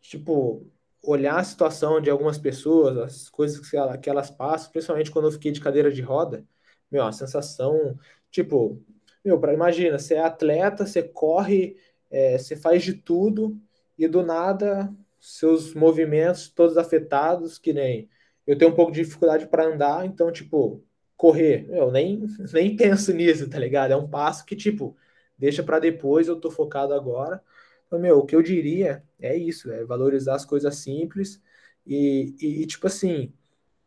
tipo, 0.00 0.66
olhar 1.02 1.38
a 1.38 1.44
situação 1.44 2.00
de 2.00 2.10
algumas 2.10 2.38
pessoas, 2.38 2.98
as 2.98 3.28
coisas 3.28 3.68
que, 3.68 3.76
ela, 3.76 3.96
que 3.98 4.10
elas 4.10 4.30
passam, 4.30 4.70
principalmente 4.72 5.10
quando 5.10 5.26
eu 5.28 5.32
fiquei 5.32 5.52
de 5.52 5.60
cadeira 5.60 5.90
de 5.92 6.02
roda, 6.02 6.44
meu, 6.90 7.04
a 7.04 7.12
sensação, 7.12 7.98
tipo, 8.30 8.82
meu, 9.24 9.38
para 9.40 9.54
imagina, 9.54 9.98
você 9.98 10.14
é 10.14 10.20
atleta, 10.24 10.86
você 10.86 11.02
corre, 11.02 11.76
é, 12.10 12.38
você 12.38 12.56
faz 12.56 12.82
de 12.82 12.94
tudo 12.94 13.60
e 13.98 14.08
do 14.08 14.22
nada 14.22 14.92
seus 15.20 15.74
movimentos 15.74 16.48
todos 16.48 16.76
afetados, 16.76 17.58
que 17.58 17.72
nem 17.72 18.08
eu 18.46 18.56
tenho 18.58 18.70
um 18.70 18.74
pouco 18.74 18.92
de 18.92 19.02
dificuldade 19.04 19.46
para 19.46 19.66
andar, 19.66 20.04
então, 20.06 20.32
tipo, 20.32 20.82
correr, 21.16 21.66
eu 21.70 21.90
nem, 21.90 22.26
nem 22.52 22.76
penso 22.76 23.12
nisso, 23.12 23.48
tá 23.48 23.58
ligado? 23.58 23.92
É 23.92 23.96
um 23.96 24.08
passo 24.08 24.44
que, 24.44 24.56
tipo, 24.56 24.96
deixa 25.38 25.62
para 25.62 25.78
depois, 25.78 26.28
eu 26.28 26.40
tô 26.40 26.50
focado 26.50 26.94
agora. 26.94 27.42
Então, 27.86 27.98
meu, 27.98 28.18
o 28.18 28.26
que 28.26 28.34
eu 28.34 28.42
diria 28.42 29.04
é 29.20 29.36
isso, 29.36 29.70
é 29.70 29.84
valorizar 29.84 30.34
as 30.36 30.44
coisas 30.44 30.76
simples 30.76 31.40
e, 31.86 32.34
e, 32.40 32.62
e 32.62 32.66
tipo 32.66 32.86
assim, 32.86 33.32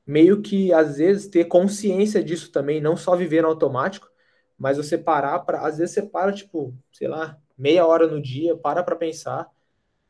meio 0.06 0.42
que 0.42 0.74
às 0.74 0.98
vezes 0.98 1.28
ter 1.28 1.46
consciência 1.46 2.24
disso 2.24 2.52
também, 2.52 2.82
não 2.82 2.98
só 2.98 3.16
viver 3.16 3.42
no 3.42 3.50
automático, 3.50 4.10
mas 4.58 4.78
você 4.78 4.98
parar 4.98 5.40
para, 5.40 5.66
às 5.68 5.78
vezes 5.78 5.96
você 5.96 6.04
para, 6.04 6.32
tipo, 6.34 6.76
sei 6.92 7.08
lá, 7.08 7.40
meia 7.58 7.86
hora 7.86 8.08
no 8.08 8.22
dia, 8.22 8.56
para 8.56 8.84
para 8.84 8.96
pensar 8.96 9.50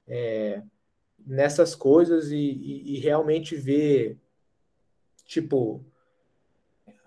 é, 0.07 0.61
nessas 1.25 1.75
coisas 1.75 2.31
e, 2.31 2.37
e, 2.37 2.95
e 2.95 2.99
realmente 2.99 3.55
ver, 3.55 4.17
tipo, 5.25 5.83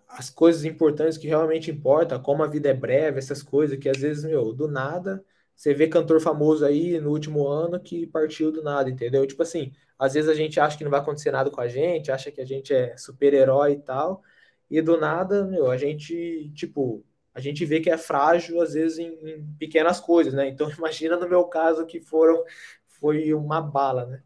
as 0.08 0.30
coisas 0.30 0.64
importantes 0.64 1.18
que 1.18 1.28
realmente 1.28 1.70
importam, 1.70 2.22
como 2.22 2.42
a 2.42 2.46
vida 2.46 2.68
é 2.68 2.74
breve, 2.74 3.18
essas 3.18 3.42
coisas 3.42 3.78
que 3.78 3.88
às 3.88 3.98
vezes, 3.98 4.24
meu, 4.24 4.52
do 4.52 4.68
nada 4.68 5.24
você 5.56 5.72
vê 5.72 5.88
cantor 5.88 6.20
famoso 6.20 6.64
aí 6.66 7.00
no 7.00 7.10
último 7.10 7.48
ano 7.48 7.80
que 7.80 8.06
partiu 8.06 8.52
do 8.52 8.62
nada, 8.62 8.90
entendeu? 8.90 9.26
Tipo 9.26 9.42
assim, 9.42 9.72
às 9.98 10.12
vezes 10.12 10.28
a 10.28 10.34
gente 10.34 10.60
acha 10.60 10.76
que 10.76 10.84
não 10.84 10.90
vai 10.90 11.00
acontecer 11.00 11.30
nada 11.30 11.50
com 11.50 11.60
a 11.60 11.66
gente, 11.66 12.12
acha 12.12 12.30
que 12.30 12.40
a 12.42 12.44
gente 12.44 12.74
é 12.74 12.94
super-herói 12.96 13.72
e 13.72 13.78
tal, 13.80 14.22
e 14.70 14.82
do 14.82 14.98
nada, 15.00 15.44
meu, 15.46 15.70
a 15.70 15.76
gente, 15.78 16.50
tipo, 16.54 17.02
a 17.36 17.40
gente 17.40 17.66
vê 17.66 17.80
que 17.80 17.90
é 17.90 17.98
frágil, 17.98 18.62
às 18.62 18.72
vezes, 18.72 18.98
em, 18.98 19.12
em 19.28 19.46
pequenas 19.58 20.00
coisas, 20.00 20.32
né? 20.32 20.48
Então, 20.48 20.70
imagina 20.72 21.18
no 21.18 21.28
meu 21.28 21.44
caso 21.44 21.84
que 21.84 22.00
foram, 22.00 22.42
foi 22.86 23.34
uma 23.34 23.60
bala, 23.60 24.06
né? 24.06 24.22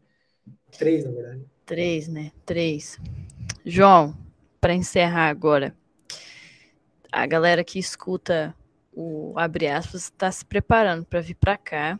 Três, 0.71 1.03
na 1.03 1.11
verdade. 1.11 1.45
Três, 1.65 2.07
né? 2.07 2.31
Três. 2.45 2.97
João, 3.65 4.17
para 4.61 4.73
encerrar 4.73 5.27
agora, 5.27 5.75
a 7.11 7.25
galera 7.25 7.65
que 7.65 7.77
escuta 7.77 8.55
o 8.93 9.33
abre 9.37 9.67
aspas 9.67 10.03
está 10.03 10.31
se 10.31 10.45
preparando 10.45 11.05
para 11.05 11.19
vir 11.19 11.35
para 11.35 11.57
cá. 11.57 11.99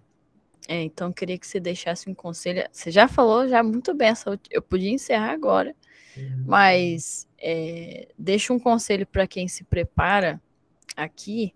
É, 0.66 0.82
então 0.82 1.12
queria 1.12 1.38
que 1.38 1.46
você 1.46 1.60
deixasse 1.60 2.10
um 2.10 2.14
conselho. 2.14 2.64
Você 2.72 2.90
já 2.90 3.10
falou 3.10 3.50
já 3.50 3.62
muito 3.62 3.94
bem, 3.94 4.14
eu 4.50 4.62
podia 4.62 4.92
encerrar 4.92 5.32
agora, 5.32 5.76
uhum. 6.16 6.44
mas 6.46 7.28
é, 7.38 8.08
deixa 8.18 8.54
um 8.54 8.60
conselho 8.60 9.06
para 9.06 9.28
quem 9.28 9.50
se 9.50 9.66
prepara 9.66 10.42
aqui, 10.96 11.54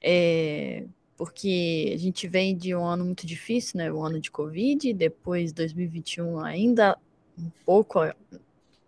é, 0.00 0.84
porque 1.16 1.92
a 1.94 1.98
gente 1.98 2.26
vem 2.26 2.56
de 2.56 2.74
um 2.74 2.84
ano 2.84 3.04
muito 3.04 3.26
difícil, 3.26 3.78
né? 3.78 3.92
O 3.92 4.02
ano 4.02 4.20
de 4.20 4.30
Covid, 4.30 4.92
depois 4.94 5.52
2021 5.52 6.40
ainda 6.40 6.96
um 7.38 7.50
pouco 7.64 8.00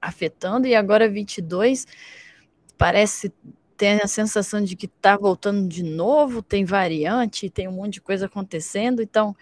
afetando, 0.00 0.66
e 0.66 0.74
agora 0.74 1.08
22 1.08 1.86
parece 2.76 3.32
tem 3.76 4.00
a 4.00 4.06
sensação 4.06 4.62
de 4.62 4.76
que 4.76 4.86
está 4.86 5.16
voltando 5.16 5.66
de 5.66 5.82
novo, 5.82 6.40
tem 6.40 6.64
variante, 6.64 7.50
tem 7.50 7.66
um 7.66 7.72
monte 7.72 7.94
de 7.94 8.00
coisa 8.00 8.26
acontecendo. 8.26 9.02
Então, 9.02 9.34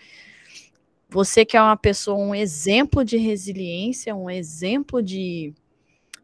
você 1.10 1.44
que 1.44 1.58
é 1.58 1.60
uma 1.60 1.76
pessoa, 1.76 2.16
um 2.16 2.34
exemplo 2.34 3.04
de 3.04 3.18
resiliência, 3.18 4.16
um 4.16 4.30
exemplo 4.30 5.02
de 5.02 5.52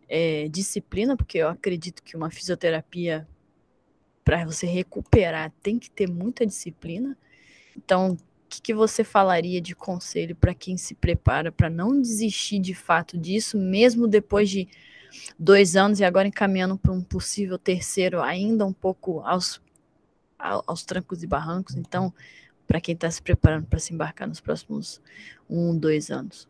é, 0.09 0.49
disciplina, 0.49 1.15
porque 1.15 1.39
eu 1.39 1.49
acredito 1.49 2.03
que 2.03 2.17
uma 2.17 2.31
fisioterapia, 2.31 3.29
para 4.27 4.45
você 4.45 4.67
recuperar, 4.67 5.53
tem 5.63 5.79
que 5.79 5.89
ter 5.89 6.11
muita 6.11 6.45
disciplina. 6.45 7.17
Então, 7.77 8.15
o 8.15 8.19
que, 8.49 8.61
que 8.61 8.75
você 8.75 9.05
falaria 9.05 9.61
de 9.61 9.73
conselho 9.73 10.35
para 10.35 10.53
quem 10.53 10.77
se 10.77 10.97
prepara 10.97 11.53
para 11.53 11.71
não 11.71 12.01
desistir 12.01 12.59
de 12.59 12.75
fato 12.75 13.17
disso, 13.17 13.57
mesmo 13.57 14.09
depois 14.09 14.51
de 14.51 14.67
dois 15.39 15.77
anos 15.77 16.01
e 16.01 16.05
agora 16.05 16.27
encaminhando 16.27 16.77
para 16.77 16.91
um 16.91 17.01
possível 17.01 17.57
terceiro, 17.57 18.21
ainda 18.21 18.67
um 18.67 18.73
pouco 18.73 19.21
aos, 19.21 19.63
aos 20.37 20.83
trancos 20.85 21.23
e 21.23 21.27
barrancos. 21.29 21.77
Então, 21.77 22.13
para 22.67 22.81
quem 22.81 22.97
está 22.97 23.09
se 23.09 23.23
preparando 23.23 23.69
para 23.69 23.79
se 23.79 23.95
embarcar 23.95 24.27
nos 24.27 24.41
próximos 24.41 25.01
um, 25.49 25.79
dois 25.79 26.11
anos? 26.11 26.49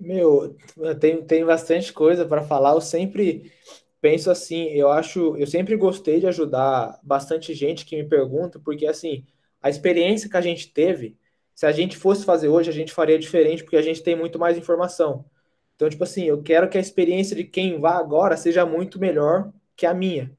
Meu, 0.00 0.56
tem, 0.98 1.22
tem 1.22 1.44
bastante 1.44 1.92
coisa 1.92 2.26
para 2.26 2.42
falar. 2.42 2.72
Eu 2.72 2.80
sempre 2.80 3.52
penso 4.00 4.30
assim, 4.30 4.68
eu 4.68 4.90
acho, 4.90 5.36
eu 5.36 5.46
sempre 5.46 5.76
gostei 5.76 6.20
de 6.20 6.26
ajudar 6.26 6.98
bastante 7.02 7.54
gente 7.54 7.84
que 7.84 7.96
me 7.96 8.08
pergunta, 8.08 8.58
porque 8.58 8.86
assim, 8.86 9.24
a 9.62 9.68
experiência 9.68 10.30
que 10.30 10.36
a 10.36 10.40
gente 10.40 10.72
teve, 10.72 11.16
se 11.54 11.66
a 11.66 11.72
gente 11.72 11.96
fosse 11.96 12.24
fazer 12.24 12.48
hoje, 12.48 12.70
a 12.70 12.72
gente 12.72 12.92
faria 12.92 13.18
diferente, 13.18 13.64
porque 13.64 13.76
a 13.76 13.82
gente 13.82 14.02
tem 14.02 14.14
muito 14.14 14.38
mais 14.38 14.56
informação. 14.56 15.24
Então, 15.74 15.88
tipo 15.88 16.04
assim, 16.04 16.24
eu 16.24 16.42
quero 16.42 16.68
que 16.68 16.78
a 16.78 16.80
experiência 16.80 17.36
de 17.36 17.44
quem 17.44 17.80
vá 17.80 17.96
agora 17.98 18.36
seja 18.36 18.64
muito 18.66 18.98
melhor 18.98 19.52
que 19.76 19.86
a 19.86 19.94
minha. 19.94 20.36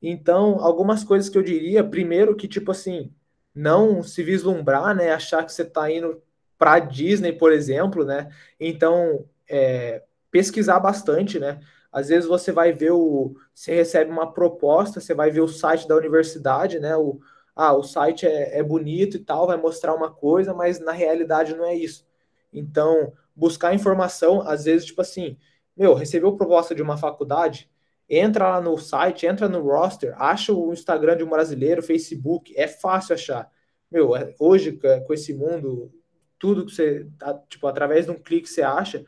Então, 0.00 0.60
algumas 0.60 1.04
coisas 1.04 1.28
que 1.28 1.38
eu 1.38 1.42
diria, 1.42 1.84
primeiro 1.84 2.34
que, 2.34 2.48
tipo 2.48 2.72
assim, 2.72 3.12
não 3.54 4.02
se 4.02 4.22
vislumbrar, 4.22 4.94
né? 4.94 5.12
Achar 5.12 5.44
que 5.44 5.52
você 5.52 5.62
está 5.62 5.90
indo 5.90 6.20
para 6.58 6.78
Disney, 6.80 7.32
por 7.32 7.52
exemplo, 7.52 8.04
né? 8.04 8.28
Então, 8.58 9.24
é, 9.48 10.02
pesquisar 10.30 10.80
bastante, 10.80 11.38
né? 11.38 11.60
Às 11.92 12.08
vezes 12.08 12.28
você 12.28 12.50
vai 12.50 12.72
ver 12.72 12.92
o. 12.92 13.34
Você 13.54 13.74
recebe 13.74 14.10
uma 14.10 14.32
proposta, 14.32 15.00
você 15.00 15.14
vai 15.14 15.30
ver 15.30 15.42
o 15.42 15.48
site 15.48 15.86
da 15.86 15.94
universidade, 15.96 16.80
né? 16.80 16.96
O, 16.96 17.20
ah, 17.54 17.74
o 17.74 17.82
site 17.82 18.26
é, 18.26 18.58
é 18.58 18.62
bonito 18.62 19.16
e 19.18 19.20
tal, 19.20 19.46
vai 19.46 19.56
mostrar 19.58 19.94
uma 19.94 20.10
coisa, 20.10 20.54
mas 20.54 20.80
na 20.80 20.92
realidade 20.92 21.54
não 21.54 21.64
é 21.66 21.74
isso. 21.74 22.06
Então, 22.52 23.12
buscar 23.36 23.74
informação, 23.74 24.40
às 24.42 24.64
vezes, 24.64 24.86
tipo 24.86 25.00
assim, 25.02 25.36
meu, 25.76 25.94
recebeu 25.94 26.36
proposta 26.36 26.74
de 26.74 26.82
uma 26.82 26.96
faculdade, 26.96 27.70
entra 28.08 28.48
lá 28.50 28.60
no 28.60 28.76
site, 28.78 29.26
entra 29.26 29.48
no 29.48 29.62
roster, 29.62 30.14
acha 30.20 30.52
o 30.52 30.72
Instagram 30.72 31.16
de 31.16 31.24
um 31.24 31.30
brasileiro, 31.30 31.82
Facebook, 31.82 32.54
é 32.56 32.66
fácil 32.68 33.14
achar. 33.14 33.50
Meu, 33.90 34.16
é, 34.16 34.34
hoje, 34.38 34.78
com 35.06 35.12
esse 35.12 35.34
mundo, 35.34 35.92
tudo 36.38 36.66
que 36.66 36.72
você, 36.72 37.06
tipo, 37.48 37.66
através 37.66 38.06
de 38.06 38.12
um 38.12 38.18
clique 38.18 38.48
você 38.48 38.62
acha, 38.62 39.04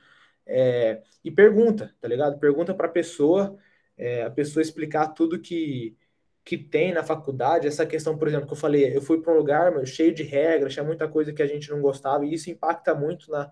é, 0.46 1.02
e 1.24 1.30
pergunta, 1.30 1.94
tá 2.00 2.08
ligado? 2.08 2.38
Pergunta 2.38 2.74
para 2.74 2.86
a 2.86 2.90
pessoa, 2.90 3.56
é, 3.96 4.22
a 4.24 4.30
pessoa 4.30 4.62
explicar 4.62 5.08
tudo 5.08 5.40
que, 5.40 5.96
que 6.44 6.58
tem 6.58 6.92
na 6.92 7.02
faculdade, 7.02 7.66
essa 7.66 7.86
questão, 7.86 8.18
por 8.18 8.28
exemplo, 8.28 8.46
que 8.46 8.52
eu 8.52 8.56
falei, 8.56 8.96
eu 8.96 9.02
fui 9.02 9.20
para 9.22 9.32
um 9.32 9.36
lugar 9.36 9.72
meu, 9.72 9.86
cheio 9.86 10.14
de 10.14 10.22
regras, 10.22 10.72
tinha 10.74 10.84
muita 10.84 11.08
coisa 11.08 11.32
que 11.32 11.42
a 11.42 11.46
gente 11.46 11.70
não 11.70 11.80
gostava, 11.80 12.26
e 12.26 12.34
isso 12.34 12.50
impacta 12.50 12.94
muito 12.94 13.30
na, 13.30 13.50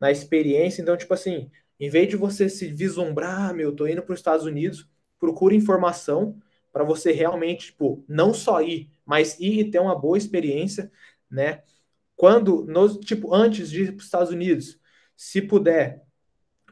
na 0.00 0.10
experiência. 0.10 0.82
Então, 0.82 0.96
tipo 0.96 1.14
assim, 1.14 1.50
em 1.80 1.88
vez 1.90 2.08
de 2.08 2.16
você 2.16 2.48
se 2.48 2.68
vislumbrar, 2.68 3.50
ah, 3.50 3.52
meu, 3.52 3.74
tô 3.74 3.86
indo 3.86 4.02
para 4.02 4.12
os 4.12 4.18
Estados 4.20 4.46
Unidos, 4.46 4.88
procura 5.18 5.54
informação 5.54 6.40
para 6.72 6.84
você 6.84 7.12
realmente, 7.12 7.66
tipo, 7.66 8.04
não 8.08 8.34
só 8.34 8.60
ir, 8.60 8.90
mas 9.04 9.38
ir 9.40 9.60
e 9.60 9.70
ter 9.70 9.78
uma 9.78 9.98
boa 9.98 10.18
experiência, 10.18 10.90
né? 11.30 11.62
Quando, 12.14 12.64
nos, 12.66 12.98
tipo, 12.98 13.34
antes 13.34 13.70
de 13.70 13.84
ir 13.84 13.92
para 13.92 13.98
os 13.98 14.04
Estados 14.04 14.30
Unidos, 14.30 14.78
se 15.16 15.40
puder, 15.42 16.05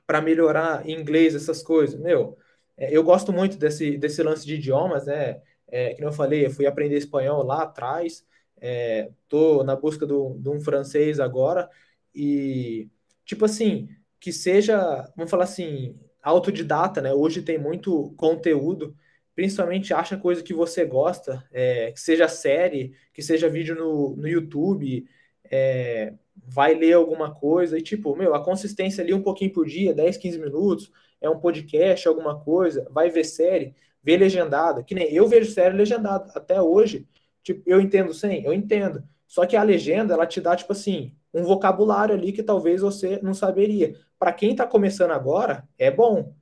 para 0.07 0.21
melhorar 0.21 0.89
inglês, 0.89 1.35
essas 1.35 1.63
coisas, 1.63 1.99
meu, 1.99 2.37
é, 2.77 2.95
eu 2.97 3.03
gosto 3.03 3.33
muito 3.33 3.57
desse, 3.57 3.97
desse 3.97 4.23
lance 4.23 4.47
de 4.47 4.55
idiomas, 4.57 5.07
né? 5.07 5.41
É, 5.69 5.95
que 5.95 6.05
eu 6.05 6.13
falei, 6.13 6.47
eu 6.47 6.51
fui 6.51 6.67
aprender 6.67 6.97
espanhol 6.97 7.43
lá 7.43 7.63
atrás, 7.63 8.25
é, 8.61 9.11
tô 9.29 9.65
na 9.65 9.75
busca 9.77 10.07
do, 10.07 10.37
de 10.39 10.49
um 10.49 10.61
francês 10.61 11.19
agora, 11.21 11.69
e 12.15 12.89
tipo 13.25 13.45
assim, 13.45 13.89
que 14.21 14.33
seja, 14.33 15.11
vamos 15.17 15.31
falar 15.31 15.45
assim, 15.45 15.99
autodidata, 16.23 17.01
né? 17.01 17.13
Hoje 17.13 17.43
tem 17.43 17.59
muito 17.59 18.15
conteúdo, 18.17 18.97
principalmente 19.35 19.93
acha 19.93 20.17
coisa 20.17 20.43
que 20.43 20.55
você 20.55 20.85
gosta, 20.85 21.45
é, 21.53 21.93
que 21.93 22.01
seja 22.01 22.29
série, 22.29 22.95
que 23.13 23.23
seja 23.23 23.49
vídeo 23.49 23.75
no, 23.75 24.17
no 24.17 24.29
YouTube, 24.29 25.07
é, 25.51 26.15
vai 26.47 26.75
ler 26.75 26.95
alguma 26.95 27.35
coisa, 27.35 27.79
e 27.79 27.83
tipo, 27.83 28.15
meu, 28.17 28.35
a 28.35 28.45
consistência 28.45 29.03
ali 29.03 29.15
um 29.15 29.23
pouquinho 29.23 29.53
por 29.53 29.67
dia, 29.67 29.95
10, 29.95 30.17
15 30.17 30.39
minutos, 30.39 30.91
é 31.21 31.29
um 31.29 31.39
podcast, 31.39 32.07
alguma 32.09 32.39
coisa, 32.41 32.87
vai 32.91 33.11
ver 33.11 33.25
série, 33.25 33.75
ver 34.03 34.19
legendada, 34.19 34.83
que 34.83 34.95
nem 34.95 35.13
eu 35.13 35.27
vejo 35.29 35.51
série 35.51 35.77
legendada, 35.77 36.31
até 36.35 36.61
hoje, 36.61 37.07
tipo, 37.43 37.63
eu 37.67 37.81
entendo 37.81 38.13
sem? 38.15 38.45
Eu 38.45 38.53
entendo, 38.53 39.03
Só 39.27 39.47
que 39.47 39.57
a 39.57 39.63
legenda, 39.63 40.15
ela 40.15 40.27
te 40.27 40.41
dá, 40.41 40.55
tipo 40.57 40.73
assim, 40.73 41.13
um 41.33 41.43
vocabulário 41.43 42.15
ali 42.15 42.33
que 42.33 42.43
talvez 42.43 42.81
você 42.81 43.19
não 43.23 43.35
saberia. 43.35 43.97
Para 44.19 44.33
quem 44.33 44.53
está 44.53 44.67
começando 44.67 45.11
agora, 45.11 45.69
é 45.79 45.91
bom. 45.91 46.33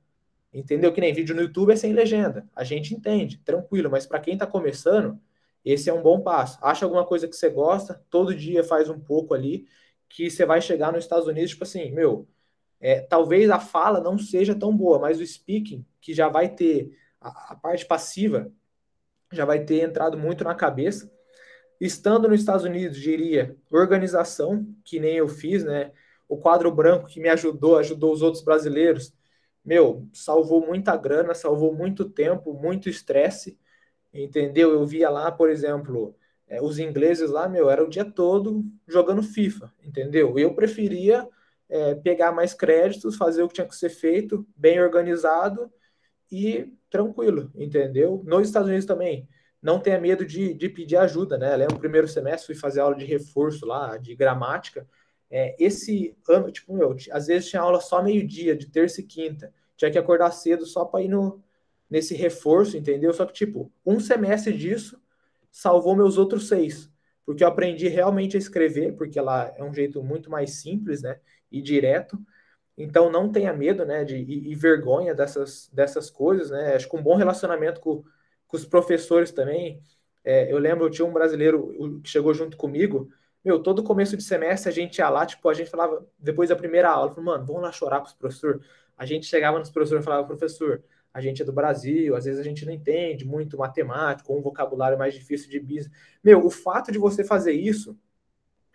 Entendeu? 0.53 0.93
Que 0.93 1.01
nem 1.01 1.13
vídeo 1.13 1.35
no 1.35 1.41
YouTube 1.41 1.73
é 1.73 1.75
sem 1.75 1.93
legenda. 1.93 2.47
A 2.55 2.63
gente 2.63 2.93
entende, 2.93 3.39
tranquilo. 3.39 3.89
Mas 3.89 4.05
para 4.05 4.19
quem 4.19 4.35
está 4.35 4.45
começando, 4.45 5.19
esse 5.65 5.89
é 5.89 5.93
um 5.93 6.01
bom 6.01 6.21
passo. 6.21 6.57
Acha 6.61 6.85
alguma 6.85 7.05
coisa 7.05 7.27
que 7.27 7.35
você 7.35 7.49
gosta, 7.49 8.03
todo 8.09 8.35
dia 8.35 8.63
faz 8.63 8.89
um 8.89 8.99
pouco 8.99 9.33
ali, 9.33 9.65
que 10.09 10.29
você 10.29 10.45
vai 10.45 10.61
chegar 10.61 10.91
nos 10.91 11.03
Estados 11.03 11.27
Unidos, 11.27 11.51
tipo 11.51 11.63
assim, 11.63 11.91
meu, 11.91 12.27
é, 12.79 12.99
talvez 13.01 13.49
a 13.49 13.59
fala 13.59 14.01
não 14.01 14.17
seja 14.17 14.53
tão 14.53 14.75
boa, 14.75 14.99
mas 14.99 15.19
o 15.19 15.25
speaking, 15.25 15.85
que 16.01 16.13
já 16.13 16.27
vai 16.27 16.49
ter 16.49 16.97
a, 17.19 17.53
a 17.53 17.55
parte 17.55 17.85
passiva, 17.85 18.51
já 19.31 19.45
vai 19.45 19.63
ter 19.63 19.81
entrado 19.81 20.17
muito 20.17 20.43
na 20.43 20.53
cabeça. 20.53 21.11
Estando 21.79 22.27
nos 22.27 22.39
Estados 22.39 22.65
Unidos, 22.65 22.97
diria 22.97 23.57
organização, 23.71 24.67
que 24.83 24.99
nem 24.99 25.15
eu 25.15 25.27
fiz, 25.27 25.63
né? 25.63 25.91
O 26.27 26.37
quadro 26.37 26.71
branco 26.71 27.07
que 27.07 27.19
me 27.19 27.29
ajudou, 27.29 27.77
ajudou 27.77 28.13
os 28.13 28.21
outros 28.21 28.43
brasileiros. 28.43 29.13
Meu, 29.65 30.07
salvou 30.13 30.65
muita 30.65 30.95
grana, 30.95 31.33
salvou 31.33 31.73
muito 31.73 32.09
tempo, 32.09 32.53
muito 32.53 32.89
estresse, 32.89 33.57
entendeu? 34.13 34.71
Eu 34.71 34.85
via 34.85 35.09
lá, 35.09 35.31
por 35.31 35.49
exemplo, 35.49 36.15
é, 36.47 36.61
os 36.61 36.79
ingleses 36.79 37.29
lá, 37.29 37.47
meu, 37.49 37.69
era 37.69 37.83
o 37.83 37.89
dia 37.89 38.05
todo 38.05 38.63
jogando 38.87 39.23
FIFA, 39.23 39.73
entendeu? 39.83 40.37
Eu 40.37 40.53
preferia 40.53 41.27
é, 41.69 41.95
pegar 41.95 42.31
mais 42.31 42.53
créditos, 42.53 43.17
fazer 43.17 43.43
o 43.43 43.47
que 43.47 43.55
tinha 43.55 43.67
que 43.67 43.75
ser 43.75 43.89
feito, 43.89 44.45
bem 44.55 44.79
organizado 44.81 45.71
e 46.31 46.71
tranquilo, 46.89 47.51
entendeu? 47.55 48.21
Nos 48.25 48.47
Estados 48.47 48.69
Unidos 48.69 48.85
também, 48.85 49.27
não 49.61 49.79
tenha 49.79 49.99
medo 49.99 50.25
de, 50.25 50.53
de 50.53 50.69
pedir 50.69 50.97
ajuda, 50.97 51.37
né? 51.37 51.55
Lembro, 51.55 51.75
no 51.75 51.79
primeiro 51.79 52.07
semestre 52.07 52.47
fui 52.47 52.55
fazer 52.55 52.81
aula 52.81 52.95
de 52.95 53.05
reforço 53.05 53.65
lá, 53.65 53.97
de 53.97 54.15
gramática. 54.15 54.87
É, 55.31 55.55
esse 55.57 56.15
ano, 56.29 56.51
tipo, 56.51 56.73
meu, 56.73 56.95
às 57.11 57.27
vezes 57.27 57.49
tinha 57.49 57.61
aula 57.61 57.79
só 57.79 58.03
meio-dia, 58.03 58.55
de 58.55 58.67
terça 58.67 59.01
e 59.01 59.03
quinta. 59.03 59.53
Tinha 59.77 59.89
que 59.89 59.97
acordar 59.97 60.31
cedo 60.31 60.65
só 60.65 60.85
para 60.85 61.01
ir 61.01 61.07
no, 61.07 61.41
nesse 61.93 62.15
reforço, 62.15 62.75
entendeu? 62.75 63.13
Só 63.13 63.25
que, 63.25 63.33
tipo, 63.33 63.71
um 63.85 63.99
semestre 63.99 64.57
disso 64.57 64.99
salvou 65.51 65.95
meus 65.95 66.17
outros 66.17 66.47
seis. 66.47 66.91
Porque 67.25 67.43
eu 67.43 67.47
aprendi 67.47 67.87
realmente 67.87 68.35
a 68.35 68.39
escrever, 68.39 68.95
porque 68.97 69.19
ela 69.19 69.53
é 69.55 69.63
um 69.63 69.73
jeito 69.73 70.03
muito 70.03 70.29
mais 70.29 70.55
simples, 70.55 71.03
né? 71.03 71.19
E 71.51 71.61
direto. 71.61 72.19
Então 72.77 73.11
não 73.11 73.31
tenha 73.31 73.53
medo, 73.53 73.85
né? 73.85 74.03
De, 74.03 74.17
e, 74.17 74.51
e 74.51 74.55
vergonha 74.55 75.13
dessas, 75.13 75.69
dessas 75.71 76.09
coisas, 76.09 76.49
né? 76.49 76.75
Acho 76.75 76.89
que 76.89 76.97
um 76.97 77.03
bom 77.03 77.15
relacionamento 77.15 77.79
com 77.79 78.03
com 78.53 78.57
os 78.57 78.65
professores 78.65 79.31
também. 79.31 79.81
É, 80.23 80.51
eu 80.51 80.59
lembro, 80.59 80.85
eu 80.85 80.89
tinha 80.91 81.07
um 81.07 81.11
brasileiro 81.11 82.01
que 82.03 82.09
chegou 82.09 82.35
junto 82.35 82.55
comigo. 82.55 83.09
Meu, 83.43 83.59
todo 83.61 83.83
começo 83.83 84.15
de 84.15 84.21
semestre 84.23 84.69
a 84.69 84.71
gente 84.71 84.99
ia 84.99 85.09
lá, 85.09 85.25
tipo, 85.25 85.49
a 85.49 85.53
gente 85.55 85.71
falava, 85.71 86.05
depois 86.19 86.49
da 86.49 86.55
primeira 86.55 86.89
aula, 86.91 87.19
mano, 87.19 87.43
vamos 87.45 87.63
lá 87.63 87.71
chorar 87.71 87.99
com 87.99 88.05
os 88.05 88.13
professores. 88.13 88.61
A 88.95 89.07
gente 89.07 89.25
chegava 89.25 89.57
nos 89.57 89.71
professores 89.71 90.03
e 90.03 90.05
falava, 90.05 90.27
professor, 90.27 90.83
a 91.13 91.21
gente 91.21 91.41
é 91.41 91.45
do 91.45 91.53
Brasil, 91.53 92.15
às 92.15 92.25
vezes 92.25 92.39
a 92.39 92.43
gente 92.43 92.65
não 92.65 92.73
entende 92.73 93.25
muito 93.25 93.57
matemática, 93.57 94.31
ou 94.31 94.39
um 94.39 94.41
vocabulário 94.41 94.97
mais 94.97 95.13
difícil 95.13 95.49
de 95.49 95.59
business. 95.59 95.91
Meu, 96.23 96.45
o 96.45 96.49
fato 96.49 96.91
de 96.91 96.97
você 96.97 97.23
fazer 97.23 97.53
isso, 97.53 97.97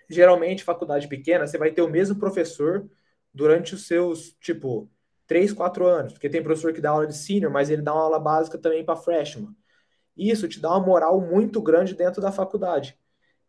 geralmente, 0.08 0.62
faculdade 0.64 1.08
pequena, 1.08 1.46
você 1.46 1.58
vai 1.58 1.72
ter 1.72 1.82
o 1.82 1.88
mesmo 1.88 2.16
professor 2.16 2.88
durante 3.34 3.74
os 3.74 3.86
seus, 3.86 4.32
tipo, 4.40 4.88
três, 5.26 5.52
quatro 5.52 5.86
anos, 5.86 6.12
porque 6.12 6.28
tem 6.30 6.42
professor 6.42 6.72
que 6.72 6.80
dá 6.80 6.90
aula 6.90 7.06
de 7.06 7.16
senior, 7.16 7.50
mas 7.50 7.70
ele 7.70 7.82
dá 7.82 7.92
uma 7.92 8.02
aula 8.02 8.18
básica 8.20 8.56
também 8.56 8.84
para 8.84 8.96
freshman. 8.96 9.54
Isso 10.16 10.48
te 10.48 10.60
dá 10.60 10.70
uma 10.70 10.80
moral 10.84 11.20
muito 11.20 11.60
grande 11.62 11.94
dentro 11.94 12.20
da 12.22 12.32
faculdade. 12.32 12.98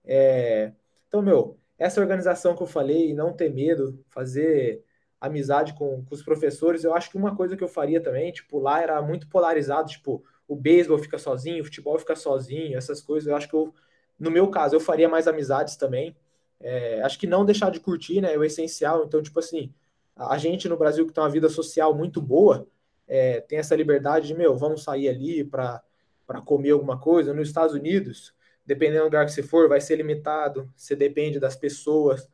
É... 0.03 0.73
Então, 1.07 1.21
meu, 1.21 1.59
essa 1.77 2.01
organização 2.01 2.55
que 2.55 2.63
eu 2.63 2.67
falei, 2.67 3.13
não 3.13 3.33
ter 3.33 3.53
medo, 3.53 4.03
fazer 4.09 4.83
amizade 5.19 5.73
com, 5.73 6.03
com, 6.05 6.15
os 6.15 6.23
professores, 6.23 6.83
eu 6.83 6.93
acho 6.93 7.09
que 7.09 7.17
uma 7.17 7.35
coisa 7.35 7.57
que 7.57 7.63
eu 7.63 7.67
faria 7.67 8.01
também, 8.01 8.31
tipo, 8.31 8.59
lá 8.59 8.81
era 8.81 9.01
muito 9.01 9.27
polarizado, 9.27 9.89
tipo, 9.89 10.23
o 10.47 10.55
beisebol 10.55 10.97
fica 10.97 11.17
sozinho, 11.17 11.61
o 11.61 11.65
futebol 11.65 11.97
fica 11.99 12.15
sozinho, 12.15 12.77
essas 12.77 13.01
coisas, 13.01 13.27
eu 13.27 13.35
acho 13.35 13.47
que 13.49 13.55
eu, 13.55 13.73
no 14.19 14.31
meu 14.31 14.49
caso, 14.49 14.75
eu 14.75 14.79
faria 14.79 15.09
mais 15.09 15.27
amizades 15.27 15.75
também. 15.75 16.15
É, 16.59 17.01
acho 17.03 17.17
que 17.19 17.27
não 17.27 17.45
deixar 17.45 17.71
de 17.71 17.79
curtir, 17.79 18.21
né, 18.21 18.33
é 18.33 18.37
o 18.37 18.43
essencial. 18.43 19.05
Então, 19.05 19.21
tipo 19.21 19.39
assim, 19.39 19.73
a 20.15 20.37
gente 20.37 20.67
no 20.67 20.77
Brasil 20.77 21.05
que 21.05 21.13
tem 21.13 21.23
uma 21.23 21.29
vida 21.29 21.49
social 21.49 21.93
muito 21.95 22.21
boa, 22.21 22.67
é, 23.07 23.41
tem 23.41 23.59
essa 23.59 23.75
liberdade 23.75 24.27
de, 24.27 24.33
meu, 24.35 24.55
vamos 24.55 24.83
sair 24.83 25.09
ali 25.09 25.43
para 25.43 25.81
para 26.29 26.41
comer 26.43 26.69
alguma 26.69 26.99
coisa. 26.99 27.33
Nos 27.33 27.47
Estados 27.47 27.73
Unidos, 27.73 28.35
dependendo 28.63 28.99
do 28.99 29.05
lugar 29.05 29.25
que 29.25 29.31
você 29.31 29.41
for, 29.41 29.67
vai 29.67 29.81
ser 29.81 29.95
limitado, 29.95 30.71
você 30.75 30.95
depende 30.95 31.39
das 31.39 31.55
pessoas. 31.55 32.29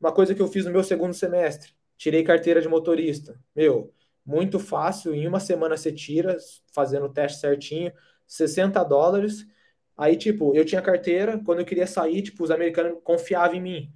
Uma 0.00 0.12
coisa 0.12 0.36
que 0.36 0.40
eu 0.40 0.46
fiz 0.46 0.64
no 0.64 0.70
meu 0.70 0.84
segundo 0.84 1.12
semestre, 1.12 1.72
tirei 2.00 2.24
carteira 2.24 2.62
de 2.62 2.68
motorista. 2.68 3.38
Meu, 3.54 3.92
muito 4.24 4.58
fácil, 4.58 5.14
em 5.14 5.28
uma 5.28 5.38
semana 5.38 5.76
você 5.76 5.92
tira, 5.92 6.34
fazendo 6.72 7.04
o 7.04 7.12
teste 7.12 7.40
certinho, 7.40 7.92
60 8.26 8.82
dólares. 8.84 9.46
Aí, 9.98 10.16
tipo, 10.16 10.54
eu 10.56 10.64
tinha 10.64 10.80
carteira, 10.80 11.38
quando 11.44 11.58
eu 11.58 11.64
queria 11.66 11.86
sair, 11.86 12.22
tipo, 12.22 12.42
os 12.42 12.50
americanos 12.50 12.98
confiavam 13.04 13.56
em 13.56 13.60
mim. 13.60 13.92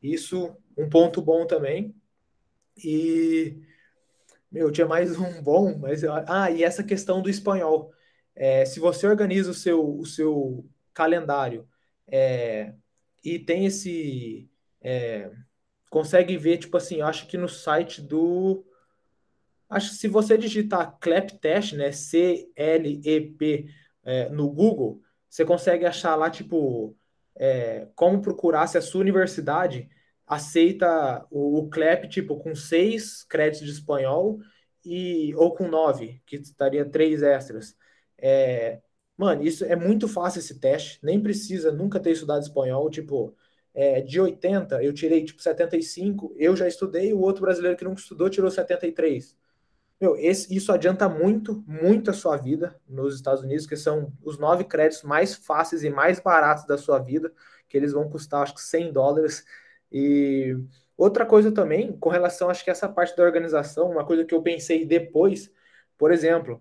Isso, 0.00 0.56
um 0.76 0.88
ponto 0.88 1.20
bom 1.20 1.48
também. 1.48 1.92
E, 2.76 3.60
meu, 4.52 4.70
tinha 4.70 4.86
mais 4.86 5.18
um 5.18 5.42
bom, 5.42 5.76
mas... 5.78 6.04
Ah, 6.04 6.52
e 6.52 6.62
essa 6.62 6.84
questão 6.84 7.20
do 7.20 7.28
espanhol. 7.28 7.92
É, 8.36 8.64
se 8.64 8.78
você 8.78 9.04
organiza 9.08 9.50
o 9.50 9.54
seu, 9.54 9.98
o 9.98 10.06
seu 10.06 10.64
calendário 10.94 11.68
é, 12.06 12.72
e 13.24 13.36
tem 13.36 13.66
esse. 13.66 14.48
É, 14.80 15.32
consegue 15.90 16.36
ver, 16.36 16.58
tipo 16.58 16.76
assim, 16.76 16.96
eu 16.96 17.06
acho 17.06 17.26
que 17.26 17.36
no 17.36 17.48
site 17.48 18.02
do. 18.02 18.64
Acho 19.68 19.90
que 19.90 19.96
se 19.96 20.08
você 20.08 20.38
digitar 20.38 20.98
CLEP 20.98 21.38
Test, 21.38 21.74
né? 21.74 21.92
C-L-E-P 21.92 23.66
é, 24.04 24.28
no 24.30 24.50
Google, 24.50 25.02
você 25.28 25.44
consegue 25.44 25.84
achar 25.84 26.14
lá, 26.16 26.30
tipo, 26.30 26.96
é, 27.36 27.86
como 27.94 28.22
procurar 28.22 28.66
se 28.66 28.78
a 28.78 28.82
sua 28.82 29.00
universidade 29.02 29.88
aceita 30.26 31.26
o, 31.30 31.58
o 31.58 31.68
CLEP, 31.70 32.08
tipo, 32.08 32.38
com 32.38 32.54
seis 32.54 33.24
créditos 33.24 33.66
de 33.66 33.72
espanhol 33.72 34.40
e 34.84 35.34
ou 35.36 35.54
com 35.54 35.68
nove, 35.68 36.22
que 36.26 36.36
estaria 36.36 36.84
três 36.84 37.22
extras. 37.22 37.76
É, 38.16 38.80
mano, 39.16 39.42
isso 39.42 39.64
é 39.64 39.76
muito 39.76 40.08
fácil 40.08 40.40
esse 40.40 40.58
teste, 40.58 40.98
nem 41.02 41.22
precisa 41.22 41.70
nunca 41.72 42.00
ter 42.00 42.12
estudado 42.12 42.42
espanhol, 42.42 42.90
tipo, 42.90 43.36
é, 43.78 44.00
de 44.00 44.20
80 44.20 44.82
eu 44.82 44.92
tirei 44.92 45.24
tipo 45.24 45.40
75, 45.40 46.34
eu 46.36 46.56
já 46.56 46.66
estudei, 46.66 47.12
o 47.12 47.20
outro 47.20 47.42
brasileiro 47.42 47.76
que 47.76 47.84
nunca 47.84 48.00
estudou 48.00 48.28
tirou 48.28 48.50
73. 48.50 49.36
Meu, 50.00 50.16
esse, 50.16 50.52
isso 50.54 50.72
adianta 50.72 51.08
muito, 51.08 51.62
muito 51.64 52.10
a 52.10 52.12
sua 52.12 52.36
vida 52.36 52.76
nos 52.88 53.14
Estados 53.14 53.40
Unidos, 53.40 53.66
que 53.66 53.76
são 53.76 54.12
os 54.20 54.36
nove 54.36 54.64
créditos 54.64 55.04
mais 55.04 55.34
fáceis 55.36 55.84
e 55.84 55.90
mais 55.90 56.18
baratos 56.18 56.66
da 56.66 56.76
sua 56.76 56.98
vida, 56.98 57.32
que 57.68 57.76
eles 57.76 57.92
vão 57.92 58.10
custar 58.10 58.42
acho 58.42 58.54
que 58.54 58.60
100 58.60 58.92
dólares. 58.92 59.44
E 59.92 60.56
outra 60.96 61.24
coisa 61.24 61.52
também, 61.52 61.96
com 61.98 62.08
relação 62.08 62.50
acho 62.50 62.64
que 62.64 62.70
essa 62.70 62.88
parte 62.88 63.16
da 63.16 63.22
organização, 63.22 63.92
uma 63.92 64.04
coisa 64.04 64.24
que 64.24 64.34
eu 64.34 64.42
pensei 64.42 64.84
depois, 64.86 65.52
por 65.96 66.10
exemplo, 66.10 66.60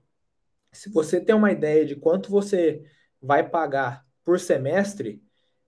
se 0.71 0.89
você 0.91 1.19
tem 1.19 1.35
uma 1.35 1.51
ideia 1.51 1.83
de 1.83 1.95
quanto 1.95 2.29
você 2.29 2.83
vai 3.19 3.47
pagar 3.49 4.05
por 4.23 4.39
semestre, 4.39 5.23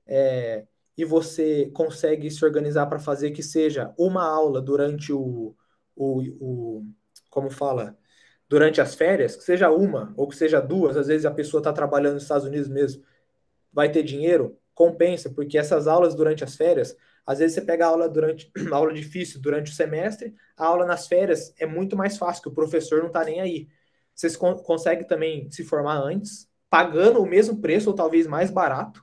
é, 0.05 0.65
e 0.99 1.05
você 1.05 1.71
consegue 1.73 2.29
se 2.29 2.43
organizar 2.43 2.85
para 2.87 2.99
fazer 2.99 3.31
que 3.31 3.41
seja 3.41 3.93
uma 3.97 4.21
aula 4.21 4.61
durante 4.61 5.13
o, 5.13 5.55
o, 5.95 6.21
o, 6.41 6.85
como 7.29 7.49
fala, 7.49 7.97
durante 8.49 8.81
as 8.81 8.95
férias, 8.95 9.37
que 9.37 9.43
seja 9.45 9.71
uma 9.71 10.13
ou 10.17 10.27
que 10.27 10.35
seja 10.35 10.59
duas, 10.59 10.97
às 10.97 11.07
vezes 11.07 11.25
a 11.25 11.31
pessoa 11.31 11.61
está 11.61 11.71
trabalhando 11.71 12.15
nos 12.15 12.23
Estados 12.23 12.45
Unidos 12.45 12.67
mesmo, 12.67 13.01
vai 13.71 13.89
ter 13.89 14.03
dinheiro, 14.03 14.59
compensa, 14.73 15.29
porque 15.29 15.57
essas 15.57 15.87
aulas 15.87 16.13
durante 16.13 16.43
as 16.43 16.57
férias, 16.57 16.93
às 17.25 17.39
vezes 17.39 17.55
você 17.55 17.61
pega 17.61 17.85
a 17.85 17.87
aula 17.87 18.09
durante 18.09 18.51
a 18.69 18.75
aula 18.75 18.91
difícil 18.91 19.39
durante 19.39 19.71
o 19.71 19.75
semestre, 19.75 20.35
a 20.57 20.65
aula 20.65 20.85
nas 20.85 21.07
férias 21.07 21.53
é 21.57 21.65
muito 21.65 21.95
mais 21.95 22.17
fácil, 22.17 22.43
que 22.43 22.49
o 22.49 22.53
professor 22.53 22.99
não 22.99 23.07
está 23.07 23.23
nem 23.23 23.39
aí. 23.39 23.69
Você 24.13 24.27
consegue 24.37 25.05
também 25.05 25.49
se 25.49 25.63
formar 25.63 26.01
antes, 26.01 26.49
pagando 26.69 27.21
o 27.21 27.25
mesmo 27.25 27.61
preço 27.61 27.89
ou 27.89 27.95
talvez 27.95 28.27
mais 28.27 28.51
barato, 28.51 29.01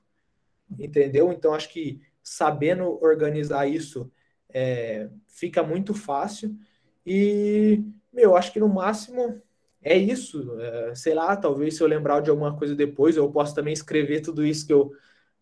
entendeu? 0.78 1.32
Então, 1.32 1.55
acho 1.55 1.68
que 1.68 2.01
sabendo 2.22 3.02
organizar 3.02 3.66
isso 3.66 4.10
é, 4.48 5.09
fica 5.28 5.62
muito 5.62 5.94
fácil. 5.94 6.56
E, 7.05 7.82
meu, 8.12 8.36
acho 8.36 8.52
que 8.52 8.60
no 8.60 8.68
máximo 8.68 9.40
é 9.82 9.97
isso. 9.97 10.59
É, 10.60 10.94
sei 10.94 11.14
lá, 11.14 11.36
talvez 11.36 11.76
se 11.76 11.82
eu 11.82 11.86
lembrar 11.86 12.20
de 12.20 12.30
alguma 12.30 12.56
coisa 12.56 12.74
depois, 12.74 13.16
eu 13.16 13.30
posso 13.30 13.55
também 13.55 13.72
escrever 13.72 14.20
tudo 14.20 14.44
isso 14.44 14.66
que 14.66 14.72
eu, 14.72 14.93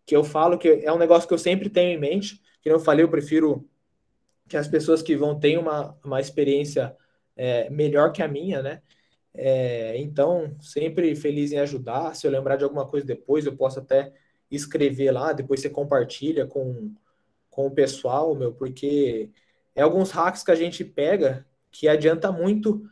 que 0.05 0.15
eu 0.15 0.23
falo, 0.23 0.57
que 0.57 0.67
é 0.67 0.91
um 0.93 0.97
negócio 0.97 1.27
que 1.27 1.33
eu 1.33 1.37
sempre 1.37 1.69
tenho 1.69 1.91
em 1.91 1.99
mente. 1.99 2.41
Que 2.61 2.69
eu 2.69 2.79
falei, 2.79 3.03
eu 3.03 3.09
prefiro 3.09 3.67
que 4.47 4.57
as 4.57 4.67
pessoas 4.67 5.01
que 5.01 5.15
vão 5.15 5.39
ter 5.39 5.57
uma, 5.57 5.97
uma 6.03 6.19
experiência 6.19 6.95
é, 7.35 7.69
melhor 7.69 8.11
que 8.11 8.21
a 8.21 8.27
minha, 8.27 8.61
né? 8.61 8.81
É, 9.33 9.97
então, 9.97 10.55
sempre 10.61 11.15
feliz 11.15 11.51
em 11.51 11.59
ajudar. 11.59 12.15
Se 12.15 12.25
eu 12.25 12.31
lembrar 12.31 12.55
de 12.55 12.63
alguma 12.63 12.87
coisa 12.87 13.05
depois, 13.05 13.45
eu 13.45 13.55
posso 13.55 13.79
até 13.79 14.13
escrever 14.51 15.11
lá, 15.11 15.33
depois 15.33 15.61
você 15.61 15.69
compartilha 15.69 16.45
com, 16.45 16.93
com 17.49 17.67
o 17.67 17.71
pessoal, 17.71 18.35
meu, 18.35 18.53
porque 18.53 19.31
é 19.75 19.81
alguns 19.81 20.11
hacks 20.11 20.43
que 20.43 20.51
a 20.51 20.55
gente 20.55 20.83
pega 20.83 21.45
que 21.71 21.87
adianta 21.87 22.31
muito 22.31 22.83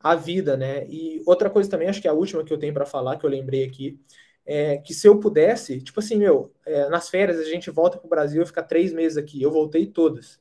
a 0.00 0.14
vida, 0.14 0.56
né? 0.56 0.86
E 0.88 1.22
outra 1.26 1.48
coisa 1.50 1.70
também, 1.70 1.88
acho 1.88 2.00
que 2.00 2.08
é 2.08 2.10
a 2.10 2.14
última 2.14 2.44
que 2.44 2.52
eu 2.52 2.58
tenho 2.58 2.74
para 2.74 2.86
falar, 2.86 3.16
que 3.18 3.24
eu 3.24 3.30
lembrei 3.30 3.64
aqui, 3.64 3.98
é 4.44 4.78
que 4.78 4.92
se 4.94 5.08
eu 5.08 5.18
pudesse, 5.18 5.80
tipo 5.80 6.00
assim, 6.00 6.16
meu, 6.16 6.52
é, 6.66 6.88
nas 6.88 7.08
férias 7.08 7.38
a 7.38 7.44
gente 7.44 7.70
volta 7.70 7.98
pro 7.98 8.08
Brasil, 8.08 8.44
fica 8.46 8.62
três 8.62 8.92
meses 8.92 9.16
aqui, 9.16 9.40
eu 9.42 9.50
voltei 9.50 9.86
todas. 9.86 10.40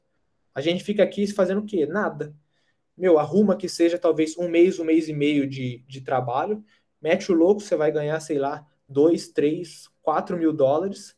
A 0.54 0.62
gente 0.62 0.84
fica 0.84 1.04
aqui 1.04 1.26
fazendo 1.28 1.62
o 1.62 1.66
quê? 1.66 1.86
Nada. 1.86 2.36
Meu, 2.98 3.18
arruma 3.20 3.58
que 3.58 3.70
seja 3.70 3.98
talvez 3.98 4.38
um 4.38 4.48
mês, 4.50 4.80
um 4.80 4.84
mês 4.86 5.08
e 5.10 5.14
meio 5.14 5.48
de, 5.48 5.80
de 5.88 6.02
trabalho, 6.02 6.64
mete 7.02 7.32
o 7.32 7.36
louco, 7.36 7.62
você 7.62 7.76
vai 7.76 7.92
ganhar, 7.92 8.20
sei 8.20 8.38
lá, 8.40 8.68
dois, 8.88 9.30
três, 9.30 9.88
quatro 10.02 10.38
mil 10.38 10.54
dólares, 10.54 11.16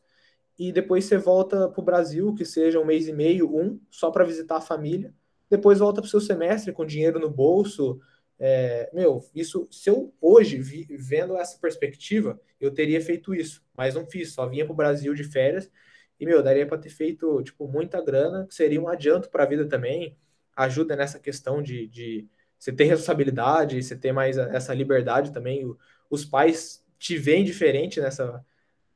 e 0.58 0.72
depois 0.72 1.04
você 1.04 1.18
volta 1.18 1.68
pro 1.68 1.82
Brasil, 1.82 2.34
que 2.34 2.44
seja 2.44 2.80
um 2.80 2.84
mês 2.84 3.08
e 3.08 3.12
meio, 3.12 3.54
um, 3.54 3.78
só 3.90 4.10
para 4.10 4.24
visitar 4.24 4.56
a 4.56 4.60
família, 4.60 5.14
depois 5.50 5.78
volta 5.78 6.00
pro 6.00 6.10
seu 6.10 6.20
semestre 6.20 6.72
com 6.72 6.84
dinheiro 6.84 7.18
no 7.18 7.30
bolso, 7.30 8.00
é, 8.38 8.90
meu, 8.92 9.24
isso, 9.34 9.66
se 9.70 9.88
eu 9.88 10.14
hoje, 10.20 10.58
vi, 10.58 10.86
vendo 10.90 11.36
essa 11.36 11.58
perspectiva, 11.58 12.40
eu 12.60 12.70
teria 12.72 13.00
feito 13.00 13.34
isso, 13.34 13.62
mas 13.76 13.94
não 13.94 14.06
fiz, 14.06 14.32
só 14.32 14.46
vinha 14.46 14.64
para 14.64 14.72
o 14.72 14.76
Brasil 14.76 15.14
de 15.14 15.24
férias. 15.24 15.70
E, 16.18 16.24
meu, 16.24 16.42
daria 16.42 16.66
para 16.66 16.78
ter 16.78 16.90
feito, 16.90 17.42
tipo, 17.42 17.68
muita 17.68 18.02
grana, 18.02 18.46
que 18.46 18.54
seria 18.54 18.80
um 18.80 18.88
adianto 18.88 19.30
para 19.30 19.44
a 19.44 19.46
vida 19.46 19.66
também, 19.68 20.16
ajuda 20.54 20.96
nessa 20.96 21.18
questão 21.18 21.62
de, 21.62 21.86
de 21.88 22.26
você 22.58 22.72
ter 22.72 22.84
responsabilidade, 22.84 23.82
você 23.82 23.96
ter 23.96 24.12
mais 24.12 24.38
essa 24.38 24.72
liberdade 24.72 25.32
também, 25.32 25.64
os 26.08 26.24
pais 26.24 26.82
te 26.98 27.16
veem 27.16 27.44
diferente 27.44 28.00
nessa, 28.00 28.44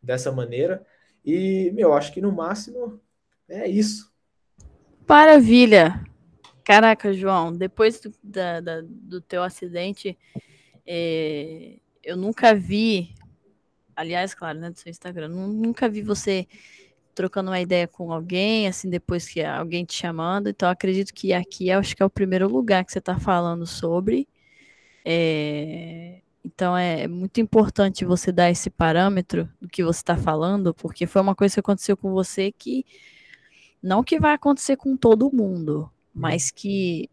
dessa 0.03 0.33
maneira, 0.33 0.85
e, 1.25 1.71
meu, 1.75 1.93
acho 1.93 2.13
que 2.13 2.21
no 2.21 2.33
máximo 2.33 3.01
é 3.49 3.69
isso. 3.69 4.11
Maravilha! 5.09 6.05
Caraca, 6.65 7.13
João, 7.13 7.53
depois 7.53 8.01
do, 8.01 8.13
da, 8.23 8.61
da, 8.61 8.81
do 8.83 9.21
teu 9.21 9.43
acidente, 9.43 10.17
é, 10.87 11.79
eu 12.03 12.17
nunca 12.17 12.55
vi, 12.55 13.15
aliás, 13.97 14.35
claro, 14.35 14.59
né, 14.59 14.71
do 14.71 14.79
seu 14.79 14.91
Instagram, 14.91 15.29
nunca 15.29 15.89
vi 15.89 16.01
você 16.01 16.47
trocando 17.15 17.51
uma 17.51 17.61
ideia 17.61 17.87
com 17.89 18.13
alguém, 18.13 18.69
assim, 18.69 18.89
depois 18.89 19.29
que 19.29 19.43
alguém 19.43 19.85
te 19.85 19.95
chamando. 19.95 20.49
Então, 20.49 20.71
acredito 20.71 21.13
que 21.13 21.33
aqui 21.33 21.71
acho 21.71 21.95
que 21.97 22.03
é 22.03 22.07
o 22.07 22.11
primeiro 22.11 22.49
lugar 22.49 22.85
que 22.85 22.93
você 22.93 22.99
está 22.99 23.19
falando 23.19 23.67
sobre. 23.67 24.29
É, 25.05 26.21
então, 26.45 26.77
é 26.77 27.07
muito 27.07 27.41
importante 27.41 28.05
você 28.05 28.33
dar 28.33 28.51
esse 28.51 28.71
parâmetro 28.71 29.49
do 29.61 29.69
que 29.69 29.85
você 29.85 30.01
está 30.01 30.17
falando, 30.17 30.73
porque 30.73 31.07
foi 31.07 31.21
uma 31.21 31.35
coisa 31.35 31.55
que 31.55 31.61
aconteceu 31.61 31.97
com 31.97 32.13
você 32.13 32.51
que 32.51 32.85
não 33.83 34.03
que 34.03 34.19
vai 34.19 34.35
acontecer 34.35 34.77
com 34.77 34.97
todo 34.97 35.33
mundo, 35.33 35.91
mas 36.15 36.51
que 36.51 37.09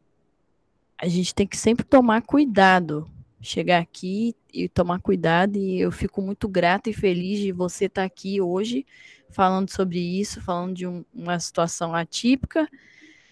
a 0.97 1.07
gente 1.07 1.35
tem 1.35 1.45
que 1.45 1.57
sempre 1.57 1.85
tomar 1.85 2.21
cuidado. 2.21 3.09
Chegar 3.39 3.79
aqui 3.79 4.35
e 4.51 4.67
tomar 4.67 4.99
cuidado, 4.99 5.57
e 5.57 5.79
eu 5.79 5.91
fico 5.91 6.21
muito 6.21 6.47
grata 6.47 6.89
e 6.89 6.93
feliz 6.93 7.39
de 7.39 7.51
você 7.51 7.85
estar 7.85 8.01
tá 8.01 8.05
aqui 8.05 8.41
hoje 8.41 8.85
falando 9.29 9.69
sobre 9.69 9.99
isso, 9.99 10.41
falando 10.41 10.73
de 10.73 10.87
um, 10.87 11.05
uma 11.13 11.39
situação 11.39 11.93
atípica, 11.93 12.67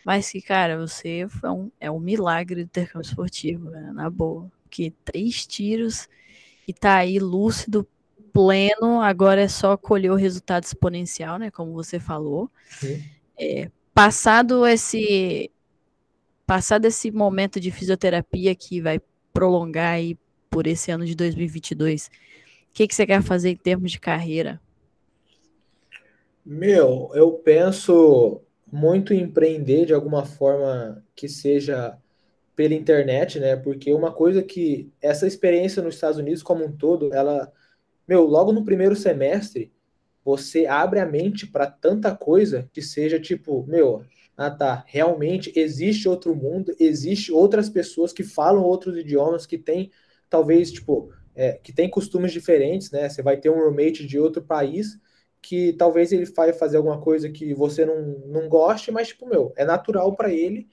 mas 0.06 0.30
que, 0.32 0.42
cara, 0.42 0.78
você 0.78 1.28
é 1.42 1.50
um, 1.50 1.72
é 1.80 1.92
um 1.92 2.00
milagre 2.00 2.64
do 2.64 2.68
intercâmbio 2.68 3.08
esportivo, 3.08 3.72
né? 3.72 3.92
na 3.94 4.10
boa. 4.10 4.52
Que 4.70 4.92
três 5.04 5.46
tiros 5.46 6.08
e 6.68 6.74
tá 6.74 6.96
aí 6.96 7.20
lúcido, 7.20 7.88
pleno, 8.34 9.00
agora 9.02 9.42
é 9.42 9.48
só 9.48 9.78
colher 9.78 10.12
o 10.12 10.16
resultado 10.16 10.64
exponencial, 10.64 11.38
né? 11.38 11.50
Como 11.52 11.74
você 11.74 12.00
falou. 12.00 12.50
É, 13.38 13.70
passado 13.94 14.66
esse 14.66 15.50
passado 16.46 16.86
esse 16.86 17.10
momento 17.12 17.60
de 17.60 17.72
fisioterapia 17.72 18.54
que 18.54 18.82
vai 18.82 19.00
prolongar 19.34 19.94
aí 19.94 20.18
por 20.50 20.68
esse 20.68 20.92
ano 20.92 21.06
de 21.06 21.16
2022, 21.16 22.08
o 22.08 22.10
que, 22.74 22.88
que 22.88 22.96
você 22.96 23.06
quer 23.06 23.22
fazer 23.22 23.50
em 23.50 23.56
termos 23.56 23.92
de 23.92 24.00
carreira? 24.00 24.62
Meu, 26.46 27.10
eu 27.14 27.32
penso 27.32 28.42
muito 28.72 29.14
em 29.14 29.22
empreender 29.22 29.86
de 29.86 29.94
alguma 29.94 30.26
forma 30.26 31.04
que 31.16 31.28
seja 31.28 31.98
pela 32.56 32.74
internet, 32.74 33.40
né? 33.40 33.56
Porque 33.56 33.94
uma 33.94 34.12
coisa 34.12 34.42
que 34.42 34.92
essa 35.02 35.28
experiência 35.28 35.82
nos 35.84 35.96
Estados 35.96 36.18
Unidos 36.18 36.42
como 36.42 36.66
um 36.66 36.72
todo, 36.72 37.14
ela, 37.14 37.52
meu, 38.08 38.24
logo 38.26 38.54
no 38.54 38.64
primeiro 38.64 38.96
semestre, 38.96 39.74
você 40.24 40.66
abre 40.66 41.00
a 41.00 41.06
mente 41.06 41.46
para 41.48 41.68
tanta 41.68 42.16
coisa 42.16 42.70
que 42.74 42.82
seja 42.82 43.20
tipo, 43.20 43.66
meu, 43.68 44.04
ah 44.38 44.50
tá, 44.50 44.84
realmente 44.88 45.52
existe 45.56 46.10
outro 46.10 46.36
mundo, 46.36 46.76
existe 46.80 47.32
outras 47.32 47.70
pessoas 47.70 48.12
que 48.12 48.24
falam 48.24 48.64
outros 48.64 48.98
idiomas, 48.98 49.46
que 49.46 49.58
tem 49.58 49.92
talvez, 50.30 50.72
tipo, 50.72 51.12
é, 51.36 51.54
que 51.54 51.74
tem 51.74 51.90
costumes 51.90 52.32
diferentes, 52.32 52.92
né? 52.92 53.10
Você 53.10 53.22
vai 53.22 53.38
ter 53.38 53.50
um 53.50 53.60
roommate 53.60 54.06
de 54.08 54.20
outro 54.20 54.42
país 54.42 55.00
que 55.42 55.74
talvez 55.74 56.12
ele 56.12 56.26
vai 56.26 56.52
fazer 56.54 56.78
alguma 56.78 57.00
coisa 57.00 57.30
que 57.30 57.54
você 57.54 57.86
não, 57.86 58.02
não 58.26 58.50
goste, 58.50 58.92
mas, 58.92 59.10
tipo, 59.10 59.28
meu, 59.28 59.54
é 59.56 59.64
natural 59.64 60.16
para 60.16 60.34
ele 60.34 60.68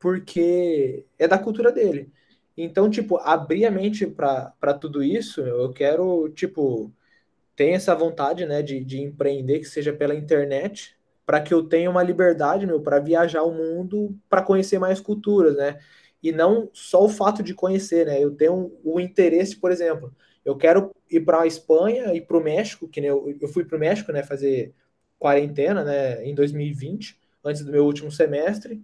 porque 0.00 1.06
é 1.18 1.28
da 1.28 1.38
cultura 1.38 1.72
dele. 1.72 2.10
Então, 2.56 2.90
tipo, 2.90 3.18
abrir 3.18 3.66
a 3.66 3.70
mente 3.70 4.06
para 4.06 4.74
tudo 4.80 5.02
isso, 5.04 5.40
eu 5.42 5.72
quero, 5.72 6.28
tipo, 6.30 6.92
ter 7.56 7.70
essa 7.70 7.94
vontade, 7.94 8.46
né, 8.46 8.62
de, 8.62 8.84
de 8.84 9.00
empreender, 9.00 9.60
que 9.60 9.66
seja 9.66 9.92
pela 9.92 10.14
internet, 10.14 10.96
para 11.26 11.40
que 11.40 11.54
eu 11.54 11.62
tenha 11.68 11.90
uma 11.90 12.02
liberdade, 12.02 12.66
meu, 12.66 12.80
para 12.82 12.98
viajar 13.00 13.42
o 13.44 13.52
mundo, 13.52 14.16
para 14.28 14.42
conhecer 14.42 14.78
mais 14.78 15.00
culturas, 15.00 15.56
né? 15.56 15.78
E 16.22 16.32
não 16.32 16.70
só 16.72 17.04
o 17.04 17.08
fato 17.08 17.42
de 17.42 17.54
conhecer, 17.54 18.06
né? 18.06 18.22
Eu 18.22 18.34
tenho 18.34 18.72
o 18.84 19.00
interesse, 19.00 19.56
por 19.56 19.70
exemplo, 19.70 20.14
eu 20.44 20.56
quero 20.56 20.94
ir 21.10 21.20
para 21.20 21.42
a 21.42 21.46
Espanha 21.46 22.14
e 22.14 22.20
para 22.20 22.36
o 22.36 22.42
México, 22.42 22.88
que 22.88 23.00
eu, 23.00 23.36
eu 23.40 23.48
fui 23.48 23.64
para 23.64 23.76
o 23.76 23.80
México, 23.80 24.12
né, 24.12 24.22
fazer 24.22 24.74
quarentena, 25.18 25.84
né, 25.84 26.24
em 26.24 26.34
2020, 26.34 27.18
antes 27.44 27.64
do 27.64 27.70
meu 27.70 27.84
último 27.84 28.10
semestre, 28.10 28.82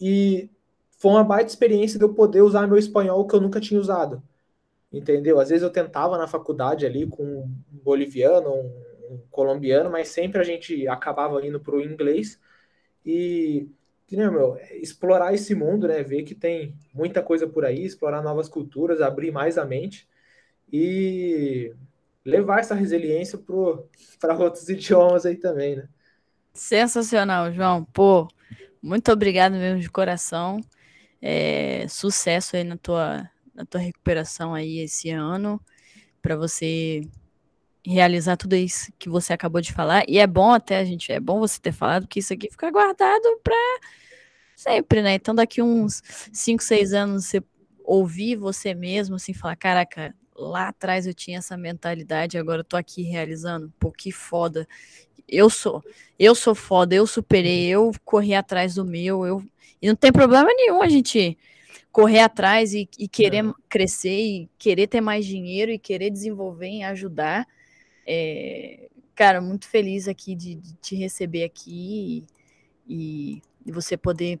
e 0.00 0.50
foi 0.98 1.12
uma 1.12 1.24
baita 1.24 1.50
experiência 1.50 1.98
de 1.98 2.04
eu 2.04 2.14
poder 2.14 2.42
usar 2.42 2.66
meu 2.66 2.78
espanhol 2.78 3.26
que 3.26 3.34
eu 3.34 3.40
nunca 3.40 3.60
tinha 3.60 3.80
usado, 3.80 4.22
entendeu? 4.92 5.40
Às 5.40 5.50
vezes 5.50 5.62
eu 5.62 5.70
tentava 5.70 6.18
na 6.18 6.28
faculdade 6.28 6.86
ali 6.86 7.06
com 7.06 7.22
um 7.24 7.54
boliviano, 7.70 8.50
um 8.52 8.86
um 9.10 9.18
colombiano, 9.30 9.90
mas 9.90 10.08
sempre 10.08 10.40
a 10.40 10.44
gente 10.44 10.86
acabava 10.88 11.44
indo 11.46 11.60
para 11.60 11.76
o 11.76 11.80
inglês 11.80 12.40
e 13.04 13.68
meu, 14.10 14.56
explorar 14.70 15.34
esse 15.34 15.54
mundo, 15.54 15.88
né, 15.88 16.02
ver 16.02 16.22
que 16.22 16.34
tem 16.34 16.74
muita 16.94 17.22
coisa 17.22 17.46
por 17.46 17.64
aí, 17.64 17.84
explorar 17.84 18.22
novas 18.22 18.48
culturas, 18.48 19.00
abrir 19.00 19.32
mais 19.32 19.58
a 19.58 19.64
mente 19.64 20.08
e 20.72 21.74
levar 22.24 22.60
essa 22.60 22.74
resiliência 22.74 23.38
para 24.20 24.36
outros 24.38 24.68
idiomas 24.70 25.26
aí 25.26 25.36
também, 25.36 25.76
né? 25.76 25.88
Sensacional, 26.54 27.52
João. 27.52 27.84
Pô, 27.84 28.28
muito 28.86 29.10
obrigado 29.10 29.54
mesmo 29.54 29.80
de 29.80 29.90
coração. 29.90 30.60
É, 31.20 31.86
sucesso 31.88 32.56
aí 32.56 32.62
na 32.62 32.76
tua, 32.76 33.28
na 33.52 33.66
tua 33.66 33.80
recuperação 33.80 34.54
aí 34.54 34.78
esse 34.78 35.10
ano, 35.10 35.60
para 36.22 36.36
você 36.36 37.02
realizar 37.84 38.36
tudo 38.36 38.54
isso 38.54 38.92
que 38.98 39.08
você 39.08 39.32
acabou 39.32 39.60
de 39.60 39.72
falar. 39.72 40.04
E 40.08 40.18
é 40.18 40.26
bom 40.26 40.52
até 40.52 40.84
gente, 40.84 41.10
é 41.10 41.18
bom 41.18 41.40
você 41.40 41.60
ter 41.60 41.72
falado 41.72 42.06
que 42.06 42.20
isso 42.20 42.32
aqui 42.32 42.48
fica 42.48 42.70
guardado 42.70 43.40
para 43.42 43.56
sempre, 44.54 45.02
né? 45.02 45.14
Então 45.14 45.34
daqui 45.34 45.60
uns 45.60 46.02
5, 46.32 46.62
6 46.62 46.92
anos 46.92 47.26
você 47.26 47.42
ouvir 47.84 48.36
você 48.36 48.72
mesmo 48.72 49.16
assim 49.16 49.32
falar, 49.32 49.56
caraca, 49.56 50.14
lá 50.36 50.68
atrás 50.68 51.06
eu 51.06 51.14
tinha 51.14 51.38
essa 51.38 51.56
mentalidade, 51.56 52.38
agora 52.38 52.60
eu 52.60 52.64
tô 52.64 52.76
aqui 52.76 53.02
realizando. 53.02 53.72
Pô, 53.80 53.90
que 53.90 54.12
foda. 54.12 54.66
Eu 55.28 55.50
sou, 55.50 55.82
eu 56.18 56.34
sou 56.34 56.54
foda, 56.54 56.94
eu 56.94 57.06
superei, 57.06 57.66
eu 57.66 57.92
corri 58.04 58.34
atrás 58.34 58.74
do 58.74 58.84
meu, 58.84 59.26
eu 59.26 59.42
e 59.80 59.88
não 59.88 59.96
tem 59.96 60.12
problema 60.12 60.48
nenhum 60.54 60.82
a 60.82 60.88
gente 60.88 61.36
correr 61.92 62.20
atrás 62.20 62.74
e, 62.74 62.88
e 62.98 63.08
querer 63.08 63.44
crescer 63.68 64.18
e 64.18 64.50
querer 64.58 64.86
ter 64.86 65.00
mais 65.00 65.24
dinheiro 65.24 65.70
e 65.70 65.78
querer 65.78 66.10
desenvolver 66.10 66.68
e 66.68 66.82
ajudar. 66.82 67.46
É, 68.06 68.88
cara, 69.14 69.40
muito 69.40 69.68
feliz 69.68 70.08
aqui 70.08 70.34
de, 70.34 70.54
de 70.56 70.74
te 70.74 70.96
receber 70.96 71.44
aqui 71.44 72.24
e, 72.86 73.42
e 73.64 73.72
você 73.72 73.96
poder, 73.96 74.38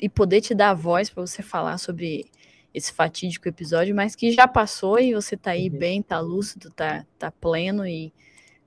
e 0.00 0.08
poder 0.08 0.40
te 0.40 0.54
dar 0.54 0.70
a 0.70 0.74
voz 0.74 1.10
para 1.10 1.26
você 1.26 1.42
falar 1.42 1.78
sobre 1.78 2.26
esse 2.72 2.92
fatídico 2.92 3.48
episódio, 3.48 3.94
mas 3.94 4.16
que 4.16 4.32
já 4.32 4.48
passou 4.48 4.98
e 4.98 5.14
você 5.14 5.36
tá 5.36 5.52
aí 5.52 5.68
uhum. 5.68 5.78
bem, 5.78 6.02
tá 6.02 6.18
lúcido, 6.20 6.70
tá, 6.70 7.06
tá 7.18 7.30
pleno 7.30 7.86
e, 7.86 8.12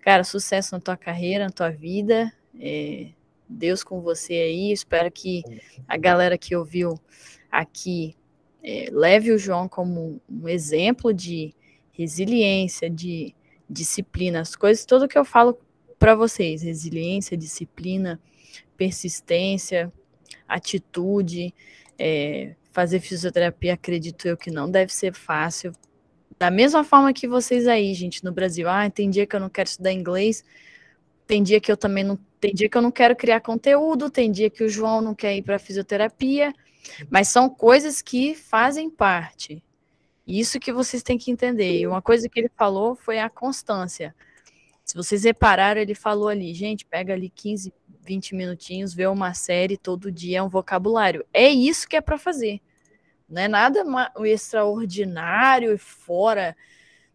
cara, 0.07 0.23
sucesso 0.23 0.73
na 0.73 0.79
tua 0.79 0.95
carreira, 0.95 1.43
na 1.43 1.49
tua 1.49 1.69
vida. 1.69 2.31
É, 2.57 3.09
Deus 3.49 3.83
com 3.83 3.99
você 3.99 4.35
aí. 4.35 4.71
Espero 4.71 5.11
que 5.11 5.43
a 5.85 5.97
galera 5.97 6.37
que 6.37 6.55
ouviu 6.55 6.97
aqui 7.51 8.15
é, 8.63 8.87
leve 8.89 9.33
o 9.33 9.37
João 9.37 9.67
como 9.67 10.21
um 10.29 10.47
exemplo 10.47 11.13
de 11.13 11.53
resiliência, 11.91 12.89
de 12.89 13.35
disciplina, 13.69 14.39
as 14.39 14.55
coisas, 14.55 14.85
tudo 14.85 15.09
que 15.09 15.17
eu 15.17 15.25
falo 15.25 15.59
para 15.99 16.15
vocês, 16.15 16.61
resiliência, 16.61 17.35
disciplina, 17.35 18.17
persistência, 18.77 19.91
atitude, 20.47 21.53
é, 21.99 22.55
fazer 22.71 23.01
fisioterapia, 23.01 23.73
acredito 23.73 24.25
eu 24.25 24.37
que 24.37 24.51
não 24.51 24.71
deve 24.71 24.93
ser 24.93 25.13
fácil. 25.13 25.73
Da 26.37 26.51
mesma 26.51 26.83
forma 26.83 27.11
que 27.13 27.27
vocês 27.27 27.67
aí, 27.67 27.93
gente, 27.93 28.23
no 28.23 28.31
Brasil, 28.31 28.69
ah, 28.69 28.89
tem 28.89 29.09
dia 29.09 29.25
que 29.25 29.35
eu 29.35 29.39
não 29.39 29.49
quero 29.49 29.67
estudar 29.67 29.91
inglês, 29.91 30.43
tem 31.25 31.41
dia 31.41 31.59
que 31.59 31.71
eu 31.71 31.77
também 31.77 32.03
não, 32.03 32.17
tem 32.39 32.53
dia 32.53 32.69
que 32.69 32.77
eu 32.77 32.81
não 32.81 32.91
quero 32.91 33.15
criar 33.15 33.41
conteúdo, 33.41 34.09
tem 34.09 34.31
dia 34.31 34.49
que 34.49 34.63
o 34.63 34.69
João 34.69 35.01
não 35.01 35.15
quer 35.15 35.35
ir 35.35 35.41
para 35.41 35.57
fisioterapia, 35.57 36.53
mas 37.09 37.27
são 37.27 37.49
coisas 37.49 38.01
que 38.01 38.35
fazem 38.35 38.89
parte. 38.89 39.63
Isso 40.27 40.59
que 40.59 40.71
vocês 40.71 41.01
têm 41.01 41.17
que 41.17 41.31
entender. 41.31 41.79
E 41.79 41.87
uma 41.87 42.01
coisa 42.01 42.29
que 42.29 42.39
ele 42.39 42.51
falou 42.55 42.95
foi 42.95 43.19
a 43.19 43.29
constância. 43.29 44.13
Se 44.83 44.95
vocês 44.95 45.23
repararam, 45.23 45.81
ele 45.81 45.95
falou 45.95 46.27
ali, 46.29 46.53
gente, 46.53 46.85
pega 46.85 47.13
ali 47.13 47.29
15, 47.29 47.73
20 48.05 48.35
minutinhos, 48.35 48.93
vê 48.93 49.07
uma 49.07 49.33
série 49.33 49.77
todo 49.77 50.11
dia, 50.11 50.39
é 50.39 50.43
um 50.43 50.49
vocabulário. 50.49 51.25
É 51.33 51.49
isso 51.49 51.87
que 51.87 51.95
é 51.95 52.01
para 52.01 52.17
fazer. 52.17 52.61
Não 53.29 53.41
é 53.41 53.47
nada 53.47 53.83
extraordinário 54.25 55.73
e 55.73 55.77
fora 55.77 56.55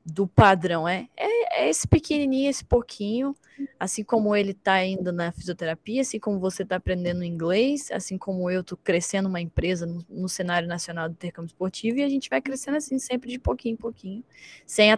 do 0.04 0.26
padrão. 0.26 0.86
É, 0.86 1.08
é, 1.16 1.64
é, 1.64 1.70
esse 1.70 1.86
pequenininho, 1.86 2.50
esse 2.50 2.64
pouquinho, 2.64 3.36
assim 3.78 4.02
como 4.02 4.34
ele 4.34 4.50
está 4.50 4.84
indo 4.84 5.12
na 5.12 5.30
fisioterapia, 5.32 6.02
assim 6.02 6.18
como 6.18 6.38
você 6.38 6.64
está 6.64 6.76
aprendendo 6.76 7.24
inglês, 7.24 7.90
assim 7.92 8.18
como 8.18 8.50
eu 8.50 8.62
estou 8.62 8.76
crescendo 8.76 9.28
uma 9.28 9.40
empresa 9.40 9.86
no, 9.86 10.04
no, 10.08 10.28
cenário 10.28 10.68
nacional 10.68 11.08
do 11.08 11.12
intercâmbio 11.12 11.48
esportivo, 11.48 11.98
e 11.98 12.02
a 12.02 12.08
gente 12.08 12.28
vai 12.28 12.40
crescendo 12.40 12.76
assim, 12.76 12.98
sempre 12.98 13.30
de 13.30 13.38
pouquinho 13.38 13.74
em 13.74 13.76
pouquinho, 13.76 14.24
sem 14.66 14.90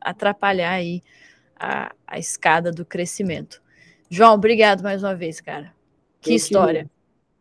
atrapalhar 0.00 0.72
aí 0.72 1.02
a, 1.56 1.92
a 2.06 2.18
escada 2.18 2.70
do 2.70 2.84
crescimento. 2.84 3.60
João, 4.08 4.34
obrigado 4.34 4.82
mais 4.82 5.02
uma 5.02 5.14
vez, 5.14 5.40
cara. 5.40 5.74
Que 6.20 6.32
eu 6.32 6.36
história. 6.36 6.84
Que, 6.84 6.90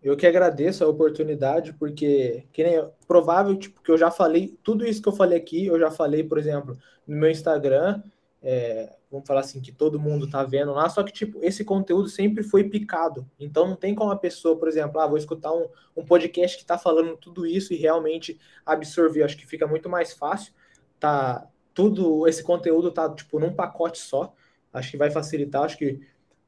eu 0.02 0.18
que 0.18 0.26
agradeço 0.26 0.84
a 0.84 0.88
oportunidade, 0.88 1.74
porque 1.74 2.46
que 2.52 2.64
nem 2.64 2.84
provável, 3.08 3.56
tipo, 3.56 3.82
que 3.82 3.92
eu 3.92 3.98
já 3.98 4.10
falei, 4.10 4.58
tudo 4.64 4.86
isso 4.86 5.02
que 5.02 5.08
eu 5.08 5.14
falei 5.14 5.38
aqui, 5.38 5.68
eu 5.68 5.80
já 5.80 5.92
falei, 5.92 6.24
por 6.24 6.38
exemplo, 6.38 6.78
no 7.08 7.18
meu 7.18 7.30
Instagram, 7.30 8.02
é, 8.42 8.96
vamos 9.12 9.28
falar 9.28 9.42
assim, 9.42 9.62
que 9.62 9.72
todo 9.72 10.00
mundo 10.00 10.28
tá 10.28 10.44
vendo 10.44 10.72
lá, 10.74 10.90
só 10.90 11.04
que, 11.04 11.12
tipo, 11.14 11.40
esse 11.44 11.64
conteúdo 11.64 12.08
sempre 12.08 12.44
foi 12.44 12.64
picado. 12.64 13.30
Então 13.40 13.68
não 13.68 13.76
tem 13.76 13.94
como 13.94 14.12
a 14.12 14.16
pessoa, 14.16 14.58
por 14.58 14.68
exemplo, 14.68 15.00
ah, 15.00 15.06
vou 15.06 15.18
escutar 15.18 15.54
um, 15.54 15.68
um 15.96 16.04
podcast 16.04 16.58
que 16.58 16.66
tá 16.66 16.78
falando 16.78 17.16
tudo 17.18 17.46
isso 17.46 17.74
e 17.74 17.78
realmente 17.78 18.40
absorver. 18.66 19.24
Acho 19.24 19.38
que 19.38 19.46
fica 19.46 19.68
muito 19.68 19.88
mais 19.88 20.14
fácil. 20.14 20.54
Tá, 21.00 21.48
tudo, 21.74 22.28
esse 22.28 22.44
conteúdo 22.44 22.92
tá, 22.92 23.10
tipo, 23.14 23.40
num 23.40 23.54
pacote 23.54 24.00
só. 24.00 24.34
Acho 24.74 24.92
que 24.92 24.98
vai 24.98 25.12
facilitar, 25.12 25.64
acho 25.64 25.78
que 25.78 26.00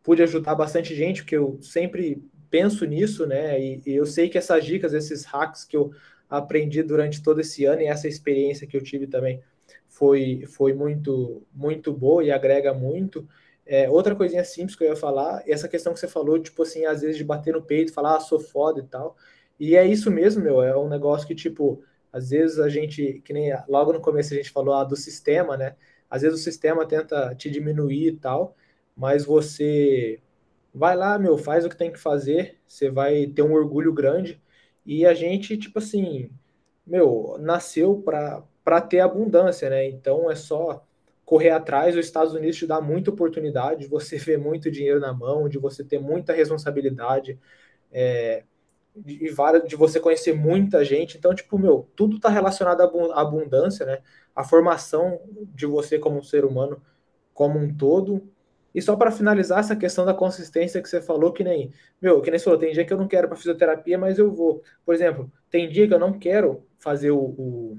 pude 0.02 0.24
ajudar 0.24 0.56
bastante 0.56 0.96
gente, 0.96 1.22
porque 1.22 1.38
eu 1.38 1.60
sempre 1.62 2.24
penso 2.54 2.86
nisso, 2.86 3.26
né? 3.26 3.60
E, 3.60 3.82
e 3.84 3.96
eu 3.96 4.06
sei 4.06 4.30
que 4.30 4.38
essas 4.38 4.64
dicas, 4.64 4.94
esses 4.94 5.26
hacks 5.26 5.66
que 5.66 5.76
eu 5.76 5.92
aprendi 6.30 6.84
durante 6.84 7.24
todo 7.24 7.42
esse 7.42 7.66
ano 7.66 7.82
e 7.82 7.88
essa 7.88 8.08
experiência 8.08 8.68
que 8.68 8.78
eu 8.78 8.84
tive 8.84 9.08
também 9.08 9.42
foi, 9.88 10.46
foi 10.46 10.72
muito, 10.72 11.42
muito 11.52 11.92
boa 11.92 12.24
e 12.24 12.30
agrega 12.30 12.72
muito. 12.72 13.28
É, 13.66 13.90
outra 13.90 14.16
coisinha 14.16 14.44
simples 14.44 14.76
que 14.76 14.84
eu 14.84 14.90
ia 14.90 14.96
falar, 14.96 15.42
essa 15.48 15.68
questão 15.68 15.96
que 15.96 16.00
você 16.00 16.08
falou, 16.08 16.38
tipo 16.38 16.62
assim, 16.62 16.86
às 16.86 17.02
vezes 17.02 17.18
de 17.18 17.24
bater 17.24 17.54
no 17.54 17.62
peito, 17.64 17.92
falar, 17.92 18.18
ah, 18.18 18.20
sou 18.20 18.40
foda 18.40 18.82
e 18.82 18.84
tal. 18.84 19.18
E 19.60 19.76
é 19.76 19.84
isso 19.84 20.12
mesmo, 20.12 20.44
meu, 20.44 20.62
é 20.62 20.78
um 20.78 20.88
negócio 20.88 21.28
que, 21.28 21.34
tipo, 21.34 21.84
às 22.12 22.30
vezes 22.30 22.60
a 22.60 22.70
gente, 22.70 23.20
que 23.26 23.34
nem 23.34 23.52
logo 23.68 23.94
no 23.94 24.00
começo 24.00 24.32
a 24.32 24.38
gente 24.38 24.52
falou 24.52 24.76
ah, 24.76 24.84
do 24.84 24.96
sistema, 24.96 25.58
né? 25.58 25.76
Às 26.08 26.22
vezes 26.22 26.40
o 26.40 26.44
sistema 26.44 26.86
tenta 26.86 27.34
te 27.34 27.50
diminuir 27.50 28.10
e 28.10 28.16
tal, 28.18 28.56
mas 28.96 29.26
você 29.26 30.22
vai 30.74 30.96
lá, 30.96 31.18
meu, 31.20 31.38
faz 31.38 31.66
o 31.66 31.70
que 31.70 31.78
tem 31.78 31.92
que 31.92 32.00
fazer, 32.00 32.60
você 32.68 32.90
vai 32.90 33.28
ter 33.28 33.44
um 33.44 33.54
orgulho 33.54 33.94
grande. 33.94 34.42
E 34.86 35.06
a 35.06 35.14
gente, 35.14 35.58
tipo 35.58 35.80
assim, 35.80 36.30
meu, 36.86 37.38
nasceu 37.40 38.02
para 38.02 38.82
ter 38.82 39.00
abundância, 39.00 39.70
né? 39.70 39.88
Então 39.88 40.30
é 40.30 40.36
só 40.36 40.86
correr 41.26 41.52
atrás. 41.52 41.96
Os 41.96 42.06
Estados 42.06 42.34
Unidos 42.34 42.58
te 42.58 42.68
dá 42.68 42.82
muita 42.82 43.12
oportunidade 43.12 43.82
de 43.82 43.88
você 43.88 44.18
ver 44.18 44.38
muito 44.38 44.72
dinheiro 44.72 45.00
na 45.00 45.14
mão, 45.14 45.48
de 45.50 45.58
você 45.58 45.84
ter 45.84 46.00
muita 46.00 46.34
responsabilidade, 46.34 47.40
é, 47.92 48.44
de, 48.96 49.20
de 49.68 49.76
você 49.76 50.00
conhecer 50.00 50.34
muita 50.34 50.84
gente. 50.84 51.18
Então, 51.18 51.34
tipo, 51.34 51.58
meu, 51.58 51.90
tudo 51.96 52.18
está 52.18 52.30
relacionado 52.30 52.82
à 52.82 53.22
abundância, 53.22 53.86
né? 53.86 54.02
A 54.36 54.44
formação 54.44 55.22
de 55.54 55.66
você 55.66 56.00
como 56.00 56.18
um 56.20 56.24
ser 56.24 56.46
humano 56.46 56.82
como 57.34 57.60
um 57.60 57.74
todo. 57.74 58.30
E 58.74 58.82
só 58.82 58.96
para 58.96 59.12
finalizar 59.12 59.60
essa 59.60 59.76
questão 59.76 60.06
da 60.06 60.14
consistência 60.14 60.82
que 60.82 60.90
você 60.90 61.02
falou, 61.02 61.32
que 61.32 61.44
nem, 61.44 61.72
meu, 62.02 62.22
que 62.22 62.32
nem 62.32 62.40
você 62.40 62.46
falou, 62.46 62.60
tem 62.60 62.74
dia 62.74 62.86
que 62.86 62.92
eu 62.92 62.98
não 62.98 63.08
quero 63.08 63.28
para 63.28 63.38
fisioterapia, 63.38 63.98
mas 63.98 64.18
eu 64.18 64.32
vou. 64.32 64.64
Por 64.86 64.96
exemplo, 64.96 65.32
tem 65.50 65.70
dia 65.70 65.88
que 65.88 65.94
eu 65.94 66.00
não 66.00 66.14
quero 66.14 66.64
fazer 66.80 67.12
o, 67.12 67.20
o 67.20 67.78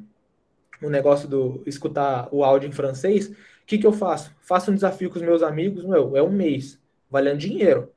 o 0.83 0.91
negócio 0.91 1.29
do 1.29 1.63
escutar 1.67 2.29
o 2.31 2.45
áudio 2.45 2.69
em 2.69 2.73
francês, 2.73 3.29
o 3.29 3.67
que, 3.67 3.79
que 3.79 3.87
eu 3.87 3.93
faço? 3.93 4.33
Faço 4.41 4.71
um 4.71 4.75
desafio 4.75 5.11
com 5.11 5.17
os 5.17 5.23
meus 5.23 5.43
amigos, 5.43 5.85
meu, 5.85 6.17
é 6.17 6.23
um 6.23 6.31
mês, 6.31 6.79
valendo 7.11 7.39
dinheiro, 7.39 7.91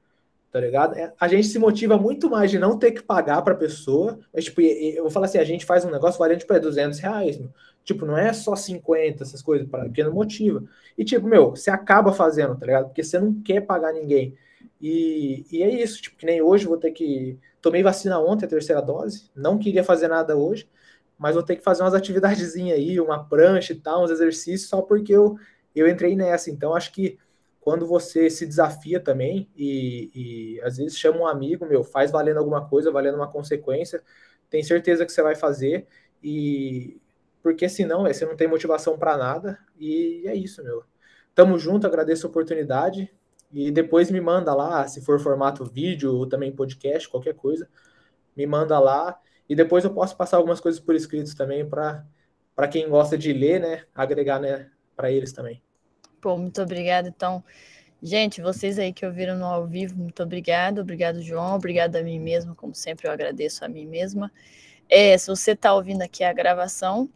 tá 0.51 0.59
ligado? 0.59 0.95
É, 0.95 1.13
a 1.19 1.27
gente 1.27 1.47
se 1.47 1.59
motiva 1.59 1.97
muito 1.97 2.29
mais 2.29 2.49
de 2.49 2.57
não 2.57 2.77
ter 2.77 2.91
que 2.91 3.03
pagar 3.03 3.41
pra 3.41 3.55
pessoa, 3.55 4.19
mas, 4.33 4.45
tipo, 4.45 4.61
eu 4.61 5.03
vou 5.03 5.11
falar 5.11 5.25
assim, 5.25 5.37
a 5.37 5.43
gente 5.43 5.65
faz 5.65 5.83
um 5.83 5.91
negócio 5.91 6.19
valendo, 6.19 6.39
tipo, 6.39 6.53
é 6.53 6.59
200 6.59 6.99
reais, 6.99 7.37
meu. 7.37 7.49
Tipo, 7.87 8.05
não 8.05 8.17
é 8.17 8.33
só 8.33 8.53
50, 8.53 9.23
essas 9.23 9.41
coisas, 9.41 9.65
porque 9.65 10.03
não 10.03 10.11
motiva. 10.11 10.61
E, 10.97 11.05
tipo, 11.05 11.25
meu, 11.25 11.51
você 11.51 11.69
acaba 11.71 12.11
fazendo, 12.11 12.53
tá 12.57 12.65
ligado? 12.65 12.87
Porque 12.87 13.01
você 13.01 13.17
não 13.17 13.41
quer 13.41 13.61
pagar 13.61 13.93
ninguém. 13.93 14.35
E, 14.81 15.45
e 15.49 15.63
é 15.63 15.69
isso, 15.81 16.01
tipo, 16.01 16.17
que 16.17 16.25
nem 16.25 16.41
hoje 16.41 16.67
vou 16.67 16.75
ter 16.77 16.91
que... 16.91 17.39
Tomei 17.61 17.81
vacina 17.81 18.19
ontem, 18.19 18.45
a 18.45 18.49
terceira 18.49 18.81
dose, 18.81 19.31
não 19.33 19.57
queria 19.57 19.85
fazer 19.85 20.09
nada 20.09 20.35
hoje, 20.35 20.69
mas 21.17 21.35
vou 21.35 21.43
ter 21.43 21.55
que 21.55 21.63
fazer 21.63 21.81
umas 21.81 21.93
atividadezinhas 21.93 22.77
aí, 22.77 22.99
uma 22.99 23.23
prancha 23.23 23.71
e 23.71 23.77
tal, 23.77 24.03
uns 24.03 24.11
exercícios, 24.11 24.69
só 24.69 24.81
porque 24.81 25.13
eu, 25.13 25.37
eu 25.73 25.87
entrei 25.87 26.13
nessa. 26.13 26.51
Então, 26.51 26.75
acho 26.75 26.91
que 26.91 27.17
quando 27.61 27.87
você 27.87 28.29
se 28.29 28.45
desafia 28.45 28.99
também 28.99 29.47
e, 29.55 30.11
e 30.13 30.61
às 30.61 30.75
vezes 30.75 30.97
chama 30.97 31.19
um 31.19 31.27
amigo, 31.27 31.65
meu, 31.65 31.85
faz 31.85 32.11
valendo 32.11 32.39
alguma 32.39 32.67
coisa, 32.67 32.91
valendo 32.91 33.15
uma 33.15 33.31
consequência, 33.31 34.03
tem 34.49 34.61
certeza 34.61 35.05
que 35.05 35.11
você 35.13 35.21
vai 35.21 35.35
fazer 35.35 35.87
e 36.21 36.99
porque 37.47 37.69
senão 37.69 38.03
você 38.03 38.25
não 38.25 38.35
tem 38.35 38.45
motivação 38.45 38.97
para 38.97 39.15
nada 39.15 39.57
e 39.79 40.21
é 40.25 40.35
isso, 40.35 40.61
meu. 40.61 40.83
Tamo 41.33 41.57
junto, 41.57 41.87
agradeço 41.87 42.27
a 42.27 42.29
oportunidade 42.29 43.09
e 43.53 43.71
depois 43.71 44.11
me 44.11 44.19
manda 44.19 44.53
lá, 44.53 44.85
se 44.85 44.99
for 44.99 45.17
formato 45.17 45.63
vídeo 45.63 46.13
ou 46.13 46.27
também 46.27 46.51
podcast, 46.51 47.07
qualquer 47.07 47.35
coisa, 47.35 47.69
me 48.35 48.45
manda 48.45 48.77
lá 48.79 49.17
e 49.47 49.55
depois 49.55 49.85
eu 49.85 49.93
posso 49.93 50.17
passar 50.17 50.35
algumas 50.35 50.59
coisas 50.59 50.77
por 50.81 50.93
escritos 50.93 51.33
também 51.35 51.65
para 51.65 52.67
quem 52.69 52.89
gosta 52.89 53.17
de 53.17 53.31
ler, 53.31 53.61
né? 53.61 53.85
Agregar 53.95 54.41
né, 54.41 54.69
para 54.93 55.09
eles 55.09 55.31
também. 55.31 55.63
Pô, 56.19 56.37
muito 56.37 56.61
obrigada. 56.61 57.07
Então, 57.07 57.41
gente, 58.03 58.41
vocês 58.41 58.77
aí 58.77 58.91
que 58.91 59.05
ouviram 59.05 59.37
no 59.37 59.45
ao 59.45 59.65
vivo, 59.65 59.95
muito 59.95 60.21
obrigado. 60.21 60.81
Obrigado, 60.81 61.21
João. 61.21 61.55
Obrigado 61.55 61.95
a 61.95 62.03
mim 62.03 62.19
mesma. 62.19 62.53
Como 62.53 62.75
sempre, 62.75 63.07
eu 63.07 63.11
agradeço 63.13 63.63
a 63.63 63.69
mim 63.69 63.85
mesma. 63.85 64.29
É, 64.89 65.17
se 65.17 65.27
você 65.27 65.51
está 65.51 65.73
ouvindo 65.73 66.01
aqui 66.01 66.23
a 66.23 66.31
gravação, 66.31 67.09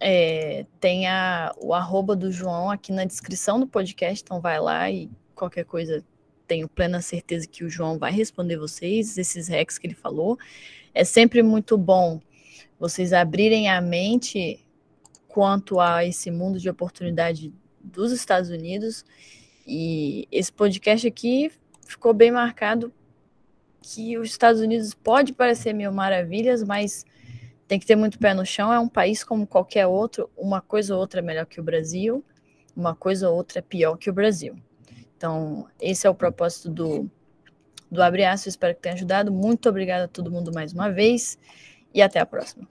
é, 0.00 0.66
tem 0.80 1.06
a, 1.06 1.54
o 1.58 1.72
arroba 1.72 2.16
do 2.16 2.30
João 2.30 2.70
aqui 2.70 2.92
na 2.92 3.04
descrição 3.04 3.58
do 3.60 3.66
podcast, 3.66 4.22
então 4.22 4.40
vai 4.40 4.60
lá 4.60 4.90
e 4.90 5.10
qualquer 5.34 5.64
coisa 5.64 6.04
tenho 6.46 6.68
plena 6.68 7.00
certeza 7.00 7.46
que 7.46 7.64
o 7.64 7.70
João 7.70 7.98
vai 7.98 8.12
responder 8.12 8.56
vocês, 8.56 9.16
esses 9.16 9.48
hacks 9.48 9.78
que 9.78 9.86
ele 9.86 9.94
falou. 9.94 10.38
É 10.92 11.04
sempre 11.04 11.42
muito 11.42 11.76
bom 11.78 12.20
vocês 12.78 13.12
abrirem 13.12 13.68
a 13.68 13.80
mente 13.80 14.64
quanto 15.28 15.80
a 15.80 16.04
esse 16.04 16.30
mundo 16.30 16.60
de 16.60 16.68
oportunidade 16.68 17.52
dos 17.82 18.12
Estados 18.12 18.50
Unidos. 18.50 19.04
E 19.66 20.28
esse 20.30 20.52
podcast 20.52 21.06
aqui 21.06 21.50
ficou 21.86 22.12
bem 22.12 22.30
marcado 22.30 22.92
que 23.80 24.18
os 24.18 24.30
Estados 24.30 24.60
Unidos 24.60 24.94
pode 24.94 25.32
parecer 25.32 25.72
mil 25.72 25.92
maravilhas, 25.92 26.62
mas 26.62 27.04
tem 27.74 27.80
que 27.80 27.86
ter 27.86 27.96
muito 27.96 28.20
pé 28.20 28.32
no 28.32 28.46
chão. 28.46 28.72
É 28.72 28.78
um 28.78 28.88
país 28.88 29.24
como 29.24 29.46
qualquer 29.46 29.84
outro. 29.84 30.30
Uma 30.36 30.60
coisa 30.60 30.94
ou 30.94 31.00
outra 31.00 31.18
é 31.18 31.22
melhor 31.22 31.44
que 31.44 31.58
o 31.58 31.62
Brasil, 31.62 32.24
uma 32.76 32.94
coisa 32.94 33.28
ou 33.28 33.36
outra 33.36 33.58
é 33.58 33.62
pior 33.62 33.96
que 33.96 34.08
o 34.08 34.12
Brasil. 34.12 34.54
Então, 35.16 35.66
esse 35.80 36.06
é 36.06 36.10
o 36.10 36.14
propósito 36.14 36.70
do, 36.70 37.10
do 37.90 38.00
Abre 38.00 38.24
Aço. 38.24 38.48
Espero 38.48 38.76
que 38.76 38.82
tenha 38.82 38.94
ajudado. 38.94 39.32
Muito 39.32 39.68
obrigada 39.68 40.04
a 40.04 40.08
todo 40.08 40.30
mundo 40.30 40.52
mais 40.52 40.72
uma 40.72 40.88
vez 40.88 41.36
e 41.92 42.00
até 42.00 42.20
a 42.20 42.26
próxima. 42.26 42.68